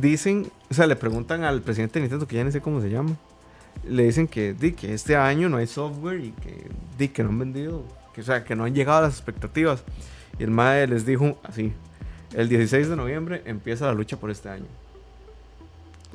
Dicen, 0.00 0.40
dicen, 0.42 0.52
o 0.70 0.74
sea, 0.74 0.86
le 0.86 0.96
preguntan 0.96 1.44
al 1.44 1.60
presidente 1.62 1.98
de 1.98 2.04
Nintendo, 2.04 2.26
que 2.26 2.36
ya 2.36 2.44
no 2.44 2.50
sé 2.50 2.60
cómo 2.60 2.80
se 2.80 2.88
llama, 2.90 3.14
le 3.86 4.04
dicen 4.04 4.26
que, 4.26 4.54
di, 4.54 4.72
que 4.72 4.94
este 4.94 5.16
año 5.16 5.48
no 5.48 5.58
hay 5.58 5.66
software 5.66 6.18
y 6.24 6.30
que, 6.32 6.66
di, 6.98 7.08
que 7.08 7.22
no 7.22 7.28
han 7.28 7.38
vendido, 7.38 7.84
que, 8.14 8.22
o 8.22 8.24
sea, 8.24 8.42
que 8.44 8.56
no 8.56 8.64
han 8.64 8.74
llegado 8.74 8.98
a 8.98 9.02
las 9.02 9.12
expectativas. 9.14 9.82
Y 10.38 10.44
el 10.44 10.50
MAE 10.50 10.86
les 10.86 11.04
dijo 11.04 11.38
así, 11.44 11.72
el 12.34 12.48
16 12.48 12.88
de 12.88 12.96
noviembre 12.96 13.42
empieza 13.44 13.84
la 13.86 13.92
lucha 13.92 14.16
por 14.16 14.30
este 14.30 14.48
año. 14.48 14.64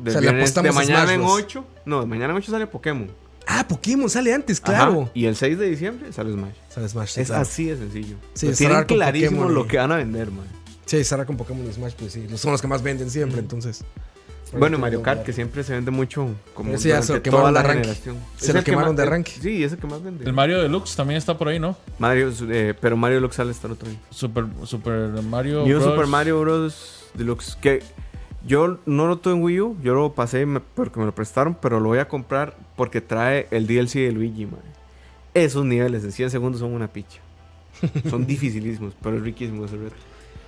O 0.05 0.09
sea, 0.09 0.21
le 0.21 0.31
viernes- 0.31 0.53
de 0.53 0.71
mañana 0.71 1.13
en 1.13 1.21
Bros. 1.21 1.33
8, 1.33 1.65
no, 1.85 2.01
de 2.01 2.05
mañana 2.07 2.31
en 2.33 2.37
8 2.37 2.51
sale 2.51 2.67
Pokémon. 2.67 3.09
Ah, 3.47 3.65
Pokémon 3.67 4.09
sale 4.09 4.33
antes, 4.33 4.59
Ajá, 4.63 4.73
claro. 4.87 5.09
y 5.13 5.25
el 5.25 5.35
6 5.35 5.57
de 5.57 5.69
diciembre 5.69 6.11
sale 6.11 6.31
Smash. 6.33 6.53
Sale 6.69 6.89
Smash, 6.89 7.09
sí, 7.09 7.21
es 7.21 7.27
claro. 7.27 7.41
así 7.41 7.65
de 7.65 7.77
sencillo. 7.77 8.15
Sí, 8.33 8.53
cerrar 8.53 8.85
tienen 8.85 9.03
clarísimo 9.03 9.31
Pokémon 9.43 9.53
lo 9.55 9.65
y- 9.65 9.67
que 9.67 9.77
van 9.77 9.91
a 9.91 9.95
vender, 9.97 10.31
man. 10.31 10.45
Sí, 10.85 11.03
cerrar 11.03 11.25
con 11.25 11.37
Pokémon 11.37 11.65
y 11.65 11.73
Smash, 11.73 11.93
pues 11.97 12.13
sí. 12.13 12.27
Son 12.35 12.51
los 12.51 12.61
que 12.61 12.67
más 12.67 12.81
venden 12.83 13.09
siempre, 13.09 13.39
entonces. 13.39 13.83
Bueno, 14.57 14.77
Mario 14.77 15.01
Kart, 15.01 15.23
que 15.23 15.33
siempre 15.33 15.61
se 15.63 15.73
vende 15.73 15.91
mucho 15.91 16.29
como 16.53 16.71
Ese 16.73 16.87
ya 16.89 17.01
se 17.01 17.07
lo 17.13 17.19
durante 17.19 17.23
quemaron 17.29 17.41
toda 17.41 17.51
la 17.51 17.59
de 17.59 17.65
arranque. 17.69 17.83
generación. 17.95 18.17
Se 18.37 18.53
lo 18.53 18.63
quemaron 18.63 18.95
de 18.95 19.03
arranque. 19.03 19.31
Sí, 19.41 19.61
ese 19.63 19.75
que 19.77 19.87
más 19.87 20.01
vende. 20.01 20.23
El 20.23 20.31
Mario 20.31 20.61
Deluxe 20.61 20.95
también 20.95 21.17
está 21.17 21.37
por 21.37 21.49
ahí, 21.49 21.59
¿no? 21.59 21.75
Mario, 21.99 22.31
eh, 22.49 22.73
pero 22.79 22.95
Mario 22.95 23.17
Deluxe 23.17 23.35
sale 23.35 23.51
hasta 23.51 23.67
el 23.67 23.73
otro 23.73 23.89
año. 23.89 23.99
Super, 24.09 24.45
Super 24.63 25.09
Mario 25.21 25.65
New 25.65 25.79
Bros. 25.79 25.91
Super 25.91 26.07
Mario 26.07 26.39
Bros. 26.39 27.03
Deluxe, 27.13 27.57
que 27.59 27.83
yo 28.47 28.79
no 28.85 29.05
lo 29.07 29.17
tuve 29.19 29.33
en 29.33 29.43
Wii 29.43 29.61
U, 29.61 29.77
yo 29.83 29.93
lo 29.93 30.13
pasé 30.13 30.45
me- 30.45 30.59
porque 30.61 30.99
me 30.99 31.05
lo 31.05 31.13
prestaron, 31.13 31.55
pero 31.61 31.79
lo 31.79 31.89
voy 31.89 31.99
a 31.99 32.07
comprar 32.07 32.55
porque 32.75 33.01
trae 33.01 33.47
el 33.51 33.67
DLC 33.67 33.99
de 33.99 34.11
Luigi, 34.11 34.45
man. 34.45 34.61
Esos 35.33 35.65
niveles 35.65 36.03
en 36.03 36.11
100 36.11 36.31
segundos 36.31 36.61
son 36.61 36.73
una 36.73 36.87
picha. 36.87 37.19
Son 38.09 38.25
dificilísimos, 38.25 38.93
pero 39.03 39.17
es 39.17 39.21
riquísimo 39.21 39.65
ese 39.65 39.75
reto. 39.77 39.95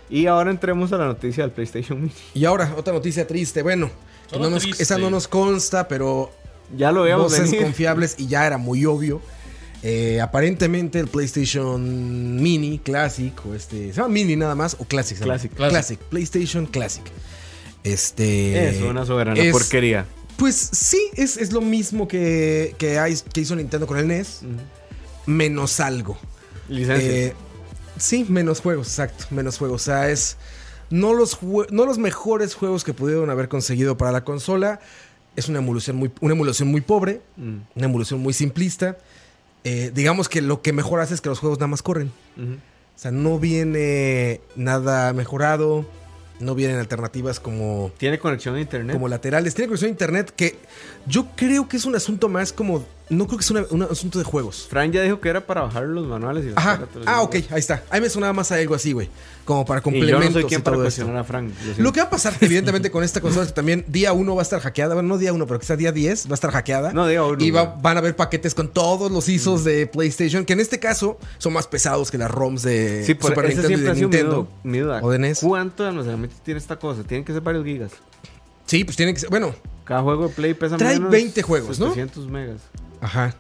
Y 0.10 0.26
ahora 0.26 0.50
entremos 0.50 0.92
a 0.94 0.98
la 0.98 1.06
noticia 1.06 1.44
del 1.44 1.52
PlayStation 1.52 2.02
Mini. 2.02 2.12
Y 2.34 2.46
ahora, 2.46 2.74
otra 2.76 2.92
noticia 2.92 3.28
triste. 3.28 3.62
Bueno, 3.62 3.92
que 4.28 4.32
Solo 4.36 4.46
no 4.46 4.50
nos- 4.56 4.64
triste. 4.64 4.82
esa 4.82 4.98
no 4.98 5.12
nos 5.12 5.28
consta, 5.28 5.88
pero 5.88 6.32
Ya 6.76 6.92
lo 6.92 7.04
veíamos 7.04 7.26
voces 7.32 7.52
venir. 7.52 7.62
confiables 7.66 8.16
y 8.18 8.26
ya 8.26 8.48
era 8.48 8.58
muy 8.58 8.84
obvio. 8.86 9.22
Eh, 9.84 10.20
aparentemente 10.20 11.00
el 11.00 11.08
PlayStation 11.08 12.42
Mini 12.42 12.80
Classic 12.80 13.34
o 13.46 13.54
este, 13.54 13.90
¿se 13.90 13.94
llama 13.94 14.10
Mini 14.10 14.36
nada 14.36 14.56
más 14.56 14.76
o 14.80 14.86
Classic? 14.86 15.18
llama? 15.20 15.34
Classic. 15.34 15.54
Classic, 15.54 16.00
PlayStation 16.00 16.66
Classic. 16.66 17.04
Este 17.84 18.70
Es 18.70 18.82
una 18.82 19.06
soberana 19.06 19.40
es- 19.42 19.52
porquería. 19.52 20.06
Pues 20.38 20.56
sí, 20.56 21.00
es, 21.16 21.36
es 21.36 21.52
lo 21.52 21.60
mismo 21.62 22.08
que, 22.08 22.74
que, 22.78 22.98
hay- 22.98 23.18
que 23.34 23.42
hizo 23.42 23.56
Nintendo 23.58 23.86
con 23.88 23.98
el 23.98 24.08
NES, 24.08 24.42
menos 25.26 25.80
algo. 25.82 26.18
Licencia. 26.70 27.10
Eh, 27.10 27.34
sí, 27.98 28.26
menos 28.30 28.62
juegos, 28.62 28.88
exacto, 28.88 29.26
menos 29.32 29.58
juegos. 29.58 29.82
O 29.82 29.86
sea, 29.86 30.10
es 30.10 30.38
no 30.90 31.14
los, 31.14 31.40
no 31.72 31.86
los 31.86 31.98
mejores 31.98 32.56
juegos 32.56 32.84
que 32.86 32.94
pudieron 32.94 33.30
haber 33.30 33.50
conseguido 33.50 33.98
para 33.98 34.12
la 34.14 34.24
consola. 34.24 34.80
Es 35.36 35.50
una 35.50 35.60
emulación 35.60 35.98
muy, 35.98 36.10
una 36.22 36.34
emulación 36.34 36.70
muy 36.70 36.82
pobre, 36.82 37.22
Mm, 37.36 37.58
una 37.76 37.86
emulación 37.86 38.22
muy 38.22 38.34
simplista. 38.34 38.98
Eh, 39.66 39.92
digamos 39.94 40.30
que 40.30 40.42
lo 40.42 40.62
que 40.62 40.72
mejor 40.72 41.02
hace 41.02 41.14
es 41.16 41.22
que 41.22 41.28
los 41.30 41.40
juegos 41.40 41.60
nada 41.60 41.68
más 41.68 41.82
corren. 41.82 42.12
O 42.38 43.00
sea, 43.02 43.12
no 43.12 43.40
viene 43.40 44.40
nada 44.56 45.12
mejorado. 45.14 45.86
No 46.40 46.56
vienen 46.56 46.78
alternativas 46.80 47.40
como, 47.40 47.92
Tiene 47.98 48.20
conexión 48.20 48.56
a 48.56 48.62
internet. 48.62 48.96
como 48.96 49.08
laterales. 49.08 49.54
Tiene 49.56 49.68
conexión 49.68 49.90
a 49.90 49.92
internet 49.92 50.32
que 50.36 50.58
yo 51.06 51.28
creo 51.36 51.68
que 51.68 51.78
es 51.78 51.86
un 51.86 51.96
asunto 51.96 52.30
más 52.30 52.54
como. 52.54 52.86
No 53.10 53.26
creo 53.26 53.40
que 53.40 53.44
es 53.44 53.50
una- 53.50 53.66
un 53.72 53.82
asunto 53.84 54.20
de 54.20 54.24
juegos. 54.26 54.68
Fran 54.70 54.92
ya 54.92 55.02
dijo 55.02 55.20
que 55.20 55.30
era 55.30 55.46
para 55.48 55.62
bajar 55.62 55.84
los 55.84 56.06
manuales 56.06 56.46
y 56.46 56.52
Ajá. 56.56 56.80
Ah, 57.08 57.24
ok, 57.24 57.36
ahí 57.50 57.60
está. 57.60 57.84
Ahí 57.90 58.02
me 58.02 58.10
sonaba 58.10 58.34
más 58.34 58.52
a 58.52 58.56
algo 58.56 58.76
así, 58.76 58.92
güey. 58.94 59.10
Como 59.46 59.66
para 59.66 59.80
Y 59.80 59.82
yo 59.82 59.84
complementos 59.86 60.26
no 60.28 60.32
soy 60.34 60.44
quien 60.44 60.62
para 60.62 60.78
cuestionar 60.78 61.18
a 61.18 61.24
Fran. 61.24 61.52
lo 61.80 61.92
que 61.92 62.02
va 62.02 62.06
a 62.06 62.10
pasar, 62.12 62.34
evidentemente, 62.42 62.92
con 62.92 63.04
esta 63.04 63.20
consola 63.20 63.44
es 63.46 63.50
que 63.50 63.56
también 63.56 63.84
día 63.88 64.14
1 64.14 64.36
va 64.36 64.42
a 64.42 64.44
estar 64.44 64.60
hackeada. 64.60 64.94
Bueno, 64.94 65.10
no 65.10 65.18
día 65.18 65.34
1, 65.34 65.48
pero 65.48 65.60
quizá 65.60 65.76
día 65.76 65.92
10 65.92 66.28
va 66.28 66.32
a 66.32 66.34
estar 66.36 66.52
hackeada. 66.52 66.94
No, 66.94 67.08
día 67.08 67.24
uno, 67.24 67.44
Y 67.44 67.50
va- 67.50 67.64
güey. 67.64 67.82
van 67.82 67.98
a 67.98 68.00
haber 68.00 68.16
paquetes 68.16 68.54
con 68.54 68.68
todos 68.68 69.12
los 69.12 69.28
ISOs 69.28 69.64
de 69.64 69.88
PlayStation, 69.88 70.46
que 70.46 70.54
en 70.54 70.60
este 70.60 70.78
caso 70.80 71.18
son 71.40 71.54
más 71.54 71.66
pesados 71.66 72.12
que 72.12 72.20
las 72.20 72.30
ROMs 72.30 72.62
de 72.62 73.04
Sí, 73.06 73.16
por 73.16 73.32
Super 73.32 73.46
ese 73.46 73.56
Nintendo 73.68 73.78
de 73.90 73.96
sido 73.96 74.08
mi 74.10 74.16
Nintendo. 74.16 74.36
duda- 74.36 74.50
mi 74.64 74.78
duda. 74.78 75.00
o 75.02 75.10
de 75.10 75.18
NES. 75.18 75.40
¿Cuánto 75.40 75.84
almacenamiento 75.84 76.36
tiene 76.46 76.60
esta 76.60 76.78
cosa? 76.78 77.02
Tienen 77.04 77.26
que 77.26 77.34
ser 77.34 77.42
varios 77.42 77.66
gigas. 77.66 77.92
Sí, 78.68 78.84
pues 78.84 78.96
tienen 78.98 79.16
que 79.16 79.22
ser. 79.22 79.32
Bueno, 79.32 79.56
Cada 79.84 80.04
juego 80.04 80.28
de 80.28 80.34
Play 80.36 80.54
pesa 80.54 80.78
Trae 80.78 80.98
menos 80.98 81.10
20 81.12 81.42
juegos, 81.42 81.80
¿no? 81.80 81.88
700 81.88 82.28
megas. 82.30 82.62
Ajá. 83.02 83.36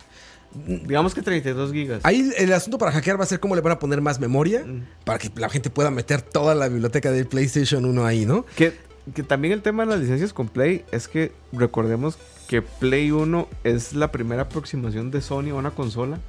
Digamos 0.66 1.14
que 1.14 1.22
32 1.22 1.72
gigas. 1.72 2.01
Ahí 2.03 2.32
el 2.38 2.51
asunto 2.53 2.80
para 2.80 2.91
hackear 2.91 3.20
va 3.20 3.24
a 3.24 3.28
ser 3.28 3.39
cómo 3.39 3.55
le 3.55 3.62
van 3.62 3.74
a 3.74 3.80
poner 3.80 4.01
más 4.01 4.20
memoria 4.20 4.64
Mm. 4.66 4.84
para 5.05 5.20
que 5.20 5.30
la 5.36 5.47
gente 5.49 5.70
pueda 5.70 5.91
meter 5.91 6.22
toda 6.24 6.55
la 6.55 6.68
biblioteca 6.68 7.12
de 7.12 7.24
PlayStation 7.26 7.86
1 7.86 8.05
ahí, 8.05 8.26
¿no? 8.26 8.45
Que, 8.55 8.74
que 9.14 9.22
también 9.22 9.53
el 9.53 9.62
tema 9.62 9.86
de 9.86 9.91
las 9.91 9.99
licencias 9.99 10.34
con 10.34 10.47
Play 10.47 10.86
es 10.91 11.07
que 11.07 11.32
recordemos 11.53 12.18
que 12.47 12.64
Play 12.64 13.12
1 13.12 13.47
es 13.64 13.93
la 13.93 14.12
primera 14.12 14.43
aproximación 14.43 15.12
de 15.12 15.22
Sony 15.22 15.49
a 15.51 15.55
una 15.55 15.70
consola. 15.72 16.20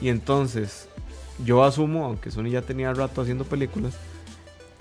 Y 0.00 0.10
entonces, 0.10 0.88
yo 1.44 1.64
asumo, 1.64 2.04
aunque 2.04 2.30
Sony 2.30 2.50
ya 2.50 2.62
tenía 2.62 2.92
rato 2.94 3.20
haciendo 3.20 3.44
películas, 3.44 3.94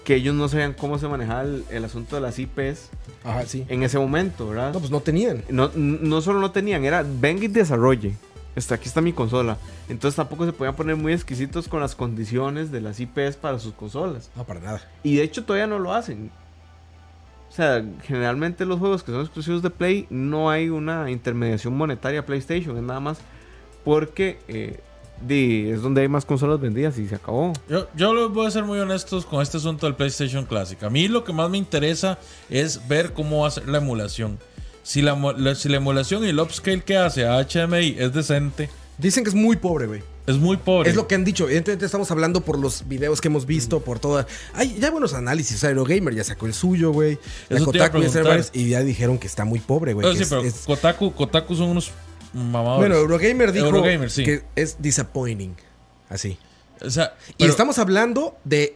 que 0.05 0.15
ellos 0.15 0.33
no 0.35 0.47
sabían 0.47 0.73
cómo 0.73 0.97
se 0.97 1.09
manejaba 1.09 1.41
el, 1.41 1.65
el 1.69 1.83
asunto 1.83 2.15
de 2.15 2.21
las 2.21 2.39
IPs 2.39 2.91
Ajá, 3.25 3.45
sí. 3.45 3.65
en 3.67 3.83
ese 3.83 3.99
momento, 3.99 4.47
¿verdad? 4.47 4.71
No, 4.71 4.79
pues 4.79 4.91
no 4.91 5.01
tenían. 5.01 5.43
No, 5.49 5.69
no 5.75 6.21
solo 6.21 6.39
no 6.39 6.51
tenían, 6.51 6.85
era 6.85 7.03
venga 7.03 7.43
y 7.43 7.47
desarrolle. 7.47 8.15
Está, 8.55 8.75
aquí 8.75 8.87
está 8.87 9.01
mi 9.01 9.11
consola. 9.11 9.57
Entonces 9.89 10.15
tampoco 10.15 10.45
se 10.45 10.53
podían 10.53 10.75
poner 10.75 10.95
muy 10.95 11.11
exquisitos 11.11 11.67
con 11.67 11.81
las 11.81 11.95
condiciones 11.95 12.71
de 12.71 12.79
las 12.79 12.99
IPs 12.99 13.35
para 13.35 13.59
sus 13.59 13.73
consolas. 13.73 14.29
No, 14.35 14.45
para 14.45 14.61
nada. 14.61 14.81
Y 15.03 15.17
de 15.17 15.23
hecho 15.23 15.43
todavía 15.43 15.67
no 15.67 15.79
lo 15.79 15.93
hacen. 15.93 16.31
O 17.49 17.51
sea, 17.51 17.83
generalmente 18.03 18.65
los 18.65 18.79
juegos 18.79 19.03
que 19.03 19.11
son 19.11 19.21
exclusivos 19.21 19.61
de 19.61 19.69
Play 19.69 20.07
no 20.09 20.49
hay 20.49 20.69
una 20.69 21.09
intermediación 21.09 21.75
monetaria 21.75 22.21
a 22.21 22.25
PlayStation. 22.25 22.77
Es 22.77 22.83
nada 22.83 22.99
más 22.99 23.19
porque 23.83 24.39
eh, 24.47 24.79
di, 25.21 25.69
es 25.69 25.81
donde 25.81 26.01
hay 26.01 26.07
más 26.07 26.25
consolas 26.25 26.59
vendidas 26.59 26.97
y 26.97 27.07
se 27.07 27.15
acabó. 27.15 27.53
Yo, 27.69 27.87
yo 27.95 28.13
les 28.13 28.29
voy 28.29 28.47
a 28.47 28.51
ser 28.51 28.63
muy 28.63 28.79
honestos 28.79 29.25
con 29.25 29.41
este 29.41 29.57
asunto 29.57 29.85
del 29.85 29.95
PlayStation 29.95 30.45
Classic. 30.45 30.81
A 30.83 30.89
mí 30.89 31.07
lo 31.07 31.23
que 31.23 31.33
más 31.33 31.49
me 31.49 31.57
interesa 31.57 32.17
es 32.49 32.87
ver 32.87 33.13
cómo 33.13 33.41
va 33.41 33.47
a 33.47 33.51
ser 33.51 33.67
la 33.67 33.77
emulación. 33.79 34.37
Si 34.83 35.01
la, 35.01 35.15
si 35.55 35.69
la 35.69 35.77
emulación 35.77 36.23
y 36.25 36.29
el 36.29 36.39
upscale 36.39 36.81
que 36.83 36.97
hace 36.97 37.25
a 37.25 37.39
HDMI 37.43 37.95
es 37.97 38.13
decente, 38.13 38.69
Dicen 38.97 39.25
que 39.25 39.29
es 39.29 39.35
muy 39.35 39.57
pobre, 39.57 39.87
güey. 39.87 40.03
es 40.25 40.37
muy 40.37 40.55
pobre. 40.55 40.89
Es 40.89 40.95
lo 40.95 41.05
que 41.05 41.15
han 41.15 41.25
dicho. 41.25 41.43
Evidentemente 41.47 41.85
estamos 41.85 42.09
hablando 42.11 42.39
por 42.39 42.57
los 42.57 42.87
videos 42.87 43.19
que 43.19 43.27
hemos 43.27 43.45
visto, 43.45 43.81
por 43.81 43.99
toda. 43.99 44.25
Hay 44.53 44.77
ya 44.79 44.89
buenos 44.89 45.13
análisis. 45.13 45.61
Aerogamer 45.65 46.15
ya 46.15 46.23
sacó 46.23 46.45
el 46.45 46.53
suyo, 46.53 46.91
güey. 46.93 47.19
La 47.49 47.59
Kotaku 47.59 48.01
ya 48.03 48.23
varios 48.23 48.51
y 48.53 48.69
ya 48.69 48.79
dijeron 48.83 49.17
que 49.17 49.27
está 49.27 49.43
muy 49.43 49.59
pobre, 49.59 49.91
güey. 49.91 50.15
Sí, 50.15 50.23
es- 50.23 50.29
pero 50.29 50.43
es- 50.43 50.63
Kotaku, 50.65 51.11
Kotaku 51.13 51.55
son 51.57 51.71
unos 51.71 51.91
mamadores. 52.35 52.89
Bueno, 52.89 52.95
Eurogamer 52.95 53.51
dijo 53.51 53.65
Eurogamer, 53.67 54.11
sí. 54.11 54.23
que 54.23 54.43
es 54.55 54.81
disappointing. 54.81 55.55
Así. 56.09 56.37
o 56.81 56.89
sea, 56.89 57.15
Y 57.29 57.33
pero- 57.39 57.51
estamos 57.51 57.79
hablando 57.79 58.37
de 58.43 58.75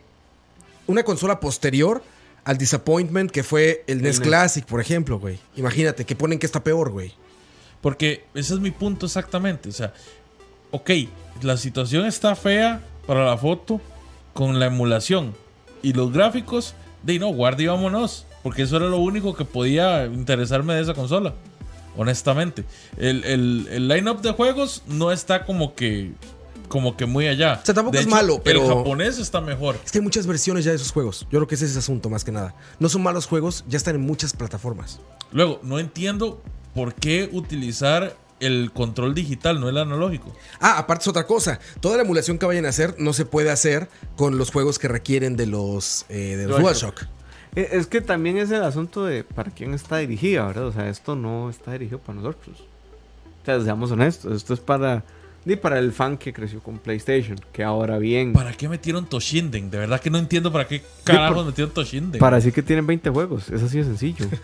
una 0.88 1.04
consola 1.04 1.40
posterior 1.40 2.02
al 2.44 2.58
disappointment 2.58 3.30
que 3.30 3.44
fue 3.44 3.84
el 3.88 4.02
NES 4.02 4.20
NES. 4.20 4.28
Classic, 4.28 4.66
por 4.66 4.82
ejemplo, 4.82 5.20
güey. 5.20 5.40
Imagínate 5.56 6.06
que 6.06 6.16
ponen 6.16 6.40
que 6.40 6.46
está 6.48 6.64
peor, 6.64 6.90
güey. 6.90 7.14
Porque 7.82 8.26
ese 8.34 8.56
es 8.56 8.60
mi 8.60 8.72
punto 8.72 9.06
exactamente. 9.06 9.70
O 9.70 9.72
sea, 9.72 9.94
ok, 10.72 10.90
la 11.44 11.58
situación 11.58 12.06
está 12.06 12.36
fea 12.36 12.82
para 13.06 13.26
la 13.26 13.38
foto 13.38 13.80
con 14.34 14.60
la 14.60 14.66
emulación. 14.68 15.36
Y 15.84 15.94
los 15.94 16.12
gráficos, 16.12 16.74
de 17.04 17.20
no, 17.20 17.28
guarda 17.28 17.62
y 17.62 17.68
vámonos. 17.68 18.26
Porque 18.42 18.64
eso 18.64 18.78
era 18.78 18.88
lo 18.88 18.98
único 18.98 19.36
que 19.36 19.46
podía 19.46 20.06
interesarme 20.06 20.74
de 20.74 20.82
esa 20.82 20.94
consola. 20.94 21.34
Honestamente. 21.98 22.64
El, 22.98 23.24
el, 23.26 23.68
el 23.72 23.88
line-up 23.88 24.22
de 24.22 24.32
juegos 24.32 24.84
no 24.88 25.12
está 25.12 25.46
como 25.46 25.76
que. 25.76 26.12
Como 26.68 26.96
que 26.96 27.08
muy 27.08 27.28
allá. 27.28 27.60
O 27.64 27.66
sea, 27.66 27.74
tampoco 27.74 27.94
De 27.94 28.02
es 28.02 28.06
hecho, 28.06 28.16
malo, 28.16 28.42
pero- 28.44 28.62
El 28.64 28.68
japonés 28.78 29.18
está 29.18 29.42
mejor. 29.42 29.80
Es 29.84 29.92
que 29.92 29.98
hay 29.98 30.04
muchas 30.04 30.28
versiones 30.28 30.64
ya 30.66 30.70
de 30.70 30.76
esos 30.78 30.92
juegos. 30.92 31.22
Yo 31.32 31.40
creo 31.40 31.48
que 31.48 31.56
ese 31.56 31.66
es 31.66 31.72
ese 31.72 31.80
asunto 31.80 32.12
más 32.12 32.24
que 32.24 32.32
nada. 32.32 32.54
No 32.78 32.90
son 32.90 33.02
malos 33.02 33.26
juegos, 33.26 33.64
ya 33.68 33.78
están 33.78 33.96
en 33.96 34.02
muchas 34.02 34.34
plataformas. 34.34 35.00
Luego, 35.32 35.60
no 35.64 35.80
entiendo 35.80 36.44
por 36.76 36.94
qué 36.94 37.28
utilizar 37.34 38.16
el 38.40 38.72
control 38.72 39.16
digital, 39.16 39.60
no 39.60 39.68
el 39.68 39.78
analógico. 39.80 40.32
Ah, 40.60 40.78
aparte 40.78 41.02
es 41.04 41.08
otra 41.08 41.26
cosa. 41.26 41.60
Toda 41.82 41.98
la 41.98 42.04
emulación 42.04 42.38
que 42.38 42.46
vayan 42.46 42.68
a 42.68 42.70
hacer 42.70 42.94
no 43.00 43.14
se 43.14 43.26
puede 43.26 43.50
hacer 43.50 43.90
con 44.16 44.38
los 44.38 44.52
juegos 44.52 44.78
que 44.78 44.88
requieren 44.88 45.36
de 45.38 45.48
los, 45.48 46.06
eh, 46.10 46.36
de 46.38 46.46
los 46.48 46.60
DualShock. 46.62 46.94
DualShock. 47.00 47.19
Eh, 47.56 47.70
Es 47.72 47.88
que 47.88 48.02
también 48.02 48.38
es 48.38 48.52
el 48.52 48.64
asunto 48.64 49.06
de 49.06 49.24
para 49.24 49.52
quién 49.52 49.74
está 49.74 49.98
dirigida, 49.98 50.46
¿verdad? 50.48 50.68
O 50.68 50.72
sea, 50.72 50.90
esto 50.90 51.16
no 51.16 51.50
está 51.50 51.72
dirigido 51.74 52.00
para 52.00 52.20
nosotros. 52.20 52.64
O 53.42 53.46
sea, 53.46 53.60
seamos 53.62 53.92
honestos, 53.92 54.36
esto 54.36 54.54
es 54.54 54.60
para, 54.60 55.04
di, 55.46 55.56
para 55.56 55.80
el 55.80 55.92
fan 55.94 56.18
que 56.18 56.34
creció 56.34 56.60
con 56.62 56.78
PlayStation, 56.78 57.40
que 57.54 57.64
ahora 57.64 57.98
bien, 57.98 58.34
¿Para 58.34 58.52
qué 58.54 58.68
metieron 58.70 59.06
Toshinden? 59.08 59.72
De 59.72 59.78
verdad 59.80 60.00
que 60.00 60.10
no 60.10 60.18
entiendo 60.18 60.52
para 60.52 60.68
qué 60.68 60.84
carajos 61.04 61.46
metieron 61.46 61.74
Toshinden. 61.74 62.20
para 62.20 62.38
así 62.38 62.52
que 62.52 62.62
tienen 62.62 62.86
20 62.86 63.10
juegos, 63.10 63.50
es 63.50 63.64
así 63.64 63.78
de 63.80 63.84
sencillo. 63.86 64.26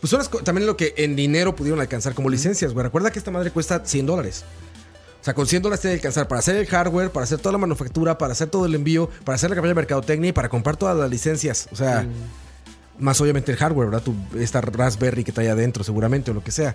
Pues 0.00 0.08
son 0.10 0.22
también 0.44 0.66
lo 0.66 0.78
que 0.78 0.94
en 0.96 1.14
dinero 1.14 1.54
pudieron 1.54 1.78
alcanzar 1.80 2.14
como 2.14 2.30
licencias, 2.30 2.72
güey. 2.72 2.84
Recuerda 2.84 3.10
que 3.10 3.18
esta 3.18 3.30
madre 3.30 3.50
cuesta 3.50 3.84
100 3.84 4.06
dólares. 4.06 4.44
O 5.20 5.24
sea, 5.24 5.34
con 5.34 5.46
100 5.46 5.62
dólares 5.62 5.80
tiene 5.82 5.96
que 5.96 5.98
alcanzar 6.06 6.28
para 6.28 6.38
hacer 6.38 6.56
el 6.56 6.66
hardware, 6.66 7.10
para 7.10 7.24
hacer 7.24 7.38
toda 7.38 7.52
la 7.52 7.58
manufactura, 7.58 8.16
para 8.16 8.32
hacer 8.32 8.48
todo 8.48 8.64
el 8.66 8.74
envío, 8.74 9.10
para 9.24 9.36
hacer 9.36 9.50
la 9.50 9.56
campaña 9.56 9.70
de 9.72 9.74
mercadotecnia 9.74 10.30
y 10.30 10.32
para 10.32 10.48
comprar 10.48 10.76
todas 10.76 10.96
las 10.96 11.10
licencias. 11.10 11.68
O 11.72 11.76
sea, 11.76 12.06
más 12.98 13.20
obviamente 13.20 13.52
el 13.52 13.58
hardware, 13.58 13.90
¿verdad? 13.90 14.02
Tu, 14.02 14.14
esta 14.38 14.60
Raspberry 14.62 15.22
que 15.24 15.32
trae 15.32 15.50
adentro, 15.50 15.84
seguramente, 15.84 16.30
o 16.30 16.34
lo 16.34 16.42
que 16.42 16.50
sea. 16.50 16.74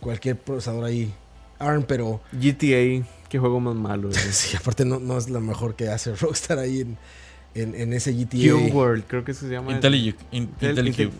Cualquier 0.00 0.36
procesador 0.38 0.84
ahí. 0.84 1.12
ARM, 1.60 1.84
pero 1.84 2.20
GTA, 2.32 3.06
qué 3.28 3.38
juego 3.38 3.60
más 3.60 3.76
malo. 3.76 4.08
¿verdad? 4.08 4.22
sí, 4.32 4.56
aparte 4.56 4.84
no, 4.84 4.98
no 4.98 5.16
es 5.16 5.30
lo 5.30 5.40
mejor 5.40 5.76
que 5.76 5.88
hace 5.88 6.14
Rockstar 6.16 6.58
ahí 6.58 6.80
en, 6.80 6.98
en, 7.54 7.74
en 7.76 7.92
ese 7.92 8.12
GTA. 8.12 8.52
Cube 8.54 8.70
World, 8.72 9.04
creo 9.06 9.24
que 9.24 9.30
eso 9.32 9.46
se 9.46 9.52
llama. 9.52 9.70
IntelliJ 9.72 10.16
in- 10.32 10.50
Intel- 10.60 10.70
IntelliCube. 10.70 11.12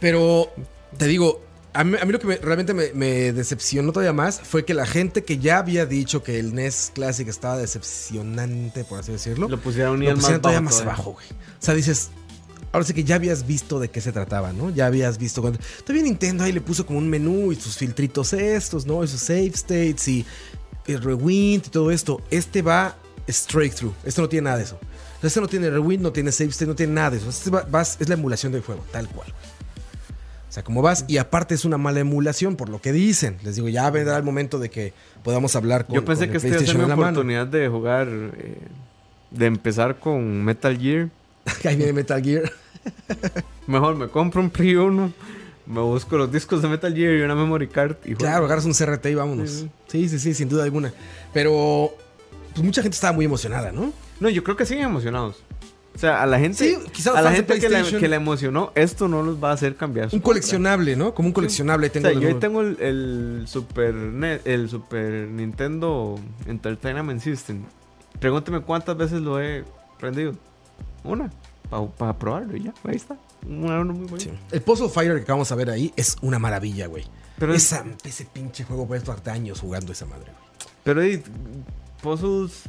Pero 0.00 0.48
te 0.96 1.06
digo, 1.06 1.40
a 1.74 1.84
mí, 1.84 1.96
a 2.00 2.04
mí 2.04 2.12
lo 2.12 2.18
que 2.18 2.26
me- 2.26 2.36
realmente 2.36 2.74
me, 2.74 2.92
me 2.92 3.32
decepcionó 3.32 3.92
todavía 3.92 4.12
más 4.12 4.40
fue 4.40 4.64
que 4.64 4.74
la 4.74 4.86
gente 4.86 5.24
que 5.24 5.38
ya 5.38 5.58
había 5.58 5.86
dicho 5.86 6.22
que 6.22 6.38
el 6.38 6.54
NES 6.54 6.92
Classic 6.94 7.26
estaba 7.28 7.56
decepcionante, 7.58 8.84
por 8.84 9.00
así 9.00 9.12
decirlo, 9.12 9.48
Lo 9.48 9.58
pusieron 9.60 10.00
lo 10.00 10.06
más 10.06 10.14
pusieron 10.16 10.40
todavía 10.42 10.60
bajo 10.60 10.64
más 10.64 10.74
todavía. 10.78 10.92
abajo, 10.94 11.12
güey. 11.12 11.26
O 11.28 11.64
sea, 11.64 11.74
dices, 11.74 12.10
ahora 12.72 12.84
sí 12.86 12.94
que 12.94 13.04
ya 13.04 13.14
habías 13.16 13.46
visto 13.46 13.80
de 13.80 13.88
qué 13.90 14.00
se 14.00 14.12
trataba, 14.12 14.52
¿no? 14.52 14.70
Ya 14.70 14.86
habías 14.86 15.18
visto 15.18 15.40
cuando... 15.40 15.58
Todavía 15.84 16.02
Nintendo 16.04 16.44
ahí 16.44 16.52
le 16.52 16.60
puso 16.60 16.84
como 16.86 16.98
un 16.98 17.08
menú 17.08 17.52
y 17.52 17.56
sus 17.56 17.76
filtritos 17.76 18.32
estos, 18.32 18.86
¿no? 18.86 19.02
Y 19.04 19.08
sus 19.08 19.20
save 19.20 19.46
states 19.54 20.08
y 20.08 20.26
el 20.86 21.00
rewind 21.02 21.64
y 21.66 21.70
todo 21.70 21.90
esto. 21.90 22.20
Este 22.30 22.60
va 22.62 22.96
straight 23.28 23.72
through. 23.74 23.94
Este 24.04 24.20
no 24.20 24.28
tiene 24.28 24.44
nada 24.46 24.56
de 24.58 24.64
eso. 24.64 24.78
Este 25.22 25.40
no 25.40 25.46
tiene 25.46 25.70
rewind, 25.70 26.02
no 26.02 26.10
tiene 26.12 26.32
save 26.32 26.50
state, 26.50 26.66
no 26.66 26.74
tiene 26.74 26.94
nada 26.94 27.10
de 27.10 27.18
eso. 27.18 27.28
Este 27.30 27.50
va- 27.50 27.82
es 27.82 28.08
la 28.08 28.14
emulación 28.14 28.50
del 28.50 28.62
juego, 28.62 28.84
tal 28.90 29.08
cual. 29.08 29.32
O 30.52 30.54
sea, 30.54 30.62
como 30.62 30.82
vas, 30.82 31.06
y 31.08 31.16
aparte 31.16 31.54
es 31.54 31.64
una 31.64 31.78
mala 31.78 32.00
emulación, 32.00 32.56
por 32.56 32.68
lo 32.68 32.78
que 32.78 32.92
dicen. 32.92 33.38
Les 33.42 33.54
digo, 33.56 33.70
ya 33.70 33.88
vendrá 33.88 34.18
el 34.18 34.22
momento 34.22 34.58
de 34.58 34.68
que 34.68 34.92
podamos 35.24 35.56
hablar 35.56 35.86
con 35.86 35.94
Yo 35.94 36.04
pensé 36.04 36.26
con 36.26 36.32
que 36.32 36.36
el 36.36 36.36
esta 36.36 36.48
iba 36.48 36.56
a 36.56 36.58
ser 36.58 36.66
PlayStation 36.66 36.76
mi 36.76 36.82
en 36.82 36.88
la 36.90 36.96
mano. 36.96 37.08
oportunidad 37.08 37.46
de 37.46 37.68
jugar, 37.68 38.06
eh, 38.10 38.58
de 39.30 39.46
empezar 39.46 39.98
con 39.98 40.44
Metal 40.44 40.78
Gear. 40.78 41.08
Ahí 41.64 41.76
viene 41.76 41.94
Metal 41.94 42.22
Gear. 42.22 42.52
Mejor 43.66 43.96
me 43.96 44.08
compro 44.08 44.42
un 44.42 44.50
Play 44.50 44.76
1, 44.76 45.12
me 45.68 45.80
busco 45.80 46.18
los 46.18 46.30
discos 46.30 46.60
de 46.60 46.68
Metal 46.68 46.94
Gear 46.94 47.14
y 47.14 47.22
una 47.22 47.34
memory 47.34 47.68
card 47.68 47.96
y. 48.04 48.14
Claro, 48.14 48.44
agarras 48.44 48.66
un 48.66 48.74
CRT 48.74 49.06
y 49.06 49.14
vámonos. 49.14 49.48
Sí, 49.48 49.70
Sí, 49.86 50.08
sí, 50.10 50.18
sí, 50.18 50.34
sin 50.34 50.50
duda 50.50 50.64
alguna. 50.64 50.92
Pero 51.32 51.94
pues 52.52 52.62
mucha 52.62 52.82
gente 52.82 52.94
estaba 52.94 53.14
muy 53.14 53.24
emocionada, 53.24 53.72
¿no? 53.72 53.90
No, 54.20 54.28
yo 54.28 54.44
creo 54.44 54.54
que 54.54 54.66
siguen 54.66 54.84
emocionados. 54.84 55.42
O 55.94 55.98
sea, 55.98 56.22
a 56.22 56.26
la 56.26 56.38
gente, 56.38 56.56
Sí, 56.64 56.76
quizás 56.90 57.14
a 57.14 57.22
la 57.22 57.32
gente 57.32 57.58
que 57.58 57.68
le 58.08 58.16
emocionó, 58.16 58.72
esto 58.74 59.08
no 59.08 59.22
los 59.22 59.42
va 59.42 59.50
a 59.50 59.54
hacer 59.54 59.76
cambiar. 59.76 60.08
su 60.10 60.16
Un 60.16 60.22
coleccionable, 60.22 60.96
¿no? 60.96 61.14
Como 61.14 61.28
un 61.28 61.32
coleccionable. 61.34 61.88
O 61.88 61.90
Tengo 61.90 62.08
sea, 62.08 62.16
de 62.18 62.22
yo 62.22 62.28
ahí 62.28 62.34
tengo 62.40 62.62
el, 62.62 62.76
el 62.80 63.44
Super 63.46 63.94
el 64.44 64.68
Super 64.70 65.28
Nintendo 65.28 66.18
Entertainment 66.46 67.20
System. 67.20 67.62
Pregúnteme 68.18 68.60
cuántas 68.60 68.96
veces 68.96 69.20
lo 69.20 69.40
he 69.40 69.64
prendido. 69.98 70.34
Una. 71.04 71.30
Para 71.98 72.18
probarlo 72.18 72.56
y 72.56 72.64
ya. 72.64 72.74
Ahí 72.84 72.96
está. 72.96 73.16
Una, 73.46 73.80
una 73.80 73.92
muy. 73.92 74.20
Sí. 74.20 74.30
El 74.50 74.60
Puzzle 74.62 74.88
Fighter 74.88 75.16
que 75.16 75.22
acabamos 75.22 75.48
de 75.48 75.56
ver 75.56 75.70
ahí 75.70 75.92
es 75.96 76.16
una 76.22 76.38
maravilla, 76.38 76.86
güey. 76.86 77.04
Pero, 77.38 77.54
Esa- 77.54 77.84
ese 78.04 78.24
pinche 78.26 78.64
juego 78.64 78.86
puede 78.86 79.00
estar 79.02 79.18
años 79.30 79.60
jugando 79.60 79.92
esa 79.92 80.06
madre, 80.06 80.26
güey. 80.26 80.70
pero 80.84 81.00
ahí, 81.00 81.22
puzzles 82.02 82.62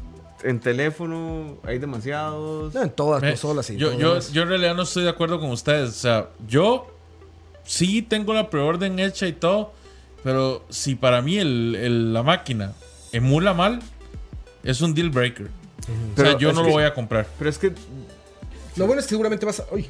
en 0.43 0.59
teléfono 0.59 1.57
hay 1.63 1.79
demasiados. 1.79 2.73
No, 2.73 2.81
en 2.83 2.89
todas 2.91 3.21
Me- 3.21 3.31
las 3.31 3.39
consolas 3.39 3.69
y 3.69 3.77
yo, 3.77 3.97
yo, 3.97 4.19
yo 4.19 4.41
en 4.43 4.49
realidad 4.49 4.75
no 4.75 4.83
estoy 4.83 5.03
de 5.03 5.09
acuerdo 5.09 5.39
con 5.39 5.49
ustedes. 5.51 5.89
O 5.89 5.93
sea, 5.93 6.29
yo 6.47 6.87
sí 7.63 8.01
tengo 8.01 8.33
la 8.33 8.49
preorden 8.49 8.99
hecha 8.99 9.27
y 9.27 9.33
todo, 9.33 9.73
pero 10.23 10.65
si 10.69 10.95
para 10.95 11.21
mí 11.21 11.37
el- 11.37 11.75
el- 11.75 12.13
la 12.13 12.23
máquina 12.23 12.73
emula 13.11 13.53
mal, 13.53 13.79
es 14.63 14.81
un 14.81 14.93
deal 14.93 15.09
breaker. 15.09 15.47
o 15.47 15.85
sea, 15.85 15.95
Pero 16.15 16.39
yo 16.39 16.53
no 16.53 16.61
lo 16.61 16.67
que- 16.67 16.73
voy 16.73 16.83
a 16.83 16.93
comprar. 16.93 17.27
Pero 17.37 17.49
es 17.49 17.57
que 17.57 17.73
Lo 18.77 18.85
bueno 18.87 18.99
es 19.01 19.05
que 19.05 19.09
seguramente 19.11 19.45
vas 19.45 19.59
a. 19.59 19.65
uy, 19.71 19.87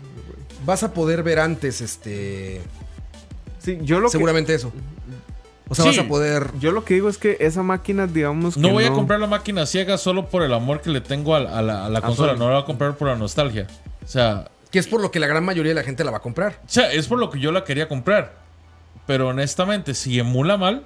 vas 0.66 0.84
a 0.84 0.94
poder 0.94 1.22
ver 1.24 1.40
antes, 1.40 1.82
este. 1.82 2.62
sí, 3.60 3.78
yo 3.84 4.00
lo 4.00 4.08
que 4.08 4.12
seguramente 4.14 4.54
eso. 4.56 4.72
O 5.74 5.76
sea, 5.84 5.92
Sí. 5.92 5.98
vas 5.98 6.06
a 6.06 6.10
poder. 6.10 6.52
yo 6.60 6.72
lo 6.72 6.86
que 6.86 6.94
digo 6.96 7.10
es 7.10 7.18
que 7.18 7.38
esa 7.42 7.64
máquina, 7.64 8.08
digamos 8.08 8.56
No 8.58 8.70
que 8.70 8.74
voy 8.74 8.84
a 8.86 8.92
comprar 8.92 9.20
la 9.20 9.28
máquina 9.28 9.66
ciega 9.66 9.98
solo 9.98 10.28
por 10.28 10.42
el 10.44 10.54
amor 10.54 10.82
que 10.82 10.90
le 10.90 11.02
tengo 11.02 11.36
a, 11.36 11.40
la- 11.42 11.58
a 11.58 11.62
la, 11.62 11.86
a 11.86 11.90
la 11.90 12.02
consola. 12.02 12.34
No 12.34 12.46
la 12.48 12.54
voy 12.56 12.64
a 12.64 12.66
comprar 12.66 12.96
por 12.96 13.08
la 13.08 13.16
nostalgia. 13.16 13.68
O 14.04 14.08
sea, 14.08 14.50
Que 14.72 14.80
es 14.80 14.88
por 14.88 15.02
lo 15.02 15.12
que 15.12 15.20
la 15.20 15.28
gran 15.28 15.44
mayoría 15.46 15.72
de 15.72 15.76
la 15.76 15.84
gente 15.84 16.04
la 16.04 16.12
va 16.12 16.18
a 16.18 16.22
comprar. 16.22 16.60
O 16.66 16.70
sea, 16.70 16.92
es 16.92 17.08
por 17.08 17.20
lo 17.20 17.30
que 17.30 17.40
yo 17.40 17.52
la 17.52 17.64
quería 17.64 17.88
comprar. 17.88 18.34
Pero 19.06 19.28
honestamente, 19.30 19.94
si 19.94 20.18
emula 20.20 20.58
mal. 20.58 20.84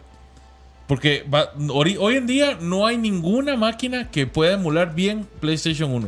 Porque 0.88 1.26
va- 1.34 1.52
hoy 1.74 2.16
en 2.16 2.28
día 2.28 2.58
no 2.62 2.86
hay 2.86 2.98
ninguna 2.98 3.58
máquina 3.58 4.10
que 4.10 4.26
pueda 4.26 4.54
emular 4.54 4.96
bien 4.96 5.28
PlayStation 5.42 5.92
1. 5.94 6.08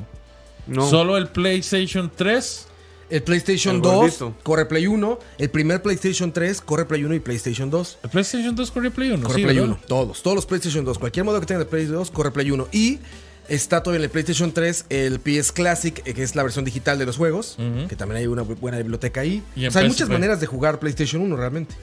No. 0.67 0.87
Solo 0.89 1.17
el 1.17 1.27
PlayStation 1.27 2.09
3. 2.15 2.67
El 3.09 3.23
PlayStation 3.23 3.77
El 3.77 3.81
2 3.81 3.93
gordito. 3.95 4.33
corre 4.43 4.65
Play 4.65 4.85
1. 4.87 5.19
El 5.39 5.49
primer 5.49 5.81
PlayStation 5.81 6.31
3 6.31 6.61
corre 6.61 6.85
Play 6.85 7.03
1 7.03 7.15
y 7.15 7.19
PlayStation 7.19 7.69
2. 7.69 7.99
¿El 8.03 8.09
PlayStation 8.09 8.55
2 8.55 8.71
corre 8.71 8.91
Play 8.91 9.11
1? 9.11 9.23
Corre 9.23 9.35
sí, 9.35 9.43
Play 9.43 9.55
¿verdad? 9.57 9.71
1. 9.77 9.79
Todos. 9.87 10.21
Todos 10.21 10.35
los 10.35 10.45
PlayStation 10.45 10.85
2. 10.85 10.99
Cualquier 10.99 11.25
modo 11.25 11.39
que 11.39 11.45
tenga 11.47 11.59
de 11.59 11.65
Play 11.65 11.85
2 11.85 12.11
corre 12.11 12.29
Play 12.31 12.51
1. 12.51 12.67
Y 12.71 12.99
está 13.47 13.81
todavía 13.81 13.97
en 13.99 14.03
el 14.03 14.09
PlayStation 14.11 14.51
3 14.51 14.85
el 14.89 15.19
PS 15.19 15.51
Classic, 15.53 16.01
eh, 16.05 16.13
que 16.13 16.21
es 16.21 16.35
la 16.35 16.43
versión 16.43 16.65
digital 16.65 16.99
de 16.99 17.05
los 17.07 17.17
juegos. 17.17 17.57
Que 17.87 17.95
también 17.95 18.17
hay 18.19 18.27
una 18.27 18.43
bu- 18.43 18.59
buena 18.59 18.77
biblioteca 18.77 19.21
ahí. 19.21 19.41
Y 19.55 19.65
O 19.65 19.71
sea, 19.71 19.81
hay 19.81 19.87
muchas 19.87 20.07
maneras 20.09 20.39
de 20.39 20.45
jugar 20.45 20.79
PlayStation 20.79 21.21
1 21.23 21.35
realmente. 21.35 21.73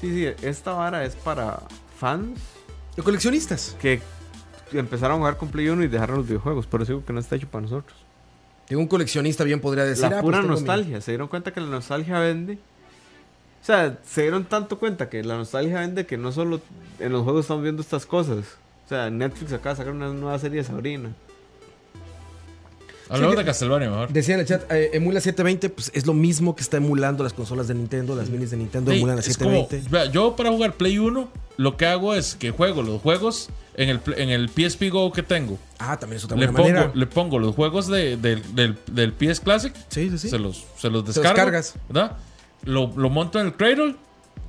Sí, 0.00 0.12
sí, 0.12 0.26
esta 0.46 0.72
vara 0.72 1.04
es 1.04 1.14
para 1.14 1.62
fans 1.98 2.38
Los 2.96 3.04
coleccionistas. 3.04 3.76
que 3.80 4.00
empezaron 4.72 5.16
a 5.16 5.18
jugar 5.18 5.36
con 5.36 5.48
Play 5.48 5.68
1 5.68 5.82
y 5.84 5.88
dejaron 5.88 6.18
los 6.18 6.26
videojuegos. 6.26 6.66
Por 6.66 6.82
eso 6.82 6.92
digo 6.92 7.04
que 7.04 7.12
no 7.12 7.20
está 7.20 7.36
hecho 7.36 7.48
para 7.48 7.62
nosotros. 7.62 7.96
Un 8.76 8.86
coleccionista 8.86 9.44
bien 9.44 9.60
podría 9.60 9.84
decir. 9.84 10.08
la 10.08 10.18
"Ah, 10.18 10.20
pura 10.22 10.38
pues 10.38 10.46
tengo 10.48 10.54
mi-". 10.60 10.66
nostalgia. 10.66 11.00
Se 11.00 11.10
dieron 11.12 11.28
cuenta 11.28 11.52
que 11.52 11.60
la 11.60 11.66
nostalgia 11.68 12.18
vende. 12.20 12.54
O 13.62 13.64
sea, 13.64 13.98
se 14.06 14.22
dieron 14.22 14.44
tanto 14.44 14.78
cuenta 14.78 15.08
que 15.10 15.22
la 15.22 15.36
nostalgia 15.36 15.80
vende 15.80 16.06
que 16.06 16.16
no 16.16 16.32
solo 16.32 16.60
en 16.98 17.12
los 17.12 17.24
juegos 17.24 17.42
estamos 17.44 17.62
viendo 17.62 17.82
estas 17.82 18.06
cosas. 18.06 18.38
O 18.86 18.88
sea, 18.88 19.10
Netflix 19.10 19.52
acaba 19.52 19.74
de 19.74 19.76
sacar 19.78 19.92
una 19.92 20.08
nueva 20.08 20.38
serie 20.38 20.58
de 20.58 20.64
Sabrina. 20.64 21.10
Hablamos 23.08 23.34
Sí, 23.34 23.38
de 23.40 23.44
Castlevania 23.44 23.90
mejor. 23.90 24.12
Decía 24.12 24.34
en 24.34 24.40
el 24.40 24.46
chat, 24.46 24.70
eh, 24.70 24.90
emula 24.92 25.20
720, 25.20 25.68
pues 25.70 25.90
es 25.94 26.06
lo 26.06 26.14
mismo 26.14 26.54
que 26.54 26.62
está 26.62 26.76
emulando 26.76 27.24
las 27.24 27.32
consolas 27.32 27.66
de 27.66 27.74
Nintendo, 27.74 28.14
las 28.14 28.30
minis 28.30 28.52
de 28.52 28.56
Nintendo 28.56 28.92
Sí, 28.92 28.98
emulan 28.98 29.16
a 29.16 29.20
es 29.20 29.36
como, 29.36 29.50
720. 29.50 29.90
vea, 29.90 30.04
yo 30.12 30.36
para 30.36 30.50
jugar 30.50 30.74
Play 30.74 30.98
1, 31.00 31.28
lo 31.56 31.76
que 31.76 31.86
hago 31.86 32.14
es 32.14 32.36
que 32.36 32.52
juego 32.52 32.82
los 32.82 33.00
juegos 33.02 33.48
en 33.82 33.88
el, 33.90 34.00
en 34.16 34.28
el 34.30 34.48
PSP 34.48 34.90
Go 34.90 35.12
que 35.12 35.22
tengo. 35.22 35.58
Ah, 35.78 35.96
también 35.98 36.18
es 36.18 36.24
otra 36.24 36.36
Le 36.36 36.46
pongo, 36.48 36.58
manera. 36.62 36.90
le 36.94 37.06
pongo 37.06 37.38
los 37.38 37.54
juegos 37.54 37.86
de- 37.88 38.16
del, 38.16 38.54
del, 38.54 38.78
del 38.90 39.12
PS 39.12 39.40
Classic. 39.40 39.72
Sí, 39.88 40.10
sí, 40.10 40.18
sí. 40.18 40.28
Se 40.28 40.38
los, 40.38 40.64
se 40.76 40.90
los 40.90 41.04
descargo. 41.04 41.36
cargas. 41.36 41.74
¿verdad? 41.88 42.16
Lo, 42.64 42.92
lo 42.96 43.08
monto 43.10 43.40
en 43.40 43.46
el 43.46 43.54
Cradle. 43.54 43.96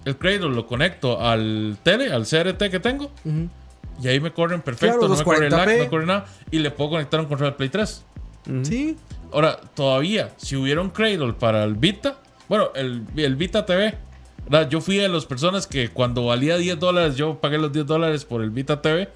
El 0.05 0.17
Cradle 0.17 0.49
lo 0.49 0.65
conecto 0.67 1.21
al 1.21 1.77
tele, 1.83 2.11
al 2.11 2.25
CRT 2.25 2.69
que 2.69 2.79
tengo. 2.79 3.11
Y 4.01 4.07
ahí 4.07 4.19
me 4.19 4.31
corren 4.33 4.61
perfecto. 4.61 4.97
Claro, 4.99 5.13
no 5.13 5.17
me 5.17 5.23
corre 5.23 5.49
240p. 5.49 5.51
lag, 5.65 5.77
no 5.79 5.89
corre 5.89 6.05
nada. 6.07 6.25
Y 6.49 6.59
le 6.59 6.71
puedo 6.71 6.89
conectar 6.91 7.19
un 7.19 7.27
control 7.27 7.51
de 7.51 7.55
Play 7.57 7.69
3. 7.69 8.03
Sí. 8.63 8.97
Ahora, 9.31 9.59
todavía, 9.75 10.31
si 10.37 10.55
hubiera 10.55 10.81
un 10.81 10.89
Cradle 10.89 11.33
para 11.33 11.63
el 11.63 11.75
Vita, 11.75 12.17
bueno, 12.49 12.69
el, 12.75 13.03
el 13.15 13.35
Vita 13.35 13.65
TV. 13.65 13.95
Yo 14.69 14.81
fui 14.81 14.97
de 14.97 15.07
las 15.07 15.25
personas 15.25 15.67
que 15.67 15.89
cuando 15.89 16.25
valía 16.25 16.57
10 16.57 16.79
dólares, 16.79 17.15
yo 17.15 17.39
pagué 17.39 17.57
los 17.57 17.71
10 17.71 17.85
dólares 17.85 18.25
por 18.25 18.41
el 18.41 18.49
Vita 18.49 18.81
TV, 18.81 19.09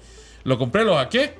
lo 0.44 0.58
compré, 0.58 0.84
lo 0.84 0.96
hackeé 0.96 1.34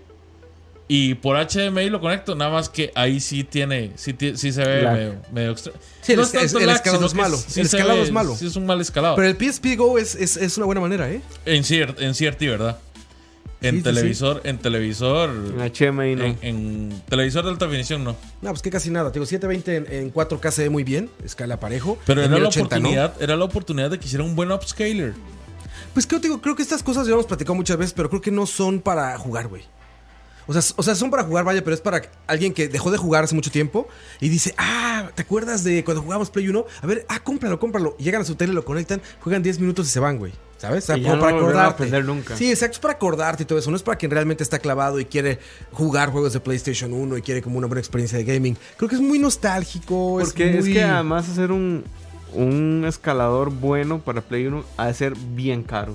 y 0.89 1.15
por 1.15 1.37
HDMI 1.37 1.91
lo 1.91 2.01
conecto, 2.01 2.35
nada 2.37 2.51
más 2.51 2.69
que 2.69 2.93
ahí 2.95 3.19
sí 3.19 3.43
tiene, 3.43 3.91
sí, 3.97 4.15
sí 4.35 4.53
se 4.53 4.65
ve 4.65 4.89
medio, 4.89 5.15
medio 5.33 5.51
extra. 5.51 5.73
Sí, 6.03 6.13
el 6.13 6.19
No 6.19 6.25
es- 6.25 6.33
tanto 6.33 6.59
el 6.61 6.67
lag, 6.67 6.77
escalado 6.77 7.07
es 7.07 7.15
malo. 7.15 7.37
sí 7.37 7.61
El 7.61 7.67
escalado 7.67 7.97
ve- 7.99 8.03
es 8.05 8.13
malo. 8.13 8.37
Sí, 8.37 8.47
es 8.47 8.55
un 8.57 8.67
mal 8.67 8.81
escalado. 8.81 9.17
Pero 9.17 9.29
el 9.29 9.37
PSP 9.37 9.77
Go 9.77 9.99
es, 9.99 10.15
es, 10.15 10.37
es 10.37 10.57
una 10.59 10.67
buena 10.67 10.81
manera, 10.81 11.11
¿eh? 11.11 11.21
en 11.45 11.65
cierto, 11.65 12.01
en 12.03 12.15
cierto, 12.15 12.45
¿verdad? 12.45 12.79
En 13.69 13.75
Sí, 13.77 13.79
sí, 13.81 13.85
televisor, 13.85 14.41
en 14.45 14.59
televisor, 14.59 15.31
En 15.31 15.61
HMI 15.61 16.15
no. 16.17 16.25
en, 16.25 16.39
en 16.43 17.03
televisor 17.09 17.45
de 17.45 17.51
alta 17.51 17.67
definición 17.67 18.05
no. 18.05 18.17
No, 18.43 18.51
pues 18.51 18.63
que 18.63 18.71
casi 18.71 18.91
nada. 18.91 19.11
Te 19.11 19.19
digo, 19.19 19.27
720 19.27 19.77
en, 19.97 20.03
en 20.07 20.13
4K 20.15 20.51
se 20.51 20.63
ve 20.65 20.71
muy 20.71 20.85
bien, 20.85 21.11
escala 21.25 21.59
parejo. 21.61 21.99
Pero 22.07 22.21
En 22.23 22.27
era 22.33 22.39
la 22.39 22.49
1080 22.49 22.61
no. 22.61 22.89
oportunidad, 22.89 23.23
era 23.23 23.37
la 23.37 23.45
oportunidad 23.45 23.91
de 23.91 23.99
que 23.99 24.07
hiciera 24.07 24.25
un 24.25 24.35
buen 24.37 24.51
upscaler. 24.53 25.15
Pues 25.93 26.07
creo, 26.07 26.21
te 26.21 26.29
digo, 26.29 26.41
creo 26.41 26.55
que 26.57 26.63
estas 26.63 26.83
cosas 26.83 27.07
ya 27.07 27.15
hemos 27.15 27.27
platicado 27.27 27.55
muchas 27.55 27.77
veces, 27.77 27.93
pero 27.95 28.09
creo 28.11 28.21
que 28.21 28.31
no 28.31 28.47
son 28.47 28.81
para 28.81 29.17
jugar, 29.19 29.49
güey. 29.49 29.63
O 30.49 30.53
sea, 30.53 30.63
o 30.77 30.83
sea, 30.83 30.95
son 30.95 31.11
para 31.11 31.25
jugar, 31.25 31.45
vaya, 31.45 31.65
pero 31.65 31.75
es 31.75 31.81
para 31.81 32.03
alguien 32.29 32.53
que 32.55 32.69
dejó 32.69 32.93
de 32.93 32.99
jugar 32.99 33.25
hace 33.25 33.35
mucho 33.35 33.51
tiempo 33.51 33.89
y 34.21 34.29
dice, 34.29 34.55
ah, 34.59 35.11
¿te 35.15 35.23
acuerdas 35.23 35.65
de 35.65 35.83
cuando 35.85 36.03
jugábamos 36.03 36.31
Play 36.31 36.49
1? 36.49 36.65
A 36.83 36.87
ver, 36.87 37.05
ah, 37.09 37.19
cómpralo, 37.19 37.59
cómpralo. 37.59 37.97
Y 37.99 38.05
llegan 38.05 38.21
a 38.23 38.25
su 38.25 38.37
tele, 38.37 38.53
lo 38.53 38.65
conectan, 38.65 39.03
juegan 39.21 39.43
10 39.43 39.59
minutos 39.59 39.89
y 39.89 39.91
se 39.91 39.99
van, 39.99 40.19
güey. 40.19 40.33
¿Sabes? 40.59 40.85
O 40.85 40.87
sea, 40.87 40.97
Y 40.97 41.03
ya 41.03 41.11
como 41.11 41.17
no 41.17 41.23
para 41.23 41.37
a 41.37 41.39
acordarte. 41.41 41.73
aprender 41.75 42.05
nunca. 42.05 42.37
Sí, 42.37 42.51
exacto, 42.51 42.75
es 42.77 42.79
para 42.81 42.95
acordarte 42.95 43.43
y 43.43 43.47
todo 43.47 43.59
eso. 43.59 43.71
No 43.71 43.77
es 43.77 43.83
para 43.83 43.99
quien 43.99 44.11
realmente 44.11 44.43
está 44.43 44.59
clavado 44.59 44.99
y 44.99 45.05
quiere 45.05 45.39
jugar 45.73 46.11
juegos 46.11 46.33
de 46.33 46.41
PlayStation 46.41 46.93
1 46.95 47.19
y 47.19 47.23
quiere 47.23 47.43
como 47.43 47.59
una 47.59 47.67
buena 47.67 47.81
experiencia 47.81 48.17
de 48.17 48.25
gaming. 48.25 48.57
Creo 48.79 48.89
que 48.89 48.95
es 48.97 49.03
muy 49.03 49.19
nostálgico. 49.19 50.19
Porque 50.21 50.57
es, 50.59 50.65
muy- 50.65 50.73
que 50.73 50.83
además 50.83 51.29
hacer 51.29 51.53
un, 51.53 51.85
un 52.33 52.85
escalador 52.89 53.51
bueno 53.51 54.01
para 54.01 54.23
Play 54.23 54.47
1 54.47 54.65
ha 54.79 54.87
de 54.87 54.95
ser 54.95 55.15
bien 55.15 55.63
caro. 55.63 55.95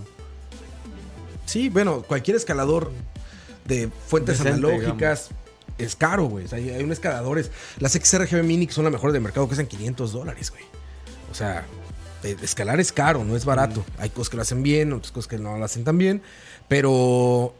Sí, 1.45 1.69
bueno, 1.69 2.03
cualquier 2.03 2.37
escalador 2.37 2.91
de 3.65 3.89
fuentes 4.07 4.37
Decente, 4.39 4.67
analógicas 4.67 5.29
es 5.77 5.95
caro, 5.95 6.25
güey. 6.25 6.45
O 6.45 6.47
sea, 6.47 6.59
hay, 6.59 6.83
unos 6.83 6.97
escaladores. 6.97 7.51
Las 7.79 7.93
XRGB 7.93 8.43
Mini, 8.43 8.67
que 8.67 8.73
son 8.73 8.83
las 8.83 8.93
mejores 8.93 9.13
del 9.13 9.21
mercado, 9.23 9.47
cuestan 9.47 9.65
500 9.67 10.11
dólares, 10.13 10.51
güey. 10.51 10.63
O 11.31 11.33
sea, 11.33 11.65
escalar 12.23 12.79
es 12.79 12.91
caro, 12.91 13.23
no 13.23 13.35
es 13.35 13.45
barato. 13.45 13.83
Hay 13.97 14.09
cosas 14.09 14.29
que 14.29 14.35
lo 14.37 14.41
hacen 14.43 14.63
bien, 14.63 14.93
otras 14.93 15.11
cosas 15.11 15.27
que 15.27 15.37
no 15.37 15.57
lo 15.57 15.63
hacen 15.65 15.83
tan 15.83 15.97
bien. 15.97 16.21
Pero 16.67 17.53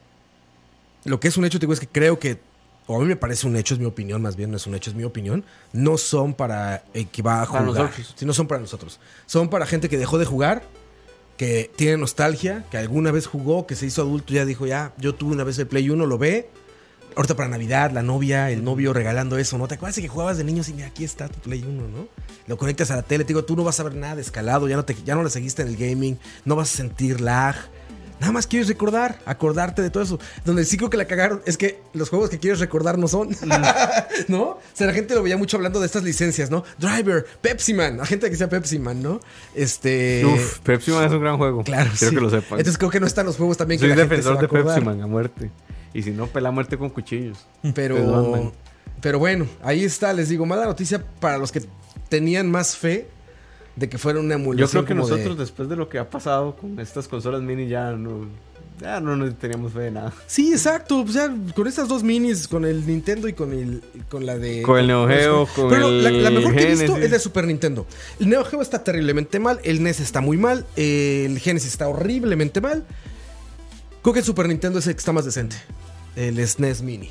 lo 1.05 1.19
que 1.19 1.27
es 1.27 1.37
un 1.37 1.45
hecho, 1.45 1.59
te 1.59 1.65
digo, 1.65 1.73
es 1.73 1.79
que 1.79 1.87
creo 1.87 2.19
que, 2.19 2.39
o 2.87 2.95
a 2.97 2.99
mí 2.99 3.05
me 3.05 3.15
parece 3.15 3.47
un 3.47 3.55
hecho, 3.55 3.73
es 3.73 3.79
mi 3.79 3.85
opinión, 3.85 4.21
más 4.21 4.35
bien 4.35 4.51
no 4.51 4.57
es 4.57 4.67
un 4.67 4.75
hecho, 4.75 4.89
es 4.89 4.95
mi 4.95 5.03
opinión, 5.03 5.43
no 5.73 5.97
son 5.97 6.33
para 6.33 6.83
el 6.93 7.07
que 7.07 7.21
va 7.21 7.41
a 7.41 7.45
Para 7.45 7.65
jugar. 7.65 7.83
nosotros. 7.85 8.13
Sí, 8.15 8.25
no 8.25 8.33
son 8.33 8.47
para 8.47 8.61
nosotros. 8.61 8.99
Son 9.25 9.49
para 9.49 9.65
gente 9.65 9.89
que 9.89 9.97
dejó 9.97 10.17
de 10.17 10.25
jugar, 10.25 10.63
que 11.37 11.71
tiene 11.75 11.97
nostalgia, 11.97 12.65
que 12.69 12.77
alguna 12.77 13.11
vez 13.11 13.25
jugó, 13.27 13.65
que 13.65 13.75
se 13.75 13.85
hizo 13.87 14.01
adulto, 14.03 14.33
ya 14.33 14.45
dijo, 14.45 14.67
ya, 14.67 14.93
yo 14.97 15.15
tuve 15.15 15.33
una 15.33 15.43
vez 15.43 15.57
el 15.59 15.67
Play 15.67 15.89
1, 15.89 16.05
lo 16.05 16.17
ve. 16.17 16.49
Ahorita 17.15 17.35
para 17.35 17.49
Navidad, 17.49 17.91
la 17.91 18.01
novia, 18.01 18.49
el 18.51 18.63
novio 18.63 18.93
regalando 18.93 19.37
eso, 19.37 19.57
¿no? 19.57 19.67
¿Te 19.67 19.75
acuerdas 19.75 19.95
de 19.95 20.01
que 20.01 20.07
jugabas 20.07 20.37
de 20.37 20.43
niños 20.43 20.69
y 20.69 20.73
mira, 20.73 20.87
aquí 20.87 21.03
está 21.03 21.27
tu 21.27 21.39
Play 21.39 21.63
1, 21.63 21.87
¿no? 21.87 22.07
Lo 22.47 22.57
conectas 22.57 22.91
a 22.91 22.95
la 22.95 23.01
tele, 23.03 23.23
te 23.23 23.29
digo, 23.29 23.43
tú 23.43 23.55
no 23.55 23.63
vas 23.63 23.79
a 23.79 23.83
ver 23.83 23.95
nada 23.95 24.15
de 24.15 24.21
escalado, 24.21 24.67
ya 24.67 24.75
no, 24.75 24.85
te, 24.85 24.95
ya 25.05 25.15
no 25.15 25.23
le 25.23 25.29
seguiste 25.29 25.61
en 25.61 25.67
el 25.67 25.77
gaming, 25.77 26.17
no 26.45 26.55
vas 26.55 26.73
a 26.73 26.77
sentir 26.77 27.21
lag. 27.21 27.55
Nada 28.21 28.33
más 28.33 28.45
quieres 28.45 28.67
recordar, 28.67 29.17
acordarte 29.25 29.81
de 29.81 29.89
todo 29.89 30.03
eso. 30.03 30.19
Donde 30.45 30.63
sí 30.63 30.77
creo 30.77 30.91
que 30.91 30.97
la 30.97 31.05
cagaron 31.05 31.41
es 31.47 31.57
que 31.57 31.81
los 31.93 32.09
juegos 32.09 32.29
que 32.29 32.37
quieres 32.37 32.59
recordar 32.59 32.99
no 32.99 33.07
son. 33.07 33.29
¿No? 34.27 34.43
O 34.43 34.59
sea, 34.73 34.85
la 34.85 34.93
gente 34.93 35.15
lo 35.15 35.23
veía 35.23 35.37
mucho 35.37 35.57
hablando 35.57 35.79
de 35.79 35.87
estas 35.87 36.03
licencias, 36.03 36.51
¿no? 36.51 36.63
Driver, 36.77 37.25
Pepsi 37.41 37.73
Man, 37.73 37.97
la 37.97 38.05
gente 38.05 38.29
que 38.29 38.35
sea 38.35 38.47
Pepsi 38.47 38.77
Man, 38.77 39.01
¿no? 39.01 39.19
Este. 39.55 40.23
Uf, 40.23 40.59
Pepsi 40.59 40.91
Man 40.91 41.05
es 41.05 41.11
un 41.13 41.21
gran 41.21 41.37
juego. 41.37 41.63
Claro, 41.63 41.89
Quiero 41.97 42.11
sí. 42.11 42.15
que 42.15 42.21
lo 42.21 42.29
sepan. 42.29 42.59
Entonces 42.59 42.77
creo 42.77 42.91
que 42.91 42.99
no 42.99 43.07
están 43.07 43.25
los 43.25 43.37
juegos 43.37 43.57
también 43.57 43.79
Soy 43.79 43.89
que 43.89 43.95
la 43.95 44.01
gente 44.03 44.21
se 44.21 44.29
defensor 44.29 44.35
va 44.35 44.39
a 44.39 44.63
de 44.63 44.75
Pepsi. 44.75 44.85
Man 44.85 45.01
a 45.01 45.07
muerte. 45.07 45.49
Y 45.93 46.03
si 46.03 46.11
no, 46.11 46.27
pela 46.27 46.51
muerte 46.51 46.77
con 46.77 46.89
cuchillos. 46.89 47.37
Pero, 47.75 48.51
pero 49.01 49.19
bueno, 49.19 49.45
ahí 49.61 49.83
está, 49.83 50.13
les 50.13 50.29
digo, 50.29 50.45
mala 50.45 50.65
noticia 50.65 51.03
para 51.19 51.37
los 51.37 51.51
que 51.51 51.61
tenían 52.09 52.49
más 52.49 52.77
fe 52.77 53.07
de 53.75 53.89
que 53.89 53.97
fuera 53.97 54.19
una 54.19 54.35
emulación. 54.35 54.67
Yo 54.67 54.71
creo 54.71 54.85
que 54.85 54.93
de- 54.93 54.99
nosotros, 54.99 55.37
después 55.37 55.69
de 55.69 55.75
lo 55.75 55.89
que 55.89 55.97
ha 55.99 56.09
pasado 56.09 56.55
con 56.55 56.79
estas 56.79 57.07
consolas 57.07 57.41
mini, 57.41 57.67
ya 57.67 57.91
no, 57.93 58.27
ya 58.81 58.99
no 58.99 59.15
nos 59.15 59.33
teníamos 59.37 59.73
fe 59.73 59.79
de 59.81 59.91
nada. 59.91 60.13
Sí, 60.27 60.51
exacto. 60.51 61.01
Pues 61.03 61.15
ya 61.15 61.33
con 61.55 61.67
estas 61.67 61.87
dos 61.87 62.03
minis, 62.03 62.47
con 62.47 62.65
el 62.65 62.85
Nintendo 62.85 63.27
y 63.27 63.33
con 63.33 63.53
el 63.53 63.81
con 64.09 64.25
la 64.25 64.37
de. 64.37 64.61
Con 64.61 64.77
el 64.79 64.87
Neo 64.87 65.07
Geo, 65.07 65.47
con 65.55 65.69
Pero 65.69 65.87
el 65.87 66.23
la 66.23 66.29
mejor 66.29 66.53
que 66.55 66.63
he 66.63 66.71
visto 66.75 66.97
es 66.97 67.11
de 67.11 67.19
Super 67.19 67.45
Nintendo. 67.47 67.85
El 68.19 68.29
Neo 68.29 68.43
Geo 68.43 68.61
está 68.61 68.83
terriblemente 68.83 69.39
mal, 69.39 69.59
el 69.63 69.81
NES 69.83 69.99
está 70.01 70.19
muy 70.21 70.37
mal, 70.37 70.65
el 70.75 71.39
Genesis 71.39 71.71
está 71.71 71.87
horriblemente 71.87 72.59
mal. 72.61 72.83
Creo 74.01 74.13
que 74.13 74.19
el 74.19 74.25
Super 74.25 74.47
Nintendo 74.47 74.79
es 74.79 74.87
el 74.87 74.93
que 74.95 74.99
está 74.99 75.11
más 75.11 75.25
decente. 75.25 75.55
El 76.15 76.39
SNES 76.45 76.81
Mini. 76.81 77.09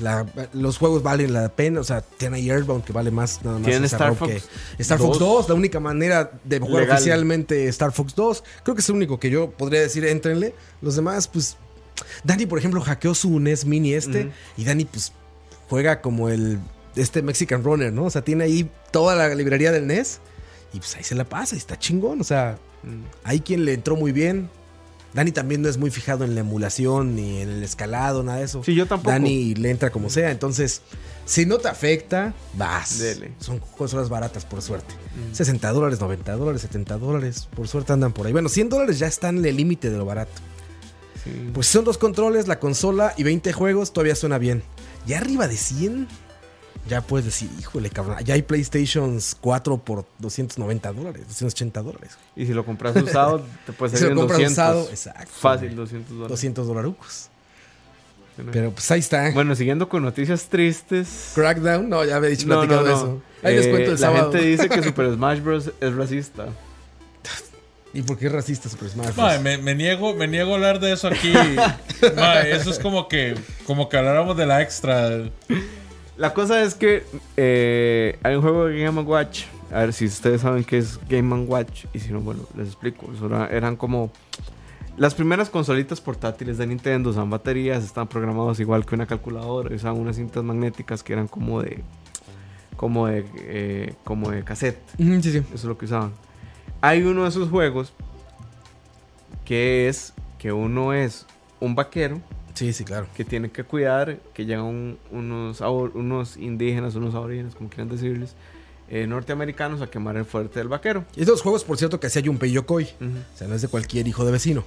La- 0.00 0.24
los 0.52 0.78
juegos 0.78 1.02
valen 1.02 1.32
la 1.32 1.48
pena, 1.48 1.80
o 1.80 1.84
sea, 1.84 2.02
tiene 2.02 2.36
ahí 2.36 2.50
Airbound 2.50 2.84
que 2.84 2.92
vale 2.92 3.10
más 3.10 3.42
nada 3.44 3.58
más. 3.58 3.66
Tiene 3.68 3.86
Star 3.86 4.14
Fox 4.14 4.30
que- 4.32 4.82
Star 4.82 4.98
Fox 4.98 5.18
2. 5.18 5.28
2, 5.46 5.48
la 5.48 5.54
única 5.56 5.80
manera 5.80 6.30
de 6.44 6.60
jugar 6.60 6.82
Legal. 6.82 6.96
oficialmente 6.96 7.66
Star 7.68 7.90
Fox 7.90 8.14
2. 8.14 8.44
Creo 8.62 8.74
que 8.76 8.80
es 8.80 8.88
el 8.88 8.94
único 8.94 9.18
que 9.18 9.28
yo 9.30 9.50
podría 9.50 9.80
decir, 9.80 10.04
éntrenle. 10.04 10.54
Los 10.82 10.94
demás, 10.94 11.26
pues, 11.26 11.56
Dani, 12.22 12.46
por 12.46 12.60
ejemplo, 12.60 12.80
hackeó 12.80 13.12
su 13.14 13.40
NES 13.40 13.64
Mini 13.64 13.94
este 13.94 14.30
y 14.56 14.64
Dani, 14.64 14.84
pues, 14.84 15.12
juega 15.68 16.00
como 16.00 16.28
el. 16.28 16.58
Este 16.94 17.22
Mexican 17.22 17.64
Runner, 17.64 17.92
¿no? 17.92 18.04
O 18.04 18.10
sea, 18.10 18.22
tiene 18.22 18.44
ahí 18.44 18.70
toda 18.92 19.14
la 19.16 19.32
librería 19.34 19.72
del 19.72 19.86
NES 19.86 20.20
y 20.72 20.78
pues 20.78 20.94
ahí 20.96 21.04
se 21.04 21.14
la 21.16 21.24
pasa 21.24 21.54
y 21.54 21.58
está 21.58 21.76
chingón. 21.78 22.20
O 22.20 22.24
sea, 22.24 22.56
hay 23.24 23.40
quien 23.40 23.64
le 23.64 23.72
entró 23.74 23.96
muy 23.96 24.12
bien. 24.12 24.48
Dani 25.14 25.32
también 25.32 25.62
no 25.62 25.68
es 25.68 25.78
muy 25.78 25.90
fijado 25.90 26.24
en 26.24 26.34
la 26.34 26.40
emulación 26.40 27.16
ni 27.16 27.40
en 27.40 27.48
el 27.48 27.62
escalado, 27.62 28.22
nada 28.22 28.38
de 28.38 28.44
eso. 28.44 28.62
Sí, 28.62 28.74
yo 28.74 28.86
tampoco. 28.86 29.10
Dani 29.10 29.54
le 29.54 29.70
entra 29.70 29.90
como 29.90 30.10
sea. 30.10 30.30
Entonces, 30.30 30.82
si 31.24 31.46
no 31.46 31.58
te 31.58 31.68
afecta, 31.68 32.34
vas. 32.54 32.98
Dele. 32.98 33.32
Son 33.40 33.58
consolas 33.76 34.08
baratas, 34.08 34.44
por 34.44 34.60
suerte. 34.60 34.94
Mm. 34.94 35.34
60 35.34 35.72
dólares, 35.72 36.00
90 36.00 36.36
dólares, 36.36 36.62
70 36.62 36.98
dólares. 36.98 37.48
Por 37.54 37.68
suerte 37.68 37.92
andan 37.92 38.12
por 38.12 38.26
ahí. 38.26 38.32
Bueno, 38.32 38.48
100 38.48 38.68
dólares 38.68 38.98
ya 38.98 39.06
están 39.06 39.38
en 39.38 39.46
el 39.46 39.56
límite 39.56 39.90
de 39.90 39.96
lo 39.96 40.04
barato. 40.04 40.32
Sí. 41.24 41.50
Pues 41.54 41.66
son 41.66 41.84
dos 41.84 41.98
controles, 41.98 42.46
la 42.46 42.60
consola 42.60 43.14
y 43.16 43.22
20 43.22 43.52
juegos, 43.52 43.92
todavía 43.92 44.14
suena 44.14 44.38
bien. 44.38 44.62
Ya 45.06 45.18
arriba 45.18 45.48
de 45.48 45.56
100, 45.56 46.06
ya 46.88 47.00
puedes 47.02 47.26
decir, 47.26 47.48
híjole, 47.60 47.90
cabrón. 47.90 48.16
Ya 48.24 48.34
hay 48.34 48.42
PlayStations 48.42 49.36
4 49.40 49.78
por 49.78 50.06
290 50.18 50.92
dólares, 50.92 51.22
280 51.28 51.82
dólares. 51.82 52.10
Y 52.34 52.46
si 52.46 52.52
lo 52.52 52.64
compras 52.64 52.96
usado, 52.96 53.44
te 53.66 53.72
puede 53.72 53.92
Si 53.96 53.98
salir 53.98 54.14
lo 54.16 54.22
en 54.22 54.28
compras 54.28 54.40
200. 54.40 54.52
usado, 54.52 54.88
exacto. 54.90 55.32
Fácil, 55.38 55.76
200 55.76 56.10
dólares. 56.10 56.28
200 56.30 56.66
dolarucos. 56.66 57.28
Pero 58.52 58.70
pues 58.70 58.88
ahí 58.92 59.00
está. 59.00 59.32
Bueno, 59.32 59.56
siguiendo 59.56 59.88
con 59.88 60.02
noticias 60.04 60.44
tristes. 60.48 61.32
Crackdown, 61.34 61.88
no, 61.88 62.04
ya 62.04 62.16
había 62.16 62.30
dicho, 62.30 62.46
No, 62.46 62.54
platicado 62.60 62.86
no, 62.86 62.94
eso. 62.96 63.22
Ahí 63.42 63.56
les 63.56 63.66
Eh, 63.66 63.70
cuento 63.70 63.86
el 63.90 63.94
la 63.94 63.98
sábado. 63.98 64.30
gente 64.32 64.46
dice 64.46 64.68
que 64.68 64.82
Super 64.84 65.12
Smash 65.14 65.40
Bros. 65.40 65.72
es 65.80 65.94
racista. 65.94 66.46
¿Y 67.94 68.02
por 68.02 68.16
qué 68.16 68.26
es 68.26 68.32
racista 68.32 68.68
Super 68.68 68.90
Smash 68.90 69.14
Bros? 69.16 69.40
Me, 69.42 69.58
me 69.58 69.74
niego, 69.74 70.14
me 70.14 70.28
niego 70.28 70.52
a 70.52 70.54
hablar 70.54 70.78
de 70.78 70.92
eso 70.92 71.08
aquí. 71.08 71.32
Eso 72.46 72.70
es 72.70 72.78
como 72.78 73.08
que, 73.08 73.34
como 73.66 73.88
que 73.88 73.96
habláramos 73.96 74.36
de 74.36 74.46
la 74.46 74.62
extra. 74.62 75.28
La 76.18 76.34
cosa 76.34 76.62
es 76.62 76.74
que 76.74 77.04
eh, 77.36 78.18
hay 78.22 78.34
un 78.34 78.42
juego 78.42 78.66
de 78.66 78.78
Game 78.82 79.00
Watch. 79.02 79.44
A 79.72 79.80
ver 79.80 79.92
si 79.92 80.06
ustedes 80.06 80.40
saben 80.40 80.64
qué 80.64 80.78
es 80.78 80.98
Game 81.08 81.34
Watch. 81.44 81.84
Y 81.94 82.00
si 82.00 82.12
no, 82.12 82.20
bueno, 82.20 82.42
les 82.56 82.66
explico. 82.68 83.06
Era- 83.24 83.46
eran 83.48 83.76
como 83.76 84.10
las 84.96 85.14
primeras 85.14 85.48
consolitas 85.48 86.00
portátiles 86.00 86.58
de 86.58 86.66
Nintendo. 86.66 87.10
Usaban 87.10 87.30
baterías, 87.30 87.84
estaban 87.84 88.08
programados 88.08 88.58
igual 88.58 88.84
que 88.84 88.94
una 88.96 89.06
calculadora. 89.06 89.74
Usaban 89.74 90.00
unas 90.00 90.16
cintas 90.16 90.42
magnéticas 90.42 91.02
que 91.04 91.12
eran 91.12 91.28
como 91.28 91.62
de. 91.62 91.84
Como 92.76 93.06
de. 93.06 93.24
eh, 93.36 93.94
como 94.02 94.30
de 94.30 94.42
cassette. 94.42 94.78
Sí, 94.96 95.22
sí. 95.22 95.38
Eso 95.38 95.46
es 95.54 95.64
lo 95.64 95.78
que 95.78 95.84
usaban. 95.84 96.12
Hay 96.80 97.02
uno 97.02 97.22
de 97.22 97.28
esos 97.28 97.48
juegos 97.48 97.92
que 99.44 99.88
es 99.88 100.14
que 100.38 100.52
uno 100.52 100.92
es 100.92 101.26
un 101.60 101.74
vaquero 101.74 102.20
Sí, 102.58 102.72
sí, 102.72 102.82
claro. 102.84 103.06
que 103.16 103.24
tiene 103.24 103.52
que 103.52 103.62
cuidar 103.62 104.18
que 104.34 104.44
llegan 104.44 104.98
unos, 105.12 105.60
unos 105.60 106.36
indígenas, 106.36 106.96
unos 106.96 107.14
aborígenes, 107.14 107.54
como 107.54 107.70
quieran 107.70 107.88
decirles, 107.88 108.34
eh, 108.88 109.06
norteamericanos 109.06 109.80
a 109.80 109.86
quemar 109.86 110.16
el 110.16 110.24
fuerte 110.24 110.58
del 110.58 110.66
vaquero. 110.66 111.04
Y 111.14 111.20
estos 111.20 111.40
juegos, 111.40 111.62
por 111.62 111.78
cierto, 111.78 112.00
que 112.00 112.08
hacía 112.08 112.20
Junpei 112.24 112.50
Yokoi. 112.50 112.82
Ujú. 112.82 113.10
O 113.32 113.38
sea, 113.38 113.46
no 113.46 113.54
es 113.54 113.62
de 113.62 113.68
cualquier 113.68 114.08
hijo 114.08 114.24
de 114.24 114.32
vecino. 114.32 114.64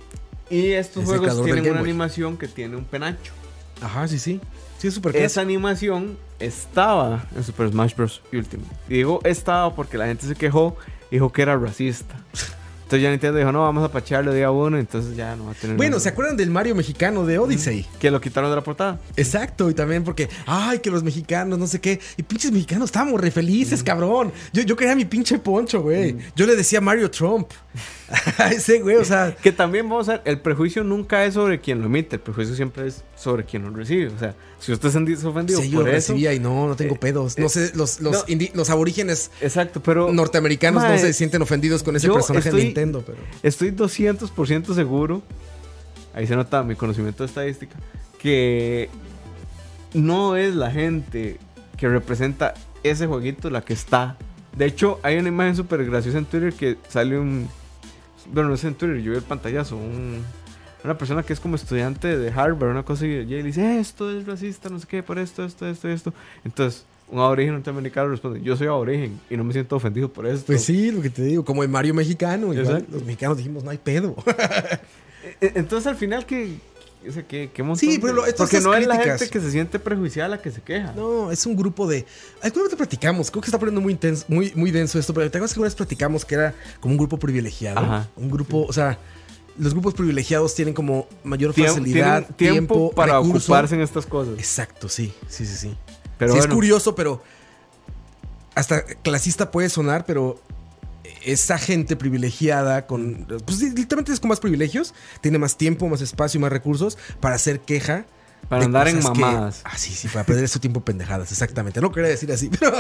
Y 0.49 0.72
estos 0.72 1.03
Es 1.03 1.09
juegos 1.09 1.43
tienen 1.43 1.69
una 1.69 1.81
animación 1.81 2.38
que 2.38 2.47
tiene 2.47 2.77
un 2.77 2.85
penacho. 2.85 3.34
Ajá, 3.81 4.07
sí, 4.07 4.19
sí. 4.19 4.39
Sí, 4.77 4.88
es 4.88 4.93
súper 4.93 5.13
Esa 5.18 5.41
animación 5.41 6.18
estaba 6.39 7.26
en 7.35 7.43
Super 7.43 7.72
Smash 7.72 7.93
Bros. 7.95 8.22
Ultimate. 8.31 8.73
Y 8.88 8.93
digo 8.95 9.19
estaba 9.26 9.76
porque 9.76 9.97
la 9.97 10.05
gente 10.05 10.26
se 10.27 10.35
quejó, 10.35 10.77
dijo 11.11 11.30
que 11.34 11.41
era 11.41 11.57
racista. 11.57 12.15
Entonces 12.91 13.03
ya 13.03 13.09
Nintendo 13.11 13.38
dijo, 13.38 13.53
no, 13.53 13.61
vamos 13.61 13.85
a 13.85 13.89
pacharlo 13.89 14.34
día 14.34 14.51
uno, 14.51 14.77
entonces 14.77 15.15
ya 15.15 15.34
no 15.38 15.45
va 15.45 15.51
a 15.51 15.53
tener... 15.53 15.77
Bueno. 15.77 15.97
¿se 15.97 16.09
acuerdan 16.09 16.35
del 16.35 16.49
Mario 16.49 16.76
mexicano 16.76 17.26
de 17.26 17.38
Odyssey? 17.38 17.85
Que 18.01 18.11
lo 18.11 18.19
quitaron 18.19 18.49
de 18.49 18.57
la 18.57 18.63
portada. 18.63 18.99
Exacto, 19.15 19.69
y 19.69 19.73
también 19.73 20.03
porque, 20.03 20.27
ay, 20.45 20.80
que 20.80 20.91
los 20.91 21.01
mexicanos, 21.01 21.57
no 21.57 21.68
sé 21.68 21.80
qué. 21.80 22.01
Y 22.18 22.23
pinches 22.23 22.51
mexicanos 22.51 22.89
estábamos 22.89 23.22
re 23.22 23.31
felices, 23.31 23.81
cabrón. 23.81 24.34
Yo, 24.51 24.63
yo 24.63 24.76
quería 24.76 24.93
mi 24.93 25.05
pinche 25.05 25.39
poncho, 25.39 25.81
güey. 25.81 26.18
Yo 26.35 26.45
le 26.45 26.57
decía 26.57 26.81
Mario 26.81 27.09
Trump. 27.09 27.47
a 28.38 28.49
ese 28.49 28.80
güey, 28.80 28.97
o 28.97 29.05
sea. 29.05 29.35
Que 29.41 29.53
también 29.53 29.88
vamos 29.88 30.09
a 30.09 30.13
ver, 30.13 30.22
el 30.26 30.41
prejuicio 30.41 30.84
nunca 30.84 31.23
es 31.26 31.35
sobre 31.35 31.61
quien 31.61 31.80
lo 31.80 31.85
emite, 31.85 32.18
el 32.18 32.22
prejuicio 32.22 32.55
siempre 32.55 32.88
es 32.88 33.03
sobre 33.22 33.45
quien 33.45 33.64
lo 33.64 33.69
recibe. 33.69 34.07
O 34.07 34.18
sea, 34.18 34.34
si 34.60 34.72
usted 34.72 34.89
se 34.89 34.98
es 35.14 35.23
ofendido 35.23 35.61
yo 35.64 35.77
por 35.80 35.85
lo 35.85 35.91
eso. 35.95 36.14
recibía 36.14 36.34
y 36.34 36.39
no, 36.39 36.68
no 36.68 36.76
tengo 36.76 36.95
eh, 36.95 36.99
pedos. 36.99 37.38
eh, 37.38 37.41
No 37.41 37.49
sé, 37.49 37.72
los, 37.76 38.02
los, 38.02 38.14
no. 38.14 38.26
indi- 38.26 38.52
los 38.53 38.69
aborígenes 38.72 39.30
Exacto, 39.41 39.81
pero 39.81 40.11
norteamericanos 40.11 40.81
no 40.81 40.89
Mae, 40.89 40.98
se 40.99 41.14
sienten 41.14 41.41
ofendidos 41.41 41.84
con 41.84 41.95
ese 41.95 42.07
yo 42.07 42.15
personaje 42.15 42.49
estoy- 42.49 42.60
de 42.61 42.65
Nintendo, 42.65 43.03
pero. 43.06 43.19
estoy 43.43 43.72
200% 43.72 44.73
seguro, 44.73 45.22
ahí 46.15 46.26
se 46.26 46.35
nota 46.35 46.64
mi 46.64 46.76
conocimiento 46.76 47.23
de 47.23 47.27
estadística, 47.27 47.76
que 48.19 48.89
no 49.93 50.35
es 50.35 50.56
la 50.56 50.72
gente 50.72 51.38
que 51.77 51.88
representa 51.89 52.53
ese 52.84 53.07
jueguito 53.07 53.49
la 53.49 53.61
que 53.61 53.73
está. 53.73 54.18
De 54.57 54.65
hecho, 54.65 54.99
hay 55.03 55.18
una 55.18 55.30
imagen 55.30 55.56
súper 55.56 55.85
graciosa 55.85 56.18
en 56.18 56.26
Twitter 56.26 56.53
que 56.53 56.77
sale 56.89 57.18
un... 57.19 57.48
Bueno, 58.34 58.49
no 58.49 58.56
es 58.56 58.64
en 58.64 58.76
Twitter, 58.76 58.98
yo 59.02 59.11
vi 59.11 59.18
el 59.18 59.23
pantallazo, 59.23 59.77
un- 59.77 60.23
una 60.84 60.98
persona 60.98 61.24
que 61.24 61.34
es 61.34 61.40
como 61.40 61.56
estudiante 61.56 62.18
de 62.18 62.30
Harvard, 62.32 62.72
una 62.72 62.84
cosa, 62.84 63.06
y 63.06 63.26
le 63.26 63.44
dice, 63.44 63.80
esto 63.80 64.12
es 64.18 64.26
racista, 64.26 64.70
no 64.70 64.80
sé 64.80 64.88
qué, 64.88 65.03
por 65.03 65.20
esto, 65.20 65.44
esto, 65.45 65.68
esto, 65.68 65.88
esto. 65.90 66.14
Entonces, 66.44 66.86
un 67.10 67.20
aborigen 67.20 67.53
norteamericano 67.53 68.10
responde, 68.10 68.41
yo 68.41 68.56
soy 68.56 68.68
aborigen 68.68 69.20
y 69.30 69.36
no 69.38 69.44
me 69.44 69.53
siento 69.53 69.76
ofendido 69.76 70.08
por 70.12 70.26
esto. 70.26 70.45
Pues 70.48 70.64
sí, 70.64 70.91
lo 70.91 71.02
que 71.02 71.10
te 71.10 71.22
digo, 71.24 71.44
como 71.45 71.62
el 71.64 71.70
Mario 71.70 71.94
mexicano. 71.94 72.53
Igual, 72.53 72.86
los 72.91 73.03
mexicanos 73.03 73.38
dijimos, 73.38 73.64
no 73.64 73.70
hay 73.72 73.78
pedo. 73.78 74.16
E- 75.40 75.52
Entonces 75.56 75.86
al 75.88 75.95
final 75.95 76.26
que... 76.26 76.56
O 77.08 77.12
sea, 77.12 77.24
que 77.24 77.49
montón 77.60 77.78
Sí, 77.78 77.98
pero 77.99 78.14
lo- 78.14 78.24
Porque 78.38 78.60
no 78.62 78.76
es 78.76 78.86
la 78.86 78.95
críticas- 78.95 79.20
gente 79.20 79.30
que 79.34 79.40
se 79.40 79.49
siente 79.52 79.80
prejuiciada 79.80 80.30
la 80.30 80.40
que 80.41 80.52
se 80.52 80.62
queja. 80.62 80.94
No, 80.95 81.32
es 81.32 81.48
un 81.48 81.56
grupo 81.56 81.88
de. 81.88 82.06
Alguna 82.44 82.64
vez 82.64 82.70
te 82.72 82.78
platicamos, 82.78 83.32
creo 83.32 83.41
que 83.41 83.48
está 83.48 83.58
poniendo 83.58 83.82
muy 83.82 83.94
intenso, 83.94 84.24
muy, 84.28 84.52
muy 84.56 84.70
denso 84.70 84.99
esto, 84.99 85.12
pero 85.12 85.30
te 85.32 85.38
acuerdas 85.40 85.52
que 85.52 85.58
alguna 85.58 85.66
vez 85.70 85.76
platicamos 85.76 86.24
que 86.26 86.36
era 86.36 86.53
como 86.80 86.91
un 86.94 86.99
grupo 86.99 87.18
privilegiado. 87.18 87.80
Ajá. 87.80 88.08
Un 88.16 88.30
grupo, 88.30 88.68
o 88.70 88.72
sea, 88.74 88.99
los 89.57 89.73
grupos 89.73 89.94
privilegiados 89.94 90.56
tienen 90.56 90.73
como 90.73 91.07
mayor 91.23 91.53
Tiem- 91.53 91.68
facilidad, 91.68 92.26
tiempo, 92.36 92.36
tiempo, 92.76 92.91
para 92.95 93.18
recurso. 93.19 93.38
ocuparse 93.52 93.76
en 93.76 93.82
estas 93.82 94.06
cosas. 94.06 94.36
Exacto, 94.38 94.90
sí, 94.90 95.14
sí, 95.28 95.45
sí, 95.45 95.56
sí. 95.56 95.78
Pero 96.18 96.34
Sí, 96.34 96.38
bueno, 96.40 96.52
es 96.52 96.56
curioso, 96.56 96.95
pero 96.95 97.22
hasta 98.56 98.84
clasista 98.84 99.52
puede 99.52 99.69
sonar, 99.69 100.06
pero 100.06 100.40
esa 101.23 101.57
gente 101.57 101.95
privilegiada 101.95 102.86
con, 102.88 103.28
pues 103.45 103.61
literalmente 103.61 104.11
es 104.11 104.19
con 104.19 104.30
más 104.30 104.40
privilegios, 104.40 104.94
tiene 105.22 105.38
más 105.38 105.57
tiempo, 105.57 105.88
más 105.88 106.02
espacio 106.02 106.38
y 106.38 106.41
más 106.41 106.52
recursos 106.52 106.98
para 107.19 107.36
hacer 107.36 107.60
queja. 107.61 108.06
Para 108.49 108.65
andar 108.65 108.88
en 108.88 108.98
que- 108.98 109.03
mamadas. 109.03 109.61
ah, 109.64 109.78
sí, 109.78 109.91
sí, 109.94 110.07
para 110.07 110.26
perder 110.26 110.49
su 110.49 110.60
tiempo 110.60 110.80
en 110.80 110.84
pendejadas, 110.86 111.32
exactamente. 111.32 111.80
No 111.80 111.91
quería 111.91 112.10
decir 112.10 112.32
así, 112.32 112.49
pero 112.60 112.72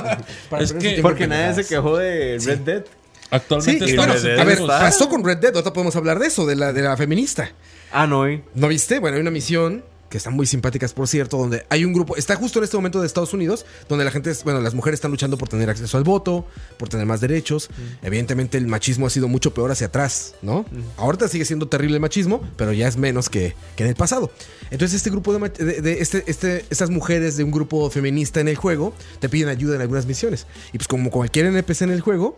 para 0.49 0.63
Es 0.63 0.73
que- 0.73 0.99
porque 1.01 1.27
nadie 1.27 1.63
se 1.63 1.65
quejó 1.69 1.97
de 1.97 2.37
Sí. 2.39 2.47
Red 2.47 2.59
Dead. 2.59 2.83
Sí, 3.31 3.35
Actualmente 3.37 3.95
bueno, 3.95 4.13
en 4.15 4.39
a 4.39 4.43
ver, 4.43 4.59
pasó 4.67 5.07
con 5.09 5.23
Red 5.23 5.37
Dead, 5.37 5.55
ahorita 5.55 5.71
podemos 5.73 5.95
hablar 5.95 6.19
de 6.19 6.27
eso, 6.27 6.45
de 6.45 6.55
la, 6.55 6.73
de 6.73 6.81
la 6.81 6.97
feminista. 6.97 7.51
Ah, 7.91 8.05
no, 8.05 8.27
eh. 8.27 8.43
¿No 8.55 8.67
viste? 8.67 8.99
Bueno, 8.99 9.15
hay 9.15 9.21
una 9.21 9.31
misión 9.31 9.83
que 10.09 10.17
están 10.17 10.33
muy 10.33 10.45
simpáticas, 10.45 10.91
por 10.91 11.07
cierto, 11.07 11.37
donde 11.37 11.65
hay 11.69 11.85
un 11.85 11.93
grupo, 11.93 12.17
está 12.17 12.35
justo 12.35 12.59
en 12.59 12.65
este 12.65 12.75
momento 12.75 12.99
de 12.99 13.07
Estados 13.07 13.33
Unidos, 13.33 13.65
donde 13.87 14.03
la 14.03 14.11
gente, 14.11 14.29
es- 14.29 14.43
bueno, 14.43 14.59
las 14.59 14.73
mujeres 14.73 14.97
están 14.97 15.09
luchando 15.11 15.37
por 15.37 15.47
tener 15.47 15.69
acceso 15.69 15.97
al 15.97 16.03
voto, 16.03 16.45
por 16.77 16.89
tener 16.89 17.05
más 17.05 17.21
derechos. 17.21 17.69
Evidentemente 18.01 18.57
el 18.57 18.67
machismo 18.67 19.07
ha 19.07 19.09
sido 19.09 19.29
mucho 19.29 19.53
peor 19.53 19.71
hacia 19.71 19.87
atrás, 19.87 20.35
¿no? 20.41 20.65
Ahorita 20.97 21.29
sigue 21.29 21.45
siendo 21.45 21.69
terrible 21.69 21.95
el 21.95 22.01
machismo, 22.01 22.41
pero 22.57 22.73
ya 22.73 22.89
es 22.89 22.97
menos 22.97 23.29
que, 23.29 23.55
que 23.77 23.83
en 23.83 23.89
el 23.89 23.95
pasado. 23.95 24.31
Entonces 24.69 24.97
este 24.97 25.09
grupo 25.11 25.31
de, 25.33 25.47
de- 25.49 25.81
de- 25.81 26.01
este, 26.01 26.25
este, 26.27 26.65
estas 26.69 26.89
mujeres 26.89 27.37
de 27.37 27.45
un 27.45 27.51
grupo 27.51 27.89
feminista 27.89 28.41
en 28.41 28.49
el 28.49 28.57
juego 28.57 28.93
te 29.21 29.29
piden 29.29 29.47
ayuda 29.47 29.75
en 29.75 29.81
algunas 29.81 30.05
misiones. 30.05 30.45
Y 30.73 30.77
pues 30.77 30.89
como 30.89 31.09
cualquier 31.09 31.45
NPC 31.45 31.83
en 31.83 31.91
el 31.91 32.01
juego, 32.01 32.35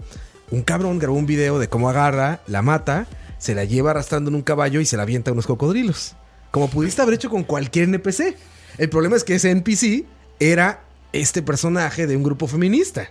un 0.53 0.61
cabrón 0.61 0.99
grabó 0.99 1.17
un 1.17 1.25
video 1.25 1.57
de 1.57 1.67
cómo 1.67 1.89
agarra, 1.89 2.41
la 2.45 2.61
mata, 2.61 3.07
se 3.39 3.55
la 3.55 3.65
lleva 3.65 3.89
arrastrando 3.89 4.29
en 4.29 4.35
un 4.35 4.43
caballo 4.43 4.81
y 4.81 4.85
se 4.85 4.97
la 4.97 5.03
avienta 5.03 5.31
a 5.31 5.33
unos 5.33 5.47
cocodrilos. 5.47 6.13
Como 6.51 6.69
pudiste 6.69 7.01
haber 7.01 7.15
hecho 7.15 7.31
con 7.31 7.43
cualquier 7.43 7.89
NPC. 7.89 8.37
El 8.77 8.89
problema 8.89 9.15
es 9.15 9.23
que 9.23 9.33
ese 9.33 9.49
NPC 9.49 10.05
era 10.39 10.83
este 11.11 11.41
personaje 11.41 12.05
de 12.05 12.15
un 12.15 12.21
grupo 12.21 12.45
feminista. 12.47 13.09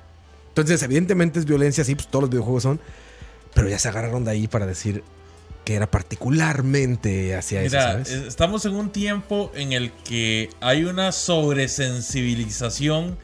Entonces, 0.50 0.80
evidentemente 0.84 1.40
es 1.40 1.44
violencia, 1.44 1.82
sí, 1.82 1.96
pues 1.96 2.06
todos 2.06 2.22
los 2.22 2.30
videojuegos 2.30 2.62
son. 2.62 2.78
Pero 3.54 3.68
ya 3.68 3.80
se 3.80 3.88
agarraron 3.88 4.24
de 4.24 4.30
ahí 4.30 4.46
para 4.46 4.64
decir 4.64 5.02
que 5.64 5.74
era 5.74 5.90
particularmente 5.90 7.34
hacia 7.34 7.60
eso, 7.62 7.76
Mira, 7.76 7.92
¿sabes? 7.92 8.12
eh, 8.12 8.24
estamos 8.28 8.64
en 8.66 8.76
un 8.76 8.90
tiempo 8.90 9.50
en 9.56 9.72
el 9.72 9.90
que 10.04 10.48
hay 10.60 10.84
una 10.84 11.10
sobresensibilización 11.10 13.18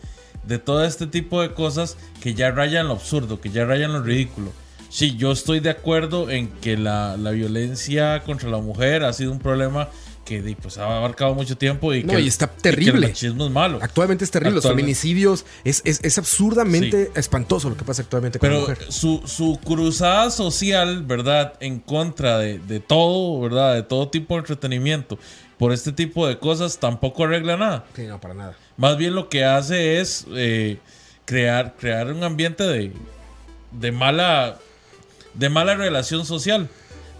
de 0.49 0.59
todo 0.59 0.85
este 0.85 1.07
tipo 1.07 1.41
de 1.43 1.53
cosas 1.55 1.97
que 2.21 2.35
ya 2.35 2.51
rayan 2.51 2.89
lo 2.89 2.95
absurdo, 2.95 3.41
que 3.41 3.51
ya 3.51 3.65
rayan 3.65 3.93
lo 3.93 4.03
ridículo. 4.03 4.53
Sí, 4.91 5.17
yo 5.17 5.31
estoy 5.33 5.61
de 5.61 5.71
acuerdo 5.71 6.31
en 6.31 6.49
que 6.49 6.77
la, 6.79 7.17
la 7.19 7.31
violencia 7.33 8.23
contra 8.25 8.49
la 8.49 8.59
mujer 8.59 9.05
ha 9.05 9.13
sido 9.13 9.31
un 9.31 9.39
problema 9.39 9.89
que 10.25 10.57
pues, 10.61 10.77
ha 10.79 10.97
abarcado 10.99 11.35
mucho 11.35 11.57
tiempo 11.57 11.93
y 11.95 12.03
No, 12.05 12.15
que, 12.15 12.21
y 12.21 12.27
está 12.29 12.47
que 12.49 12.57
el 12.57 12.63
terrible. 12.63 13.09
machismo 13.09 13.47
es 13.47 13.51
malo. 13.51 13.79
Actualmente 13.81 14.25
es 14.25 14.31
terrible. 14.31 14.57
Los 14.57 14.65
Actualmente. 14.65 14.83
feminicidios. 14.95 15.45
Es, 15.65 15.81
es, 15.85 16.01
es 16.03 16.19
absurdamente 16.19 17.11
espantoso 17.15 17.69
lo 17.71 17.77
que 17.77 17.85
pasa 17.85 18.03
actualmente 18.03 18.39
con 18.39 18.49
la 18.51 18.57
Pero 18.57 18.69
mujer. 18.69 18.93
su, 18.93 19.23
su 19.27 19.59
cruzada 19.65 20.31
social, 20.31 21.03
¿verdad? 21.05 21.55
En 21.61 21.79
contra 21.81 22.39
de, 22.39 22.59
de 22.59 22.81
todo, 22.81 23.41
¿verdad? 23.41 23.75
De 23.75 23.83
todo 23.83 24.09
tipo 24.09 24.35
de 24.35 24.41
entretenimiento. 24.41 25.19
Por 25.59 25.73
este 25.73 25.93
tipo 25.93 26.27
de 26.27 26.39
cosas 26.39 26.79
tampoco 26.79 27.25
arregla 27.25 27.57
nada. 27.57 27.85
Sí, 27.97 28.03
no, 28.07 28.21
para 28.21 28.35
nada. 28.35 28.57
Más 28.77 28.97
bien 28.97 29.15
lo 29.15 29.29
que 29.29 29.45
hace 29.45 30.01
es 30.01 30.25
eh, 30.35 30.79
crear, 31.25 31.75
crear 31.77 32.13
un 32.13 32.23
ambiente 32.23 32.63
de, 32.65 32.93
de 33.73 33.93
mala 33.93 34.59
de 35.35 35.49
mala 35.51 35.75
relación 35.75 36.25
social. 36.25 36.69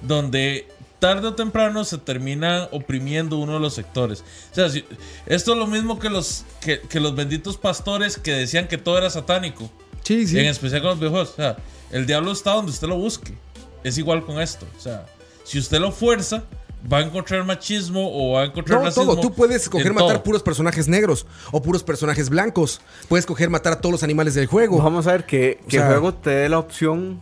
Donde 0.03 0.69
tarde 1.01 1.29
o 1.29 1.35
temprano 1.35 1.85
se 1.85 1.99
termina 1.99 2.69
oprimiendo 2.71 3.39
uno 3.39 3.55
de 3.55 3.61
los 3.61 3.75
sectores. 3.75 4.23
O 4.53 4.55
sea, 4.55 4.69
si- 4.69 4.85
esto 5.27 5.53
es 5.53 5.59
lo 5.59 5.67
mismo 5.67 5.99
que 5.99 6.09
los, 6.11 6.45
que, 6.61 6.81
que 6.81 7.01
los 7.01 7.15
benditos 7.17 7.57
pastores 7.57 8.17
que 8.17 8.33
decían 8.33 8.69
que 8.69 8.79
todo 8.79 8.99
era 8.99 9.11
satánico. 9.11 9.71
Sí, 10.05 10.27
sí. 10.27 10.39
En 10.39 10.47
especial 10.47 10.81
con 10.83 10.91
los 10.91 11.01
viejos. 11.01 11.31
O 11.31 11.37
sea, 11.37 11.57
el 11.91 12.07
diablo 12.07 12.31
está 12.33 12.53
donde 12.53 12.71
usted 12.71 12.87
lo 12.89 12.97
busque. 12.97 13.35
Es 13.83 13.99
igual 13.99 14.25
con 14.25 14.41
esto. 14.41 14.67
O 14.77 14.81
sea, 14.81 15.07
si 15.45 15.59
usted 15.59 15.79
lo 15.81 15.91
fuerza, 15.93 16.45
va 16.91 16.99
a 16.99 17.01
encontrar 17.03 17.45
machismo 17.45 18.09
o 18.13 18.35
va 18.35 18.43
a 18.43 18.45
encontrar 18.47 18.79
No, 18.79 18.85
racismo. 18.87 19.13
todo. 19.15 19.21
Tú 19.21 19.33
puedes 19.35 19.63
escoger 19.63 19.93
matar 19.93 20.15
todo. 20.17 20.23
puros 20.23 20.43
personajes 20.43 20.89
negros 20.89 21.27
o 21.51 21.61
puros 21.63 21.83
personajes 21.83 22.29
blancos. 22.31 22.81
Puedes 23.09 23.23
escoger 23.23 23.51
matar 23.51 23.73
a 23.75 23.81
todos 23.81 23.93
los 23.93 24.03
animales 24.03 24.35
del 24.35 24.47
juego. 24.47 24.79
Vamos 24.79 25.07
a 25.07 25.13
ver 25.13 25.27
que, 25.27 25.61
que 25.69 25.77
sea- 25.79 25.87
el 25.87 25.93
juego 25.93 26.15
te 26.15 26.31
dé 26.31 26.49
la 26.49 26.59
opción. 26.59 27.21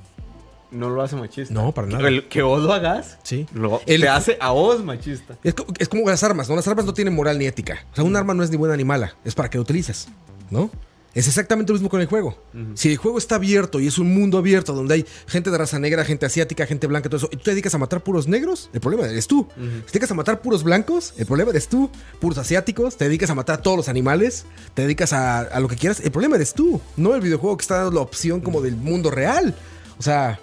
No 0.71 0.91
lo 0.91 1.01
hace 1.01 1.15
machista. 1.17 1.55
No, 1.55 1.73
para 1.73 1.87
nada. 1.87 2.03
Que, 2.03 2.09
el- 2.09 2.29
que 2.29 2.43
vos 2.43 2.61
lo 2.63 2.73
hagas. 2.73 3.19
Sí. 3.23 3.47
Lo, 3.55 3.81
El- 3.87 4.01
te 4.03 4.09
hace 4.09 4.37
a 4.41 4.51
vos 4.51 4.83
machista. 4.85 5.37
Es, 5.45 5.55
es 5.79 5.89
como 5.89 6.07
las 6.09 6.23
armas, 6.25 6.49
¿no? 6.49 6.57
Las 6.57 6.67
armas 6.69 6.85
no 6.85 6.93
tienen 6.93 7.15
moral 7.15 7.39
ni 7.39 7.47
ética. 7.47 7.87
O 7.93 7.95
sea, 7.95 8.05
un 8.05 8.15
arma 8.17 8.35
no 8.35 8.43
es 8.43 8.51
ni 8.51 8.57
buena 8.57 8.77
ni 8.77 8.85
mala. 8.85 9.15
Es 9.25 9.35
para 9.35 9.49
que 9.49 9.59
lo 9.59 9.63
utilices, 9.63 10.09
¿no? 10.51 10.71
Es 11.17 11.27
exactamente 11.27 11.73
lo 11.73 11.79
mismo 11.79 11.89
con 11.89 12.03
el 12.03 12.07
juego. 12.07 12.39
Si 12.75 12.91
el 12.91 12.99
juego 12.99 13.17
está 13.17 13.37
abierto 13.37 13.81
y 13.81 13.87
es 13.87 13.97
un 13.99 14.13
mundo 14.15 14.37
abierto 14.37 14.75
donde 14.75 14.95
hay 14.95 15.07
gente 15.27 15.51
de 15.51 15.57
raza 15.57 15.79
negra, 15.79 16.05
gente 16.05 16.27
asiática, 16.27 16.67
gente 16.67 16.87
blanca, 16.87 17.09
todo 17.09 17.17
eso, 17.17 17.29
y 17.33 17.37
tú 17.39 17.45
te 17.45 17.53
dedicas 17.53 17.75
a 17.75 17.79
matar 17.79 18.03
puros 18.03 18.29
negros, 18.29 18.69
el 18.75 18.81
problema 18.81 19.07
eres 19.07 19.27
tú. 19.27 19.49
Si 19.57 19.87
te 19.87 19.93
dedicas 19.93 20.11
a 20.11 20.15
matar 20.15 20.43
puros 20.43 20.63
blancos, 20.63 21.15
el 21.17 21.25
problema 21.25 21.53
eres 21.53 21.69
tú. 21.69 21.91
Puros 22.21 22.37
asiáticos, 22.37 22.99
te 22.99 23.07
dedicas 23.07 23.31
a 23.31 23.35
matar 23.35 23.61
a 23.61 23.63
todos 23.63 23.79
los 23.79 23.89
animales, 23.89 24.45
te 24.75 24.83
dedicas 24.83 25.15
a, 25.15 25.41
a 25.41 25.59
lo 25.59 25.69
que 25.69 25.77
quieras, 25.77 26.01
el 26.01 26.11
problema 26.11 26.37
eres 26.37 26.53
tú. 26.53 26.83
No 26.99 27.15
el 27.15 27.23
videojuego 27.23 27.57
que 27.57 27.63
está 27.63 27.77
dando 27.77 27.93
la 27.93 28.01
opción 28.03 28.43
como 28.43 28.61
del 28.61 28.77
mundo 28.77 29.11
real. 29.11 29.55
O 29.99 30.03
sea, 30.03 30.39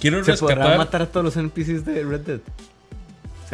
Quiero 0.00 0.22
¿Se 0.24 0.34
podrá 0.34 0.56
rescatar. 0.56 0.78
matar 0.78 1.02
a 1.02 1.06
todos 1.06 1.24
los 1.24 1.36
NPCs 1.36 1.84
de 1.84 2.02
Red 2.02 2.20
Dead? 2.20 2.40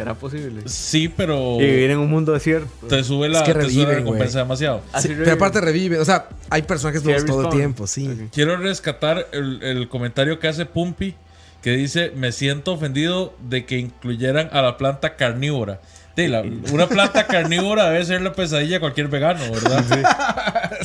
¿Será 0.01 0.15
posible? 0.15 0.61
Sí, 0.65 1.07
pero 1.15 1.57
Y 1.59 1.65
vivir 1.65 1.91
en 1.91 1.99
un 1.99 2.09
mundo 2.09 2.33
desierto. 2.33 2.87
te 2.87 3.03
sube 3.03 3.29
la, 3.29 3.39
Es 3.39 3.43
que 3.45 3.53
te 3.53 3.69
sube 3.69 3.83
la 3.83 3.93
recompensa 3.95 4.39
demasiado. 4.39 4.81
Sí, 4.99 5.09
reviven. 5.09 5.23
pero 5.25 5.35
aparte 5.35 5.61
revive. 5.61 5.99
O 5.99 6.05
sea, 6.05 6.27
hay 6.49 6.63
personajes 6.63 7.03
nuevos 7.03 7.25
todo 7.25 7.43
el 7.43 7.49
tiempo, 7.49 7.85
sí. 7.87 8.29
Quiero 8.33 8.57
rescatar 8.57 9.27
el, 9.31 9.61
el 9.61 9.87
comentario 9.89 10.39
que 10.39 10.47
hace 10.47 10.65
Pumpy, 10.65 11.15
que 11.61 11.71
dice, 11.73 12.11
me 12.15 12.31
siento 12.31 12.73
ofendido 12.73 13.35
de 13.47 13.65
que 13.65 13.77
incluyeran 13.77 14.49
a 14.51 14.61
la 14.63 14.77
planta 14.77 15.15
carnívora. 15.15 15.79
Sí, 16.15 16.27
la- 16.27 16.43
una 16.73 16.87
planta 16.89 17.25
carnívora 17.27 17.89
debe 17.89 18.03
ser 18.03 18.21
la 18.21 18.33
pesadilla 18.33 18.73
de 18.75 18.79
cualquier 18.81 19.07
vegano, 19.07 19.39
¿verdad? 19.51 19.85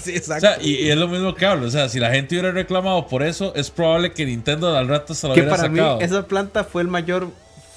Sí, 0.05 0.11
O 0.13 0.17
exacto. 0.17 0.41
sea, 0.41 0.59
y, 0.63 0.75
y 0.77 0.91
es 0.91 0.97
lo 0.97 1.09
mismo 1.09 1.35
que 1.35 1.47
hablo. 1.47 1.67
O 1.67 1.71
sea, 1.71 1.89
si 1.89 1.99
la 1.99 2.11
gente 2.11 2.35
hubiera 2.37 2.53
reclamado 2.53 3.07
por 3.09 3.23
eso, 3.23 3.53
es 3.57 3.71
probable 3.71 4.13
que 4.13 4.25
Nintendo 4.27 4.77
al 4.77 4.87
rato 4.89 5.15
se 5.15 5.27
lo 5.27 5.35
Que 5.35 5.41
hubiera 5.41 5.57
para 5.57 5.69
sacado. 5.69 5.97
mí 5.99 6.05
esa 6.05 6.27
planta 6.29 6.63
fue 6.65 6.83
el 6.83 6.89
mayor 6.89 7.29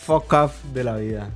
fuck 0.10 0.34
off 0.34 0.54
de 0.74 0.84
la 0.84 0.98
vida. 0.98 1.30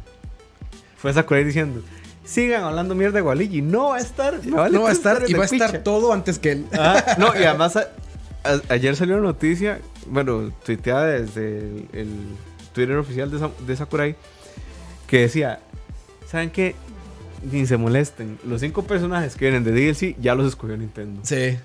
Fue 0.98 1.14
Sakurai 1.14 1.44
diciendo, 1.44 1.82
sigan 2.26 2.64
hablando 2.64 2.96
mierda 2.96 3.16
de 3.18 3.22
Waluigi. 3.22 3.62
No 3.62 3.90
va 3.90 3.98
a 3.98 4.00
estar. 4.00 4.40
vale 4.50 4.76
no 4.78 4.84
va 4.84 4.90
a 4.90 4.94
estar 4.94 5.24
y 5.28 5.34
va 5.34 5.44
a 5.44 5.46
estar 5.46 5.72
picha". 5.72 5.84
todo 5.84 6.14
antes 6.14 6.40
que 6.40 6.52
él. 6.54 6.66
Ah, 6.74 7.16
no, 7.20 7.28
y 7.40 7.44
además 7.44 7.76
a- 7.76 7.90
a- 8.44 8.62
ayer 8.70 8.96
salió 8.96 9.16
una 9.16 9.24
noticia, 9.24 9.80
bueno, 10.08 10.52
tuiteada 10.66 11.06
desde 11.08 11.60
el, 11.60 11.88
el 11.94 12.08
Twitter 12.74 12.98
oficial 12.98 13.30
de, 13.32 13.50
de 13.68 13.76
Sakurai, 13.76 14.16
que 15.08 15.20
decía, 15.20 15.60
¿saben 16.30 16.50
qué? 16.52 16.76
Ni 17.52 17.66
se 17.66 17.76
molesten, 17.76 18.40
los 18.48 18.62
cinco 18.62 18.84
personajes 18.84 19.36
que 19.36 19.46
vienen 19.50 19.66
de 19.66 19.72
DLC 19.74 20.16
ya 20.22 20.34
los 20.36 20.48
escogió 20.48 20.78
Nintendo. 20.78 21.20
Sí. 21.24 21.58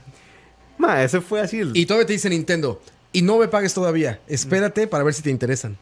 Ma, 0.77 1.03
ese 1.05 1.21
fue 1.21 1.41
así. 1.41 1.61
el- 1.61 1.77
Y 1.77 1.87
todavía 1.87 2.07
te 2.07 2.13
dice 2.15 2.29
Nintendo. 2.29 2.81
Y 3.13 3.23
no 3.23 3.39
me 3.39 3.47
pagues 3.49 3.73
todavía. 3.75 4.21
Espérate 4.27 4.87
para 4.89 5.03
ver 5.05 5.15
si 5.15 5.23
te 5.23 5.31
interesan. 5.31 5.79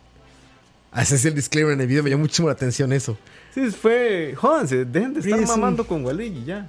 Ah, 0.98 1.02
Ese 1.02 1.16
es 1.16 1.24
el 1.26 1.34
disclaimer 1.34 1.74
en 1.74 1.80
el 1.82 1.86
video. 1.86 2.02
Me 2.02 2.08
llamó 2.10 2.22
muchísimo 2.22 2.48
la 2.48 2.54
atención 2.54 2.92
eso. 2.92 3.18
Sí, 3.54 3.70
fue, 3.70 4.34
jódanse, 4.36 4.84
dejen 4.86 5.14
de 5.14 5.20
estar 5.20 5.38
un- 5.38 5.44
mamando 5.46 5.86
con 5.86 6.04
Waluigi 6.04 6.44
ya. 6.44 6.66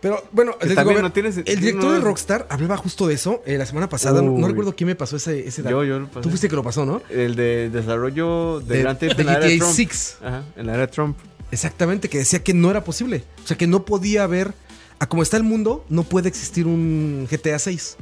Pero 0.00 0.22
bueno, 0.32 0.52
les 0.60 0.70
digo, 0.70 0.84
ver, 0.84 1.02
no 1.02 1.06
el 1.06 1.60
director 1.60 1.84
no- 1.84 1.92
de 1.92 2.00
Rockstar 2.00 2.46
hablaba 2.50 2.76
justo 2.76 3.06
de 3.08 3.14
eso 3.14 3.42
eh, 3.46 3.56
la 3.58 3.66
semana 3.66 3.88
pasada. 3.88 4.22
No, 4.22 4.46
recuerdo 4.48 4.74
quién 4.76 4.86
me 4.88 4.94
pasó 4.94 5.16
ese, 5.16 5.46
ese 5.48 5.62
dato. 5.62 5.82
Yo, 5.82 5.84
yo 5.84 5.98
lo 6.00 6.06
pasé. 6.08 6.20
Tú 6.20 6.28
fuiste 6.28 6.48
que 6.48 6.56
lo 6.56 6.62
pasó, 6.62 6.84
¿no? 6.86 7.02
El 7.10 7.36
de 7.36 7.68
desarrollo 7.70 8.60
de, 8.60 8.76
De- 8.76 8.82
Grand 8.82 8.98
Theft 8.98 9.16
de 9.16 9.20
en 9.22 9.26
la 9.26 9.32
era 9.32 9.40
de 9.46 9.56
GTA 9.56 9.58
Trump. 9.64 9.74
6. 9.76 10.16
Ajá, 10.22 10.42
en 10.56 10.66
la 10.66 10.74
era 10.74 10.86
Trump. 10.86 11.18
Exactamente, 11.50 12.08
que 12.08 12.18
decía 12.18 12.42
que 12.44 12.54
no 12.54 12.70
era 12.70 12.84
posible. 12.84 13.24
O 13.44 13.46
sea, 13.46 13.56
que 13.58 13.66
no 13.66 13.84
podía 13.84 14.24
haber. 14.24 14.52
A 14.98 15.08
como 15.08 15.22
está 15.22 15.36
el 15.38 15.42
mundo, 15.42 15.84
no 15.88 16.02
puede 16.04 16.28
existir 16.28 16.66
un 16.66 17.26
GTA 17.30 17.58
6. 17.58 17.96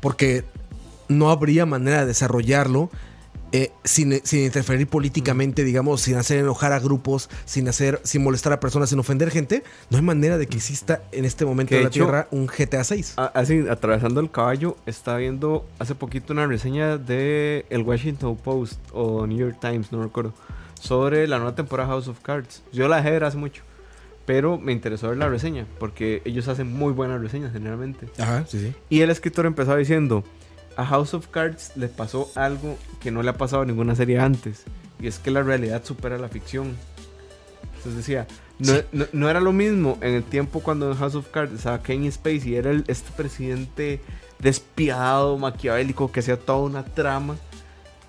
Porque 0.00 0.44
no 1.08 1.30
habría 1.30 1.66
manera 1.66 2.00
de 2.00 2.06
desarrollarlo 2.06 2.90
eh, 3.52 3.72
sin, 3.84 4.20
sin 4.24 4.44
interferir 4.44 4.86
políticamente, 4.86 5.64
digamos, 5.64 6.00
sin 6.02 6.16
hacer 6.16 6.38
enojar 6.38 6.72
a 6.72 6.78
grupos, 6.78 7.28
sin 7.44 7.68
hacer, 7.68 8.00
sin 8.04 8.22
molestar 8.22 8.52
a 8.52 8.60
personas, 8.60 8.90
sin 8.90 8.98
ofender 8.98 9.30
gente. 9.30 9.62
No 9.90 9.96
hay 9.98 10.04
manera 10.04 10.38
de 10.38 10.46
que 10.46 10.56
exista 10.56 11.02
en 11.12 11.24
este 11.24 11.44
momento 11.44 11.74
de 11.74 11.80
la 11.82 11.88
hecho- 11.88 12.04
Tierra 12.04 12.28
un 12.30 12.46
GTA 12.46 12.84
6. 12.84 13.14
A- 13.16 13.26
Así, 13.34 13.64
atravesando 13.68 14.20
el 14.20 14.30
caballo, 14.30 14.76
estaba 14.86 15.18
viendo 15.18 15.66
hace 15.78 15.94
poquito 15.94 16.32
una 16.32 16.46
reseña 16.46 16.96
de 16.98 17.66
el 17.70 17.82
Washington 17.82 18.36
Post 18.36 18.78
o 18.92 19.26
New 19.26 19.38
York 19.38 19.58
Times, 19.60 19.90
no 19.92 20.02
recuerdo, 20.02 20.32
sobre 20.80 21.26
la 21.28 21.38
nueva 21.38 21.54
temporada 21.54 21.88
House 21.90 22.08
of 22.08 22.20
Cards. 22.20 22.62
Yo 22.72 22.88
la 22.88 22.96
dejé 22.96 23.08
de 23.08 23.12
ver 23.14 23.24
hace 23.24 23.36
mucho, 23.36 23.62
pero 24.26 24.58
me 24.58 24.72
interesó 24.72 25.08
ver 25.08 25.18
la 25.18 25.28
reseña, 25.28 25.66
porque 25.78 26.22
ellos 26.24 26.46
hacen 26.48 26.72
muy 26.72 26.92
buenas 26.92 27.20
reseñas 27.20 27.52
generalmente. 27.52 28.06
Ajá, 28.18 28.44
sí, 28.46 28.60
sí. 28.60 28.72
Y 28.88 29.00
el 29.00 29.10
escritor 29.10 29.46
empezaba 29.46 29.76
diciendo, 29.76 30.24
a 30.76 30.84
House 30.86 31.14
of 31.14 31.28
Cards 31.28 31.72
le 31.76 31.88
pasó 31.88 32.30
algo 32.34 32.76
que 33.00 33.10
no 33.10 33.22
le 33.22 33.30
ha 33.30 33.34
pasado 33.36 33.62
a 33.62 33.66
ninguna 33.66 33.94
serie 33.94 34.18
antes, 34.18 34.64
y 35.00 35.06
es 35.06 35.18
que 35.18 35.30
la 35.30 35.42
realidad 35.42 35.84
supera 35.84 36.18
la 36.18 36.28
ficción. 36.28 36.76
Entonces 37.76 37.96
decía, 37.96 38.26
no, 38.58 38.74
no- 38.92 39.06
no 39.12 39.30
era 39.30 39.40
lo 39.40 39.52
mismo 39.52 39.98
en 40.02 40.14
el 40.14 40.22
tiempo 40.22 40.60
cuando 40.60 40.90
en 40.90 40.96
House 40.98 41.14
of 41.14 41.28
Cards 41.28 41.52
estaba 41.54 41.82
Kevin 41.82 42.10
Spacey, 42.12 42.54
era 42.56 42.70
el- 42.70 42.84
este 42.88 43.10
presidente 43.12 44.00
despiadado, 44.38 45.38
maquiavélico, 45.38 46.10
que 46.12 46.20
hacía 46.20 46.38
toda 46.38 46.58
una 46.60 46.84
trama, 46.84 47.36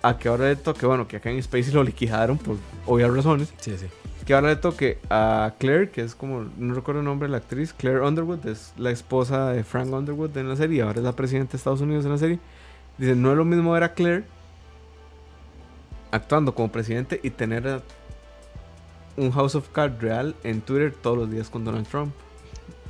a 0.01 0.17
que 0.17 0.29
ahora 0.29 0.49
le 0.49 0.55
toque, 0.55 0.85
bueno, 0.85 1.07
que 1.07 1.17
a 1.17 1.19
Kevin 1.21 1.41
Spacey 1.43 1.73
lo 1.73 1.83
liquidaron 1.83 2.37
por 2.37 2.57
obvias 2.85 3.13
razones, 3.13 3.49
Sí, 3.59 3.75
sí. 3.77 3.85
Que 4.25 4.33
ahora 4.33 4.49
le 4.49 4.55
toque 4.55 4.99
a 5.09 5.53
Claire, 5.57 5.89
que 5.89 6.01
es 6.01 6.15
como, 6.15 6.45
no 6.57 6.73
recuerdo 6.73 6.99
el 7.01 7.05
nombre 7.05 7.27
de 7.27 7.31
la 7.31 7.37
actriz, 7.37 7.73
Claire 7.73 8.01
Underwood, 8.01 8.45
es 8.47 8.73
la 8.77 8.91
esposa 8.91 9.49
de 9.51 9.63
Frank 9.63 9.91
Underwood 9.91 10.37
en 10.37 10.47
la 10.49 10.55
serie, 10.55 10.81
ahora 10.83 10.99
es 10.99 11.03
la 11.03 11.15
presidenta 11.15 11.53
de 11.53 11.57
Estados 11.57 11.81
Unidos 11.81 12.05
en 12.05 12.11
la 12.11 12.17
serie. 12.17 12.39
Dice, 12.97 13.15
no 13.15 13.31
es 13.31 13.37
lo 13.37 13.45
mismo 13.45 13.71
ver 13.71 13.83
a 13.83 13.93
Claire 13.93 14.23
actuando 16.11 16.53
como 16.53 16.71
presidente 16.71 17.19
y 17.23 17.29
tener 17.29 17.81
un 19.17 19.31
House 19.31 19.55
of 19.55 19.69
Cards 19.69 20.01
real 20.01 20.35
en 20.43 20.61
Twitter 20.61 20.93
todos 21.01 21.17
los 21.17 21.31
días 21.31 21.49
con 21.49 21.63
Donald 21.65 21.87
Trump. 21.87 22.13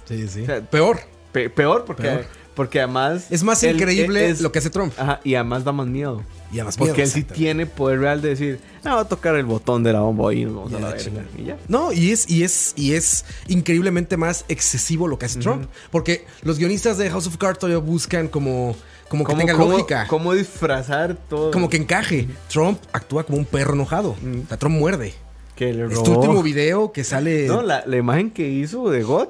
Sí, 0.05 0.27
sí. 0.27 0.43
O 0.43 0.45
sea, 0.45 0.61
Peor. 0.61 0.99
Pe- 1.31 1.49
peor 1.49 1.85
porque, 1.85 2.03
Peor. 2.03 2.25
Porque 2.55 2.79
además... 2.79 3.27
Es 3.29 3.43
más 3.43 3.61
él- 3.63 3.75
increíble 3.75 4.29
es- 4.29 4.41
lo 4.41 4.51
que 4.51 4.59
hace 4.59 4.69
Trump. 4.69 4.93
Ajá, 4.97 5.19
y 5.23 5.35
además 5.35 5.63
da 5.63 5.71
más 5.71 5.87
miedo. 5.87 6.23
Y 6.51 6.55
además 6.55 6.75
Porque 6.77 6.91
miedo, 6.93 7.03
él 7.05 7.09
sí 7.11 7.23
tiene 7.23 7.65
poder 7.65 7.99
real 7.99 8.21
de 8.21 8.29
decir, 8.29 8.59
no, 8.83 8.95
va 8.95 9.01
a 9.01 9.07
tocar 9.07 9.35
el 9.35 9.45
botón 9.45 9.83
de 9.83 9.93
la 9.93 10.01
bomba 10.01 10.33
y 10.33 10.43
nos 10.43 10.55
vamos 10.55 10.71
Ya, 10.71 10.77
a 10.77 10.81
la 10.81 10.87
verga. 10.89 11.03
chingada. 11.03 11.27
Y 11.37 11.43
ya. 11.45 11.57
No, 11.69 11.93
y 11.93 12.11
es, 12.11 12.29
y 12.29 12.43
es, 12.43 12.73
y 12.75 12.93
es 12.93 13.23
increíblemente 13.47 14.17
más 14.17 14.43
excesivo 14.49 15.07
lo 15.07 15.17
que 15.17 15.27
hace 15.27 15.39
Trump. 15.39 15.67
Porque 15.91 16.25
los 16.43 16.57
guionistas 16.57 16.97
de 16.97 17.09
House 17.09 17.27
of 17.27 17.37
Cards 17.37 17.57
todavía 17.59 17.77
buscan 17.79 18.27
como, 18.27 18.75
como 19.07 19.23
que 19.23 19.27
¿Cómo- 19.31 19.37
tenga 19.39 19.53
cómo- 19.57 19.71
lógica. 19.71 20.07
¿Cómo 20.07 20.33
disfrazar 20.33 21.15
todo? 21.29 21.51
Como 21.51 21.69
que 21.69 21.77
encaje. 21.77 22.27
Trump 22.49 22.79
actúa 22.91 23.23
como 23.23 23.37
un 23.37 23.45
perro 23.45 23.73
enojado. 23.75 24.09
O 24.11 24.47
sea, 24.49 24.57
Trump 24.57 24.75
muerde. 24.77 25.13
que 25.55 25.71
le 25.73 25.83
Este 25.85 25.95
robó. 25.95 26.19
último 26.19 26.43
video 26.43 26.91
que 26.91 27.03
sale. 27.05 27.47
No, 27.47 27.61
la, 27.61 27.83
la 27.85 27.95
imagen 27.97 28.31
que 28.31 28.49
hizo 28.49 28.89
de 28.89 29.03
GOT, 29.03 29.29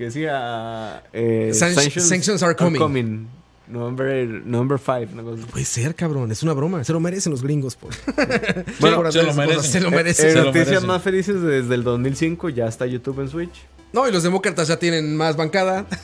que 0.00 0.06
decía... 0.06 1.02
Eh, 1.12 1.50
San- 1.54 1.74
sanctions 1.74 2.42
are 2.42 2.56
coming. 2.56 3.26
November 3.68 4.80
5. 4.80 5.12
una 5.12 5.22
cosa 5.22 5.42
así. 5.42 5.52
Puede 5.52 5.64
ser, 5.64 5.94
cabrón. 5.94 6.32
Es 6.32 6.42
una 6.42 6.54
broma. 6.54 6.82
Se 6.82 6.92
lo 6.92 6.98
merecen 7.00 7.30
los 7.32 7.42
gringos. 7.42 7.76
Por... 7.76 7.92
Bueno, 8.80 8.96
por 8.96 9.12
se 9.12 9.22
lo 9.22 9.32
merecen. 9.34 9.62
Se 9.62 9.80
lo 9.80 9.88
Eh, 9.88 9.90
merecen. 9.92 10.26
eh, 10.26 10.30
se 10.32 10.38
lo 10.38 10.44
noticias 10.46 10.66
merecen. 10.68 10.88
más 10.88 11.02
felices 11.02 11.40
desde 11.42 11.74
el 11.74 11.84
2005 11.84 12.48
ya 12.48 12.66
está 12.66 12.86
YouTube 12.86 13.20
en 13.20 13.28
Switch. 13.28 13.52
No, 13.92 14.08
y 14.08 14.12
los 14.12 14.22
demócratas 14.22 14.66
ya 14.68 14.78
tienen 14.78 15.16
más 15.16 15.36
bancada. 15.36 15.86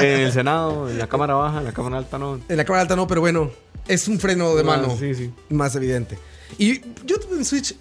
En 0.00 0.20
el 0.20 0.32
Senado, 0.32 0.88
en 0.90 0.98
la 0.98 1.08
Cámara 1.08 1.34
Baja, 1.34 1.58
en 1.58 1.64
la 1.64 1.72
Cámara 1.72 1.98
Alta 1.98 2.18
no. 2.18 2.38
En 2.48 2.56
la 2.56 2.64
cámara 2.64 2.82
alta 2.82 2.94
no, 2.94 3.06
pero 3.08 3.20
bueno. 3.20 3.50
Es 3.88 4.06
un 4.06 4.20
freno 4.20 4.54
de 4.54 4.60
Ah, 4.60 4.64
mano. 4.64 4.96
Sí, 4.96 5.14
sí. 5.14 5.32
Más 5.48 5.74
evidente. 5.74 6.18
Y 6.58 6.80
YouTube 7.04 7.36
en 7.38 7.44
Switch. 7.44 7.74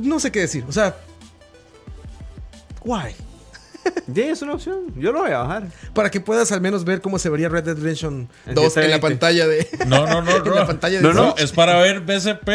No 0.00 0.18
sé 0.18 0.32
qué 0.32 0.40
decir. 0.40 0.64
O 0.68 0.72
sea, 0.72 0.96
Why? 2.84 3.14
Sí, 4.14 4.20
es 4.22 4.42
una 4.42 4.54
opción. 4.54 4.80
Yo 4.96 5.12
lo 5.12 5.20
voy 5.22 5.30
a 5.30 5.38
bajar. 5.38 5.68
Para 5.94 6.10
que 6.10 6.20
puedas 6.20 6.52
al 6.52 6.60
menos 6.60 6.84
ver 6.84 7.00
cómo 7.00 7.18
se 7.18 7.28
vería 7.30 7.48
Red 7.48 7.64
Dead 7.64 7.76
Redemption 7.76 8.28
En 8.46 8.54
2 8.54 8.76
en 8.76 8.90
la 8.90 8.98
720. 8.98 9.00
pantalla 9.00 9.46
de. 9.46 9.68
No, 9.86 10.06
no, 10.06 10.22
no, 10.22 10.36
en 10.36 10.44
no. 10.44 10.54
la 10.54 10.66
pantalla 10.66 10.98
de 10.98 11.02
no, 11.02 11.12
no, 11.12 11.34
es 11.36 11.52
para 11.52 11.78
ver 11.78 12.00
BCP 12.00 12.48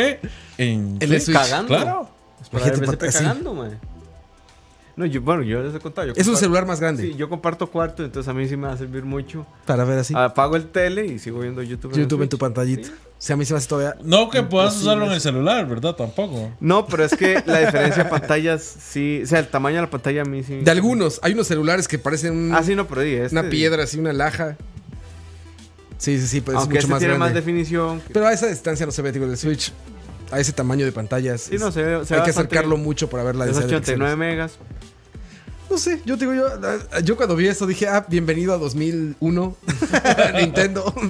en, 0.57 0.97
En 0.99 0.99
el 1.01 1.09
Switch. 1.21 1.23
Switch. 1.23 1.37
Cagando. 1.37 1.67
Claro. 1.67 2.09
Es 2.41 2.49
para 2.49 2.65
Imagínate, 2.67 2.91
ver 2.91 2.97
BCP 3.09 3.13
cagando, 3.17 3.53
mae. 3.53 3.71
No, 4.95 5.05
yo, 5.05 5.21
bueno, 5.21 5.43
yo 5.43 5.63
les 5.63 5.73
he 5.73 5.79
contado. 5.79 6.07
yo 6.07 6.13
Es 6.15 6.27
un 6.27 6.33
comparto- 6.33 6.39
celular 6.39 6.65
más 6.65 6.79
grande. 6.81 7.03
Sí, 7.03 7.15
yo 7.15 7.29
comparto 7.29 7.67
cuarto, 7.71 8.03
entonces 8.03 8.27
a 8.29 8.33
mí 8.33 8.47
sí 8.49 8.57
me 8.57 8.67
va 8.67 8.73
a 8.73 8.77
servir 8.77 9.03
mucho. 9.05 9.45
Para 9.65 9.85
ver 9.85 9.99
así. 9.99 10.13
Apago 10.15 10.55
el 10.57 10.67
tele 10.67 11.05
y 11.05 11.19
sigo 11.19 11.39
viendo 11.39 11.61
YouTube. 11.63 11.93
el 11.93 12.01
YouTube 12.01 12.21
en 12.23 12.29
tu 12.29 12.37
pantallita. 12.37 12.87
Sí. 12.89 12.93
Si 13.21 13.33
a 13.33 13.35
mí 13.35 13.43
se 13.43 13.53
me 13.53 13.57
hace 13.57 13.67
todavía. 13.67 13.95
No 14.01 14.29
que 14.29 14.41
puedas 14.43 14.69
Imposible. 14.75 14.81
usarlo 14.91 15.05
en 15.07 15.11
el 15.11 15.19
celular, 15.21 15.67
¿verdad? 15.67 15.93
Tampoco. 15.93 16.51
No, 16.61 16.87
pero 16.87 17.03
es 17.03 17.13
que 17.15 17.43
la 17.45 17.59
diferencia 17.59 18.05
de 18.05 18.09
pantallas, 18.09 18.63
sí. 18.63 19.19
O 19.23 19.27
sea, 19.27 19.39
el 19.39 19.47
tamaño 19.49 19.75
de 19.75 19.81
la 19.81 19.89
pantalla 19.89 20.21
a 20.21 20.25
mí 20.25 20.41
sí. 20.41 20.61
De 20.61 20.71
algunos, 20.71 21.19
hay 21.21 21.33
unos 21.33 21.47
celulares 21.47 21.87
que 21.89 21.99
parecen 21.99 22.31
un- 22.33 22.55
Ah, 22.55 22.63
sí, 22.63 22.75
no, 22.75 22.87
pero 22.87 23.01
este, 23.01 23.37
una 23.37 23.49
piedra, 23.49 23.83
así, 23.83 23.99
una 23.99 24.13
laja. 24.13 24.55
Sí, 25.97 26.17
sí, 26.17 26.27
sí, 26.27 26.39
pues 26.39 26.55
es 26.55 26.61
Aunque 26.61 26.75
mucho 26.75 26.79
este 26.79 26.91
más 26.91 26.99
tiene 26.99 27.13
grande. 27.15 27.25
más 27.25 27.33
definición. 27.33 28.01
Pero 28.13 28.25
a 28.25 28.31
esa 28.31 28.47
distancia 28.47 28.85
no 28.85 28.91
se 28.93 29.01
ve, 29.01 29.11
digo, 29.11 29.25
el 29.25 29.35
Switch. 29.37 29.73
A 30.31 30.39
ese 30.39 30.53
tamaño 30.53 30.85
de 30.85 30.91
pantallas. 30.93 31.41
Sí, 31.41 31.55
es- 31.55 31.61
no, 31.61 31.71
se 31.73 31.83
ve- 31.83 32.05
se 32.05 32.13
ve 32.13 32.19
hay 32.21 32.23
que 32.23 32.31
acercarlo 32.31 32.75
bien. 32.75 32.85
mucho 32.85 33.09
para 33.09 33.23
ver 33.23 33.35
la 33.35 33.45
Es 33.47 33.57
de 33.57 33.65
89 33.65 34.13
píxeles. 34.13 34.17
megas. 34.17 34.51
No 35.69 35.77
sé, 35.77 36.01
yo 36.05 36.17
te 36.17 36.25
digo, 36.25 36.35
yo, 36.35 36.99
yo 37.03 37.17
cuando 37.17 37.35
vi 37.35 37.47
esto 37.47 37.67
dije, 37.67 37.87
ah, 37.87 38.05
bienvenido 38.07 38.53
a 38.53 38.57
2001. 38.57 39.57
Nintendo. 40.39 40.93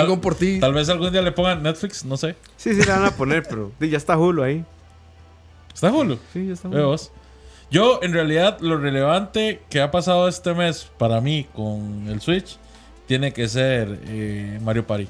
Chingón 0.00 0.10
Tal- 0.16 0.20
por 0.20 0.34
ti. 0.34 0.60
Tal 0.60 0.72
vez 0.74 0.88
algún 0.88 1.10
día 1.12 1.22
le 1.22 1.32
pongan 1.32 1.62
Netflix, 1.62 2.04
no 2.04 2.16
sé. 2.16 2.36
Sí, 2.56 2.74
sí, 2.74 2.80
le 2.84 2.86
van 2.92 3.04
a 3.04 3.10
poner, 3.12 3.42
pero 3.48 3.72
ya 3.80 3.96
está 3.96 4.16
Hulu 4.18 4.42
ahí. 4.42 4.64
¿Está 5.72 5.92
Hulu? 5.92 6.18
Sí, 6.32 6.46
ya 6.46 6.52
está 6.54 6.68
Hulu. 6.68 6.84
vos. 6.86 7.10
Yo, 7.70 7.98
en 8.02 8.12
realidad, 8.12 8.58
lo 8.60 8.76
relevante 8.78 9.60
que 9.70 9.80
ha 9.80 9.90
pasado 9.90 10.28
este 10.28 10.54
mes 10.54 10.88
para 10.98 11.20
mí 11.20 11.46
con 11.54 12.06
el 12.08 12.20
Switch 12.20 12.56
tiene 13.06 13.32
que 13.32 13.48
ser 13.48 13.98
eh, 14.06 14.58
Mario 14.62 14.86
Party. 14.86 15.08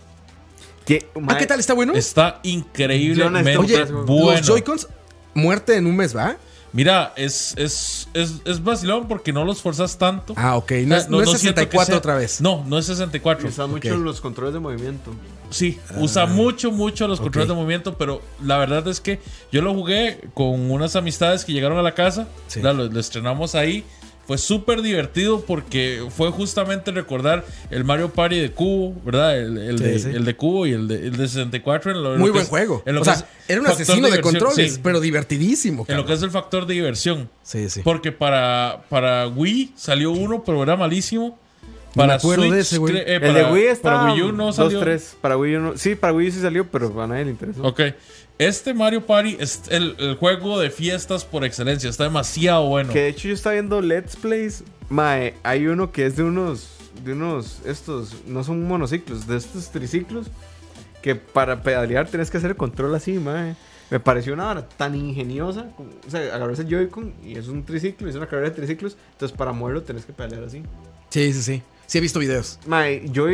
¿Qué, 0.87 1.09
Ah, 1.29 1.37
¿qué 1.39 1.47
tal? 1.47 1.61
¿Está 1.61 1.75
bueno? 1.75 1.93
Está 1.95 2.41
increíblemente 2.43 3.57
Oye, 3.57 3.85
bueno. 3.85 4.31
los 4.33 4.47
Joy-Cons, 4.47 4.89
muerte 5.35 5.77
en 5.77 5.87
un 5.87 5.97
mes, 5.97 6.17
¿va? 6.17 6.37
Mira, 6.75 7.13
es, 7.17 7.55
es, 7.57 8.09
es, 8.15 8.41
es 8.45 8.63
vacilón 8.65 9.07
porque 9.07 9.33
no 9.33 9.45
los 9.45 9.63
forzas 9.63 9.97
tanto. 9.97 10.35
Ah, 10.37 10.57
ok. 10.57 10.73
No, 10.87 10.97
O 10.97 10.99
es, 10.99 11.03
sea, 11.05 11.11
no 11.11 11.23
es 11.23 11.31
siento 11.41 11.61
que 11.61 11.67
64 11.69 11.87
sea- 11.87 11.97
otra 11.99 12.15
vez. 12.17 12.41
No, 12.41 12.65
no 12.67 12.79
es 12.79 12.87
64. 12.87 13.49
Usa 13.49 13.67
mucho 13.69 13.97
los 13.97 14.21
controles 14.21 14.53
de 14.55 14.59
movimiento. 14.61 15.13
Sí, 15.51 15.79
usa 15.99 16.27
mucho, 16.27 16.73
mucho 16.73 17.07
los 17.07 17.21
controles 17.21 17.49
de 17.49 17.55
movimiento, 17.55 17.97
pero 17.97 18.21
la 18.43 18.59
verdad 18.59 18.89
es 18.89 19.01
que 19.01 19.21
yo 19.53 19.63
lo 19.63 19.73
jugué 19.73 20.19
con 20.35 20.69
unas 20.73 20.97
amistades 20.97 21.45
que 21.45 21.53
llegaron 21.53 21.79
a 21.79 21.83
la 21.83 21.95
casa, 21.95 22.27
Sí. 22.49 22.61
lo 22.61 22.99
estrenamos 22.99 23.55
ahí. 23.55 23.85
Fue 24.27 24.39
súper 24.39 24.81
divertido 24.83 25.43
porque 25.43 26.07
fue 26.09 26.31
justamente 26.31 26.91
recordar 26.93 27.45
el 27.71 27.85
Mario 27.85 28.11
Party 28.11 28.39
de 28.39 28.51
Cubo, 28.53 28.95
¿verdad? 29.05 29.39
El, 29.39 29.59
el 29.59 29.79
Sí, 29.79 29.85
de, 29.85 29.99
sí. 29.99 30.09
el 30.09 30.25
de 30.25 30.35
Cubo 30.37 30.67
y 30.67 30.73
el 30.73 30.89
de, 30.89 31.07
el 31.09 31.17
de 31.17 31.29
64. 31.29 31.93
En 31.93 32.03
lo, 32.03 32.15
en 32.15 32.21
Muy 32.21 32.31
buen 32.31 32.43
es- 32.45 32.49
juego. 32.49 32.83
en 32.87 32.95
lo 32.95 33.03
O 33.03 33.05
sea, 33.05 33.15
es 33.15 33.25
era 33.49 33.61
un 33.61 33.67
asesino 33.67 34.07
de 34.09 34.17
diversión, 34.17 34.41
controles, 34.41 34.75
sí. 34.75 34.81
pero 34.83 35.01
divertidísimo. 35.01 35.85
En 35.89 35.97
lo 35.99 36.07
que 36.07 36.15
es 36.15 36.23
el 36.23 36.31
factor 36.31 36.67
de 36.67 36.75
diversión. 36.75 37.29
Sí, 37.43 37.69
sí. 37.69 37.83
Porque 37.85 38.13
para, 38.13 38.85
para 38.89 39.29
Wii 39.29 39.73
salió 39.77 40.11
uno, 40.13 40.43
pero 40.45 40.63
era 40.63 40.77
malísimo. 40.77 41.39
Me 41.95 42.03
Para 42.03 42.15
acuerdo 42.15 42.43
de 42.45 42.49
Switch, 42.51 42.61
ese, 42.61 42.79
güey. 42.79 42.97
eh, 42.97 43.05
el 43.17 43.21
para, 43.21 43.33
de 43.33 43.53
Wii 43.53 43.65
está 43.67 43.95
para 43.95 44.13
Wii 44.15 44.23
U 44.23 44.33
no 44.33 44.53
salió. 44.53 44.81
2-3. 44.81 45.15
Para 45.21 45.37
Wii 45.39 45.57
U 45.57 45.61
no. 45.61 45.77
Sí, 45.79 45.95
para 45.95 46.13
Wii 46.13 46.29
U 46.29 46.33
sí 46.33 46.41
salió, 46.41 46.67
pero 46.71 47.03
a 47.03 47.07
nadie 47.07 47.25
le 47.27 47.31
interesó. 47.33 47.63
Ok. 47.63 47.81
Este 48.39 48.75
Mario 48.75 49.07
Party 49.07 49.37
es 49.39 49.63
el, 49.71 49.95
el 49.99 50.17
juego 50.17 50.59
de 50.59 50.71
fiestas 50.71 51.25
por 51.25 51.45
excelencia. 51.45 51.89
Está 51.89 52.05
demasiado 52.05 52.67
bueno. 52.69 52.93
Que 52.93 53.01
de 53.03 53.09
hecho 53.09 53.29
yo 53.29 53.35
estaba 53.35 53.53
viendo 53.55 53.81
Let's 53.81 54.17
Plays. 54.17 54.65
Mae, 54.89 55.35
hay 55.45 55.67
uno 55.69 55.93
que 55.93 56.07
es 56.07 56.17
de 56.17 56.25
unos. 56.25 56.69
De 57.05 57.13
unos. 57.13 57.61
Estos. 57.65 58.23
No 58.27 58.43
son 58.43 58.67
monociclos, 58.67 59.27
de 59.29 59.37
estos 59.37 59.71
triciclos. 59.71 60.27
Que 61.01 61.15
para 61.15 61.63
pedalear 61.63 62.09
tienes 62.09 62.31
que 62.31 62.39
hacer 62.39 62.51
el 62.51 62.57
control 62.57 62.95
así, 62.95 63.13
mae. 63.13 63.55
Me 63.91 64.01
pareció 64.01 64.33
una 64.33 64.47
vara 64.47 64.67
tan 64.67 64.95
ingeniosa. 64.97 65.67
como- 65.77 65.91
O 66.05 66.11
sea, 66.11 66.35
agarras 66.35 66.59
el 66.59 66.67
Joy-Con 66.69 67.13
y 67.25 67.37
es 67.37 67.47
un 67.49 67.65
triciclo, 67.65 68.09
es 68.09 68.17
una 68.17 68.27
carrera 68.27 68.49
de 68.49 68.57
triciclos. 68.57 68.97
Entonces 69.13 69.37
para 69.37 69.53
moverlo 69.53 69.83
tienes 69.83 70.05
que 70.07 70.13
pedalear 70.13 70.43
así. 70.45 70.63
Sí, 71.11 71.33
sí, 71.33 71.43
sí. 71.43 71.63
Sí 71.87 71.99
he 71.99 72.01
visto 72.01 72.19
videos. 72.19 72.59
Mae, 72.67 73.03
yo 73.13 73.27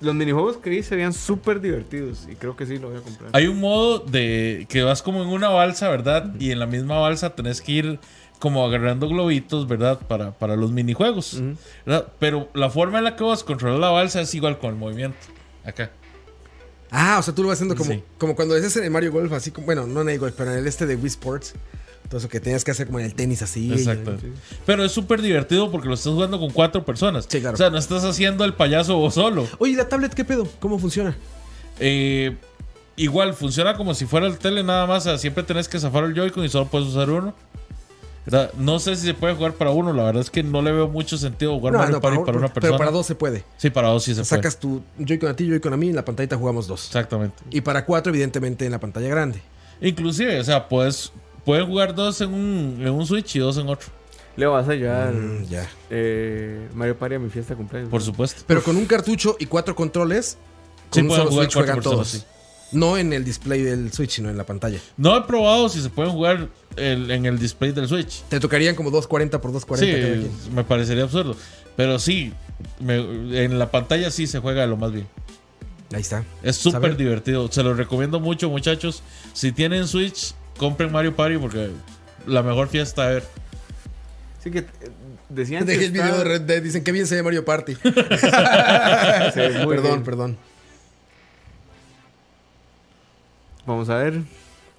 los 0.00 0.14
minijuegos 0.14 0.56
que 0.56 0.70
vi 0.70 0.82
se 0.82 0.96
veían 0.96 1.12
súper 1.12 1.60
divertidos. 1.60 2.26
Y 2.30 2.34
creo 2.34 2.56
que 2.56 2.66
sí 2.66 2.78
lo 2.78 2.88
voy 2.90 2.98
a 2.98 3.02
comprar. 3.02 3.30
Hay 3.32 3.46
un 3.46 3.60
modo 3.60 4.00
de 4.00 4.66
que 4.68 4.82
vas 4.82 5.02
como 5.02 5.22
en 5.22 5.28
una 5.28 5.48
balsa, 5.48 5.88
¿verdad? 5.88 6.34
Y 6.38 6.50
en 6.50 6.58
la 6.58 6.66
misma 6.66 6.98
balsa 6.98 7.34
tenés 7.34 7.60
que 7.60 7.72
ir 7.72 8.00
como 8.40 8.64
agarrando 8.66 9.08
globitos, 9.08 9.68
¿verdad? 9.68 10.00
Para, 10.08 10.32
para 10.32 10.56
los 10.56 10.72
minijuegos. 10.72 11.40
Pero 12.18 12.48
la 12.54 12.70
forma 12.70 12.98
en 12.98 13.04
la 13.04 13.14
que 13.16 13.22
vas 13.22 13.42
a 13.42 13.46
controlar 13.46 13.78
la 13.78 13.90
balsa 13.90 14.20
es 14.20 14.34
igual 14.34 14.58
con 14.58 14.70
el 14.70 14.76
movimiento. 14.76 15.16
Acá. 15.64 15.92
Ah, 16.90 17.16
o 17.20 17.22
sea, 17.22 17.34
tú 17.34 17.42
lo 17.42 17.48
vas 17.48 17.56
haciendo 17.56 17.74
como, 17.76 17.90
Sí. 17.92 18.02
como 18.18 18.34
cuando 18.34 18.54
es 18.56 18.76
en 18.76 18.84
el 18.84 18.90
Mario 18.90 19.12
Golf, 19.12 19.32
así 19.32 19.50
como, 19.50 19.64
bueno, 19.66 19.86
no 19.86 20.02
en 20.02 20.10
el 20.10 20.18
Golf, 20.18 20.34
pero 20.36 20.50
en 20.52 20.58
el 20.58 20.66
este 20.66 20.84
de 20.86 20.96
Wii 20.96 21.06
Sports. 21.06 21.54
Todo 22.12 22.18
eso 22.18 22.28
que 22.28 22.40
tenías 22.40 22.62
que 22.62 22.72
hacer 22.72 22.88
como 22.88 22.98
en 22.98 23.06
el 23.06 23.14
tenis 23.14 23.40
así. 23.40 23.72
Exacto. 23.72 24.14
Pero 24.66 24.84
es 24.84 24.92
súper 24.92 25.22
divertido 25.22 25.70
porque 25.70 25.88
lo 25.88 25.94
estás 25.94 26.12
jugando 26.12 26.38
con 26.38 26.50
cuatro 26.50 26.84
personas. 26.84 27.24
Sí, 27.26 27.40
claro. 27.40 27.54
O 27.54 27.56
sea, 27.56 27.70
no 27.70 27.78
estás 27.78 28.04
haciendo 28.04 28.44
el 28.44 28.52
payaso 28.52 28.98
vos 28.98 29.14
solo. 29.14 29.48
Oye, 29.56 29.72
¿y 29.72 29.76
la 29.76 29.88
tablet 29.88 30.12
qué 30.12 30.22
pedo? 30.22 30.46
¿Cómo 30.60 30.78
funciona? 30.78 31.16
Eh, 31.80 32.36
igual 32.96 33.32
funciona 33.32 33.78
como 33.78 33.94
si 33.94 34.04
fuera 34.04 34.26
el 34.26 34.36
tele 34.36 34.62
nada 34.62 34.86
más. 34.86 35.06
o 35.06 35.08
sea, 35.08 35.16
siempre 35.16 35.42
tenés 35.42 35.68
que 35.68 35.80
zafar 35.80 36.04
el 36.04 36.12
Joy-Con 36.12 36.44
y 36.44 36.50
solo 36.50 36.66
puedes 36.66 36.86
usar 36.86 37.08
uno. 37.08 37.32
No 38.58 38.78
sé 38.78 38.94
si 38.96 39.06
se 39.06 39.14
puede 39.14 39.34
jugar 39.34 39.54
para 39.54 39.70
uno. 39.70 39.94
La 39.94 40.02
verdad 40.02 40.20
es 40.20 40.28
que 40.28 40.42
no 40.42 40.60
le 40.60 40.70
veo 40.70 40.88
mucho 40.88 41.16
sentido 41.16 41.58
jugar 41.58 41.72
Mario 41.72 41.98
Party 41.98 42.18
para, 42.18 42.36
una 42.36 42.48
persona. 42.48 42.52
Pero 42.60 42.76
para 42.76 42.90
dos 42.90 43.06
se 43.06 43.14
puede. 43.14 43.42
Sí, 43.56 43.70
para 43.70 43.88
dos 43.88 44.04
sí 44.04 44.10
se 44.10 44.20
puede. 44.20 44.26
Sacas 44.26 44.58
tu 44.58 44.82
Joy-Con 44.98 45.30
a 45.30 45.34
ti, 45.34 45.48
Joy-Con 45.48 45.72
a 45.72 45.78
mí, 45.78 45.88
en 45.88 45.96
la 45.96 46.04
pantallita 46.04 46.36
jugamos 46.36 46.66
dos. 46.66 46.88
Exactamente. 46.88 47.42
Y 47.50 47.62
para 47.62 47.86
cuatro, 47.86 48.10
evidentemente, 48.10 48.66
en 48.66 48.72
la 48.72 48.80
pantalla 48.80 49.08
grande. 49.08 49.40
Inclusive, 49.80 50.38
o 50.38 50.44
sea, 50.44 50.68
puedes, 50.68 51.10
pueden 51.44 51.66
jugar 51.66 51.94
dos 51.94 52.20
en 52.20 52.32
un, 52.32 52.78
en 52.80 52.90
un 52.90 53.06
Switch 53.06 53.36
y 53.36 53.38
dos 53.38 53.56
en 53.58 53.68
otro. 53.68 53.88
Leo, 54.36 54.52
vas 54.52 54.68
a 54.68 54.74
llevar 54.74 55.12
Mm, 55.12 55.44
ya. 55.48 55.68
eh, 55.90 56.68
Mario 56.74 56.96
Party 56.96 57.16
a 57.16 57.18
mi 57.18 57.28
fiesta 57.28 57.52
de 57.52 57.58
cumpleaños. 57.58 57.90
Por 57.90 58.02
supuesto. 58.02 58.42
Pero 58.46 58.62
con 58.62 58.76
un 58.76 58.86
cartucho 58.86 59.36
y 59.38 59.46
cuatro 59.46 59.74
controles, 59.74 60.38
Sí 60.90 61.00
con 61.00 61.02
un 61.02 61.08
pueden 61.08 61.20
solo 61.24 61.30
jugar 61.32 61.44
Switch 61.46 61.54
juegan 61.54 61.74
personas, 61.76 61.96
todos. 61.96 62.08
sí. 62.08 62.22
No 62.72 62.96
en 62.96 63.12
el 63.12 63.22
display 63.24 63.60
del 63.60 63.92
Switch, 63.92 64.12
sino 64.12 64.30
en 64.30 64.38
la 64.38 64.44
pantalla. 64.46 64.78
No 64.96 65.14
he 65.14 65.20
probado 65.22 65.68
si 65.68 65.82
se 65.82 65.90
pueden 65.90 66.12
jugar 66.12 66.48
el- 66.76 67.10
en 67.10 67.26
el 67.26 67.38
display 67.38 67.72
del 67.72 67.86
Switch. 67.86 68.22
Te 68.30 68.40
tocarían 68.40 68.74
como 68.74 68.90
240 68.90 69.38
por 69.42 69.52
240 69.52 70.00
cada 70.00 70.22
sí, 70.46 70.50
me 70.54 70.64
parecería 70.64 71.02
absurdo. 71.02 71.36
Pero 71.76 71.98
sí, 71.98 72.32
me- 72.80 73.44
en 73.44 73.58
la 73.58 73.70
pantalla 73.70 74.10
sí 74.10 74.26
se 74.26 74.38
juega 74.38 74.64
lo 74.66 74.78
más 74.78 74.90
bien. 74.92 75.06
Ahí 75.92 76.00
está. 76.00 76.24
Es 76.42 76.56
súper 76.56 76.96
divertido. 76.96 77.52
Se 77.52 77.62
lo 77.62 77.74
recomiendo 77.74 78.18
mucho, 78.20 78.48
muchachos. 78.48 79.02
Si 79.34 79.52
tienen 79.52 79.86
Switch, 79.86 80.32
compren 80.62 80.92
Mario 80.92 81.14
Party 81.14 81.38
porque 81.38 81.70
la 82.26 82.42
mejor 82.42 82.68
fiesta 82.68 83.10
ever. 83.10 83.24
Sí 84.42 84.50
que 84.50 84.60
eh, 84.60 84.66
decían 85.28 85.66
Dejé 85.66 85.80
que 85.80 85.84
el 85.86 85.92
video 85.92 86.18
de 86.18 86.24
Red 86.24 86.40
Dead. 86.42 86.62
Dicen 86.62 86.84
que 86.84 86.92
bien 86.92 87.06
se 87.06 87.16
ve 87.16 87.22
Mario 87.22 87.44
Party. 87.44 87.74
Sí, 87.84 89.40
perdón, 89.40 89.82
bien. 89.82 90.02
perdón. 90.04 90.36
Vamos 93.66 93.88
a 93.88 93.96
ver 93.96 94.20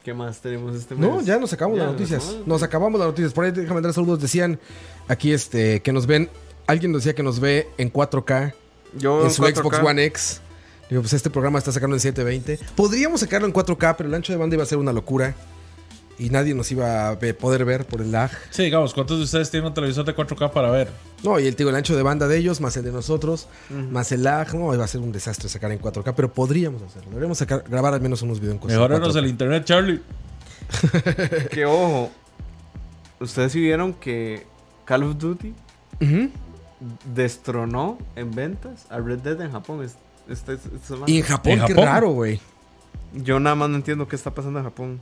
qué 0.04 0.14
más 0.14 0.40
tenemos 0.40 0.76
este 0.76 0.96
mes. 0.96 1.08
No, 1.10 1.22
ya 1.22 1.38
nos 1.38 1.52
acabamos 1.54 1.78
Ya, 1.80 1.84
las 1.86 1.94
noticias. 1.94 2.24
acabamos. 2.24 2.48
Nos 2.48 2.64
acabamos 2.64 3.00
las 3.00 3.08
noticias. 3.10 3.34
Por 3.34 3.46
ahí 3.46 3.52
déjame 3.52 3.82
dar 3.82 3.94
saludos. 3.94 4.22
Decían 4.22 4.60
aquí 5.08 5.32
este 5.34 5.82
que 5.82 5.92
nos 5.94 6.08
ven. 6.08 6.30
Alguien 6.66 6.92
nos 6.94 7.02
decía 7.04 7.14
que 7.14 7.24
nos 7.24 7.42
ve 7.42 7.68
en 7.78 7.92
4K 7.92 8.54
Yo 8.98 9.26
en 9.26 9.32
su 9.32 9.42
4K. 9.44 9.56
Xbox 9.56 9.80
One 9.80 10.06
X. 10.06 10.42
Digo, 10.90 11.02
pues 11.02 11.14
este 11.14 11.30
programa 11.30 11.60
está 11.60 11.72
sacando 11.72 11.96
en 11.96 12.00
720. 12.00 12.60
Podríamos 12.76 13.20
sacarlo 13.22 13.48
en 13.48 13.54
4K, 13.54 13.96
pero 13.98 14.08
el 14.10 14.16
ancho 14.16 14.32
de 14.32 14.38
banda 14.38 14.56
iba 14.56 14.64
a 14.64 14.68
ser 14.68 14.78
una 14.78 14.94
locura. 14.94 15.34
Y 16.20 16.30
nadie 16.30 16.54
nos 16.54 16.72
iba 16.72 17.10
a 17.10 17.20
poder 17.20 17.66
ver 17.66 17.86
por 17.86 18.02
el 18.02 18.12
lag. 18.12 18.30
Sí, 18.52 18.64
digamos, 18.64 18.94
¿cuántos 18.94 19.18
de 19.18 19.24
ustedes 19.24 19.50
tienen 19.50 19.68
un 19.68 19.74
televisor 19.74 20.06
de 20.06 20.16
4K 20.16 20.52
para 20.52 20.70
ver? 20.70 20.90
No, 21.24 21.40
y 21.40 21.48
el, 21.48 21.56
digo, 21.56 21.70
el 21.70 21.76
ancho 21.76 21.96
de 21.96 22.04
banda 22.04 22.28
de 22.28 22.38
ellos, 22.38 22.62
más 22.62 22.78
el 22.78 22.84
de 22.84 22.92
nosotros, 22.92 23.48
más 23.92 24.12
el 24.12 24.24
lag. 24.24 24.54
No, 24.54 24.74
iba 24.74 24.84
a 24.84 24.88
ser 24.88 25.02
un 25.02 25.12
desastre 25.12 25.50
sacar 25.50 25.72
en 25.72 25.82
4K, 25.82 26.14
pero 26.16 26.32
podríamos 26.32 26.82
hacerlo. 26.84 27.10
Deberíamos 27.10 27.38
sacar, 27.40 27.64
grabar 27.68 27.94
al 27.96 28.02
menos 28.02 28.22
unos 28.22 28.40
videos 28.40 28.54
en 28.56 28.60
cosas. 28.60 28.78
Mejoranos 28.78 29.16
el 29.16 29.26
internet, 29.28 29.66
Charlie. 29.66 30.02
Que 31.52 31.66
ojo, 31.66 32.12
ustedes 33.20 33.52
sí 33.52 33.60
vieron 33.60 33.94
que 33.94 34.46
Call 34.86 35.04
of 35.04 35.18
Duty 35.18 35.54
destronó 37.14 37.98
en 38.16 38.32
ventas 38.32 38.86
a 38.90 39.00
Red 39.00 39.20
Dead 39.20 39.42
en 39.42 39.52
Japón. 39.52 39.88
Y 41.08 41.18
en 41.18 41.24
Japón, 41.24 41.52
¿En 41.54 41.60
qué 41.66 41.74
Japón? 41.74 41.86
raro, 41.86 42.10
güey. 42.12 42.40
Yo 43.14 43.40
nada 43.40 43.56
más 43.56 43.70
no 43.70 43.76
entiendo 43.76 44.08
qué 44.08 44.16
está 44.16 44.32
pasando 44.32 44.60
en 44.60 44.66
Japón. 44.66 45.02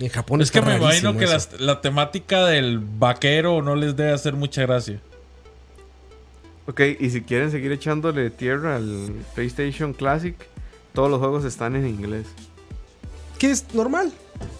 En 0.00 0.08
Japón 0.08 0.40
Es 0.40 0.50
que 0.50 0.62
me 0.62 0.76
imagino 0.76 1.16
que 1.16 1.26
la 1.58 1.80
temática 1.80 2.46
del 2.46 2.78
vaquero 2.78 3.62
no 3.62 3.76
les 3.76 3.94
debe 3.96 4.12
hacer 4.12 4.32
mucha 4.34 4.62
gracia. 4.62 5.00
Ok, 6.66 6.80
y 6.98 7.10
si 7.10 7.20
quieren 7.22 7.50
seguir 7.50 7.70
echándole 7.72 8.30
tierra 8.30 8.76
al 8.76 9.12
PlayStation 9.34 9.92
Classic, 9.92 10.34
todos 10.94 11.10
los 11.10 11.18
juegos 11.18 11.44
están 11.44 11.76
en 11.76 11.86
inglés. 11.86 12.26
Que 13.38 13.50
es 13.50 13.74
normal. 13.74 14.12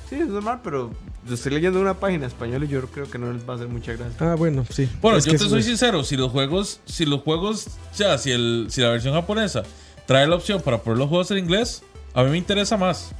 Sí, 0.09 0.17
es 0.17 0.27
normal, 0.29 0.61
pero 0.63 0.91
yo 1.27 1.35
estoy 1.35 1.53
leyendo 1.53 1.81
una 1.81 1.95
página 1.95 2.27
española 2.27 2.65
y 2.65 2.69
yo 2.69 2.83
creo 2.89 3.09
que 3.11 3.17
no 3.19 3.33
les 3.33 3.49
va 3.49 3.53
a 3.55 3.57
hacer 3.57 3.69
mucha 3.69 3.93
gracia. 3.93 4.17
Ah, 4.19 4.35
bueno, 4.35 4.67
sí. 4.69 4.89
Bueno, 5.01 5.19
Es 5.19 5.25
yo 5.25 5.31
te 5.33 5.37
es- 5.37 5.43
soy 5.51 5.63
sincero, 5.63 6.03
si 6.05 6.17
los 6.17 6.31
juegos, 6.33 6.81
si 6.85 7.07
los 7.07 7.23
juegos, 7.23 7.69
o 7.93 7.95
sea, 7.95 8.19
si, 8.19 8.33
el, 8.33 8.67
si 8.71 8.81
la 8.83 8.91
versión 8.91 9.15
japonesa 9.15 9.63
trae 10.07 10.27
la 10.27 10.37
opción 10.37 10.61
para 10.61 10.79
poner 10.79 10.99
los 10.99 11.09
juegos 11.09 11.31
en 11.31 11.39
inglés, 11.39 11.83
a 12.13 12.25
mí 12.25 12.31
me 12.31 12.39
interesa 12.39 12.77
más. 12.77 13.13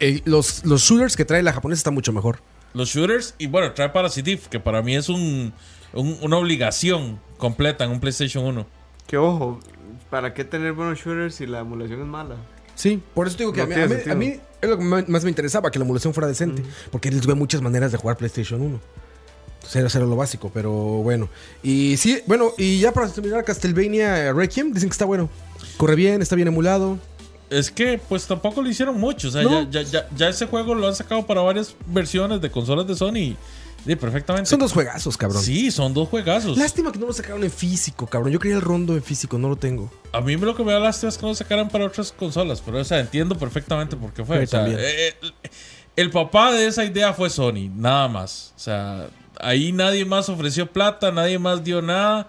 Eh, 0.00 0.20
los, 0.24 0.64
los 0.64 0.82
shooters 0.82 1.16
que 1.16 1.24
trae 1.24 1.42
la 1.42 1.52
japonesa 1.52 1.80
están 1.80 1.94
mucho 1.94 2.12
mejor. 2.12 2.38
Los 2.74 2.90
shooters, 2.90 3.34
y 3.38 3.46
bueno, 3.46 3.72
trae 3.72 3.88
Parasitive, 3.88 4.42
que 4.50 4.60
para 4.60 4.82
mí 4.82 4.94
es 4.94 5.08
un, 5.08 5.52
un- 5.92 6.18
una 6.22 6.36
obligación 6.36 7.18
completa 7.38 7.84
en 7.84 7.90
un 7.90 8.00
PlayStation 8.00 8.44
1. 8.44 8.66
Que 9.06 9.16
ojo, 9.16 9.58
¿para 10.10 10.34
qué 10.34 10.44
tener 10.44 10.72
buenos 10.74 10.98
shooters 10.98 11.34
si 11.34 11.46
la 11.46 11.60
emulación 11.60 12.00
es 12.00 12.06
mala? 12.06 12.36
Sí, 12.76 13.02
por 13.14 13.26
eso 13.26 13.36
digo 13.38 13.52
que 13.52 13.58
No 13.58 13.64
a, 13.64 13.66
mí, 13.68 13.74
tiene 13.74 13.84
a 13.84 13.88
mí- 13.88 13.94
sentido. 13.96 14.12
a 14.12 14.16
mí 14.18 14.40
es 14.62 14.70
lo 14.70 14.78
que 14.78 14.84
más 15.10 15.24
me 15.24 15.30
interesaba, 15.30 15.70
que 15.70 15.78
la 15.78 15.84
emulación 15.84 16.14
fuera 16.14 16.28
decente. 16.28 16.62
Porque 16.92 17.10
les 17.10 17.26
veo 17.26 17.34
muchas 17.36 17.60
maneras 17.60 17.90
de 17.92 17.98
jugar 17.98 18.16
PlayStation 18.16 18.60
1. 18.60 18.80
Cero, 19.66 19.88
cero 19.90 20.06
lo 20.06 20.16
básico, 20.16 20.50
pero 20.54 20.70
bueno. 20.72 21.28
Y 21.62 21.96
sí, 21.98 22.20
bueno, 22.26 22.52
y 22.56 22.78
ya 22.80 22.92
para 22.92 23.08
terminar, 23.08 23.44
Castlevania 23.44 24.32
Requiem, 24.32 24.72
dicen 24.72 24.88
que 24.88 24.92
está 24.94 25.04
bueno. 25.04 25.28
Corre 25.76 25.96
bien, 25.96 26.22
está 26.22 26.34
bien 26.36 26.48
emulado. 26.48 26.98
Es 27.50 27.70
que, 27.70 27.98
pues 28.08 28.26
tampoco 28.26 28.62
lo 28.62 28.68
hicieron 28.70 28.98
mucho. 28.98 29.28
O 29.28 29.30
sea, 29.32 29.42
No. 29.42 29.68
ya, 29.70 29.82
ya, 29.82 29.90
ya, 29.90 30.08
ya 30.16 30.28
ese 30.28 30.46
juego 30.46 30.74
lo 30.74 30.86
han 30.86 30.94
sacado 30.94 31.26
para 31.26 31.40
varias 31.40 31.74
versiones 31.86 32.40
de 32.40 32.50
consolas 32.50 32.86
de 32.86 32.94
Sony. 32.94 33.36
Y 33.86 33.96
perfectamente. 33.96 34.48
Son 34.48 34.58
dos 34.60 34.72
juegazos, 34.72 35.16
cabrón. 35.16 35.42
Sí, 35.42 35.70
son 35.70 35.94
dos 35.94 36.06
juegazos. 36.08 36.56
Lástima 36.58 36.92
que 36.92 36.98
no 36.98 37.06
lo 37.06 37.12
sacaron 37.14 37.42
en 37.42 37.50
físico, 37.50 38.06
cabrón. 38.06 38.30
Yo 38.32 38.38
quería 38.38 38.56
el 38.56 38.62
rondo 38.62 38.94
en 38.94 39.02
físico, 39.02 39.38
no 39.38 39.48
lo 39.48 39.56
tengo. 39.56 39.90
A 40.12 40.20
mí 40.20 40.36
lo 40.36 40.54
que 40.54 40.62
me 40.62 40.72
da 40.72 40.78
lástima 40.78 41.08
es 41.08 41.16
que 41.16 41.22
no 41.22 41.28
lo 41.28 41.34
sacaran 41.34 41.68
para 41.70 41.86
otras 41.86 42.12
consolas. 42.12 42.60
Pero, 42.64 42.78
o 42.78 42.84
sea, 42.84 43.00
entiendo 43.00 43.36
perfectamente 43.38 43.96
por 43.96 44.12
qué 44.12 44.22
fue. 44.24 44.38
Sí, 44.38 44.44
o 44.44 44.46
sea, 44.48 44.68
eh, 44.68 45.08
eh, 45.08 45.14
el 45.96 46.10
papá 46.10 46.52
de 46.52 46.66
esa 46.66 46.84
idea 46.84 47.14
fue 47.14 47.30
Sony, 47.30 47.70
nada 47.74 48.06
más. 48.06 48.52
O 48.54 48.60
sea, 48.60 49.08
ahí 49.40 49.72
nadie 49.72 50.04
más 50.04 50.28
ofreció 50.28 50.70
plata, 50.70 51.10
nadie 51.10 51.38
más 51.38 51.64
dio 51.64 51.80
nada. 51.80 52.28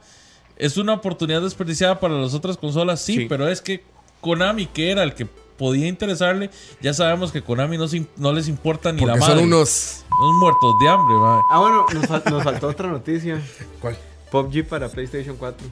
Es 0.56 0.78
una 0.78 0.94
oportunidad 0.94 1.42
desperdiciada 1.42 2.00
para 2.00 2.14
las 2.14 2.34
otras 2.34 2.56
consolas, 2.56 3.02
sí, 3.02 3.16
Sí. 3.16 3.26
pero 3.28 3.48
es 3.50 3.60
que 3.62 3.84
Konami, 4.22 4.68
que 4.68 4.92
era 4.92 5.04
el 5.04 5.14
que 5.16 5.26
podía 5.58 5.88
interesarle, 5.88 6.50
ya 6.82 6.94
sabemos 6.94 7.32
que 7.32 7.42
Konami 7.44 7.78
no, 7.78 7.88
se- 7.88 8.06
no 8.18 8.32
les 8.34 8.48
importa 8.48 8.92
ni 8.92 9.00
Porque 9.00 9.16
la 9.20 9.26
son 9.26 9.30
madre. 9.36 9.44
unos. 9.46 10.06
Unos 10.22 10.36
muertos 10.40 10.74
de 10.82 10.90
hambre, 10.90 11.16
madre. 11.16 11.42
Ah, 11.52 11.60
bueno, 11.60 11.86
nos, 11.94 12.04
fal- 12.10 12.32
nos 12.32 12.44
faltó 12.44 12.68
otra 12.68 12.88
noticia. 12.90 13.42
¿Cuál? 13.82 13.98
PUBG 14.32 14.66
para 14.66 14.88
PlayStation 14.90 15.36
4. 15.38 15.68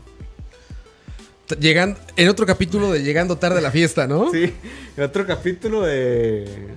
Llegando, 1.60 2.00
en 2.16 2.30
otro 2.30 2.46
capítulo 2.46 2.92
de 2.92 3.02
Llegando 3.02 3.38
tarde 3.38 3.58
a 3.58 3.62
la 3.62 3.72
fiesta, 3.72 4.06
¿no? 4.06 4.30
Sí, 4.32 4.54
en 4.96 5.04
otro 5.04 5.26
capítulo 5.26 5.82
de, 5.82 6.68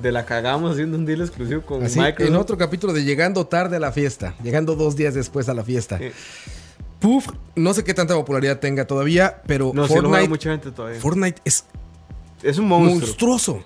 de 0.00 0.12
la 0.12 0.24
cagamos 0.24 0.72
haciendo 0.72 0.96
un 0.96 1.04
deal 1.04 1.20
exclusivo 1.20 1.60
con 1.60 1.82
Así, 1.84 1.98
Microsoft. 2.00 2.28
en 2.30 2.36
otro 2.36 2.56
capítulo 2.56 2.92
de 2.94 3.04
Llegando 3.04 3.46
tarde 3.46 3.76
a 3.76 3.80
la 3.80 3.92
fiesta. 3.92 4.34
Llegando 4.42 4.76
dos 4.76 4.96
días 4.96 5.12
después 5.12 5.50
a 5.50 5.54
la 5.54 5.62
fiesta. 5.62 5.98
Sí. 5.98 6.06
Puf, 7.04 7.28
no 7.54 7.74
sé 7.74 7.84
qué 7.84 7.92
tanta 7.92 8.14
popularidad 8.14 8.60
tenga 8.60 8.86
todavía, 8.86 9.42
pero 9.46 9.72
No, 9.74 9.86
sí 9.86 9.92
lo 9.94 10.00
juega 10.00 10.08
Fortnite, 10.08 10.28
mucha 10.30 10.50
gente 10.52 10.70
todavía. 10.70 10.98
Fortnite 11.00 11.42
es 11.44 11.64
es 12.42 12.56
un 12.56 12.66
monstruo. 12.66 12.98
monstruoso. 13.00 13.64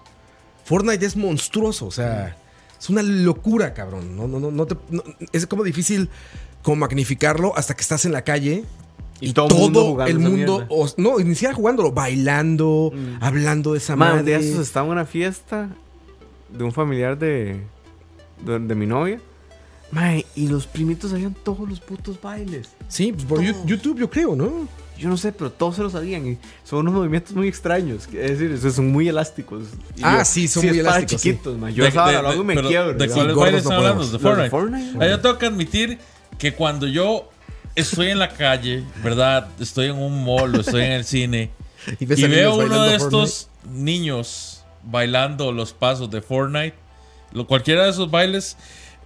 Fortnite 0.64 1.06
es 1.06 1.16
monstruoso, 1.16 1.86
o 1.86 1.90
sea, 1.92 2.36
es 2.78 2.90
una 2.90 3.00
locura, 3.02 3.74
cabrón. 3.74 4.16
No, 4.16 4.26
no, 4.26 4.40
no, 4.40 4.50
no 4.50 4.66
te- 4.66 4.76
no- 4.90 5.04
es 5.32 5.46
como 5.46 5.62
difícil 5.62 6.08
como 6.62 6.76
magnificarlo 6.76 7.56
hasta 7.56 7.74
que 7.74 7.82
estás 7.82 8.04
en 8.06 8.10
la 8.12 8.22
calle 8.22 8.64
y, 9.20 9.30
Y 9.30 9.32
todo 9.34 9.46
todo, 9.48 10.04
el 10.04 10.18
mundo 10.18 10.66
o- 10.68 10.88
no, 10.96 11.20
iniciar 11.20 11.54
jugándolo, 11.54 11.92
bailando, 11.92 12.90
Mm. 12.92 13.22
hablando 13.22 13.72
de 13.72 13.78
esa 13.78 13.94
Man, 13.94 14.16
madre. 14.16 14.24
de 14.38 14.48
esos 14.50 14.66
estaba 14.66 14.86
en 14.86 14.92
una 14.92 15.04
fiesta 15.06 15.68
de 16.50 16.64
un 16.64 16.72
familiar 16.72 17.16
de, 17.16 17.60
de, 18.44 18.58
de 18.58 18.74
mi 18.74 18.86
novia. 18.86 19.20
Man, 19.90 20.22
y 20.34 20.48
los 20.48 20.66
primitos 20.66 21.10
sabían 21.12 21.34
todos 21.44 21.68
los 21.68 21.80
putos 21.80 22.20
bailes. 22.20 22.68
Sí, 22.88 23.12
pues 23.12 23.24
por 23.24 23.40
YouTube 23.42 23.98
yo 24.00 24.10
creo, 24.10 24.36
¿no? 24.36 24.68
Yo 24.98 25.08
no 25.08 25.16
sé, 25.16 25.32
pero 25.32 25.50
todos 25.52 25.76
se 25.76 25.82
lo 25.82 25.90
sabían. 25.90 26.26
Y 26.26 26.38
son 26.64 26.80
unos 26.80 26.94
movimientos 26.94 27.32
muy 27.34 27.48
extraños. 27.48 28.06
Es 28.12 28.38
decir, 28.38 28.50
esos 28.52 28.74
son 28.74 28.90
muy 28.90 29.08
elásticos. 29.08 29.64
Y 29.96 30.00
Ah, 30.02 30.18
yo, 30.18 30.24
sí, 30.24 30.48
son 30.48 30.62
sí, 30.62 30.68
muy 30.68 30.78
es 30.78 30.84
para 30.84 30.96
elásticos, 30.98 31.22
sí. 31.22 31.30
chiquitos, 31.30 31.56
man. 31.58 31.72
Yo 31.72 31.84
De- 31.84 31.90
de- 31.90 31.96
lo 31.96 32.02
hago 32.28 32.42
y 32.42 32.44
me 32.44 32.54
pero, 32.54 32.68
quiebro. 32.68 32.94
¿De 32.94 33.08
cuáles 33.08 33.34
bailes 33.36 33.64
no 33.64 33.70
están 33.70 33.86
hablando? 33.86 34.06
¿De 34.10 34.18
Fortnite? 34.18 34.50
Fortnite. 34.50 34.98
Ah, 35.04 35.08
yo 35.08 35.20
tengo 35.20 35.38
que 35.38 35.46
admitir 35.46 35.98
que 36.36 36.52
cuando 36.52 36.86
yo 36.86 37.30
estoy 37.76 38.08
en 38.08 38.18
la 38.18 38.28
calle, 38.30 38.84
¿verdad? 39.02 39.48
Estoy 39.60 39.86
en 39.86 39.96
un 39.96 40.24
mall 40.24 40.54
o 40.56 40.60
estoy 40.60 40.82
en 40.82 40.92
el 40.92 41.04
cine 41.04 41.50
Y, 42.00 42.04
veo 42.06 42.56
uno 42.56 42.82
de 42.82 42.98
Fortnite. 42.98 43.04
estos 43.04 43.48
niños 43.70 44.64
bailando 44.84 45.52
los 45.52 45.72
pasos 45.72 46.10
de 46.10 46.20
Fortnite, 46.22 46.74
lo, 47.32 47.46
cualquiera 47.46 47.84
de 47.84 47.90
esos 47.90 48.10
bailes, 48.10 48.56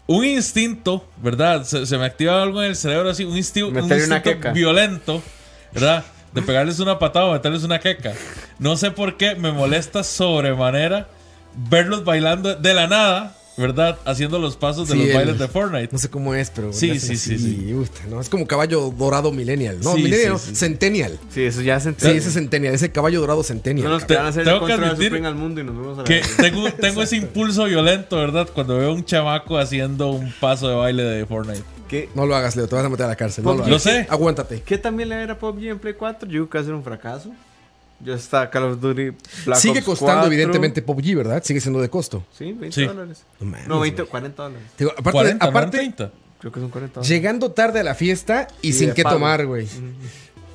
un 0.07 0.25
instinto, 0.25 1.07
¿verdad? 1.23 1.65
Se, 1.65 1.87
se 1.87 1.97
me 1.99 2.05
activa 2.05 2.43
algo 2.43 2.63
en 2.63 2.69
el 2.71 2.77
cerebro 2.77 3.11
así, 3.11 3.25
un, 3.25 3.37
insti- 3.37 3.63
un 3.63 3.75
instinto 3.97 4.31
violento, 4.53 5.23
¿verdad? 5.73 6.05
De 6.33 6.43
pegarles 6.43 6.81
una 6.81 6.99
patada 6.99 7.27
o 7.27 7.33
meterles 7.33 7.63
una 7.63 7.79
queca. 7.79 8.13
No 8.59 8.77
sé 8.77 8.91
por 8.91 9.17
qué 9.17 9.35
me 9.35 9.53
molesta 9.53 10.03
sobremanera 10.03 11.09
verlos 11.55 12.05
bailando 12.05 12.55
de 12.55 12.75
la 12.75 12.87
nada, 12.87 13.37
¿verdad? 13.63 13.99
Haciendo 14.05 14.39
los 14.39 14.57
pasos 14.57 14.89
de 14.89 14.95
Sí, 14.95 14.99
los 15.01 15.09
el- 15.09 15.15
bailes 15.15 15.39
de 15.39 15.49
Fortnite. 15.49 15.89
No 15.93 15.99
sé 15.99 16.11
cómo 16.11 16.35
es, 16.35 16.51
pero. 16.51 16.73
Sí, 16.73 17.01
sí, 17.01 17.17
sí, 17.17 17.39
sí. 17.39 17.75
¿no? 18.11 18.21
Es 18.21 18.29
como 18.29 18.47
caballo 18.47 18.93
dorado 18.97 19.33
millennial. 19.33 19.79
No, 19.83 19.95
Sí, 19.95 20.03
millennial, 20.03 20.39
sí, 20.39 20.49
no, 20.51 20.55
sí. 20.55 20.55
centennial. 20.57 21.19
Sí, 21.31 21.43
eso 21.45 21.63
ya 21.63 21.79
se 21.81 21.85
Sí, 21.85 21.89
entiende. 21.91 22.19
ese 22.19 22.29
es 22.29 22.35
centennial, 22.35 22.75
ese 22.75 22.93
caballo 22.93 23.21
dorado 23.21 23.43
centennial. 23.43 23.89
No 23.89 23.95
nos 23.95 24.07
Te- 24.07 24.17
van 24.17 24.27
a 24.27 24.29
hacer 24.29 24.45
tengo 24.45 24.67
que 24.67 24.73
admitir 24.75 25.25
al 25.25 25.35
mundo 25.35 25.61
y 25.61 25.65
nos 25.65 25.77
vemos 25.77 25.99
a 25.99 26.03
la 26.03 26.05
Que 26.05 26.21
tengo, 26.37 26.71
tengo 26.73 27.03
ese 27.03 27.17
impulso 27.17 27.65
violento, 27.65 28.17
¿verdad? 28.17 28.49
Cuando 28.53 28.77
veo 28.77 28.93
un 28.93 29.05
chamaco 29.05 29.57
haciendo 29.59 30.11
un 30.11 30.33
paso 30.41 30.69
de 30.69 30.75
baile 30.75 31.03
de 31.05 31.25
Fortnite. 31.25 31.63
¿Qué, 31.89 32.09
No 32.15 32.25
lo 32.27 32.35
hagas, 32.35 32.57
Leo, 32.57 32.67
te 32.67 32.75
vas 32.75 32.85
a 32.85 32.89
meter 32.89 33.05
a 33.05 33.09
la 33.11 33.17
cárcel. 33.17 33.45
No 33.45 33.55
lo, 33.55 33.79
sé. 33.79 34.07
Aguántate. 34.09 34.63
¿Qué 34.63 34.79
también 34.79 35.11
le 35.11 35.23
era 35.23 35.39
PUBG 35.39 35.65
en 35.69 35.79
Play 35.79 35.93
4? 35.95 36.27
Yo 36.27 36.49
creo 36.49 36.49
que 36.51 36.59
va 36.59 36.63
a 36.63 36.65
ser 36.65 36.75
un 36.75 36.83
fracaso. 36.83 37.31
Ya 38.05 38.15
está 38.15 38.51
Call 38.51 38.65
of 38.65 38.81
Duty 38.81 39.13
Black 39.47 39.59
Sigue 39.61 39.79
Ops 39.79 39.87
costando, 39.87 40.15
4. 40.23 40.27
evidentemente, 40.33 40.83
PUBG, 40.83 41.15
¿verdad? 41.17 41.43
Sigue 41.45 41.61
siendo 41.61 41.81
de 41.81 41.89
costo. 41.89 42.25
Sí, 42.37 42.47
20 42.53 42.73
Sí. 42.73 42.85
dólares. 42.87 43.25
No 43.39 43.47
mames, 43.47 43.69
No, 43.69 43.79
20, 43.81 44.03
güey. 44.03 44.11
40 44.11 44.43
dólares. 44.43 44.67
Digo, 44.79 44.91
aparte, 44.91 45.11
40, 45.13 45.47
aparte 45.47 45.67
no 45.77 45.83
30. 45.83 46.13
Creo 46.41 46.53
que 46.53 46.61
son 46.61 46.71
40 46.71 46.95
dólares. 46.95 47.09
llegando 47.09 47.53
tarde 47.53 47.81
a 47.81 47.85
la 47.85 47.95
fiesta 47.95 48.49
y 48.61 48.73
Sí, 48.73 48.81
sin 48.81 48.95
qué 48.95 49.05
pago. 49.05 49.17
tomar, 49.17 49.47
güey. 49.47 49.69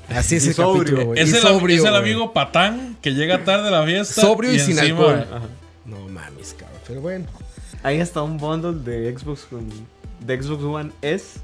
Así 0.10 0.36
es 0.36 0.46
Y 0.46 0.50
el 0.50 0.54
sobrio. 0.56 0.84
capítulo, 0.84 1.06
güey. 1.08 1.22
Es 1.22 1.30
Y 1.32 1.36
es 1.38 1.44
el 1.86 1.96
amigo 1.96 2.34
patán 2.34 2.98
que 3.02 3.12
llega 3.14 3.44
tarde 3.46 3.70
a 3.70 3.72
la 3.72 3.86
fiesta. 3.86 4.22
Sobrio 4.22 4.52
y 4.54 4.60
sin 4.60 4.78
encima- 4.78 5.00
alcohol. 5.00 5.28
Ajá. 5.32 5.46
No 5.86 6.00
mames, 6.10 6.54
cabrón. 6.58 6.80
Pero 6.88 7.02
bueno. 7.02 7.26
Ahí 7.84 8.00
está 8.02 8.22
un 8.24 8.38
bundle 8.38 8.74
de 8.84 9.18
Xbox 9.18 9.42
con 9.50 9.70
de 10.20 10.42
Xbox 10.42 10.64
One 10.64 10.92
S 11.02 11.40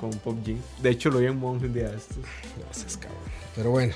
con 0.00 0.10
PUBG. 0.10 0.56
De 0.82 0.90
hecho, 0.90 1.10
lo 1.10 1.18
vi 1.20 1.26
en 1.26 1.38
Monk 1.38 1.62
un 1.62 1.72
día 1.72 1.88
de 1.90 1.96
estos. 1.96 2.16
No 2.18 2.66
seas 2.72 2.96
cabrón. 2.96 3.18
Pero 3.54 3.70
bueno. 3.70 3.94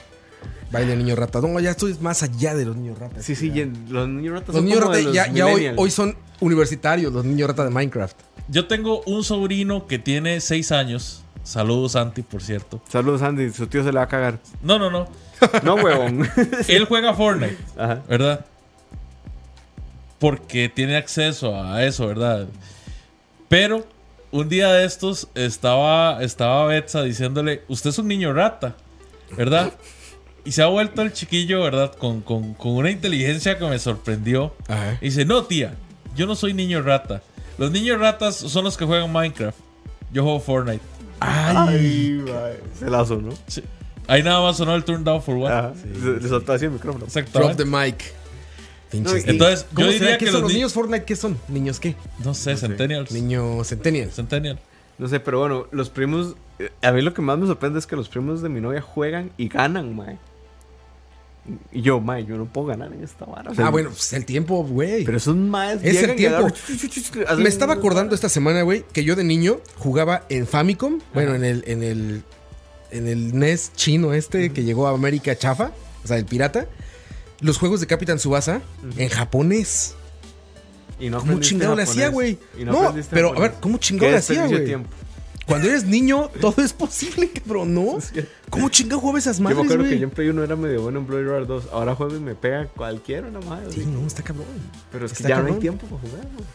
Baile 0.70 0.96
niño 0.96 1.16
rata. 1.16 1.40
No, 1.40 1.58
ya 1.60 1.70
estoy 1.70 1.96
más 2.00 2.22
allá 2.22 2.54
de 2.54 2.64
los 2.64 2.76
niños 2.76 2.98
ratas. 2.98 3.24
Sí, 3.24 3.34
sí, 3.34 3.50
Ya. 3.52 3.66
los 3.88 4.08
niños 4.08 4.34
ratas 4.34 4.48
Los 4.48 4.56
son 4.56 4.64
niños 4.64 4.80
como 4.80 4.94
de 4.94 5.02
los 5.04 5.14
ya, 5.14 5.30
ya 5.32 5.46
hoy, 5.46 5.90
son 5.90 6.16
universitarios, 6.40 7.12
los 7.12 7.24
niños 7.24 7.48
rata 7.48 7.64
de 7.64 7.70
Minecraft. 7.70 8.16
Yo 8.48 8.66
tengo 8.66 9.02
un 9.06 9.24
sobrino 9.24 9.86
que 9.86 9.98
tiene 9.98 10.40
6 10.40 10.72
años. 10.72 11.22
Saludos, 11.42 11.92
Santi, 11.92 12.22
por 12.22 12.42
cierto. 12.42 12.80
Saludos, 12.88 13.22
Andy. 13.22 13.50
Su 13.52 13.66
tío 13.68 13.82
se 13.84 13.92
le 13.92 13.98
va 13.98 14.04
a 14.04 14.08
cagar. 14.08 14.40
No, 14.62 14.78
no, 14.78 14.90
no. 14.90 15.08
No, 15.62 15.74
huevón. 15.74 16.28
Él 16.68 16.86
juega 16.86 17.14
Fortnite, 17.14 17.56
Ajá. 17.76 18.02
¿verdad? 18.08 18.44
Porque 20.18 20.68
tiene 20.68 20.96
acceso 20.96 21.54
a 21.62 21.84
eso, 21.84 22.06
¿verdad? 22.06 22.46
Pero 23.48 23.86
un 24.30 24.48
día 24.48 24.72
de 24.72 24.84
estos 24.84 25.28
estaba, 25.34 26.22
estaba 26.22 26.66
Betsa 26.66 27.02
diciéndole, 27.02 27.62
usted 27.68 27.90
es 27.90 27.98
un 27.98 28.08
niño 28.08 28.32
rata, 28.32 28.74
¿verdad? 29.36 29.72
Y 30.46 30.52
se 30.52 30.62
ha 30.62 30.66
vuelto 30.66 31.02
el 31.02 31.12
chiquillo, 31.12 31.62
¿verdad? 31.62 31.94
Con, 31.96 32.20
con- 32.22 32.54
con 32.54 32.72
una 32.72 32.90
inteligencia 32.90 33.58
que 33.58 33.64
me 33.66 33.78
sorprendió. 33.78 34.54
Ajá. 34.68 34.96
Y 35.00 35.06
dice, 35.06 35.24
no, 35.24 35.44
tía, 35.44 35.74
yo 36.16 36.26
no 36.26 36.34
soy 36.36 36.54
niño 36.54 36.80
rata. 36.82 37.20
Los 37.58 37.70
niños 37.72 37.98
ratas 38.00 38.36
son 38.36 38.64
los 38.64 38.76
que 38.76 38.84
juegan 38.84 39.12
Minecraft. 39.12 39.58
Yo 40.12 40.22
juego 40.22 40.40
Fortnite. 40.40 40.82
Ay, 41.20 42.22
mae. 42.24 42.60
Se 42.78 42.88
la 42.88 43.04
sonó. 43.04 43.32
Sí. 43.46 43.62
Ahí 44.06 44.22
nada 44.22 44.40
más 44.40 44.56
sonó 44.56 44.74
el 44.76 44.84
turn 44.84 45.02
down 45.02 45.20
for 45.22 45.34
what. 45.36 45.50
Ajá. 45.50 45.72
Le, 46.02 46.54
así 46.54 46.64
el 46.66 46.70
micrófono. 46.70 47.06
Drop 47.06 47.16
Exactamente. 47.16 47.64
the 47.64 47.68
mic. 47.68 48.14
No. 48.92 49.10
Entonces, 49.14 49.66
¿Cómo 49.74 49.86
yo 49.88 49.92
diría 49.92 50.16
que 50.16 50.26
que 50.26 50.30
son 50.30 50.34
los 50.34 50.42
los 50.42 50.50
ni- 50.52 50.58
niños 50.58 50.72
Fortnite? 50.72 51.04
¿Qué 51.04 51.16
son? 51.16 51.36
¿Niños 51.48 51.80
qué? 51.80 51.96
No 52.24 52.34
sé, 52.34 52.52
No 52.52 52.56
sé. 52.56 52.66
Centennials. 52.68 53.10
Niños 53.10 53.66
Centennial. 53.66 54.10
Centennial. 54.12 54.58
No 54.98 55.08
sé, 55.08 55.18
pero 55.18 55.40
bueno, 55.40 55.66
los 55.72 55.90
primos. 55.90 56.36
eh, 56.60 56.70
A 56.82 56.92
mí 56.92 57.02
lo 57.02 57.12
que 57.12 57.20
más 57.20 57.36
me 57.36 57.46
sorprende 57.46 57.78
es 57.80 57.86
que 57.86 57.96
los 57.96 58.08
primos 58.08 58.42
de 58.42 58.48
mi 58.48 58.60
novia 58.60 58.80
juegan 58.80 59.32
y 59.36 59.48
ganan, 59.48 59.94
mae. 59.96 60.18
Y 61.72 61.82
yo, 61.82 62.00
mae, 62.00 62.24
yo 62.24 62.36
no 62.36 62.46
puedo 62.46 62.68
ganar 62.68 62.92
en 62.92 63.04
esta 63.04 63.24
vara. 63.24 63.50
o 63.50 63.54
sea, 63.54 63.66
Ah, 63.66 63.70
bueno, 63.70 63.90
pues 63.90 64.12
el 64.12 64.24
tiempo, 64.24 64.64
güey. 64.64 65.04
Pero 65.04 65.16
esos 65.18 65.36
maes. 65.36 65.80
Es 65.82 66.02
el 66.02 66.16
tiempo. 66.16 66.48
Me 67.38 67.48
estaba 67.48 67.74
acordando 67.74 68.14
esta 68.14 68.28
semana, 68.28 68.62
güey, 68.62 68.84
que 68.92 69.04
yo 69.04 69.14
de 69.16 69.24
niño 69.24 69.60
jugaba 69.76 70.24
en 70.28 70.46
Famicom, 70.46 71.00
bueno, 71.14 71.34
en 71.34 71.44
el, 71.44 71.62
en 71.66 71.82
el, 71.82 72.22
en 72.90 73.08
el 73.08 73.38
NES 73.38 73.72
chino 73.76 74.12
este 74.12 74.52
que 74.52 74.64
llegó 74.64 74.86
a 74.88 74.90
América 74.90 75.36
chafa, 75.36 75.70
o 76.04 76.06
sea, 76.08 76.16
el 76.16 76.24
pirata, 76.24 76.66
los 77.40 77.58
juegos 77.58 77.80
de 77.80 77.86
Capitán 77.86 78.18
Subasa 78.18 78.60
en 78.96 79.08
japonés. 79.08 79.94
Y 80.98 81.10
no 81.10 81.20
¿Cómo 81.20 81.38
chingado 81.40 81.76
le 81.76 81.82
hacía, 81.82 82.08
güey? 82.08 82.38
No, 82.64 82.78
aprendiste 82.78 83.14
pero 83.14 83.36
a 83.36 83.40
ver, 83.40 83.54
¿cómo 83.60 83.76
chingado 83.78 84.10
le 84.12 84.18
hacía, 84.18 84.46
güey? 84.46 84.64
tiempo. 84.64 84.88
Cuando 85.46 85.68
eres 85.68 85.84
niño, 85.84 86.28
todo 86.40 86.62
es 86.62 86.72
posible, 86.72 87.30
cabrón, 87.30 87.72
¿no? 87.74 87.98
¿Cómo 88.50 88.68
chingado 88.68 89.00
jugaba 89.00 89.18
esas 89.18 89.38
Yo 89.38 89.44
me 89.44 89.54
madres, 89.54 89.70
acuerdo 89.70 89.90
que 89.90 89.98
yo 89.98 90.04
en 90.04 90.10
Play 90.10 90.28
1 90.28 90.42
era 90.42 90.56
medio 90.56 90.82
bueno 90.82 90.98
en 90.98 91.06
Bloody 91.06 91.24
Roar 91.24 91.46
2. 91.46 91.68
Ahora 91.72 91.94
juego 91.94 92.16
y 92.16 92.20
me 92.20 92.34
pega 92.34 92.66
cualquiera 92.66 93.30
nada 93.30 93.46
más. 93.46 93.72
Sí, 93.72 93.86
no, 93.86 94.04
está 94.06 94.22
cabrón. 94.22 94.46
Pero 94.90 95.06
es 95.06 95.12
que 95.12 95.22
está 95.22 95.28
ya 95.28 95.40
no 95.40 95.54
hay 95.54 95.60
tiempo 95.60 95.86
para 95.86 96.00
jugar. 96.02 96.26
güey. 96.34 96.46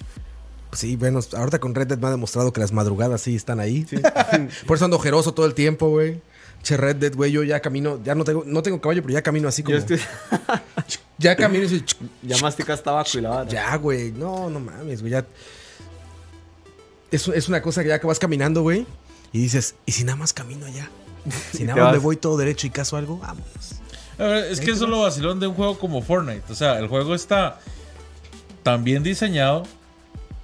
Sí, 0.73 0.95
bueno, 0.95 1.19
ahorita 1.35 1.59
con 1.59 1.75
Red 1.75 1.87
Dead 1.87 1.97
me 1.99 2.07
ha 2.07 2.11
demostrado 2.11 2.51
que 2.53 2.61
las 2.61 2.71
madrugadas 2.71 3.21
sí 3.21 3.35
están 3.35 3.59
ahí. 3.59 3.85
Por 4.67 4.77
eso 4.77 4.85
ando 4.85 4.97
ojeroso 4.97 5.33
todo 5.33 5.45
el 5.45 5.53
tiempo, 5.53 5.89
güey. 5.89 6.21
Che, 6.63 6.77
Red 6.77 6.97
Dead, 6.97 7.15
güey, 7.15 7.31
yo 7.31 7.43
ya 7.43 7.59
camino, 7.59 7.99
ya 8.03 8.13
no 8.13 8.23
tengo, 8.23 8.43
no 8.45 8.61
tengo 8.61 8.79
caballo, 8.79 9.01
pero 9.01 9.13
ya 9.13 9.21
camino 9.21 9.47
así 9.47 9.63
como. 9.63 9.77
Yo 9.77 9.79
estoy... 9.79 9.99
Ya 11.17 11.35
camino 11.35 11.65
y 11.65 11.69
soy, 11.69 11.85
ya 12.23 12.37
masticas 12.39 12.81
tabaco 12.81 13.11
y 13.13 13.21
la 13.21 13.29
vara. 13.29 13.47
Ya, 13.47 13.75
güey. 13.77 14.11
No, 14.11 14.49
no 14.49 14.59
mames, 14.59 15.01
güey. 15.01 15.11
Ya. 15.11 15.23
Es, 17.11 17.27
es 17.27 17.49
una 17.49 17.61
cosa 17.61 17.83
que 17.83 17.89
ya 17.89 17.99
que 17.99 18.07
vas 18.07 18.19
caminando, 18.19 18.61
güey. 18.61 18.85
Y 19.33 19.39
dices, 19.39 19.75
¿y 19.85 19.91
si 19.91 20.03
nada 20.03 20.17
más 20.17 20.33
camino 20.33 20.65
allá? 20.65 20.89
Si 21.53 21.63
nada 21.63 21.83
más 21.83 21.93
me 21.93 21.99
voy 21.99 22.17
todo 22.17 22.37
derecho 22.37 22.67
y 22.67 22.71
caso 22.71 22.97
algo, 22.97 23.17
vámonos. 23.17 23.75
A 24.17 24.23
ver, 24.23 24.51
es 24.51 24.59
que 24.59 24.71
eso 24.71 24.85
es 24.85 24.89
lo 24.89 25.01
vacilón 25.01 25.39
de 25.39 25.47
un 25.47 25.55
juego 25.55 25.77
como 25.77 26.01
Fortnite. 26.01 26.51
O 26.51 26.55
sea, 26.55 26.79
el 26.79 26.87
juego 26.87 27.15
está 27.15 27.59
tan 28.63 28.83
bien 28.83 29.03
diseñado 29.03 29.63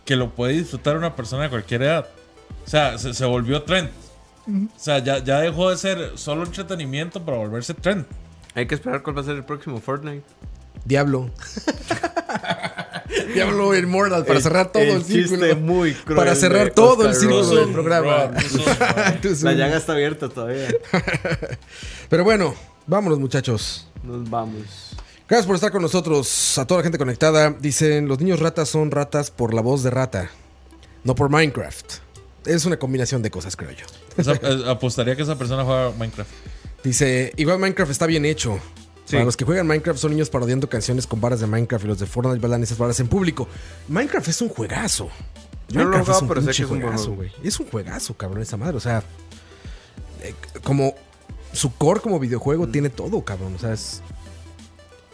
que 0.05 0.15
lo 0.15 0.33
puede 0.33 0.53
disfrutar 0.53 0.97
una 0.97 1.15
persona 1.15 1.43
de 1.43 1.49
cualquier 1.49 1.83
edad. 1.83 2.07
O 2.65 2.69
sea, 2.69 2.97
se, 2.97 3.13
se 3.13 3.25
volvió 3.25 3.63
trend. 3.63 3.89
O 4.47 4.79
sea, 4.79 4.99
ya, 4.99 5.23
ya 5.23 5.39
dejó 5.39 5.69
de 5.69 5.77
ser 5.77 6.11
solo 6.15 6.45
entretenimiento 6.45 7.23
para 7.23 7.37
volverse 7.37 7.73
trend. 7.73 8.05
Hay 8.55 8.65
que 8.65 8.75
esperar 8.75 9.03
cuál 9.03 9.17
va 9.17 9.21
a 9.21 9.25
ser 9.25 9.35
el 9.35 9.43
próximo 9.43 9.79
Fortnite. 9.79 10.23
Diablo. 10.85 11.29
Diablo 13.33 13.75
Immortal 13.75 14.25
para 14.25 14.41
cerrar 14.41 14.71
todo 14.71 14.83
el, 14.83 15.03
círculo. 15.03 15.55
muy 15.55 15.93
cruel 15.93 16.17
Para 16.17 16.35
cerrar 16.35 16.71
todo 16.71 17.07
el 17.07 17.15
círculo 17.15 17.55
del 17.55 17.71
programa. 17.71 18.31
La 19.41 19.53
llaga 19.53 19.77
está 19.77 19.93
abierta 19.93 20.29
todavía. 20.29 20.67
Pero 22.09 22.23
bueno, 22.23 22.55
vámonos, 22.85 23.19
muchachos. 23.19 23.87
Nos 24.03 24.29
vamos. 24.29 24.95
Gracias 25.27 25.45
por 25.45 25.55
estar 25.55 25.71
con 25.71 25.81
nosotros. 25.81 26.57
A 26.57 26.65
toda 26.65 26.79
la 26.79 26.83
gente 26.83 26.97
conectada. 26.97 27.51
Dicen, 27.51 28.07
los 28.07 28.19
niños 28.19 28.39
ratas 28.39 28.69
son 28.69 28.91
ratas 28.91 29.31
por 29.31 29.53
la 29.53 29.61
voz 29.61 29.83
de 29.83 29.89
rata. 29.89 30.29
No 31.03 31.15
por 31.15 31.29
Minecraft. 31.29 31.93
Es 32.45 32.65
una 32.65 32.77
combinación 32.77 33.21
de 33.21 33.29
cosas, 33.29 33.55
creo 33.55 33.71
yo. 33.71 33.85
Esa- 34.17 34.33
eh, 34.33 34.63
apostaría 34.67 35.15
que 35.15 35.23
esa 35.23 35.37
persona 35.37 35.63
juega 35.63 35.91
Minecraft. 35.91 36.31
Dice, 36.83 37.33
igual 37.35 37.59
Minecraft 37.59 37.91
está 37.91 38.05
bien 38.05 38.25
hecho. 38.25 38.59
Sí. 39.07 39.13
Para 39.15 39.23
los 39.25 39.35
que 39.37 39.45
juegan 39.45 39.65
Minecraft 39.67 39.99
son 39.99 40.11
niños 40.11 40.29
parodiando 40.29 40.69
canciones 40.69 41.07
con 41.07 41.19
varas 41.21 41.39
de 41.39 41.47
Minecraft 41.47 41.85
y 41.85 41.87
los 41.87 41.97
de 41.99 42.05
Fortnite 42.05 42.39
bailan 42.39 42.61
esas 42.63 42.77
varas 42.77 42.99
en 42.99 43.07
público. 43.07 43.47
Minecraft 43.87 44.27
es 44.27 44.41
un 44.41 44.49
juegazo. 44.49 45.09
Yo 45.69 45.79
no 45.79 45.85
lo 45.85 45.95
he 45.95 45.99
Minecraft 45.99 46.05
jugado, 46.07 46.27
pero 46.27 46.41
sé 46.41 46.47
que 46.57 46.63
es 46.63 46.69
un 46.69 46.81
juegazo, 46.81 47.11
güey. 47.13 47.31
Es 47.41 47.59
un 47.59 47.67
juegazo, 47.67 48.13
cabrón, 48.15 48.41
esa 48.41 48.57
madre. 48.57 48.75
O 48.77 48.81
sea, 48.81 49.01
eh, 50.21 50.33
como 50.61 50.93
su 51.53 51.73
core 51.75 52.01
como 52.01 52.19
videojuego 52.19 52.67
Mm. 52.67 52.71
tiene 52.71 52.89
todo, 52.89 53.21
cabrón. 53.23 53.55
O 53.55 53.59
sea, 53.59 53.71
es, 53.73 54.01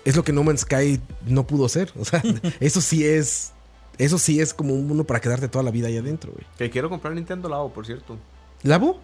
es 0.06 0.15
lo 0.15 0.24
que 0.24 0.34
No 0.34 0.44
Man's 0.44 0.61
Sky 0.61 0.99
no 1.28 1.45
pudo 1.45 1.70
ser. 1.70 1.91
O 1.99 2.03
sea, 2.03 2.22
eso 2.60 2.82
sí 2.82 3.06
es... 3.06 3.52
Eso 3.99 4.18
sí 4.18 4.41
es 4.41 4.56
como 4.56 4.74
uno 4.74 5.03
para 5.03 5.22
quedarte 5.22 5.48
toda 5.48 5.61
la 5.64 5.70
vida 5.70 5.88
ahí 5.88 5.98
adentro, 5.98 6.32
güey. 6.32 6.44
Que 6.57 6.72
quiero 6.72 6.90
comprar 6.90 7.14
Nintendo 7.14 7.48
Labo, 7.48 7.72
por 7.72 7.86
cierto. 7.86 8.18
¿Labo? 8.64 8.99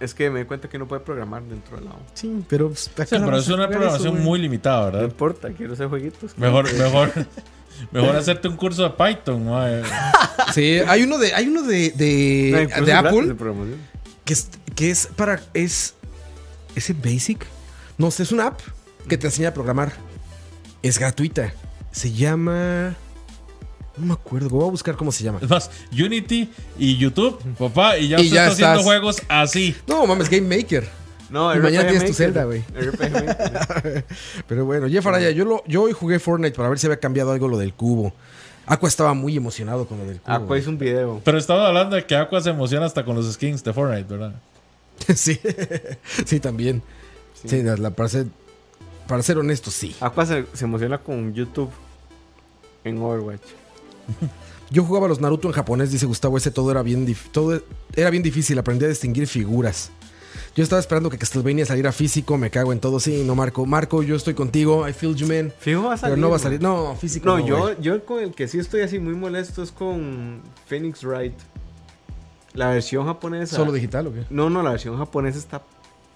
Es 0.00 0.14
que 0.14 0.30
me 0.30 0.40
di 0.40 0.44
cuenta 0.46 0.68
que 0.68 0.78
no 0.78 0.86
puede 0.86 1.00
programar 1.00 1.42
dentro 1.42 1.76
del 1.76 1.86
Labo. 1.86 1.98
Sí, 2.14 2.44
pero... 2.48 2.68
pues, 2.68 2.88
¿a 2.98 3.04
Sí, 3.04 3.10
qué 3.10 3.16
hora 3.16 3.24
pero 3.26 3.38
es 3.38 3.48
una 3.48 3.64
eso, 3.64 3.70
programación 3.72 4.22
muy 4.22 4.38
limitada, 4.38 4.86
No 4.86 4.92
¿verdad? 4.92 5.02
importa, 5.02 5.50
quiero 5.50 5.72
hacer 5.72 5.88
jueguitos. 5.88 6.38
Mejor, 6.38 6.72
mejor, 6.74 7.12
mejor 7.90 8.16
hacerte 8.16 8.46
un 8.48 8.56
curso 8.56 8.82
de 8.84 8.90
Python. 8.90 9.46
Sí, 10.54 10.78
hay 10.86 11.02
uno 11.02 11.18
de, 11.18 11.34
hay 11.34 11.48
uno 11.48 11.62
de, 11.62 11.90
de, 11.90 12.68
No, 12.78 12.84
de 12.86 12.92
Apple 12.92 13.26
de 13.26 13.34
programación. 13.34 13.78
que 14.24 14.32
es, 14.32 14.48
que 14.76 14.90
es 14.90 15.08
para. 15.08 15.40
Es. 15.52 15.94
¿Es 16.76 16.88
en 16.90 17.02
Basic? 17.02 17.44
No 17.98 18.10
sé, 18.12 18.22
es 18.22 18.30
una 18.32 18.46
app 18.46 18.60
que 19.08 19.18
te 19.18 19.26
enseña 19.26 19.48
a 19.48 19.54
programar. 19.54 19.92
Es 20.82 20.98
gratuita. 20.98 21.52
Se 21.90 22.12
llama. 22.12 22.94
No 23.98 24.06
me 24.06 24.12
acuerdo. 24.14 24.48
Voy 24.48 24.66
a 24.66 24.70
buscar 24.70 24.96
cómo 24.96 25.10
se 25.12 25.24
llama. 25.24 25.38
Es 25.42 25.48
más, 25.48 25.70
Unity 25.92 26.50
y 26.78 26.96
YouTube, 26.96 27.38
papá, 27.58 27.98
y 27.98 28.08
ya 28.08 28.18
Y 28.20 28.24
usted 28.24 28.34
ya 28.34 28.42
está 28.48 28.52
haciendo 28.72 28.82
juegos 28.84 29.22
así. 29.28 29.74
No, 29.86 30.06
mames, 30.06 30.28
Game 30.30 30.56
Maker. 30.56 30.88
No, 31.30 31.54
Y 31.54 31.58
mañana 31.58 31.88
tienes 31.90 32.08
tu. 32.10 32.14
Zelda, 32.14 32.44
güey. 32.44 32.64
Pero 34.48 34.64
bueno, 34.64 34.88
Jeff 34.88 35.06
Araya, 35.06 35.30
yo, 35.30 35.44
lo, 35.44 35.62
yo 35.66 35.82
hoy 35.82 35.92
jugué 35.92 36.18
Fortnite 36.18 36.56
para 36.56 36.68
ver 36.68 36.78
si 36.78 36.86
había 36.86 36.98
cambiado 37.00 37.32
algo 37.32 37.48
lo 37.48 37.58
del 37.58 37.74
cubo. 37.74 38.12
Aqua 38.66 38.88
estaba 38.88 39.14
muy 39.14 39.36
emocionado 39.36 39.86
con 39.86 39.98
lo 39.98 40.04
del 40.04 40.20
cubo. 40.20 40.34
Aqua 40.34 40.58
hizo 40.58 40.70
un 40.70 40.78
video. 40.78 41.20
Pero 41.24 41.38
estaba 41.38 41.68
hablando 41.68 41.96
de 41.96 42.06
que 42.06 42.16
Aqua 42.16 42.40
se 42.40 42.50
emociona 42.50 42.86
hasta 42.86 43.04
con 43.04 43.16
los 43.16 43.30
skins 43.32 43.62
de 43.64 43.72
Fortnite, 43.72 44.04
¿verdad? 44.08 44.34
sí, 45.14 45.38
sí, 46.26 46.40
también. 46.40 46.82
Sí, 47.44 47.62
la- 47.62 47.76
la- 47.76 47.90
para, 47.90 48.08
ser, 48.08 48.26
para 49.06 49.22
ser 49.22 49.38
honesto, 49.38 49.70
sí. 49.70 49.94
Aqua 50.00 50.26
se, 50.26 50.44
se 50.54 50.64
emociona 50.64 50.98
con 50.98 51.32
YouTube 51.34 51.70
en 52.84 52.98
Overwatch. 53.00 53.42
Yo 54.70 54.84
jugaba 54.84 55.08
los 55.08 55.20
Naruto 55.20 55.48
en 55.48 55.54
japonés, 55.54 55.90
dice 55.90 56.04
Gustavo, 56.06 56.36
ese 56.36 56.50
todo 56.50 56.70
era 56.70 56.82
bien 56.82 57.06
todo 57.32 57.62
era 57.94 58.10
bien 58.10 58.22
difícil, 58.22 58.58
aprendí 58.58 58.84
a 58.84 58.88
distinguir 58.88 59.26
figuras. 59.26 59.90
Yo 60.54 60.62
estaba 60.62 60.80
esperando 60.80 61.08
que 61.08 61.18
Castlevania 61.18 61.64
saliera 61.64 61.92
físico, 61.92 62.36
me 62.36 62.50
cago 62.50 62.72
en 62.72 62.80
todo, 62.80 63.00
sí, 63.00 63.22
no 63.24 63.34
Marco. 63.34 63.64
Marco, 63.64 64.02
yo 64.02 64.16
estoy 64.16 64.34
contigo, 64.34 64.88
I 64.88 64.92
feel 64.92 65.14
you 65.14 65.26
man. 65.26 65.52
Fijo 65.58 65.84
va 65.84 65.94
a 65.94 65.96
salir. 65.96 66.16
Pero 66.16 66.20
no 66.20 66.30
va 66.30 66.36
a 66.36 66.40
salir, 66.40 66.60
no, 66.60 66.96
físico. 66.96 67.26
No, 67.26 67.38
No, 67.38 67.46
yo, 67.46 67.80
yo 67.80 68.04
con 68.04 68.22
el 68.22 68.34
que 68.34 68.48
sí 68.48 68.58
estoy 68.58 68.82
así 68.82 68.98
muy 68.98 69.14
molesto 69.14 69.62
es 69.62 69.70
con 69.70 70.42
Phoenix 70.66 71.04
Wright. 71.04 71.34
La 72.54 72.70
versión 72.70 73.06
japonesa. 73.06 73.56
¿Solo 73.56 73.72
digital 73.72 74.08
o 74.08 74.12
qué? 74.12 74.24
No, 74.30 74.50
no, 74.50 74.62
la 74.62 74.70
versión 74.70 74.98
japonesa 74.98 75.38
está 75.38 75.62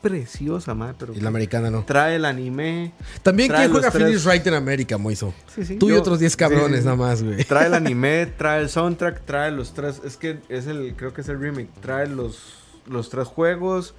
preciosa, 0.02 0.74
madre, 0.74 0.94
pero 0.98 1.14
Y 1.14 1.20
la 1.20 1.28
americana 1.28 1.70
no. 1.70 1.84
trae 1.84 2.16
el 2.16 2.24
anime. 2.24 2.92
También, 3.22 3.50
¿quién 3.50 3.70
juega 3.70 3.90
tres- 3.90 4.02
Phoenix 4.02 4.24
Wright 4.26 4.46
en 4.46 4.54
América, 4.54 4.98
Moiso? 4.98 5.32
Sí, 5.54 5.64
sí, 5.64 5.76
Tú 5.76 5.88
y 5.88 5.92
otros 5.92 6.18
10 6.18 6.32
sí, 6.32 6.36
cabrones 6.38 6.80
sí. 6.80 6.84
nada 6.84 6.96
más, 6.96 7.22
güey. 7.22 7.42
Trae 7.44 7.66
el 7.68 7.74
anime, 7.74 8.26
trae 8.36 8.60
el 8.60 8.68
soundtrack, 8.68 9.24
trae 9.24 9.50
los 9.52 9.72
tres. 9.72 10.00
Es 10.04 10.16
que 10.16 10.40
es 10.48 10.66
el, 10.66 10.94
creo 10.96 11.14
que 11.14 11.20
es 11.22 11.28
el 11.28 11.38
remake. 11.40 11.70
Trae 11.80 12.06
los, 12.08 12.38
los 12.86 13.08
tres 13.08 13.26
juegos. 13.28 13.94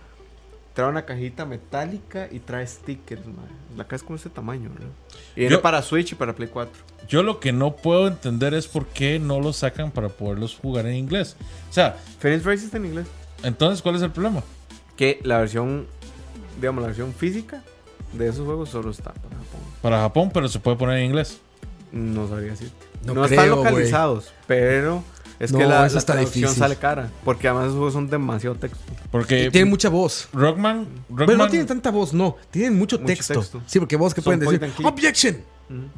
Trae 0.74 0.90
una 0.90 1.06
cajita 1.06 1.46
metálica 1.46 2.28
y 2.32 2.40
trae 2.40 2.66
stickers, 2.66 3.26
madre. 3.28 3.52
La 3.78 3.84
caja 3.84 3.98
es 3.98 4.04
como 4.04 4.16
este 4.16 4.30
tamaño, 4.32 4.72
¿verdad? 4.74 4.90
Y 5.36 5.42
viene 5.42 5.56
Yo- 5.56 5.62
para 5.62 5.82
Switch 5.84 6.12
y 6.14 6.16
para 6.16 6.34
Play 6.34 6.50
4. 6.52 6.74
Yo 7.08 7.22
lo 7.22 7.40
que 7.40 7.52
no 7.52 7.76
puedo 7.76 8.08
entender 8.08 8.54
es 8.56 8.68
por 8.68 8.88
qué 8.88 9.20
no 9.20 9.40
los 9.40 9.58
sacan 9.58 9.92
para 9.92 10.10
poderlos 10.10 10.56
jugar 10.60 10.88
en 10.88 10.96
inglés. 10.96 11.36
O 11.70 11.74
sea, 11.74 11.96
Phoenix 12.20 12.44
Wright 12.46 12.60
está 12.64 12.78
en 12.78 12.86
inglés. 12.88 13.06
entonces, 13.44 13.82
¿cuál 13.84 13.98
es 13.98 14.02
el 14.02 14.10
problema? 14.10 14.42
Que 14.98 15.20
la 15.24 15.40
versión, 15.40 15.88
digamos, 16.60 16.82
la 16.82 16.88
versión 16.88 17.14
física 17.14 17.64
de 18.14 18.28
esos 18.28 18.46
juegos 18.46 18.70
solo 18.70 18.92
está 18.92 19.12
para 19.14 19.36
Japón. 19.36 19.62
Para 19.82 20.00
Japón, 20.02 20.32
pero 20.34 20.48
se 20.48 20.60
puede 20.60 20.78
poner 20.78 21.00
en 21.00 21.06
inglés. 21.06 21.40
No 21.92 22.28
sabría 22.28 22.52
decirte. 22.52 22.86
No 23.06 23.14
No, 23.16 23.22
creo, 23.26 23.42
están 23.42 23.50
localizados, 23.50 24.32
pero 24.48 25.04
es 25.40 25.52
No, 25.52 25.58
que 25.60 25.66
la, 25.66 25.88
la 25.90 26.02
traducción 26.02 26.54
sale 26.54 26.76
cara. 26.76 27.10
Porque 27.26 27.48
además 27.48 27.66
esos 27.66 27.76
juegos 27.78 27.94
son 27.94 28.10
demasiado 28.10 28.56
texto. 28.56 28.80
Porque 29.12 29.50
Tienen 29.52 29.70
mucha 29.70 29.90
voz. 29.90 30.30
Rockman, 30.32 30.88
Pero 31.08 31.20
Rockman 31.20 31.38
no 31.38 31.48
tienen 31.50 31.68
tanta 31.68 31.92
voz, 31.92 32.14
no. 32.14 32.38
Tienen 32.50 32.78
mucho, 32.78 32.98
Mucho 32.98 33.08
texto. 33.08 33.34
texto. 33.34 33.62
Sí, 33.68 33.80
porque 33.80 33.96
vos 33.96 34.14
que 34.14 34.22
Son 34.22 34.40
pueden 34.40 34.60
decir, 34.60 34.86
objection. 34.86 35.38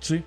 sí. 0.02 0.24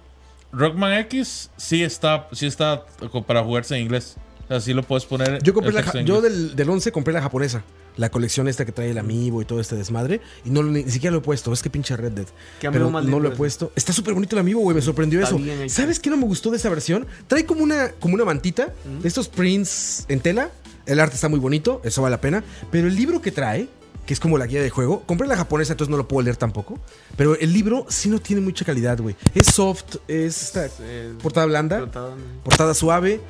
Rockman 0.53 0.95
X 1.01 1.51
sí 1.59 1.83
está, 1.83 2.27
sí 2.33 2.47
está 2.47 2.85
para 3.27 3.43
jugarse 3.43 3.77
en 3.77 3.83
inglés. 3.83 4.17
O 4.45 4.49
sea, 4.49 4.61
sí 4.61 4.73
lo 4.73 4.83
puedes 4.83 5.05
poner. 5.05 5.43
Yo 5.43 5.53
compré 5.53 5.73
la, 5.73 5.83
yo 5.83 5.99
inglés. 6.01 6.23
del, 6.23 6.57
del 6.57 6.71
11 6.71 6.91
compré 6.93 7.13
la 7.13 7.21
japonesa. 7.21 7.63
La 7.99 8.11
colección 8.11 8.49
esta 8.49 8.65
que 8.65 8.73
trae 8.73 8.91
el 8.93 8.97
amiibo 8.99 9.43
y 9.43 9.45
todo 9.45 9.61
este 9.61 9.77
desmadre. 9.77 10.23
Y 10.45 10.51
no, 10.51 10.63
ni, 10.63 10.85
ni 10.85 10.91
siquiera 10.91 11.13
lo 11.13 11.19
he 11.19 11.23
puesto. 11.23 11.53
Es 11.53 11.63
que 11.63 11.69
pinche 11.69 11.95
Red 11.97 12.13
Dead. 12.13 12.27
¿Qué 12.61 12.71
Pero 12.71 12.91
no 12.91 13.21
lo 13.21 13.29
he 13.29 13.33
es? 13.33 13.37
puesto. 13.37 13.73
Está 13.77 13.93
súper 13.93 14.15
bonito 14.15 14.35
el 14.37 14.41
amiibo, 14.41 14.61
güey. 14.61 14.75
Me 14.75 14.81
sorprendió 14.83 15.21
Está 15.21 15.35
eso. 15.35 15.45
bien. 15.45 15.69
¿Sabes 15.69 15.99
qué 16.01 16.09
no 16.09 16.17
me 16.17 16.25
gustó 16.25 16.51
de 16.51 16.57
esa 16.57 16.71
versión? 16.71 17.07
Trae 17.27 17.45
como 17.45 17.63
una, 17.63 17.91
como 18.01 18.15
una 18.15 18.25
mantita. 18.25 18.73
de 19.03 19.07
Estos 19.07 19.29
prints 19.29 20.07
en 20.09 20.21
tela. 20.21 20.51
El 20.87 21.01
arte 21.01 21.17
está 21.17 21.29
muy 21.29 21.39
bonito. 21.39 21.83
Eso 21.85 22.01
vale 22.01 22.13
la 22.13 22.21
pena. 22.21 22.43
Pero 22.71 22.87
el 22.89 22.97
libro 22.97 23.21
que 23.21 23.31
trae, 23.33 23.69
que 24.07 24.15
es 24.15 24.21
como 24.21 24.39
la 24.39 24.47
guía 24.47 24.63
de 24.63 24.71
juego. 24.71 25.03
Compré 25.05 25.27
la 25.27 25.37
japonesa, 25.37 25.73
entonces 25.75 25.91
no 25.91 25.97
lo 25.99 26.09
puedo 26.09 26.23
leer 26.23 26.37
tampoco. 26.37 26.79
Pero 27.17 27.37
el 27.39 27.53
libro 27.53 27.85
sí 27.91 28.09
no 28.09 28.21
tiene 28.21 28.41
mucha 28.41 28.65
calidad, 28.65 28.99
güey. 29.01 29.17
Es 29.35 29.49
soft. 29.49 29.97
Es 30.07 30.43
esta 30.45 30.67
Eh, 30.81 31.13
portada 31.23 31.47
blanda 31.47 31.81
portada- 31.81 32.15
portada 32.45 32.75
suave. 32.75 33.21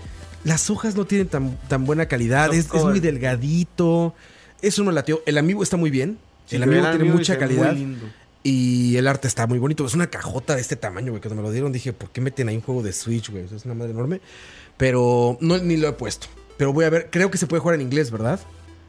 Las 0.45 0.71
hojas 0.71 0.95
no 0.95 1.05
tienen 1.05 1.27
tan, 1.27 1.59
tan 1.69 1.85
buena 1.85 2.07
calidad. 2.07 2.55
Es, 2.55 2.73
muy 2.73 3.01
delgadito. 3.01 4.15
Eso 4.63 4.83
no 4.83 4.91
me 4.91 4.95
latió. 4.95 5.23
El 5.27 5.39
amigo 5.39 5.63
está 5.63 5.77
muy 5.77 5.91
bien. 5.91 6.19
Sí, 6.47 6.57
el 6.57 6.63
amigo 6.63 6.81
tiene 6.83 6.97
amigo 6.97 7.17
mucha 7.17 7.39
calidad. 7.39 7.73
lindo. 7.75 8.07
Y 8.43 8.97
el 8.97 9.07
arte 9.09 9.29
está 9.29 9.47
muy 9.47 9.59
bonito. 9.59 9.85
Es 9.85 9.95
una 9.95 10.09
cajota 10.09 10.55
de 10.55 10.61
este 10.61 10.77
tamaño, 10.77 11.11
güey. 11.13 11.21
Cuando 11.21 11.37
me 11.37 11.43
lo 11.43 11.53
dieron 11.53 11.73
dije, 11.73 11.93
¿por 11.93 12.11
qué 12.11 12.21
meten 12.21 12.49
ahí 12.49 12.57
un 12.57 12.63
juego 12.63 12.83
de 12.83 12.93
Switch, 12.93 13.31
güey? 13.31 13.45
Es 13.45 13.65
una 13.65 13.75
madre 13.75 13.91
enorme. 13.93 14.21
Pero 14.77 15.37
no, 15.41 15.59
ni 15.59 15.77
lo 15.77 15.89
he 15.89 15.93
puesto. 15.93 16.29
Pero 16.57 16.73
voy 16.73 16.85
a 16.85 16.91
ver. 16.91 17.09
Creo 17.11 17.31
que 17.31 17.39
se 17.39 17.47
puede 17.47 17.61
jugar 17.61 17.75
en 17.75 17.83
inglés, 17.83 18.11
¿verdad? 18.11 18.41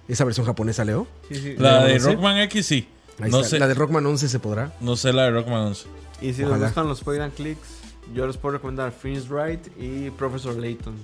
Esa 0.08 0.24
versión 0.24 0.46
japonesa, 0.46 0.86
Leo. 0.86 1.08
Sí, 1.30 1.36
sí. 1.36 1.56
La 1.58 1.84
de. 1.84 2.00
Rockman 2.00 2.38
X 2.38 2.66
sí. 2.66 2.88
Ahí 3.20 3.30
No 3.32 3.38
está. 3.40 3.50
sé, 3.50 3.60
La 3.60 3.68
de 3.68 3.74
Rockman 3.74 4.06
11 4.06 4.30
se 4.30 4.40
podrá. 4.40 4.74
no 4.80 4.96
sé 4.96 5.12
la 5.12 5.24
de 5.26 5.32
Rockman 5.32 5.62
11. 5.68 5.86
Y 6.22 6.34
si 6.34 6.44
Ojalá. 6.44 6.58
les 6.58 6.66
gustan 6.68 6.88
los 6.88 7.02
point 7.02 7.22
and 7.22 7.34
clicks, 7.34 7.68
yo 8.16 8.26
les 8.28 8.38
puedo 8.38 8.54
recomendar 8.54 8.92
Phoenix 8.94 9.28
Wright 9.30 9.60
y 9.78 10.10
Professor 10.12 10.56
Layton. 10.56 10.96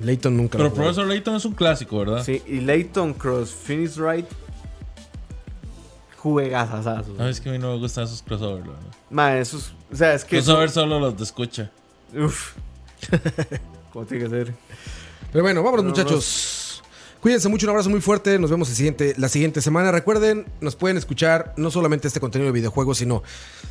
Layton 0.00 0.36
nunca 0.36 0.58
Pero 0.58 0.70
lo. 0.70 0.74
Professor 0.74 1.06
Layton 1.06 1.36
es 1.36 1.44
un 1.44 1.52
clásico, 1.52 1.98
¿verdad? 1.98 2.24
Sí, 2.24 2.42
y 2.46 2.60
Layton 2.60 3.14
Cross 3.14 3.50
Phoenix 3.50 3.96
Wright. 3.96 4.26
Juegazazazos. 6.16 7.16
No, 7.16 7.28
es 7.28 7.40
que 7.40 7.48
a 7.48 7.52
mí 7.52 7.58
no 7.58 7.72
me 7.72 7.78
gustan 7.78 8.04
esos 8.04 8.22
crossovers, 8.22 8.66
verdad. 8.66 8.80
Ma, 9.08 9.38
esos. 9.38 9.72
O 9.90 9.96
sea, 9.96 10.14
es 10.14 10.24
que. 10.24 10.36
Crossovers 10.36 10.72
solo 10.72 10.98
los 10.98 11.16
de 11.16 11.24
escucha. 11.24 11.70
Uf. 12.14 12.54
¿Cómo 13.92 14.04
tiene 14.04 14.24
que 14.24 14.30
ser? 14.30 14.54
Pero 15.32 15.42
bueno, 15.42 15.62
vámonos 15.62 15.84
Pero 15.84 16.04
muchachos. 16.04 16.82
Cuídense 17.20 17.50
mucho, 17.50 17.66
un 17.66 17.70
abrazo 17.70 17.90
muy 17.90 18.00
fuerte. 18.00 18.38
Nos 18.38 18.50
vemos 18.50 18.70
el 18.70 18.76
siguiente, 18.76 19.14
la 19.18 19.28
siguiente 19.28 19.60
semana. 19.60 19.92
Recuerden, 19.92 20.46
nos 20.62 20.74
pueden 20.74 20.96
escuchar 20.96 21.52
no 21.58 21.70
solamente 21.70 22.08
este 22.08 22.18
contenido 22.18 22.46
de 22.46 22.58
videojuegos, 22.58 22.96
sino 22.96 23.22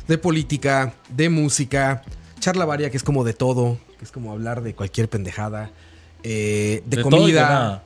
de 0.06 0.18
política, 0.18 0.94
de 1.08 1.30
música, 1.30 2.02
charla 2.38 2.64
varia, 2.64 2.90
que 2.90 2.96
es 2.96 3.02
como 3.02 3.24
de 3.24 3.32
todo, 3.32 3.76
que 3.98 4.04
es 4.04 4.12
como 4.12 4.30
hablar 4.30 4.62
de 4.62 4.74
cualquier 4.74 5.08
pendejada, 5.08 5.70
eh, 6.22 6.82
de, 6.86 6.96
De 6.96 7.02
todo 7.02 7.10
de 7.10 7.18
comida, 7.20 7.82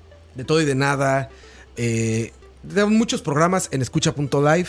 todo 0.46 0.60
y 0.60 0.64
de 0.64 0.74
nada. 0.74 1.30
eh, 1.76 2.32
de 2.62 2.84
muchos 2.86 3.20
programas 3.22 3.68
en 3.72 3.82
escucha.live 3.82 4.68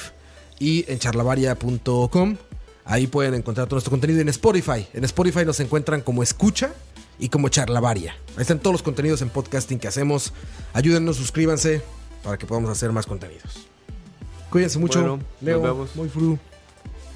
y 0.60 0.86
en 0.92 1.00
charlavaria.com. 1.00 2.38
Ahí 2.84 3.08
pueden 3.08 3.34
encontrar 3.34 3.68
todo 3.68 3.76
nuestro 3.78 3.92
contenido 3.92 4.20
en 4.22 4.30
Spotify. 4.30 4.86
En 4.94 5.04
Spotify 5.06 5.44
nos 5.46 5.60
encuentran 5.60 6.02
como 6.02 6.22
escucha 6.22 6.72
y 7.18 7.30
como 7.30 7.50
charlavaria. 7.50 8.16
Ahí 8.36 8.42
están 8.42 8.60
todos 8.60 8.74
los 8.74 8.84
contenidos 8.84 9.22
en 9.22 9.30
podcasting 9.30 9.80
que 9.80 9.88
hacemos. 9.88 10.34
Ayúdennos, 10.74 11.16
suscríbanse 11.18 11.82
para 12.24 12.38
que 12.38 12.46
podamos 12.46 12.70
hacer 12.70 12.92
más 12.92 13.06
contenidos. 13.06 13.66
Cuídense 14.52 14.78
mucho. 14.78 15.00
Bueno, 15.00 15.18
nos 15.18 15.26
Leo, 15.42 15.62
vemos. 15.62 15.96
muy 15.96 16.10
fru. 16.10 16.38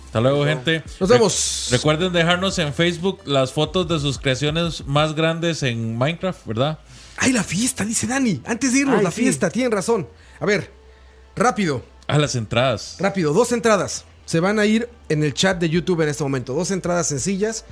Hasta 0.10 0.22
luego, 0.22 0.44
gente. 0.44 0.84
Nos 1.00 1.08
Re- 1.08 1.18
vemos. 1.18 1.68
Recuerden 1.70 2.12
dejarnos 2.12 2.58
en 2.58 2.74
Facebook 2.74 3.20
las 3.26 3.54
fotos 3.54 3.88
de 3.88 4.00
sus 4.00 4.18
creaciones 4.18 4.84
más 4.88 5.14
grandes 5.14 5.62
en 5.62 5.96
Minecraft, 5.98 6.48
¿verdad? 6.48 6.80
¡Ay, 7.18 7.32
la 7.32 7.44
fiesta! 7.44 7.86
Dice 7.86 8.08
Dani. 8.08 8.42
Antes 8.46 8.74
de 8.74 8.80
irnos, 8.80 8.98
Ay, 8.98 9.04
la 9.04 9.12
sí. 9.12 9.22
fiesta. 9.22 9.52
Tienen 9.52 9.72
razón. 9.72 10.08
A 10.40 10.46
ver, 10.48 10.72
rápido. 11.36 11.84
A 12.08 12.18
las 12.18 12.34
entradas. 12.34 12.96
Rápido, 13.00 13.34
dos 13.34 13.52
entradas. 13.52 14.06
Se 14.26 14.40
van 14.40 14.58
a 14.58 14.66
ir 14.66 14.90
en 15.10 15.24
el 15.24 15.34
chat 15.36 15.60
de 15.60 15.70
YouTube 15.70 16.02
en 16.02 16.10
este 16.10 16.24
momento. 16.24 16.54
Dos 16.54 16.72
entradas 16.72 17.08
sencillas 17.08 17.66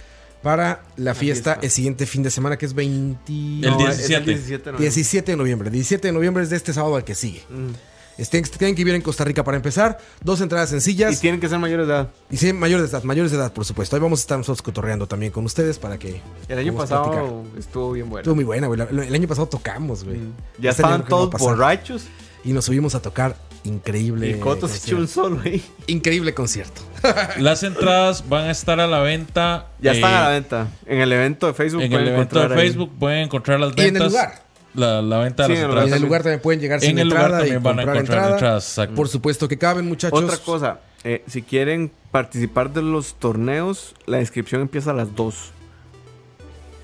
para 0.43 0.83
la 0.95 1.15
fiesta, 1.15 1.57
el 1.63 1.71
siguiente 1.71 2.05
fin 2.05 2.21
de 2.21 2.29
semana, 2.29 2.57
que 2.57 2.67
es 2.67 2.75
20... 2.75 3.31
El 3.31 3.61
No, 3.61 3.79
es 3.89 3.97
17. 3.97 4.25
17 4.25 4.71
no. 4.73 4.77
17 4.77 5.31
de 5.31 5.37
noviembre. 5.37 5.69
17 5.71 6.07
de 6.07 6.11
noviembre 6.11 6.43
es 6.43 6.51
de 6.51 6.55
este 6.57 6.71
sábado 6.73 6.95
al 6.97 7.03
que 7.03 7.15
sigue. 7.15 7.43
Mm. 7.49 7.71
Estén, 8.17 8.43
tienen 8.43 8.75
que 8.75 8.81
vivir 8.83 8.95
en 8.95 9.01
Costa 9.01 9.23
Rica 9.23 9.43
para 9.43 9.57
empezar. 9.57 9.97
Dos 10.23 10.41
entradas 10.41 10.69
Y 10.69 10.71
sencillas. 10.71 11.19
tienen 11.19 11.39
que 11.39 11.47
ser 11.49 11.59
mayores 11.59 11.87
de 11.87 11.93
edad. 11.93 12.09
Y 12.31 12.37
sí, 12.37 12.51
mayores 12.53 12.89
de 12.89 12.97
edad, 12.97 13.03
mayores 13.03 13.31
de 13.31 13.37
edad, 13.37 13.53
por 13.53 13.65
supuesto. 13.65 13.95
Ahí 13.95 14.01
vamos 14.01 14.19
a 14.19 14.21
estar 14.21 14.37
nosotros 14.37 14.61
cotorreando 14.61 15.07
también 15.07 15.31
con 15.31 15.45
ustedes 15.45 15.77
para 15.79 15.97
que. 15.97 16.21
El 16.47 16.59
año 16.59 16.73
pasado 16.75 17.11
platicar. 17.11 17.59
estuvo 17.59 17.91
bien 17.91 18.09
bueno. 18.09 18.21
Estuvo 18.21 18.35
muy 18.35 18.43
buena, 18.45 18.67
güey. 18.67 18.79
El 18.81 19.13
año 19.13 19.27
pasado 19.27 19.47
tocamos, 19.47 20.03
güey. 20.03 20.17
Mm. 20.17 20.33
Ya 20.59 20.69
Este 20.71 20.81
estaban 20.81 21.05
todos 21.05 21.29
borrachos. 21.39 22.05
Y 22.43 22.53
nos 22.53 22.65
subimos 22.65 22.95
a 22.95 23.01
tocar 23.01 23.35
increíble. 23.63 24.29
Y 24.29 24.39
Coto 24.39 24.67
se 24.67 24.77
echó 24.77 24.97
un 24.97 25.07
solo 25.07 25.41
ahí. 25.43 25.63
Increíble 25.87 26.33
concierto. 26.33 26.81
Las 27.39 27.63
entradas 27.63 28.27
van 28.29 28.45
a 28.45 28.51
estar 28.51 28.79
a 28.79 28.87
la 28.87 28.99
venta. 29.01 29.67
Ya 29.79 29.91
están 29.91 30.11
eh, 30.13 30.15
a 30.15 30.21
la 30.23 30.29
venta. 30.29 30.67
En 30.85 30.99
el 30.99 31.11
evento 31.11 31.47
de 31.47 31.53
Facebook. 31.53 31.81
En 31.81 31.91
pueden 31.91 32.07
el 32.07 32.13
evento 32.13 32.39
de 32.47 32.55
ahí. 32.55 32.61
Facebook 32.61 32.91
pueden 32.97 33.19
encontrar 33.25 33.59
las 33.59 33.73
Y 33.75 33.81
en 33.81 33.93
ventas. 33.93 34.03
el 34.03 34.09
lugar. 34.13 34.46
La, 34.77 35.01
la 35.01 35.17
venta 35.19 35.47
de 35.47 35.55
Sí, 35.55 35.61
las 35.61 35.63
en 35.63 35.69
el 35.69 35.69
Y 35.69 35.71
entradas. 35.71 35.87
en 35.89 35.93
el 35.95 36.01
lugar 36.03 36.21
también 36.23 36.39
pueden 36.41 36.59
llegar 36.61 36.79
sin 36.81 36.91
En 36.91 36.99
el 36.99 37.09
lugar 37.09 37.31
también 37.31 37.63
van 37.63 37.79
a 37.79 37.81
comprar 37.83 37.95
encontrar 37.97 38.17
entrada. 38.19 38.33
entradas. 38.35 38.67
exacto. 38.69 38.95
Por 38.95 39.07
supuesto 39.09 39.47
que 39.47 39.57
caben, 39.57 39.85
muchachos. 39.87 40.23
Otra 40.23 40.37
cosa, 40.37 40.79
eh, 41.03 41.23
si 41.27 41.41
quieren 41.41 41.91
participar 42.11 42.71
de 42.71 42.81
los 42.83 43.15
torneos, 43.15 43.95
la 44.05 44.19
inscripción 44.19 44.61
empieza 44.61 44.91
a 44.91 44.93
las 44.93 45.15
2. 45.15 45.51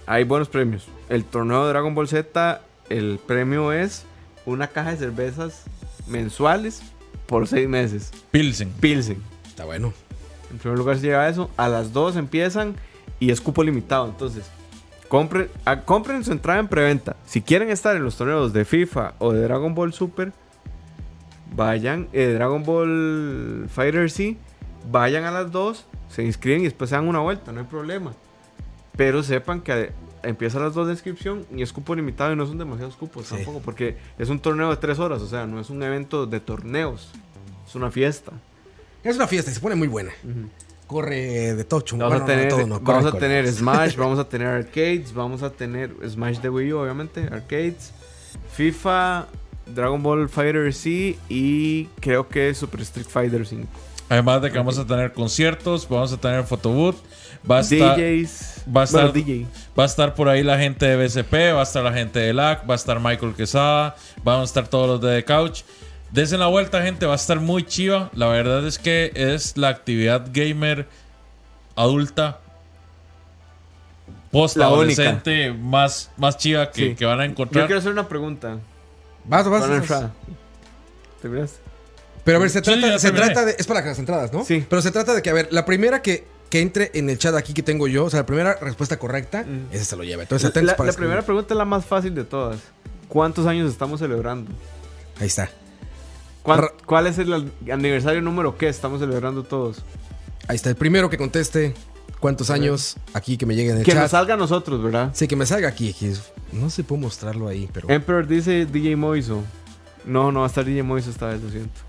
Hay 0.05 0.23
buenos 0.23 0.49
premios. 0.49 0.85
El 1.09 1.23
torneo 1.23 1.63
de 1.65 1.69
Dragon 1.69 1.95
Ball 1.95 2.07
Z, 2.07 2.61
el 2.89 3.19
premio 3.25 3.71
es 3.71 4.03
una 4.45 4.67
caja 4.67 4.91
de 4.91 4.97
cervezas 4.97 5.63
mensuales 6.07 6.81
por 7.27 7.47
6 7.47 7.69
meses. 7.69 8.11
Pilsen. 8.31 8.69
Pilsen. 8.79 9.21
Está 9.47 9.65
bueno. 9.65 9.93
En 10.51 10.57
primer 10.57 10.77
lugar 10.77 10.97
se 10.97 11.03
lleva 11.07 11.29
eso. 11.29 11.49
A 11.57 11.69
las 11.69 11.93
2 11.93 12.17
empiezan 12.17 12.75
y 13.19 13.31
es 13.31 13.39
cupo 13.39 13.63
limitado. 13.63 14.05
Entonces, 14.07 14.43
compren, 15.13 15.47
ah, 15.65 15.81
compren 15.81 16.23
su 16.23 16.31
entrada 16.31 16.59
en 16.59 16.67
preventa. 16.67 17.15
Si 17.23 17.43
quieren 17.43 17.69
estar 17.69 17.95
en 17.95 18.03
los 18.03 18.15
torneos 18.17 18.51
de 18.51 18.65
FIFA 18.65 19.13
o 19.19 19.31
de 19.31 19.43
Dragon 19.43 19.75
Ball 19.75 19.93
Super, 19.93 20.31
vayan. 21.55 22.07
eh, 22.13 22.33
Dragon 22.33 22.63
Ball 22.63 23.67
Fighter 23.69 24.09
sí, 24.09 24.39
vayan 24.91 25.23
a 25.25 25.29
las 25.31 25.51
2, 25.51 25.85
se 26.09 26.23
inscriben 26.23 26.61
y 26.61 26.63
después 26.63 26.89
se 26.89 26.95
dan 26.95 27.07
una 27.07 27.19
vuelta, 27.19 27.51
no 27.51 27.59
hay 27.59 27.65
problema. 27.67 28.13
Pero 28.97 29.21
sepan 29.21 29.61
que 29.61 29.73
eh, 29.81 29.91
empieza 30.23 30.57
a 30.57 30.61
las 30.61 30.73
2 30.73 30.87
de 30.87 30.93
inscripción 30.93 31.45
y 31.55 31.61
es 31.61 31.71
cupo 31.71 31.93
limitado 31.93 32.33
y 32.33 32.35
no 32.35 32.47
son 32.47 32.57
demasiados 32.57 32.95
cupos 32.95 33.27
Sí. 33.27 33.35
tampoco, 33.35 33.59
porque 33.59 33.97
es 34.17 34.29
un 34.29 34.39
torneo 34.39 34.71
de 34.71 34.77
3 34.77 34.97
horas, 34.97 35.21
o 35.21 35.27
sea, 35.27 35.45
no 35.45 35.59
es 35.59 35.69
un 35.69 35.83
evento 35.83 36.25
de 36.25 36.39
torneos, 36.39 37.11
es 37.67 37.75
una 37.75 37.91
fiesta. 37.91 38.31
Es 39.03 39.15
una 39.17 39.27
fiesta 39.27 39.51
y 39.51 39.53
se 39.53 39.59
pone 39.59 39.75
muy 39.75 39.87
buena. 39.87 40.11
Corre 40.87 41.55
de 41.55 41.63
tocho. 41.63 41.97
Vamos 41.97 42.11
Bueno, 42.19 42.25
a 42.25 42.27
tener, 42.27 42.49
no, 42.51 42.55
todo 42.57 42.67
no, 42.67 42.79
corre, 42.83 42.93
vamos 42.97 43.05
a 43.07 43.11
corre. 43.11 43.19
tener 43.27 43.47
Smash, 43.51 43.95
vamos 43.95 44.19
a 44.19 44.27
tener 44.29 44.47
arcades, 44.47 45.13
vamos 45.13 45.41
a 45.43 45.49
tener 45.49 45.91
Smash 46.07 46.39
de 46.39 46.49
Wii 46.49 46.73
U, 46.73 46.77
obviamente, 46.79 47.27
arcades, 47.31 47.91
FIFA, 48.51 49.27
Dragon 49.65 50.01
Ball 50.03 50.29
Fighter 50.29 50.73
C 50.73 51.17
y 51.29 51.85
creo 51.99 52.27
que 52.27 52.53
Super 52.53 52.81
Street 52.81 53.07
Fighter 53.09 53.45
5. 53.45 53.67
Además 54.09 54.41
de 54.41 54.51
que 54.51 54.57
vamos 54.57 54.77
a 54.77 54.85
tener 54.85 55.13
conciertos, 55.13 55.87
vamos 55.89 56.11
a 56.13 56.17
tener 56.17 56.43
photobooth, 56.43 56.97
va 57.49 57.59
a 57.59 57.61
estar, 57.61 57.97
DJs, 57.97 58.63
va 58.75 58.81
a 58.81 58.83
estar- 58.83 59.11
bueno, 59.11 59.13
DJ. 59.13 59.45
va 59.79 59.83
a 59.83 59.85
estar 59.87 60.13
por 60.13 60.27
ahí 60.29 60.43
la 60.43 60.59
gente 60.59 60.85
de 60.85 60.97
BCP, 60.97 61.53
va 61.53 61.61
a 61.61 61.63
estar 61.63 61.83
la 61.83 61.93
gente 61.93 62.19
de 62.19 62.33
LAC, 62.33 62.69
va 62.69 62.73
a 62.73 62.75
estar 62.75 62.99
Michael 62.99 63.33
Quesada, 63.33 63.95
van 64.23 64.41
a 64.41 64.43
estar 64.43 64.67
todos 64.67 64.87
los 64.87 65.01
de 65.01 65.21
The 65.21 65.25
Couch. 65.25 65.61
Desen 66.13 66.39
la 66.39 66.47
vuelta, 66.47 66.81
gente, 66.83 67.05
va 67.07 67.13
a 67.13 67.15
estar 67.15 67.39
muy 67.39 67.63
chiva. 67.65 68.09
La 68.13 68.27
verdad 68.27 68.65
es 68.67 68.77
que 68.79 69.11
es 69.15 69.57
la 69.57 69.69
actividad 69.69 70.27
gamer 70.31 70.87
adulta 71.75 72.39
post 74.31 74.57
adolescente 74.57 75.51
más, 75.53 76.11
más 76.17 76.37
chiva 76.37 76.69
que, 76.71 76.89
Sí. 76.89 76.95
que 76.95 77.05
van 77.05 77.19
a 77.19 77.25
Yo 77.25 77.31
encontrar. 77.31 77.65
quiero 77.65 77.79
hacer 77.79 77.91
una 77.91 78.07
pregunta. 78.07 78.57
Vas, 79.25 79.47
vas, 79.47 79.69
entrada. 79.69 80.11
¿Terminaste? 81.21 81.57
Pero 82.23 82.37
a 82.37 82.41
ver, 82.41 82.49
se 82.49 82.59
Sí, 82.59 82.63
trata, 82.79 82.99
se 82.99 83.11
trata 83.11 83.45
de. 83.45 83.55
Es 83.57 83.67
para 83.67 83.81
las 83.83 83.99
entradas, 83.99 84.31
¿no? 84.31 84.45
Sí. 84.45 84.65
Pero 84.69 84.81
se 84.81 84.91
trata 84.91 85.13
de 85.13 85.21
que, 85.21 85.29
a 85.29 85.33
ver, 85.33 85.49
la 85.51 85.65
primera 85.65 86.01
que, 86.01 86.25
que 86.49 86.61
entre 86.61 86.91
en 86.93 87.09
el 87.09 87.17
chat 87.17 87.35
aquí 87.35 87.53
que 87.53 87.63
tengo 87.63 87.87
yo, 87.87 88.05
o 88.05 88.09
sea, 88.09 88.21
la 88.21 88.25
primera 88.25 88.55
respuesta 88.61 88.97
correcta, 88.97 89.43
Mm. 89.43 89.73
esa 89.73 89.83
se 89.85 89.95
lo 89.95 90.03
lleva. 90.03 90.23
Entonces, 90.23 90.43
La, 90.45 90.49
atentos 90.49 90.67
la 90.71 90.77
para 90.77 90.89
escribir. 90.89 91.07
primera 91.09 91.25
pregunta 91.25 91.53
es 91.53 91.57
la 91.57 91.65
más 91.65 91.85
fácil 91.85 92.13
de 92.15 92.23
todas. 92.23 92.59
¿Cuántos 93.07 93.45
años 93.45 93.69
estamos 93.71 93.99
celebrando? 93.99 94.51
Ahí 95.19 95.27
está. 95.27 95.49
¿Cuán- 96.43 96.59
Ra- 96.59 96.73
¿Cuál 96.85 97.07
es 97.07 97.17
el 97.17 97.51
aniversario 97.71 98.21
número 98.21 98.57
que 98.57 98.67
estamos 98.67 98.99
celebrando 98.99 99.43
todos? 99.43 99.77
Ahí 100.47 100.55
está. 100.57 100.69
El 100.69 100.75
primero 100.75 101.09
que 101.09 101.17
conteste 101.17 101.73
cuántos 102.19 102.49
años 102.49 102.97
aquí 103.13 103.37
que 103.37 103.45
me 103.45 103.55
llegue 103.55 103.71
en 103.71 103.77
el 103.77 103.83
Que 103.83 103.93
chat. 103.93 104.01
nos 104.01 104.11
salga 104.11 104.33
a 104.33 104.37
nosotros, 104.37 104.83
¿verdad? 104.83 105.11
Sí, 105.13 105.27
que 105.27 105.35
me 105.35 105.45
salga 105.45 105.69
aquí. 105.69 105.89
aquí. 105.89 106.11
No 106.51 106.69
sé, 106.69 106.83
puedo 106.83 107.01
mostrarlo 107.01 107.47
ahí, 107.47 107.69
pero. 107.73 107.89
Emperor 107.89 108.27
dice 108.27 108.65
DJ 108.65 108.95
Moiso. 108.95 109.41
No, 110.05 110.31
no 110.33 110.41
va 110.41 110.45
a 110.45 110.49
estar 110.49 110.65
DJ 110.65 110.83
Moiso 110.83 111.09
esta 111.09 111.27
vez, 111.27 111.41
lo 111.41 111.49
siento. 111.49 111.79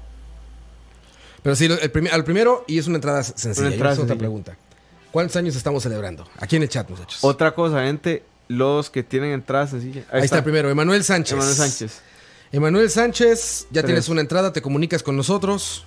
Pero 1.42 1.56
sí, 1.56 1.66
el 1.66 2.08
al 2.12 2.24
primero, 2.24 2.64
y 2.66 2.78
es 2.78 2.86
una 2.86 2.96
entrada 2.96 3.22
sencilla. 3.22 3.66
Una 3.66 3.74
entrada 3.74 4.02
otra 4.02 4.16
pregunta. 4.16 4.56
¿Cuántos 5.10 5.36
años 5.36 5.54
estamos 5.56 5.82
celebrando? 5.82 6.26
Aquí 6.38 6.56
en 6.56 6.62
el 6.62 6.68
chat, 6.68 6.88
muchachos. 6.88 7.18
Otra 7.22 7.54
cosa, 7.54 7.82
gente, 7.84 8.24
los 8.48 8.88
que 8.88 9.02
tienen 9.02 9.32
entrada 9.32 9.66
sencilla. 9.66 10.04
Ahí, 10.10 10.22
está. 10.22 10.38
el 10.38 10.44
primero, 10.44 10.70
Emanuel 10.70 11.04
Sánchez. 11.04 11.32
Emanuel 11.34 11.54
Sánchez. 11.54 12.00
Emanuel 12.54 12.88
Sánchez, 12.88 13.66
ya 13.72 13.80
Tres. 13.80 13.86
tienes 13.86 14.08
una 14.08 14.20
entrada, 14.20 14.52
te 14.52 14.62
comunicas 14.62 15.02
con 15.02 15.16
nosotros. 15.16 15.84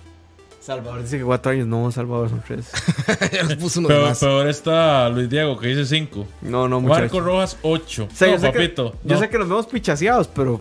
Salvador 0.60 1.02
dice 1.02 1.16
que 1.16 1.24
cuatro 1.24 1.52
años. 1.52 1.66
No, 1.66 1.90
Salvador 1.90 2.28
son 2.28 2.42
tres. 2.46 2.66
ya 3.32 3.42
nos 3.44 3.54
puso 3.54 3.80
uno 3.80 3.88
de 3.88 3.98
más. 3.98 4.18
peor 4.18 4.46
está 4.48 5.08
Luis 5.08 5.30
Diego 5.30 5.58
que 5.58 5.68
dice 5.68 5.86
5. 5.86 6.26
No, 6.42 6.68
no, 6.68 6.82
muchachos. 6.82 7.04
Marco 7.04 7.20
Rojas 7.22 7.56
8. 7.62 8.08
O 8.12 8.14
sea, 8.14 8.28
no, 8.28 8.34
yo, 8.34 8.40
sé 8.40 8.46
papito. 8.48 8.92
que, 8.92 9.08
yo 9.08 9.14
no. 9.14 9.18
sé 9.18 9.30
que 9.30 9.38
nos 9.38 9.48
vemos 9.48 9.66
pichaseados, 9.66 10.28
pero 10.28 10.60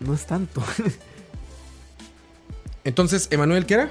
no 0.00 0.14
es 0.14 0.26
tanto. 0.26 0.64
Entonces, 2.82 3.28
Emanuel, 3.30 3.66
¿qué 3.66 3.74
era? 3.74 3.90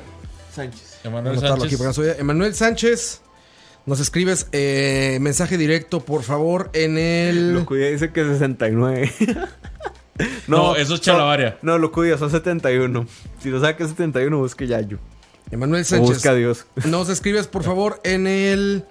Sánchez. 0.54 1.00
Emanuel 1.06 1.40
Sánchez. 1.40 2.20
Emanuel 2.20 2.54
Sánchez, 2.54 3.22
nos 3.86 4.02
escribes 4.02 4.48
eh, 4.52 5.20
mensaje 5.22 5.58
directo, 5.58 6.02
por 6.02 6.24
favor, 6.24 6.70
en 6.74 6.98
el. 6.98 7.54
Locudia 7.54 7.90
dice 7.90 8.12
que 8.12 8.26
69. 8.26 9.14
No, 10.48 10.76
eso 10.76 10.96
es 10.96 11.02
chalabaria. 11.02 11.58
No, 11.62 11.78
Locudia, 11.78 12.18
son 12.18 12.30
71. 12.32 13.08
Si 13.42 13.50
no 13.50 13.60
sabe 13.60 13.76
que 13.76 13.84
es 13.84 13.90
71, 13.90 14.38
busque 14.38 14.68
Yayo. 14.68 15.00
Emanuel 15.52 15.82
O 15.82 15.86
Sánchez. 15.86 16.10
busca 16.10 16.32
a 16.32 16.36
Dios. 16.36 16.66
Nos 16.86 17.10
escribes, 17.10 17.48
por 17.48 17.64
favor, 17.64 18.00
en 18.04 18.28
el. 18.28 18.86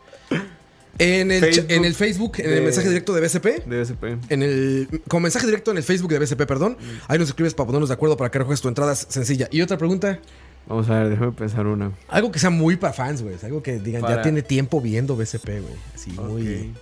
En 1.01 1.31
el, 1.31 1.45
Facebook 1.45 1.67
en 1.71 1.85
el 1.85 1.95
Facebook, 1.95 2.33
en 2.39 2.53
el 2.53 2.63
mensaje 2.65 2.89
directo 2.89 3.15
de 3.15 3.21
BCP. 3.21 3.67
De 3.67 3.83
SP. 3.87 4.19
En 4.31 4.43
el, 4.43 5.03
con 5.07 5.23
mensaje 5.23 5.47
directo 5.47 5.71
en 5.71 5.77
el 5.77 5.85
Facebook 5.85 6.11
de 6.11 6.19
BCP, 6.19 6.45
perdón. 6.45 6.77
Ahí 7.07 7.21
nos 7.21 7.29
escribes 7.29 7.55
para 7.55 7.67
ponernos 7.67 7.89
de 7.89 7.95
acuerdo 7.95 8.17
para 8.17 8.33
que 8.33 8.39
recoges 8.41 8.61
tu 8.61 8.67
entrada 8.67 8.97
sencilla. 8.97 9.47
Y 9.53 9.61
otra 9.63 9.79
pregunta. 9.79 10.19
Vamos 10.67 10.91
a 10.91 10.99
ver, 10.99 11.11
déjame 11.11 11.31
pensar 11.33 11.67
una. 11.69 11.93
Algo 12.09 12.33
que 12.33 12.41
sea 12.41 12.51
muy 12.51 12.77
para 12.77 12.93
fans, 12.93 13.23
güey. 13.23 13.37
Algo 13.45 13.63
que 13.63 13.79
digan, 13.79 14.03
ya 14.03 14.23
tiene 14.23 14.43
tiempo 14.43 14.81
viendo 14.81 15.15
BSP, 15.17 15.47
güey. 15.47 15.75
Así, 15.95 16.11
muy. 16.11 16.75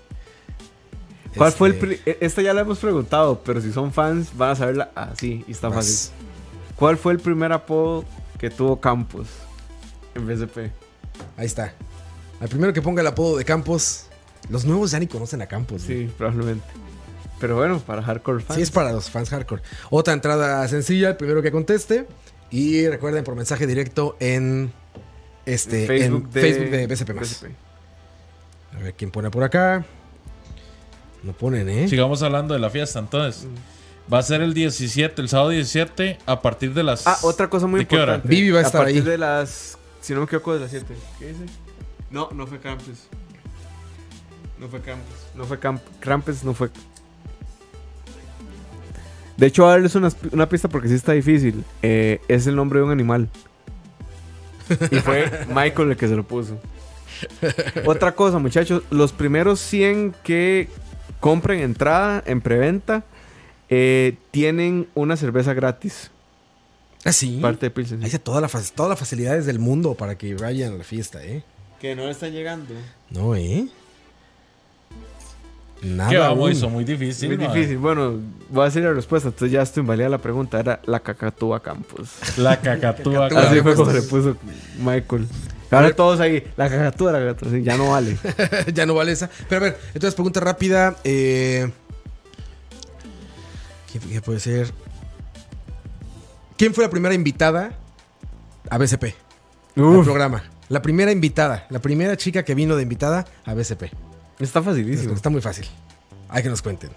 ¿Cuál 1.36 1.52
fue 1.52 1.68
el 1.68 1.74
este, 1.74 2.10
e- 2.10 2.18
Esta 2.20 2.42
ya 2.42 2.54
la 2.54 2.62
hemos 2.62 2.78
preguntado, 2.78 3.40
pero 3.44 3.60
si 3.60 3.72
son 3.72 3.92
fans 3.92 4.36
van 4.36 4.50
a 4.50 4.56
saberla 4.56 4.90
así 4.94 5.44
y 5.46 5.52
está 5.52 5.70
fácil. 5.70 6.10
¿Cuál 6.76 6.96
fue 6.96 7.12
el 7.12 7.18
primer 7.18 7.52
apodo 7.52 8.04
que 8.38 8.50
tuvo 8.50 8.80
Campos 8.80 9.28
en 10.14 10.26
BSP? 10.26 10.58
Ahí 11.36 11.46
está. 11.46 11.74
Al 12.40 12.48
primero 12.48 12.72
que 12.72 12.82
ponga 12.82 13.00
el 13.00 13.06
apodo 13.06 13.38
de 13.38 13.44
Campos. 13.44 14.06
Los 14.50 14.64
nuevos 14.64 14.90
ya 14.90 14.98
ni 14.98 15.06
conocen 15.06 15.42
a 15.42 15.46
Campos, 15.46 15.86
güey. 15.86 16.06
Sí, 16.06 16.12
probablemente. 16.16 16.66
Pero 17.40 17.56
bueno, 17.56 17.78
para 17.80 18.02
hardcore 18.02 18.42
fans. 18.42 18.56
Sí, 18.56 18.62
es 18.62 18.70
para 18.70 18.92
los 18.92 19.10
fans 19.10 19.30
hardcore. 19.30 19.62
Otra 19.90 20.14
entrada 20.14 20.66
sencilla, 20.68 21.10
el 21.10 21.16
primero 21.16 21.42
que 21.42 21.50
conteste. 21.50 22.06
Y 22.50 22.86
recuerden 22.86 23.24
por 23.24 23.34
mensaje 23.34 23.66
directo 23.66 24.16
en 24.20 24.72
este 25.46 25.86
Facebook, 25.86 26.24
en 26.26 26.30
de, 26.30 26.40
Facebook 26.40 26.70
de 26.70 27.14
más. 27.14 27.30
BSP. 27.30 27.46
A 28.74 28.78
ver 28.78 28.94
quién 28.94 29.10
pone 29.10 29.30
por 29.30 29.42
acá. 29.42 29.84
No 31.26 31.32
ponen, 31.32 31.68
¿eh? 31.68 31.88
Sigamos 31.88 32.22
hablando 32.22 32.54
de 32.54 32.60
la 32.60 32.70
fiesta 32.70 33.00
entonces. 33.00 33.48
Va 34.12 34.18
a 34.18 34.22
ser 34.22 34.42
el 34.42 34.54
17, 34.54 35.20
el 35.20 35.28
sábado 35.28 35.48
17, 35.50 36.18
a 36.24 36.40
partir 36.40 36.72
de 36.72 36.84
las. 36.84 37.04
Ah, 37.08 37.18
otra 37.22 37.50
cosa 37.50 37.66
muy 37.66 37.80
¿De 37.80 37.86
qué 37.88 37.96
hora? 37.96 38.14
importante. 38.14 38.28
Vivi 38.28 38.50
va 38.52 38.60
a 38.60 38.62
estar 38.62 38.82
partir 38.82 39.02
ahí. 39.02 39.08
de 39.08 39.18
las. 39.18 39.76
Si 40.00 40.12
no 40.12 40.20
me 40.20 40.26
equivoco, 40.26 40.54
de 40.54 40.60
las 40.60 40.70
7. 40.70 40.86
¿Qué 41.18 41.26
dice? 41.26 41.46
No, 42.12 42.28
no 42.32 42.46
fue 42.46 42.60
Krampus. 42.60 43.08
No 44.60 44.68
fue 44.68 44.80
Krampus. 44.80 45.14
No 45.34 45.44
fue 45.44 45.58
Camp 45.58 45.82
Krampus, 45.98 46.44
no 46.44 46.54
fue. 46.54 46.70
De 49.36 49.48
hecho, 49.48 49.62
voy 49.64 49.70
a 49.70 49.72
darles 49.72 49.96
una, 49.96 50.10
una 50.30 50.48
pista 50.48 50.68
porque 50.68 50.88
sí 50.88 50.94
está 50.94 51.12
difícil. 51.12 51.64
Eh, 51.82 52.20
es 52.28 52.46
el 52.46 52.54
nombre 52.54 52.78
de 52.78 52.84
un 52.84 52.92
animal. 52.92 53.28
Y 54.92 54.96
fue 55.00 55.30
Michael 55.48 55.90
el 55.90 55.96
que 55.96 56.06
se 56.06 56.14
lo 56.14 56.22
puso. 56.22 56.58
Otra 57.84 58.12
cosa, 58.14 58.38
muchachos. 58.38 58.82
Los 58.90 59.12
primeros 59.12 59.58
100 59.60 60.14
que 60.22 60.68
compren 61.20 61.60
entrada 61.60 62.22
en 62.26 62.40
preventa 62.40 63.04
eh, 63.68 64.16
tienen 64.30 64.86
una 64.94 65.16
cerveza 65.16 65.54
gratis. 65.54 66.10
Ah, 67.04 67.12
sí. 67.12 67.38
Parte 67.40 67.66
de 67.66 67.70
Pilsen. 67.70 68.00
Ahí 68.00 68.06
está 68.06 68.18
toda 68.18 68.40
la, 68.40 68.48
fac- 68.48 68.72
todas 68.74 68.90
las 68.90 68.98
facilidades 68.98 69.46
del 69.46 69.58
mundo 69.58 69.94
para 69.94 70.16
que 70.18 70.34
vayan 70.34 70.74
a 70.74 70.76
la 70.78 70.84
fiesta, 70.84 71.22
¿eh? 71.24 71.42
Que 71.80 71.94
no 71.94 72.04
le 72.04 72.10
está 72.10 72.28
llegando. 72.28 72.74
No, 73.10 73.34
¿eh? 73.36 73.68
Nada. 75.82 76.10
que 76.10 76.16
vamos, 76.16 76.52
hizo 76.52 76.70
muy 76.70 76.84
difícil. 76.84 77.28
Muy 77.28 77.36
difícil. 77.36 77.76
Bueno, 77.78 78.18
voy 78.48 78.62
a 78.62 78.64
decir 78.64 78.82
la 78.82 78.92
respuesta. 78.92 79.28
Entonces 79.28 79.52
ya 79.52 79.62
estoy 79.62 79.82
invalida 79.82 80.08
la 80.08 80.18
pregunta. 80.18 80.58
Era 80.58 80.80
la 80.86 81.00
cacatúa 81.00 81.62
Campos. 81.62 82.10
La 82.38 82.60
cacatúa. 82.60 83.28
Cacatúa. 83.28 83.50
Así 83.50 83.60
fue 83.60 83.74
como 83.74 83.92
le 83.92 84.02
puso 84.02 84.36
Michael. 84.78 85.28
Ahora 85.70 85.94
todos 85.94 86.20
ahí. 86.20 86.44
La 86.56 86.68
cacatúa. 86.68 87.36
Sí, 87.50 87.62
ya 87.62 87.76
no 87.76 87.90
vale. 87.90 88.16
ya 88.72 88.86
no 88.86 88.94
vale 88.94 89.12
esa. 89.12 89.30
Pero 89.48 89.60
a 89.60 89.64
ver, 89.64 89.78
entonces 89.88 90.14
pregunta 90.14 90.40
rápida. 90.40 90.96
Eh, 91.04 91.70
¿qué, 93.92 93.98
qué 93.98 94.20
puede 94.20 94.40
ser? 94.40 94.72
¿Quién 96.56 96.72
fue 96.72 96.84
la 96.84 96.90
primera 96.90 97.14
invitada 97.14 97.78
a 98.70 98.78
BCP? 98.78 99.04
Al 99.76 100.04
programa. 100.04 100.42
La 100.68 100.82
primera 100.82 101.12
invitada. 101.12 101.66
La 101.70 101.80
primera 101.80 102.16
chica 102.16 102.44
que 102.44 102.54
vino 102.54 102.76
de 102.76 102.82
invitada 102.82 103.26
a 103.44 103.54
BCP. 103.54 103.92
está 104.40 104.62
facilísimo. 104.62 105.14
Está 105.14 105.30
muy 105.30 105.40
fácil. 105.40 105.66
Hay 106.28 106.42
que 106.42 106.48
nos 106.48 106.62
cuenten. 106.62 106.90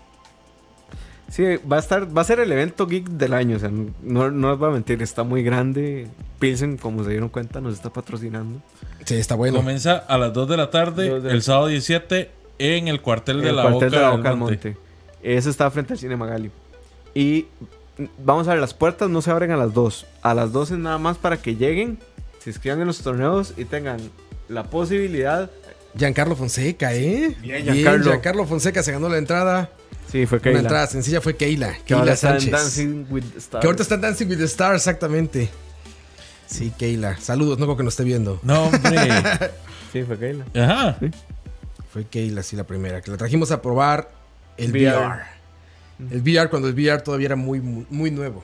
Sí, 1.31 1.43
va 1.71 1.75
a 1.77 1.79
estar, 1.79 2.15
va 2.15 2.21
a 2.21 2.25
ser 2.25 2.39
el 2.39 2.51
evento 2.51 2.87
geek 2.87 3.07
del 3.09 3.33
año. 3.33 3.57
O 3.57 3.59
sea, 3.59 3.69
no, 3.69 4.31
no 4.31 4.49
les 4.51 4.59
voy 4.59 4.69
a 4.69 4.73
mentir, 4.73 5.01
está 5.01 5.23
muy 5.23 5.43
grande. 5.43 6.07
Pilsen, 6.39 6.77
como 6.77 7.03
se 7.03 7.11
dieron 7.11 7.29
cuenta, 7.29 7.61
nos 7.61 7.73
está 7.75 7.91
patrocinando. 7.91 8.61
Sí, 9.05 9.15
está 9.15 9.35
bueno. 9.35 9.57
Comienza 9.57 9.97
a 9.97 10.17
las 10.17 10.33
2 10.33 10.49
de 10.49 10.57
la 10.57 10.69
tarde, 10.71 11.19
de- 11.21 11.31
el 11.31 11.41
sábado 11.43 11.67
17, 11.67 12.31
en 12.57 12.87
el 12.87 13.01
cuartel 13.01 13.41
de 13.41 13.49
el 13.49 13.55
la 13.57 13.61
cuartel 13.63 13.89
Boca, 13.89 13.97
de 13.97 14.01
la 14.03 14.09
Boca 14.11 14.29
del 14.29 14.37
Monte. 14.37 14.69
Monte. 14.69 14.77
Eso 15.21 15.49
está 15.49 15.69
frente 15.69 15.93
al 15.93 15.99
Cine 15.99 16.15
Magali. 16.15 16.49
Y 17.13 17.45
vamos 18.23 18.47
a 18.47 18.51
ver, 18.51 18.59
las 18.61 18.73
puertas 18.73 19.09
no 19.09 19.21
se 19.21 19.29
abren 19.31 19.51
a 19.51 19.57
las 19.57 19.73
2. 19.73 20.05
A 20.21 20.33
las 20.33 20.51
2 20.51 20.71
es 20.71 20.77
nada 20.77 20.97
más 20.97 21.17
para 21.17 21.37
que 21.37 21.55
lleguen, 21.55 21.99
se 22.39 22.49
inscriban 22.49 22.79
en 22.81 22.87
los 22.87 22.99
torneos 23.01 23.53
y 23.57 23.65
tengan 23.65 23.99
la 24.47 24.63
posibilidad. 24.63 25.49
Giancarlo 25.97 26.35
Fonseca, 26.35 26.93
¿eh? 26.95 27.35
Bien, 27.41 27.63
Giancarlo. 27.63 28.05
Giancarlo 28.05 28.45
Fonseca 28.45 28.81
se 28.83 28.91
ganó 28.91 29.09
la 29.09 29.17
entrada. 29.17 29.69
Sí, 30.11 30.25
fue 30.25 30.37
Una 30.37 30.43
Keila. 30.43 30.59
entrada 30.59 30.87
sencilla 30.87 31.21
fue 31.21 31.35
Keila. 31.35 31.73
que 31.85 31.93
ahora 31.93 32.15
Keila 32.15 32.17
Sánchez. 32.17 32.51
Dancing 32.51 33.05
with 33.09 33.23
the 33.33 33.37
Stars. 33.39 33.61
Que 33.61 33.67
ahorita 33.67 33.83
está 33.83 33.95
en 33.95 34.01
Dancing 34.01 34.27
with 34.27 34.37
the 34.37 34.45
Stars, 34.45 34.75
exactamente. 34.77 35.49
Sí, 36.47 36.71
Keila. 36.77 37.17
Saludos, 37.17 37.59
no 37.59 37.65
creo 37.65 37.77
que 37.77 37.83
nos 37.83 37.93
esté 37.93 38.03
viendo. 38.03 38.39
No, 38.43 38.65
hombre. 38.65 38.97
Sí, 39.91 40.03
fue 40.03 40.19
Keila. 40.19 40.45
Ajá. 40.55 40.97
Fue 41.91 42.05
Keila, 42.05 42.43
sí, 42.43 42.55
la 42.55 42.63
primera. 42.63 43.01
Que 43.01 43.09
la 43.09 43.17
trajimos 43.17 43.49
a 43.51 43.59
probar 43.59 44.11
el 44.55 44.71
VR. 44.71 44.95
VR. 44.97 45.21
El 46.11 46.21
VR 46.21 46.49
cuando 46.51 46.67
el 46.67 46.75
VR 46.75 47.01
todavía 47.01 47.25
era 47.27 47.35
muy, 47.35 47.59
muy, 47.59 47.87
muy 47.89 48.11
nuevo. 48.11 48.43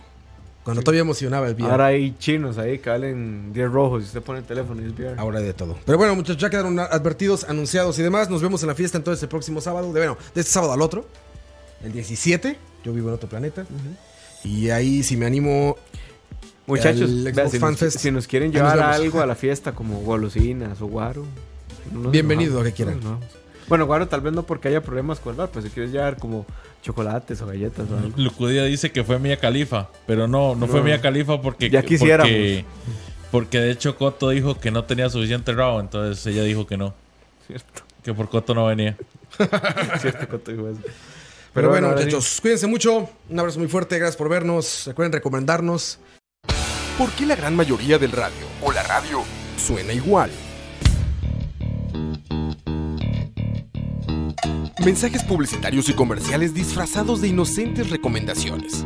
Cuando 0.63 0.81
todavía 0.81 1.01
emocionaba 1.01 1.45
el 1.47 1.53
VR. 1.53 1.63
Ahora 1.65 1.73
Ahora, 1.73 1.85
hay 1.87 2.15
chinos 2.17 2.57
ahí 2.57 2.79
que 2.79 2.89
valen 2.89 3.53
10 3.53 3.71
rojos 3.71 4.01
y 4.01 4.05
usted 4.07 4.23
pone 4.23 4.39
el 4.39 4.45
teléfono 4.45 4.81
y 4.81 4.85
es 4.85 4.93
VR. 4.93 5.37
hay 5.37 5.43
de 5.43 5.53
todo. 5.53 5.77
Pero 5.85 5.99
bueno, 5.99 6.15
muchachos, 6.15 6.41
ya 6.41 6.49
quedaron 6.49 6.79
advertidos, 6.79 7.43
anunciados 7.43 7.99
y 7.99 8.01
demás. 8.01 8.27
Nos 8.27 8.41
vemos 8.41 8.63
en 8.63 8.69
la 8.69 8.75
fiesta 8.75 8.97
entonces 8.97 9.21
el 9.21 9.29
próximo 9.29 9.61
sábado. 9.61 9.93
De, 9.93 9.99
bueno, 9.99 10.17
de 10.33 10.41
este 10.41 10.51
sábado 10.51 10.73
al 10.73 10.81
otro. 10.81 11.07
El 11.85 11.91
17. 11.93 12.57
Yo 12.83 12.93
vivo 12.93 13.09
en 13.09 13.15
otro 13.15 13.29
planeta. 13.29 13.65
Y 14.43 14.69
ahí, 14.69 15.03
si 15.03 15.15
me 15.17 15.25
animo, 15.25 15.77
Muchachos, 16.67 17.09
si, 17.09 17.59
nos, 17.59 17.77
Fest. 17.77 17.99
si 17.99 18.11
nos 18.11 18.27
quieren 18.27 18.49
nos 18.49 18.55
llevar 18.55 18.79
algo 18.79 19.21
a 19.21 19.25
la 19.25 19.35
fiesta 19.35 19.73
como 19.73 19.99
golosinas 19.99 20.81
o 20.81 20.87
guaro. 20.87 21.25
no 21.93 22.09
Bienvenido, 22.09 22.59
lo 22.59 22.63
que 22.63 22.71
quieran. 22.71 22.99
no. 23.03 23.19
Bueno, 23.67 23.85
guaro 23.87 24.07
tal 24.07 24.21
vez 24.21 24.31
no 24.33 24.43
porque 24.43 24.67
haya 24.67 24.81
problemas 24.81 25.19
con 25.19 25.31
el 25.31 25.37
bar, 25.37 25.49
pues 25.49 25.65
si 25.65 25.71
quieres 25.71 25.91
llevar 25.91 26.17
como 26.17 26.45
chocolates 26.83 27.41
o 27.41 27.47
galletas 27.47 27.89
o 27.89 27.97
algo. 27.97 28.13
Lucudia 28.15 28.63
dice 28.65 28.91
que 28.91 29.03
fue 29.03 29.17
Mía 29.17 29.37
Califa, 29.37 29.89
pero 30.05 30.27
no, 30.27 30.53
no, 30.53 30.67
fue. 30.67 30.83
Mía 30.83 31.01
Califa 31.01 31.41
porque, 31.41 31.71
Ya 31.71 31.81
quisiéramos. 31.81 32.31
porque, 32.31 32.65
porque 33.31 33.59
de 33.59 33.71
hecho 33.71 33.97
Coto 33.97 34.29
dijo 34.29 34.59
que 34.59 34.69
no 34.69 34.83
tenía 34.83 35.09
suficiente 35.09 35.51
rabo, 35.51 35.79
entonces 35.79 36.23
ella 36.27 36.43
dijo 36.43 36.67
que 36.67 36.77
no, 36.77 36.93
Cierto, 37.47 37.81
que 38.03 38.13
por 38.13 38.29
Coto 38.29 38.53
no 38.53 38.67
venía. 38.67 38.95
cierto, 39.99 40.27
Coto 40.29 40.51
dijo 40.51 40.69
eso. 40.69 40.81
Pero, 41.55 41.69
bueno, 41.69 41.87
sí. 41.87 41.95
muchachos, 41.95 42.39
cuídense 42.41 42.67
mucho. 42.67 43.09
Un 43.29 43.39
abrazo 43.39 43.59
muy 43.59 43.69
fuerte. 43.69 43.97
Gracias 43.97 44.17
por 44.17 44.27
vernos. 44.27 44.83
Recuerden 44.87 45.13
recomendarnos. 45.13 45.99
¿Por 46.97 47.09
qué 47.11 47.25
la 47.25 47.35
gran 47.37 47.55
mayoría 47.55 47.97
del 47.97 48.11
radio 48.11 48.45
o 48.61 48.73
la 48.73 48.83
radio 48.83 49.23
suena 49.57 49.93
igual? 49.93 50.29
Mensajes 54.85 55.23
publicitarios 55.23 55.89
y 55.89 55.93
comerciales 55.93 56.53
disfrazados 56.53 57.21
de 57.21 57.29
inocentes 57.29 57.89
recomendaciones. 57.89 58.85